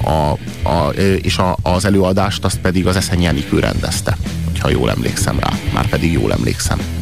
A, 0.04 0.32
a, 0.70 0.90
és 1.22 1.38
a, 1.38 1.58
az 1.62 1.86
előadást 1.86 2.46
azt 2.46 2.58
pedig 2.58 2.88
az 2.88 2.96
Eszenyi 2.96 3.26
Enikő 3.26 3.60
rendezte, 3.60 4.18
ha 4.60 4.70
jól 4.70 4.90
emlékszem 4.90 5.40
rá. 5.40 5.50
Már 5.74 5.90
pedig 5.90 6.12
jól 6.12 6.34
emlékszem. 6.34 7.01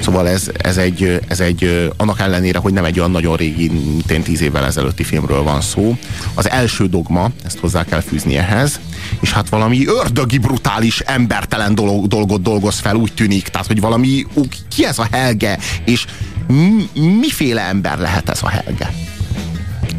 Szóval 0.00 0.28
ez, 0.28 0.50
ez, 0.56 0.76
egy, 0.76 1.20
ez 1.28 1.40
egy, 1.40 1.90
annak 1.96 2.20
ellenére, 2.20 2.58
hogy 2.58 2.72
nem 2.72 2.84
egy 2.84 2.98
olyan 2.98 3.10
nagyon 3.10 3.36
régi, 3.36 3.68
mint 3.68 4.24
tíz 4.24 4.40
évvel 4.40 4.64
ezelőtti 4.64 5.02
filmről 5.02 5.42
van 5.42 5.60
szó. 5.60 5.96
Az 6.34 6.50
első 6.50 6.86
dogma, 6.86 7.30
ezt 7.44 7.58
hozzá 7.58 7.84
kell 7.84 8.00
fűzni 8.00 8.36
ehhez, 8.36 8.80
és 9.20 9.32
hát 9.32 9.48
valami 9.48 9.86
ördögi 9.86 10.38
brutális, 10.38 11.00
embertelen 11.00 11.74
dolog, 11.74 12.06
dolgot 12.06 12.42
dolgoz 12.42 12.78
fel, 12.78 12.94
úgy 12.94 13.12
tűnik. 13.14 13.48
Tehát, 13.48 13.66
hogy 13.66 13.80
valami, 13.80 14.26
ó, 14.34 14.42
ki 14.68 14.84
ez 14.84 14.98
a 14.98 15.06
Helge, 15.10 15.58
és 15.84 16.06
mi, 16.46 16.88
miféle 17.20 17.62
ember 17.62 17.98
lehet 17.98 18.28
ez 18.28 18.42
a 18.42 18.48
Helge? 18.48 18.92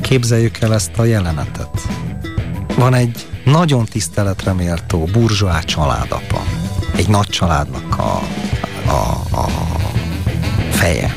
Képzeljük 0.01 0.57
el 0.57 0.73
ezt 0.73 0.91
a 0.97 1.03
jelenetet. 1.03 1.69
Van 2.75 2.93
egy 2.93 3.27
nagyon 3.45 3.85
tiszteletre 3.85 4.53
méltó 4.53 5.03
burzsóá 5.11 5.59
családapa. 5.59 6.43
Egy 6.95 7.07
nagy 7.07 7.27
családnak 7.27 7.97
a, 7.97 8.21
a, 8.89 9.37
a 9.37 9.49
feje. 10.71 11.15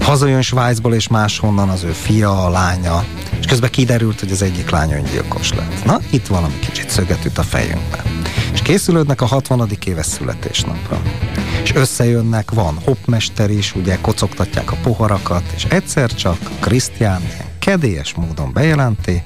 Hazajön 0.00 0.42
Svájcból 0.42 0.94
és 0.94 1.08
máshonnan 1.08 1.68
az 1.68 1.82
ő 1.82 1.90
fia, 1.90 2.44
a 2.44 2.50
lánya, 2.50 3.04
és 3.40 3.46
közben 3.46 3.70
kiderült, 3.70 4.20
hogy 4.20 4.30
az 4.30 4.42
egyik 4.42 4.70
lány 4.70 4.92
öngyilkos 4.92 5.54
lett. 5.54 5.84
Na, 5.84 5.98
itt 6.10 6.26
valami 6.26 6.58
kicsit 6.58 6.90
szöget 6.90 7.24
üt 7.24 7.38
a 7.38 7.42
fejünkben. 7.42 8.04
És 8.52 8.62
készülődnek 8.62 9.20
a 9.20 9.26
60. 9.26 9.68
éves 9.86 10.06
születésnapra. 10.06 11.02
És 11.62 11.74
összejönnek, 11.74 12.50
van 12.50 12.78
hopmester 12.84 13.50
is, 13.50 13.74
ugye 13.74 13.98
kocogtatják 14.00 14.72
a 14.72 14.76
poharakat, 14.82 15.42
és 15.54 15.64
egyszer 15.64 16.14
csak 16.14 16.38
Krisztián 16.60 17.22
kedélyes 17.58 18.14
módon 18.14 18.52
bejelenti, 18.52 19.22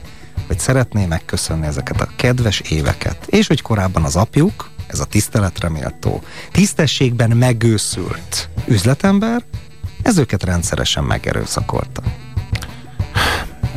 hogy 0.46 0.58
szeretné 0.58 1.06
megköszönni 1.06 1.66
ezeket 1.66 2.00
a 2.00 2.08
kedves 2.16 2.60
éveket, 2.60 3.26
és 3.26 3.46
hogy 3.46 3.62
korábban 3.62 4.02
az 4.02 4.16
apjuk, 4.16 4.70
ez 4.86 5.00
a 5.00 5.04
tiszteletre 5.04 5.68
méltó, 5.68 6.22
tisztességben 6.52 7.30
megőszült 7.30 8.48
üzletember, 8.66 9.42
ez 10.02 10.18
őket 10.18 10.44
rendszeresen 10.44 11.04
megerőszakolta. 11.04 12.02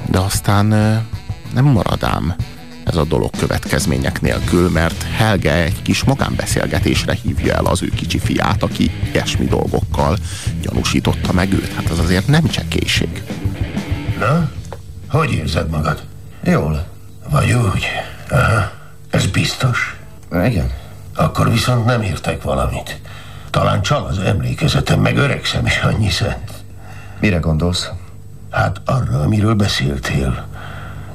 De 0.10 0.20
aztán 0.20 0.66
nem 1.54 1.66
maradám 1.66 2.36
ez 2.88 2.96
a 2.96 3.04
dolog 3.04 3.30
következmények 3.38 4.22
nélkül, 4.22 4.70
mert 4.70 5.04
Helge 5.04 5.54
egy 5.54 5.82
kis 5.82 6.04
magánbeszélgetésre 6.04 7.14
hívja 7.14 7.54
el 7.54 7.66
az 7.66 7.84
ő 7.84 7.90
kicsi 7.90 8.20
fiát, 8.20 8.64
aki 8.64 8.92
ilyesmi 9.12 9.46
dolgokkal 9.46 10.18
gyanúsította 10.62 11.34
meg 11.34 11.54
őt. 11.54 11.74
Hát 11.74 11.90
az 11.90 12.00
azért 12.00 12.28
nem 12.28 12.48
csekélység. 12.48 13.24
Na, 14.20 14.52
hogy 15.10 15.32
érzed 15.32 15.70
magad? 15.70 16.04
Jól. 16.44 16.88
Vagy 17.30 17.52
úgy? 17.52 17.86
Aha. 18.30 18.72
Ez 19.10 19.26
biztos? 19.26 19.96
Igen. 20.32 20.72
Akkor 21.18 21.52
viszont 21.52 21.86
nem 21.86 22.02
értek 22.02 22.42
valamit. 22.42 23.00
Talán 23.50 23.82
csal 23.82 24.06
az 24.06 24.20
emlékezetem, 24.20 25.00
meg 25.00 25.18
öregszem 25.18 25.66
is 25.66 25.78
annyi 25.78 26.10
szent. 26.10 26.52
Mire 27.20 27.38
gondolsz? 27.38 27.90
Hát 28.52 28.82
arra, 28.86 29.22
amiről 29.22 29.54
beszéltél. 29.54 30.46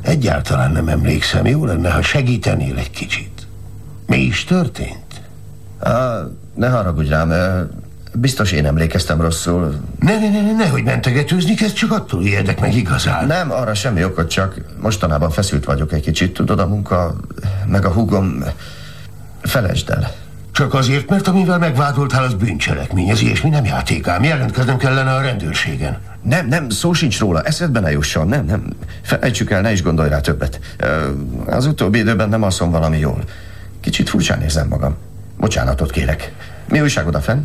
Egyáltalán 0.00 0.72
nem 0.72 0.88
emlékszem. 0.88 1.46
Jó 1.46 1.64
lenne, 1.64 1.90
ha 1.90 2.02
segítenél 2.02 2.78
egy 2.78 2.90
kicsit. 2.90 3.46
Mi 4.06 4.16
is 4.16 4.44
történt? 4.44 5.20
Á, 5.78 6.20
ne 6.54 6.68
haragudj 6.68 7.08
rám, 7.08 7.32
biztos 8.14 8.52
én 8.52 8.66
emlékeztem 8.66 9.20
rosszul. 9.20 9.80
Ne, 10.00 10.18
ne, 10.18 10.30
ne, 10.30 10.40
ne, 10.40 10.52
nehogy 10.52 10.84
mentegetőzni 10.84 11.54
kezd, 11.54 11.74
csak 11.74 11.92
attól 11.92 12.22
ijedek 12.22 12.60
meg 12.60 12.74
igazán. 12.74 13.26
Nem, 13.26 13.50
arra 13.50 13.74
semmi 13.74 14.04
okot, 14.04 14.30
csak 14.30 14.60
mostanában 14.80 15.30
feszült 15.30 15.64
vagyok 15.64 15.92
egy 15.92 16.02
kicsit, 16.02 16.32
tudod, 16.32 16.58
a 16.58 16.66
munka, 16.66 17.16
meg 17.66 17.84
a 17.84 17.90
húgom, 17.90 18.44
felejtsd 19.42 19.90
el. 19.90 20.12
Csak 20.52 20.74
azért, 20.74 21.08
mert 21.08 21.28
amivel 21.28 21.58
megvádoltál, 21.58 22.24
az 22.24 22.34
bűncselekmény. 22.34 23.08
Ez 23.08 23.20
ilyesmi 23.20 23.50
nem 23.50 23.64
játékám. 23.64 24.22
Jelentkeznem 24.22 24.76
kellene 24.76 25.14
a 25.14 25.20
rendőrségen. 25.20 25.98
Nem, 26.22 26.46
nem, 26.46 26.68
szó 26.68 26.92
sincs 26.92 27.18
róla, 27.18 27.42
eszedbe 27.42 27.80
ne 27.80 27.90
jusson, 27.90 28.28
nem, 28.28 28.44
nem. 28.44 28.64
Felejtsük 29.02 29.50
el, 29.50 29.60
ne 29.60 29.72
is 29.72 29.82
gondolj 29.82 30.08
rá 30.08 30.20
többet. 30.20 30.60
Az 31.46 31.66
utóbbi 31.66 31.98
időben 31.98 32.28
nem 32.28 32.42
alszom 32.42 32.70
valami 32.70 32.98
jól. 32.98 33.24
Kicsit 33.80 34.08
furcsán 34.08 34.42
érzem 34.42 34.68
magam. 34.68 34.96
Bocsánatot 35.38 35.90
kérek. 35.90 36.32
Mi 36.68 36.80
újságod 36.80 37.14
a 37.14 37.20
fenn? 37.20 37.44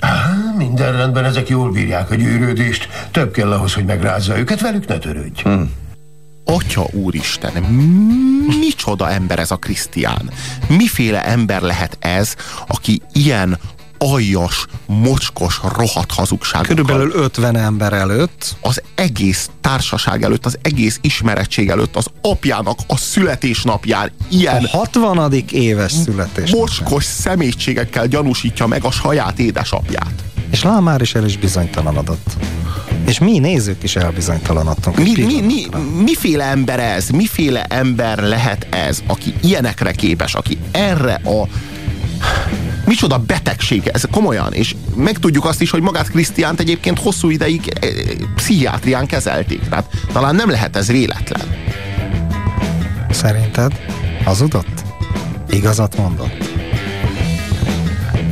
Á, 0.00 0.32
minden 0.56 0.92
rendben, 0.92 1.24
ezek 1.24 1.48
jól 1.48 1.70
bírják 1.70 2.10
a 2.10 2.14
gyűrődést. 2.14 2.88
Több 3.10 3.32
kell 3.32 3.52
ahhoz, 3.52 3.74
hogy 3.74 3.84
megrázza 3.84 4.38
őket, 4.38 4.60
velük 4.60 4.86
ne 4.86 4.98
törődj. 4.98 5.42
Hm. 5.42 5.62
Atya 6.50 6.86
úristen, 6.92 7.62
micsoda 8.60 9.10
ember 9.10 9.38
ez 9.38 9.50
a 9.50 9.56
Krisztián? 9.56 10.30
Miféle 10.68 11.24
ember 11.24 11.62
lehet 11.62 11.96
ez, 12.00 12.34
aki 12.66 13.02
ilyen 13.12 13.58
aljas, 13.98 14.66
mocskos, 14.86 15.60
rohadt 15.76 16.12
hazugságokkal. 16.12 16.74
Körülbelül 16.76 17.22
50 17.22 17.56
ember 17.56 17.92
előtt. 17.92 18.56
Az 18.60 18.82
egész 18.94 19.50
társaság 19.60 20.22
előtt, 20.22 20.46
az 20.46 20.58
egész 20.62 20.98
ismerettség 21.02 21.68
előtt, 21.68 21.96
az 21.96 22.06
apjának 22.22 22.78
a 22.86 22.96
születésnapján 22.96 24.10
ilyen... 24.28 24.64
A 24.64 24.76
60. 24.76 25.32
éves 25.50 25.92
születés. 25.92 26.50
Mocskos 26.50 27.04
szemétségekkel 27.04 28.06
gyanúsítja 28.06 28.66
meg 28.66 28.84
a 28.84 28.90
saját 28.90 29.38
édesapját. 29.38 30.14
És 30.50 30.62
Lám 30.62 30.82
már 30.82 31.00
is 31.00 31.14
el 31.14 31.24
is 31.24 31.38
bizonytalanodott. 31.38 32.36
És 33.06 33.18
mi 33.18 33.38
nézők 33.38 33.82
is 33.82 33.96
elbizonytalanodtunk. 33.96 34.96
Mi, 34.96 35.12
mi, 35.16 35.40
mi, 35.40 35.66
miféle 36.04 36.44
ember 36.44 36.80
ez? 36.80 37.08
Miféle 37.08 37.62
ember 37.62 38.18
lehet 38.18 38.66
ez, 38.70 39.02
aki 39.06 39.34
ilyenekre 39.40 39.92
képes, 39.92 40.34
aki 40.34 40.58
erre 40.70 41.14
a 41.14 41.48
micsoda 42.84 43.18
betegség 43.18 43.86
ez, 43.86 44.04
komolyan, 44.10 44.52
és 44.52 44.74
megtudjuk 44.94 45.44
azt 45.44 45.60
is, 45.60 45.70
hogy 45.70 45.82
magát 45.82 46.10
Krisztiánt 46.10 46.60
egyébként 46.60 46.98
hosszú 46.98 47.30
ideig 47.30 47.72
eh, 47.80 47.90
pszichiátrián 48.34 49.06
kezelték, 49.06 49.68
tehát 49.68 49.86
talán 50.12 50.34
nem 50.34 50.50
lehet 50.50 50.76
ez 50.76 50.86
véletlen. 50.86 51.42
Szerinted 53.10 53.72
hazudott? 54.24 54.84
Igazat 55.50 55.96
mondott? 55.96 56.49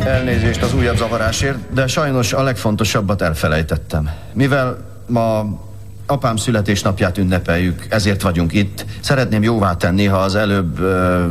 Elnézést 0.04 0.62
az 0.62 0.74
újabb 0.74 0.96
zavarásért, 0.96 1.58
de 1.72 1.86
sajnos 1.86 2.32
a 2.32 2.42
legfontosabbat 2.42 3.22
elfelejtettem. 3.22 4.10
Mivel 4.32 4.76
ma 5.06 5.58
apám 6.06 6.36
születésnapját 6.36 7.18
ünnepeljük, 7.18 7.86
ezért 7.88 8.22
vagyunk 8.22 8.52
itt. 8.52 8.84
Szeretném 9.00 9.42
jóvá 9.42 9.76
tenni, 9.76 10.04
ha 10.04 10.16
az 10.16 10.34
előbb 10.34 10.80
ö, 10.80 11.24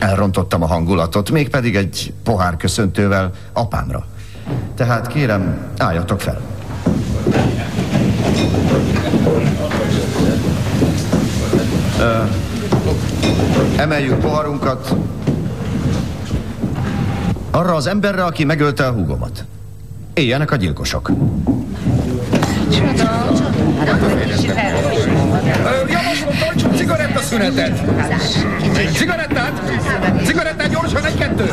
elrontottam 0.00 0.62
a 0.62 0.66
hangulatot, 0.66 1.30
mégpedig 1.30 1.76
egy 1.76 2.12
pohár 2.24 2.56
köszöntővel 2.56 3.30
apámra. 3.52 4.06
Tehát 4.74 5.06
kérem, 5.06 5.58
álljatok 5.78 6.20
fel. 6.20 6.40
Ö, 12.00 12.22
emeljük 13.76 14.18
poharunkat 14.18 14.94
arra 17.56 17.74
az 17.74 17.86
emberre, 17.86 18.24
aki 18.24 18.44
megölte 18.44 18.86
a 18.86 18.90
húgomat. 18.90 19.44
Éljenek 20.14 20.50
a 20.50 20.56
gyilkosok. 20.56 21.10
Javaslom, 25.88 26.38
tartsunk 26.40 26.74
cigarettaszünetet! 26.74 27.82
Cigarettát! 28.92 29.62
Cigarettát 30.24 30.68
gyorsan, 30.70 31.04
egy-kettő! 31.04 31.52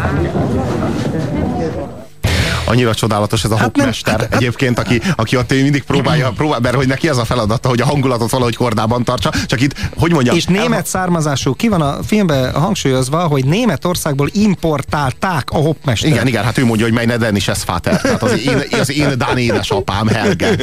Annyira 2.74 2.94
csodálatos 2.94 3.44
ez 3.44 3.52
a 3.52 3.56
hát 3.56 3.64
hopmester 3.64 4.18
nem, 4.18 4.28
egyébként, 4.30 4.80
aki, 4.80 5.02
aki 5.16 5.38
ott 5.38 5.50
mindig 5.50 5.84
próbálja, 5.84 6.32
próbál, 6.32 6.60
mert 6.60 6.76
hogy 6.76 6.88
neki 6.88 7.10
ez 7.10 7.18
a 7.18 7.26
feladata, 7.26 7.70
hogy 7.70 7.82
a 7.82 7.86
hangulatot 7.86 8.30
valahogy 8.30 8.56
kordában 8.56 9.04
tartsa, 9.04 9.32
csak 9.46 9.62
itt, 9.62 9.76
hogy 9.96 10.12
mondjam... 10.12 10.36
És 10.36 10.46
német 10.46 10.86
származású, 10.86 11.56
ki 11.56 11.68
van 11.68 11.82
a 11.82 12.04
filmben 12.04 12.54
hangsúlyozva, 12.54 13.28
hogy 13.28 13.46
Németországból 13.46 14.30
importálták 14.32 15.50
a 15.52 15.58
hopmester. 15.58 16.10
Igen, 16.10 16.28
igen, 16.28 16.44
hát 16.44 16.58
ő 16.58 16.66
mondja, 16.66 16.86
hogy 16.86 16.94
meine 16.94 17.18
Dennis 17.18 17.48
es 17.48 17.64
Vater, 17.66 18.02
tehát 18.02 18.24
az 18.24 18.40
én, 18.40 18.64
az 18.80 18.92
én 18.92 19.18
Dán 19.18 19.38
édesapám 19.38 20.08
Helge. 20.08 20.56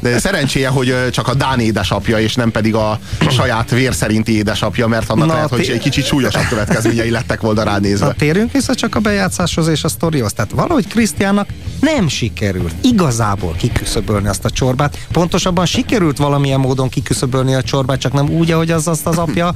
De 0.00 0.18
szerencséje, 0.18 0.68
hogy 0.68 0.96
csak 1.10 1.28
a 1.28 1.34
Dán 1.34 1.60
édesapja, 1.60 2.18
és 2.18 2.34
nem 2.34 2.50
pedig 2.50 2.74
a 2.74 2.98
saját 3.30 3.70
vér 3.70 3.94
szerinti 3.94 4.36
édesapja, 4.36 4.86
mert 4.86 5.10
annak 5.10 5.26
Na, 5.26 5.34
lehet, 5.34 5.48
hogy 5.48 5.68
egy 5.68 5.78
kicsit 5.78 6.04
súlyosabb 6.04 6.46
következményei 6.48 7.10
lettek 7.10 7.40
volna 7.40 7.62
ránézve. 7.62 8.06
Na, 8.06 8.12
térjünk 8.12 8.52
vissza 8.52 8.74
csak 8.74 8.94
a 8.94 9.00
bejátszáshoz 9.00 9.68
és 9.68 9.84
a 9.84 9.88
sztorihoz. 9.88 10.32
Tehát 10.32 10.50
valahogy 10.50 10.86
Krisztiánnak 10.88 11.48
nem 11.80 12.08
sikerült 12.08 12.74
igazából 12.82 13.54
kiküszöbölni 13.58 14.28
azt 14.28 14.44
a 14.44 14.50
csorbát. 14.50 14.98
Pontosabban 15.12 15.66
sikerült 15.66 16.16
valamilyen 16.16 16.60
módon 16.60 16.88
kiküszöbölni 16.88 17.54
a 17.54 17.62
csorbát, 17.62 18.00
csak 18.00 18.12
nem 18.12 18.30
úgy, 18.30 18.50
ahogy 18.50 18.70
az 18.70 18.88
azt 18.88 19.06
az 19.06 19.18
apja 19.18 19.54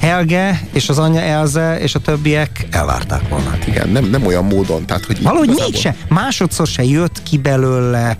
Helge 0.00 0.60
és 0.72 0.88
az 0.88 0.98
anyja 0.98 1.20
Elze 1.20 1.78
és 1.78 1.94
a 1.94 1.98
többiek 1.98 2.66
elvárták 2.70 3.28
volna. 3.28 3.50
Hát 3.50 3.66
igen, 3.66 3.88
nem, 3.88 4.04
nem 4.04 4.26
olyan 4.26 4.44
módon. 4.44 4.86
Tehát, 4.86 5.04
hogy 5.04 5.22
Valahogy 5.22 5.48
igazából... 5.48 5.70
mégse, 5.72 5.96
másodszor 6.08 6.66
se 6.66 6.84
jött 6.84 7.22
ki 7.22 7.38
belőle 7.38 8.16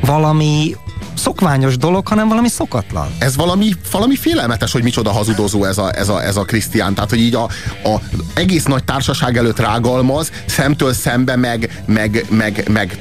valami 0.00 0.76
szokványos 1.16 1.76
dolog, 1.76 2.08
hanem 2.08 2.28
valami 2.28 2.48
szokatlan. 2.48 3.08
Ez 3.18 3.36
valami, 3.36 3.72
valami 3.90 4.16
félelmetes, 4.16 4.72
hogy 4.72 4.82
micsoda 4.82 5.10
hazudozó 5.10 5.64
ez 5.64 5.78
a, 5.78 5.92
ez 5.98 6.08
a, 6.08 6.24
ez 6.24 6.36
a 6.36 6.44
Krisztián. 6.44 6.94
Tehát, 6.94 7.10
hogy 7.10 7.20
így 7.20 7.34
a, 7.34 7.42
a 7.84 8.00
egész 8.34 8.64
nagy 8.64 8.84
társaság 8.84 9.36
előtt 9.36 9.58
rágalmaz, 9.58 10.30
szemtől 10.46 10.92
szembe 10.92 11.36
meg, 11.36 11.82
meg, 11.86 12.26
meg, 12.30 12.68
meg 12.70 12.98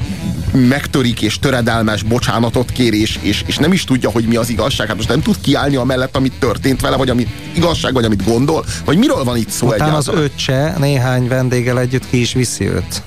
megtörik 0.56 1.22
és 1.22 1.40
töredelmes 1.40 2.04
bocsánatot 2.04 2.72
kér, 2.72 2.94
és, 2.94 3.20
és, 3.22 3.44
és 3.46 3.58
nem 3.58 3.72
is 3.72 3.84
tudja, 3.84 4.10
hogy 4.10 4.26
mi 4.26 4.36
az 4.36 4.50
igazság. 4.50 4.88
Hát 4.88 4.96
most 4.96 5.10
nem 5.10 5.22
tud 5.22 5.42
kiállni 5.42 5.76
amellett, 5.76 6.16
amit 6.16 6.34
történt 6.40 6.82
vele, 6.82 6.96
vagy 6.96 7.10
amit 7.10 7.30
igazság, 7.56 7.94
vagy 7.94 8.06
amit 8.06 8.24
gondol, 8.24 8.66
vagy 8.86 8.98
miről 8.98 9.24
van 9.24 9.38
itt 9.38 9.50
szó 9.50 9.68
Utána 9.68 9.96
az 9.96 10.08
öccse 10.08 10.76
néhány 10.78 11.28
vendéggel 11.28 11.80
együtt 11.80 12.10
ki 12.10 12.20
is 12.20 12.34
viszi 12.34 12.68
őt. 12.68 13.04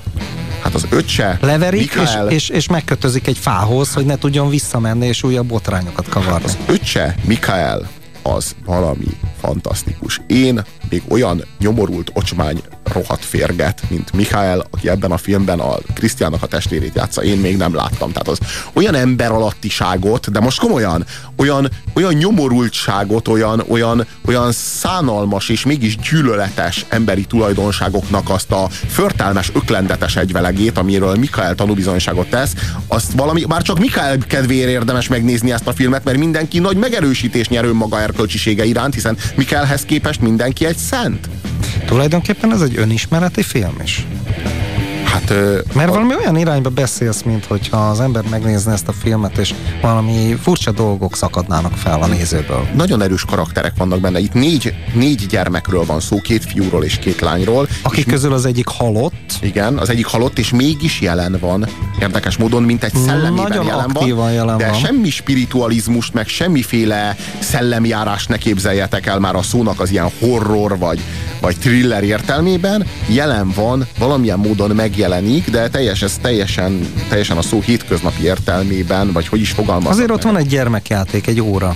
Hát 0.63 0.73
az 0.73 0.85
öccse, 0.89 1.37
Leverik, 1.41 1.93
és, 1.93 2.09
és, 2.29 2.49
és 2.49 2.67
megkötözik 2.67 3.27
egy 3.27 3.37
fához, 3.37 3.93
hogy 3.93 4.05
ne 4.05 4.17
tudjon 4.17 4.49
visszamenni, 4.49 5.05
és 5.05 5.23
újabb 5.23 5.47
botrányokat 5.47 6.09
kavarni. 6.09 6.45
Az 6.45 6.57
öccse, 6.67 7.15
Mikael, 7.23 7.89
az 8.21 8.55
valami 8.65 9.17
fantasztikus. 9.41 10.21
Én 10.27 10.61
még 10.89 11.01
olyan 11.09 11.43
nyomorult 11.59 12.11
ocsmány 12.13 12.61
rohadt 12.93 13.25
férget, 13.25 13.81
mint 13.89 14.13
Mikael, 14.13 14.65
aki 14.71 14.89
ebben 14.89 15.11
a 15.11 15.17
filmben 15.17 15.59
a 15.59 15.77
Krisztiának 15.93 16.43
a 16.43 16.47
testvérét 16.47 16.95
játsza, 16.95 17.23
én 17.23 17.37
még 17.37 17.57
nem 17.57 17.75
láttam. 17.75 18.11
Tehát 18.11 18.27
az 18.27 18.39
olyan 18.73 18.95
ember 18.95 19.31
alattiságot, 19.31 20.31
de 20.31 20.39
most 20.39 20.59
komolyan, 20.59 21.05
olyan, 21.37 21.69
olyan 21.93 22.13
nyomorultságot, 22.13 23.27
olyan, 23.27 23.63
olyan, 23.67 24.05
olyan 24.25 24.51
szánalmas 24.51 25.49
és 25.49 25.65
mégis 25.65 25.97
gyűlöletes 25.97 26.85
emberi 26.89 27.25
tulajdonságoknak 27.25 28.29
azt 28.29 28.51
a 28.51 28.69
förtelmes, 28.87 29.51
öklendetes 29.53 30.15
egyvelegét, 30.15 30.77
amiről 30.77 31.15
Mikael 31.15 31.55
tanúbizonyságot 31.55 32.29
tesz, 32.29 32.53
azt 32.87 33.11
valami, 33.11 33.43
már 33.47 33.61
csak 33.61 33.79
Mikael 33.79 34.17
kedvéért 34.17 34.69
érdemes 34.69 35.07
megnézni 35.07 35.51
ezt 35.51 35.67
a 35.67 35.73
filmet, 35.73 36.03
mert 36.03 36.17
mindenki 36.17 36.59
nagy 36.59 36.77
megerősítés 36.77 37.47
nyer 37.47 37.65
önmaga 37.65 38.01
erkölcsisége 38.01 38.65
iránt, 38.65 38.93
hiszen 38.93 39.17
Mikaelhez 39.35 39.81
képest 39.81 40.21
mindenki 40.21 40.65
egy 40.65 40.77
szent. 40.77 41.29
Tulajdonképpen 41.85 42.53
ez 42.53 42.61
egy 42.61 42.75
önismereti 42.79 43.43
film 43.43 43.81
is. 43.83 43.99
Hát, 45.11 45.33
Mert 45.73 45.89
valami 45.89 46.15
olyan 46.15 46.37
irányba 46.37 46.69
beszélsz, 46.69 47.21
mint 47.21 47.45
hogyha 47.45 47.77
az 47.89 47.99
ember 47.99 48.23
megnézne 48.29 48.71
ezt 48.71 48.87
a 48.87 48.91
filmet, 48.91 49.37
és 49.37 49.53
valami 49.81 50.37
furcsa 50.41 50.71
dolgok 50.71 51.15
szakadnának 51.15 51.73
fel 51.73 52.01
a 52.01 52.07
nézőből. 52.07 52.67
Nagyon 52.75 53.01
erős 53.01 53.25
karakterek 53.25 53.73
vannak 53.77 53.99
benne. 53.99 54.19
Itt 54.19 54.33
négy, 54.33 54.73
négy 54.93 55.25
gyermekről 55.25 55.85
van 55.85 55.99
szó, 55.99 56.21
két 56.21 56.45
fiúról 56.45 56.83
és 56.83 56.97
két 56.99 57.19
lányról. 57.19 57.67
Akik 57.81 58.05
közül 58.07 58.33
az 58.33 58.45
egyik 58.45 58.67
halott. 58.67 59.31
Igen, 59.41 59.77
az 59.77 59.89
egyik 59.89 60.05
halott, 60.05 60.39
és 60.39 60.49
mégis 60.51 61.01
jelen 61.01 61.37
van. 61.39 61.67
Érdekes 62.01 62.37
módon, 62.37 62.63
mint 62.63 62.83
egy 62.83 62.95
szellemében 63.05 63.47
Nagyon 63.47 63.65
jelen 63.65 63.89
van. 64.15 64.31
jelen 64.31 64.57
de 64.57 64.69
van. 64.69 64.79
semmi 64.79 65.09
spiritualizmust, 65.09 66.13
meg 66.13 66.27
semmiféle 66.27 67.15
szellemjárást 67.39 68.29
ne 68.29 68.37
képzeljetek 68.37 69.05
el 69.05 69.19
már 69.19 69.35
a 69.35 69.41
szónak 69.41 69.79
az 69.79 69.91
ilyen 69.91 70.09
horror 70.19 70.77
vagy, 70.77 70.99
vagy 71.41 71.57
thriller 71.57 72.03
értelmében. 72.03 72.85
Jelen 73.07 73.51
van, 73.55 73.87
valamilyen 73.99 74.39
módon 74.39 74.75
megjelenik, 74.99 75.49
de 75.49 75.69
teljes, 75.69 76.01
ez 76.01 76.17
teljesen, 76.21 76.93
teljesen 77.09 77.37
a 77.37 77.41
szó 77.41 77.61
hétköznapi 77.61 78.23
értelmében, 78.23 79.11
vagy 79.11 79.27
hogy 79.27 79.39
is 79.39 79.51
fogalmazok 79.51 79.91
Azért 79.91 80.09
ott 80.11 80.23
meg. 80.23 80.33
van 80.33 80.41
egy 80.41 80.47
gyermekjáték, 80.47 81.27
egy 81.27 81.41
óra, 81.41 81.75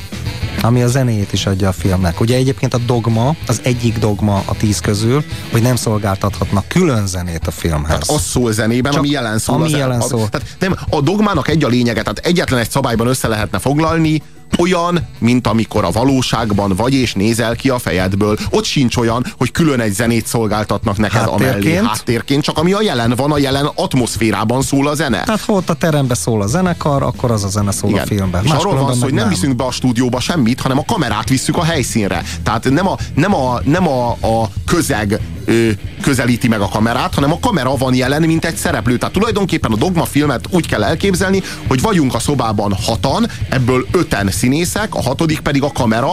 ami 0.61 0.81
a 0.81 0.87
zenéjét 0.87 1.33
is 1.33 1.45
adja 1.45 1.67
a 1.67 1.71
filmnek. 1.71 2.19
Ugye 2.19 2.35
egyébként 2.35 2.73
a 2.73 2.77
dogma, 2.77 3.35
az 3.47 3.59
egyik 3.63 3.97
dogma 3.97 4.43
a 4.45 4.55
tíz 4.57 4.79
közül, 4.79 5.23
hogy 5.51 5.61
nem 5.61 5.75
szolgáltathatnak 5.75 6.67
külön 6.67 7.07
zenét 7.07 7.47
a 7.47 7.51
filmhez. 7.51 7.87
Tehát 7.87 8.09
az 8.09 8.21
szól 8.21 8.51
zenében, 8.51 8.91
Csak 8.91 9.01
ami 9.01 9.09
jelen 9.09 9.37
szól. 9.37 9.55
ami 9.55 9.65
az 9.65 9.71
jelen 9.79 9.99
a, 9.99 10.03
szól. 10.03 10.29
Tehát 10.29 10.47
nem, 10.59 10.75
a 10.89 11.01
dogmának 11.01 11.47
egy 11.47 11.63
a 11.63 11.67
lényege, 11.67 12.01
tehát 12.01 12.17
egyetlen 12.17 12.59
egy 12.59 12.69
szabályban 12.69 13.07
össze 13.07 13.27
lehetne 13.27 13.59
foglalni, 13.59 14.21
olyan, 14.57 15.07
mint 15.19 15.47
amikor 15.47 15.83
a 15.83 15.91
valóságban 15.91 16.73
vagy 16.75 16.93
és 16.93 17.13
nézel 17.13 17.55
ki 17.55 17.69
a 17.69 17.79
fejedből. 17.79 18.37
Ott 18.49 18.63
sincs 18.63 18.97
olyan, 18.97 19.25
hogy 19.37 19.51
külön 19.51 19.79
egy 19.79 19.93
zenét 19.93 20.27
szolgáltatnak 20.27 20.97
neked 20.97 21.21
amellé 21.25 21.45
Háttérként? 21.45 21.87
háttérként, 21.87 22.43
csak 22.43 22.57
ami 22.57 22.71
a 22.71 22.81
jelen 22.81 23.13
van, 23.15 23.31
a 23.31 23.37
jelen 23.37 23.69
atmoszférában 23.75 24.61
szól 24.61 24.87
a 24.87 24.95
zene. 24.95 25.23
Tehát 25.23 25.41
ha 25.41 25.53
ott 25.53 25.69
a 25.69 25.73
terembe 25.73 26.15
szól 26.15 26.41
a 26.41 26.47
zenekar, 26.47 27.03
akkor 27.03 27.31
az 27.31 27.43
a 27.43 27.47
zene 27.47 27.71
szól 27.71 27.99
a 27.99 28.05
filmben. 28.05 28.43
És 28.43 28.51
arról 28.51 28.75
van 28.75 28.93
szó, 28.93 29.01
hogy 29.01 29.13
nem 29.13 29.29
viszünk 29.29 29.55
be 29.55 29.63
a 29.63 29.71
stúdióba 29.71 30.19
semmit, 30.19 30.61
hanem 30.61 30.77
a 30.77 30.85
kamerát 30.85 31.29
visszük 31.29 31.57
a 31.57 31.63
helyszínre. 31.63 32.23
Tehát 32.43 32.69
nem 32.69 32.87
a, 32.87 32.97
nem 33.15 33.35
a, 33.35 33.59
nem 33.63 33.87
a, 33.87 34.09
a 34.11 34.49
közeg 34.65 35.19
ö, 35.45 35.69
közelíti 36.01 36.47
meg 36.47 36.61
a 36.61 36.67
kamerát, 36.67 37.13
hanem 37.13 37.31
a 37.31 37.39
kamera 37.39 37.75
van 37.75 37.93
jelen, 37.93 38.21
mint 38.21 38.45
egy 38.45 38.55
szereplő. 38.55 38.97
Tehát 38.97 39.13
tulajdonképpen 39.13 39.71
a 39.71 39.75
Dogma 39.75 40.05
filmet 40.05 40.45
úgy 40.49 40.67
kell 40.67 40.83
elképzelni, 40.83 41.41
hogy 41.67 41.81
vagyunk 41.81 42.13
a 42.13 42.19
szobában 42.19 42.73
hatan, 42.85 43.29
ebből 43.49 43.87
öten 43.91 44.29
színészek, 44.43 44.95
a 44.95 45.01
hatodik 45.01 45.39
pedig 45.39 45.63
a 45.63 45.71
kamera, 45.71 46.11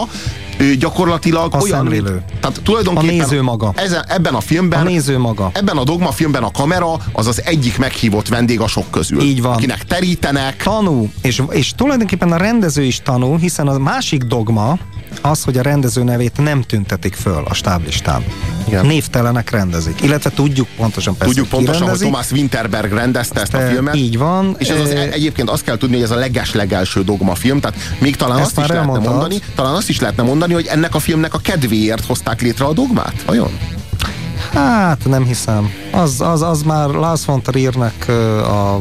ö, 0.59 0.75
gyakorlatilag 0.75 1.55
A 1.55 1.59
olyan, 1.59 1.79
szemlélő. 1.79 2.23
Tehát 2.41 2.61
tulajdonképpen 2.63 3.15
A 3.15 3.23
néző 3.23 3.43
maga. 3.43 3.73
Ezen, 3.77 4.05
ebben 4.09 4.35
a 4.35 4.41
filmben 4.41 4.81
A 4.81 4.83
néző 4.83 5.19
maga. 5.19 5.51
Ebben 5.55 5.77
a 5.77 5.85
Dogma 5.85 6.11
filmben 6.11 6.43
a 6.43 6.51
kamera 6.51 6.93
az 7.13 7.27
az 7.27 7.43
egyik 7.45 7.79
meghívott 7.79 8.29
vendég 8.29 8.61
a 8.61 8.67
sok 8.67 8.91
közül. 8.91 9.21
Így 9.21 9.43
van. 9.43 9.53
Akinek 9.53 9.85
terítenek. 9.85 10.63
Tanul, 10.63 11.11
és, 11.23 11.43
és 11.51 11.73
tulajdonképpen 11.77 12.33
a 12.33 12.37
rendező 12.37 12.83
is 12.83 13.01
tanul, 13.03 13.39
hiszen 13.39 13.69
a 13.69 13.79
másik 13.79 14.23
dogma 14.23 14.79
az, 15.21 15.45
hogy 15.45 15.59
a 15.59 15.63
rendező 15.63 16.03
nevét 16.03 16.37
nem 16.37 16.63
tüntetik 16.63 17.15
föl 17.15 17.43
a 17.49 17.55
stáblistán. 17.55 18.25
Igen. 18.67 18.87
Névtelenek 18.87 19.51
rendezik. 19.51 20.01
Illetve 20.03 20.31
tudjuk 20.31 20.69
pontosan 20.77 21.17
persze, 21.17 21.35
Tudjuk 21.35 21.51
hogy 21.51 21.59
ki 21.59 21.65
pontosan, 21.65 21.89
hogy 21.89 21.99
rendezi. 22.01 22.11
Thomas 22.11 22.31
Winterberg 22.41 22.93
rendezte 22.93 23.41
ezt 23.41 23.55
a 23.55 23.59
filmet. 23.61 23.95
így 23.97 24.19
van. 24.19 24.55
És 24.59 24.69
ez 24.69 24.81
az, 24.81 24.91
Ö, 24.91 24.99
egyébként 24.99 25.51
azt 25.51 25.65
kell 25.65 25.77
tudni, 25.77 25.95
hogy 25.95 26.05
ez 26.05 26.11
a 26.11 26.17
leges-legelső 26.17 27.03
dogma 27.05 27.35
film, 27.35 27.61
tehát 27.61 27.79
még 27.99 28.17
talán 28.17 28.39
Ezt 28.39 28.47
azt 28.47 28.59
is 28.59 28.67
lehetne 28.67 28.79
elmondtad. 28.81 29.11
mondani, 29.13 29.41
talán 29.55 29.75
azt 29.75 29.89
is 29.89 30.01
lehetne 30.01 30.23
mondani, 30.23 30.53
hogy 30.53 30.67
ennek 30.67 30.95
a 30.95 30.99
filmnek 30.99 31.35
a 31.35 31.39
kedvéért 31.39 32.05
hozták 32.07 32.41
létre 32.41 32.65
a 32.65 32.73
dogmát, 32.73 33.23
vajon? 33.27 33.59
Hát 34.53 35.05
nem 35.09 35.25
hiszem. 35.25 35.71
Az, 35.93 36.21
az, 36.21 36.43
az 36.43 36.63
már 36.63 36.89
Lars 36.89 37.25
von 37.25 37.43
Triernek 37.43 38.05
ö, 38.07 38.39
a, 38.39 38.75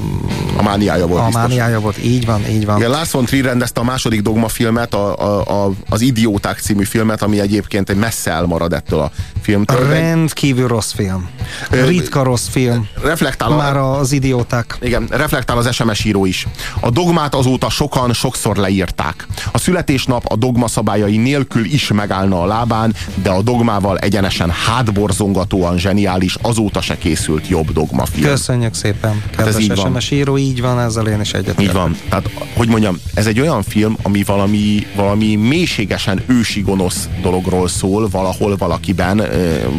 A 0.57 0.63
mániája 0.63 1.07
volt 1.07 1.21
a 1.21 1.25
biztos. 1.25 1.41
mániája 1.41 1.79
volt. 1.79 1.97
Így 2.03 2.25
van, 2.25 2.47
így 2.49 2.65
van. 2.65 2.77
Igen, 2.77 2.89
Lars 2.89 3.11
von 3.11 3.25
Trier 3.25 3.43
rendezte 3.45 3.79
a 3.81 3.83
második 3.83 4.21
dogma 4.21 4.47
filmet, 4.47 4.93
a, 4.93 5.15
a, 5.17 5.65
a, 5.65 5.71
az 5.89 6.01
Idióták 6.01 6.59
című 6.59 6.83
filmet, 6.83 7.21
ami 7.21 7.39
egyébként 7.39 7.89
egy 7.89 7.95
messze 7.95 8.31
elmarad 8.31 8.73
ettől 8.73 8.99
a 8.99 9.11
filmtől. 9.41 9.87
Rendkívül 9.89 10.67
rossz 10.67 10.91
film. 10.93 11.29
Ritka 11.69 12.23
rossz 12.23 12.47
film. 12.47 12.87
Reflektál 13.03 13.51
a- 13.51 13.55
Már 13.55 13.77
az 13.77 14.11
idióták. 14.11 14.77
Igen, 14.81 15.07
reflektál 15.09 15.57
az 15.57 15.73
SMS 15.75 16.03
író 16.05 16.25
is. 16.25 16.47
A 16.79 16.89
dogmát 16.89 17.35
azóta 17.35 17.69
sokan 17.69 18.13
sokszor 18.13 18.55
leírták. 18.57 19.27
A 19.51 19.57
születésnap 19.57 20.25
a 20.25 20.35
dogma 20.35 20.67
szabályai 20.67 21.17
nélkül 21.17 21.65
is 21.65 21.87
megállna 21.91 22.41
a 22.41 22.45
lábán, 22.45 22.95
de 23.23 23.29
a 23.29 23.41
dogmával 23.41 23.97
egyenesen 23.97 24.49
hátborzongatóan 24.49 25.77
zseniális, 25.77 26.37
azóta 26.41 26.81
se 26.81 26.97
készült 26.99 27.47
jobb 27.47 27.71
dogma 27.71 28.05
film. 28.05 28.29
Köszönjük 28.29 28.73
szépen, 28.73 29.23
Hát 29.37 29.47
ez 29.47 29.55
kedves 29.55 29.63
így 29.63 29.75
van. 29.75 29.91
SMS 29.91 30.11
író, 30.11 30.37
így 30.37 30.61
van, 30.61 30.79
ezzel 30.79 31.07
én 31.07 31.19
is 31.19 31.33
egyetértek. 31.33 31.65
Így 31.65 31.71
van. 31.71 31.97
Tehát, 32.09 32.29
hogy 32.55 32.67
mondjam, 32.67 32.97
ez 33.13 33.25
egy 33.25 33.39
olyan 33.39 33.63
film, 33.63 33.97
ami 34.01 34.23
valami, 34.23 34.87
valami 34.95 35.35
mélységesen 35.35 36.21
ősi 36.27 36.61
gonosz 36.61 37.09
dologról 37.21 37.67
szól, 37.67 38.09
valahol 38.09 38.57
valakiben, 38.57 39.23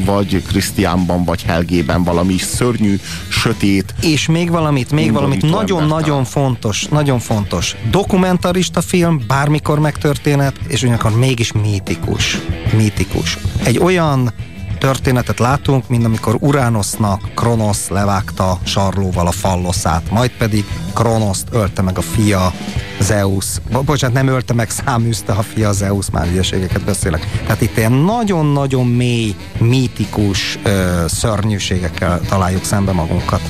vagy 0.04 0.42
Krisztiánban, 0.42 1.24
vagy 1.24 1.42
Helgében, 1.42 2.04
valami 2.04 2.38
szörnyű, 2.38 2.98
sötét. 3.28 3.94
És 4.02 4.26
még 4.26 4.50
valamit, 4.50 4.90
még 4.90 5.12
valamit 5.12 5.50
nagyon-nagyon 5.50 6.24
fontos, 6.24 6.86
nagyon 6.86 7.18
fontos. 7.18 7.76
Dokumentarista 7.90 8.80
film, 8.80 9.20
bármikor 9.26 9.78
megtörténhet, 9.78 10.56
és 10.68 10.82
ugyanakkor 10.82 11.16
mégis 11.16 11.52
mítikus. 11.52 12.38
Mítikus. 12.76 13.38
Egy 13.62 13.78
olyan 13.78 14.32
történetet 14.80 15.38
látunk, 15.38 15.88
mint 15.88 16.04
amikor 16.04 16.36
Uránosznak 16.38 17.30
Kronosz 17.34 17.88
levágta 17.88 18.58
sarlóval 18.62 19.26
a 19.26 19.30
falloszát, 19.30 20.10
majd 20.10 20.30
pedig 20.38 20.64
Kronoszt 20.94 21.48
ölte 21.52 21.82
meg 21.82 21.98
a 21.98 22.00
fia 22.00 22.52
Zeus. 23.00 23.46
Bo- 23.72 23.84
bocsánat, 23.84 24.16
nem 24.16 24.34
ölte 24.34 24.54
meg, 24.54 24.70
száműzte 24.70 25.32
a 25.32 25.42
fia 25.42 25.72
Zeus, 25.72 26.10
már 26.10 26.26
hülyeségeket 26.26 26.84
beszélek. 26.84 27.26
Tehát 27.42 27.60
itt 27.60 27.76
ilyen 27.76 27.92
nagyon-nagyon 27.92 28.86
mély, 28.86 29.34
mítikus 29.58 30.58
ö, 30.62 31.04
szörnyűségekkel 31.08 32.20
találjuk 32.28 32.64
szembe 32.64 32.92
magunkat. 32.92 33.40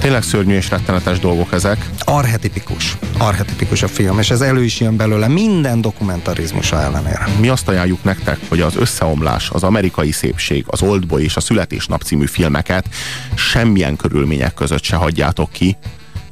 Tényleg 0.00 0.22
szörnyű 0.22 0.54
és 0.54 0.70
rettenetes 0.70 1.18
dolgok 1.18 1.52
ezek. 1.52 1.90
Arhetipikus. 1.98 2.96
Arhetipikus 3.18 3.82
a 3.82 3.88
film, 3.88 4.18
és 4.18 4.30
ez 4.30 4.40
elő 4.40 4.64
is 4.64 4.80
jön 4.80 4.96
belőle 4.96 5.28
minden 5.28 5.80
dokumentarizmusa 5.80 6.80
ellenére. 6.80 7.28
Mi 7.40 7.48
azt 7.48 7.68
ajánljuk 7.68 8.04
nektek, 8.04 8.38
hogy 8.48 8.60
az 8.60 8.76
Összeomlás, 8.76 9.50
az 9.50 9.62
Amerikai 9.62 10.10
Szépség, 10.10 10.64
az 10.66 10.82
Oldboy 10.82 11.22
és 11.22 11.36
a 11.36 11.40
Születésnap 11.40 12.02
című 12.02 12.26
filmeket 12.26 12.88
semmilyen 13.34 13.96
körülmények 13.96 14.54
között 14.54 14.82
se 14.82 14.96
hagyjátok 14.96 15.52
ki. 15.52 15.76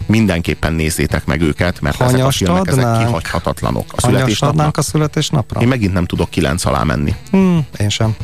Mindenképpen 0.07 0.73
nézzétek 0.73 1.25
meg 1.27 1.41
őket, 1.41 1.81
mert 1.81 2.01
ezek 2.01 2.15
a 2.15 2.19
Hanyast 2.19 2.39
filmek 2.39 2.67
ezek 2.67 2.85
adnánk? 2.85 3.07
kihagyhatatlanok. 3.07 3.85
A 3.87 4.01
Hanyast 4.01 4.19
születésnapnak 4.19 4.77
a 4.77 4.83
születésnapra? 4.83 5.61
én 5.61 5.69
megint 5.69 5.93
nem 5.93 6.05
tudok 6.07 6.31
kilenc 6.31 6.65
alá 6.65 6.83
menni. 6.83 7.15
Hmm, 7.31 7.67
én 7.79 7.89
sem. 7.89 8.17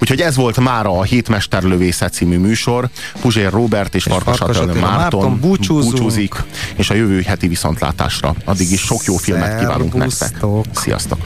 Úgyhogy 0.00 0.20
ez 0.20 0.36
volt 0.36 0.60
mára 0.60 0.98
a 0.98 1.02
Hétmesterlövészet 1.02 2.12
című 2.12 2.38
műsor. 2.38 2.88
Puzsér 3.20 3.50
Robert 3.50 3.94
és, 3.94 4.02
Farkas 4.02 4.36
Farkas 4.36 4.56
Attila 4.56 4.80
Márton, 4.80 4.98
Márton 4.98 5.40
búcsúzunk. 5.40 5.92
búcsúzik, 5.92 6.34
és 6.76 6.90
a 6.90 6.94
jövő 6.94 7.20
heti 7.20 7.48
viszontlátásra. 7.48 8.34
Addig 8.44 8.70
is 8.70 8.80
sok 8.80 9.04
jó 9.04 9.16
filmet 9.16 9.58
kívánunk 9.58 9.94
nektek. 9.94 10.44
Sziasztok! 10.72 11.18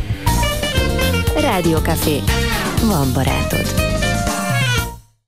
Rádiókafé. 1.40 2.22
Van 2.84 3.12
barátod. 3.12 3.79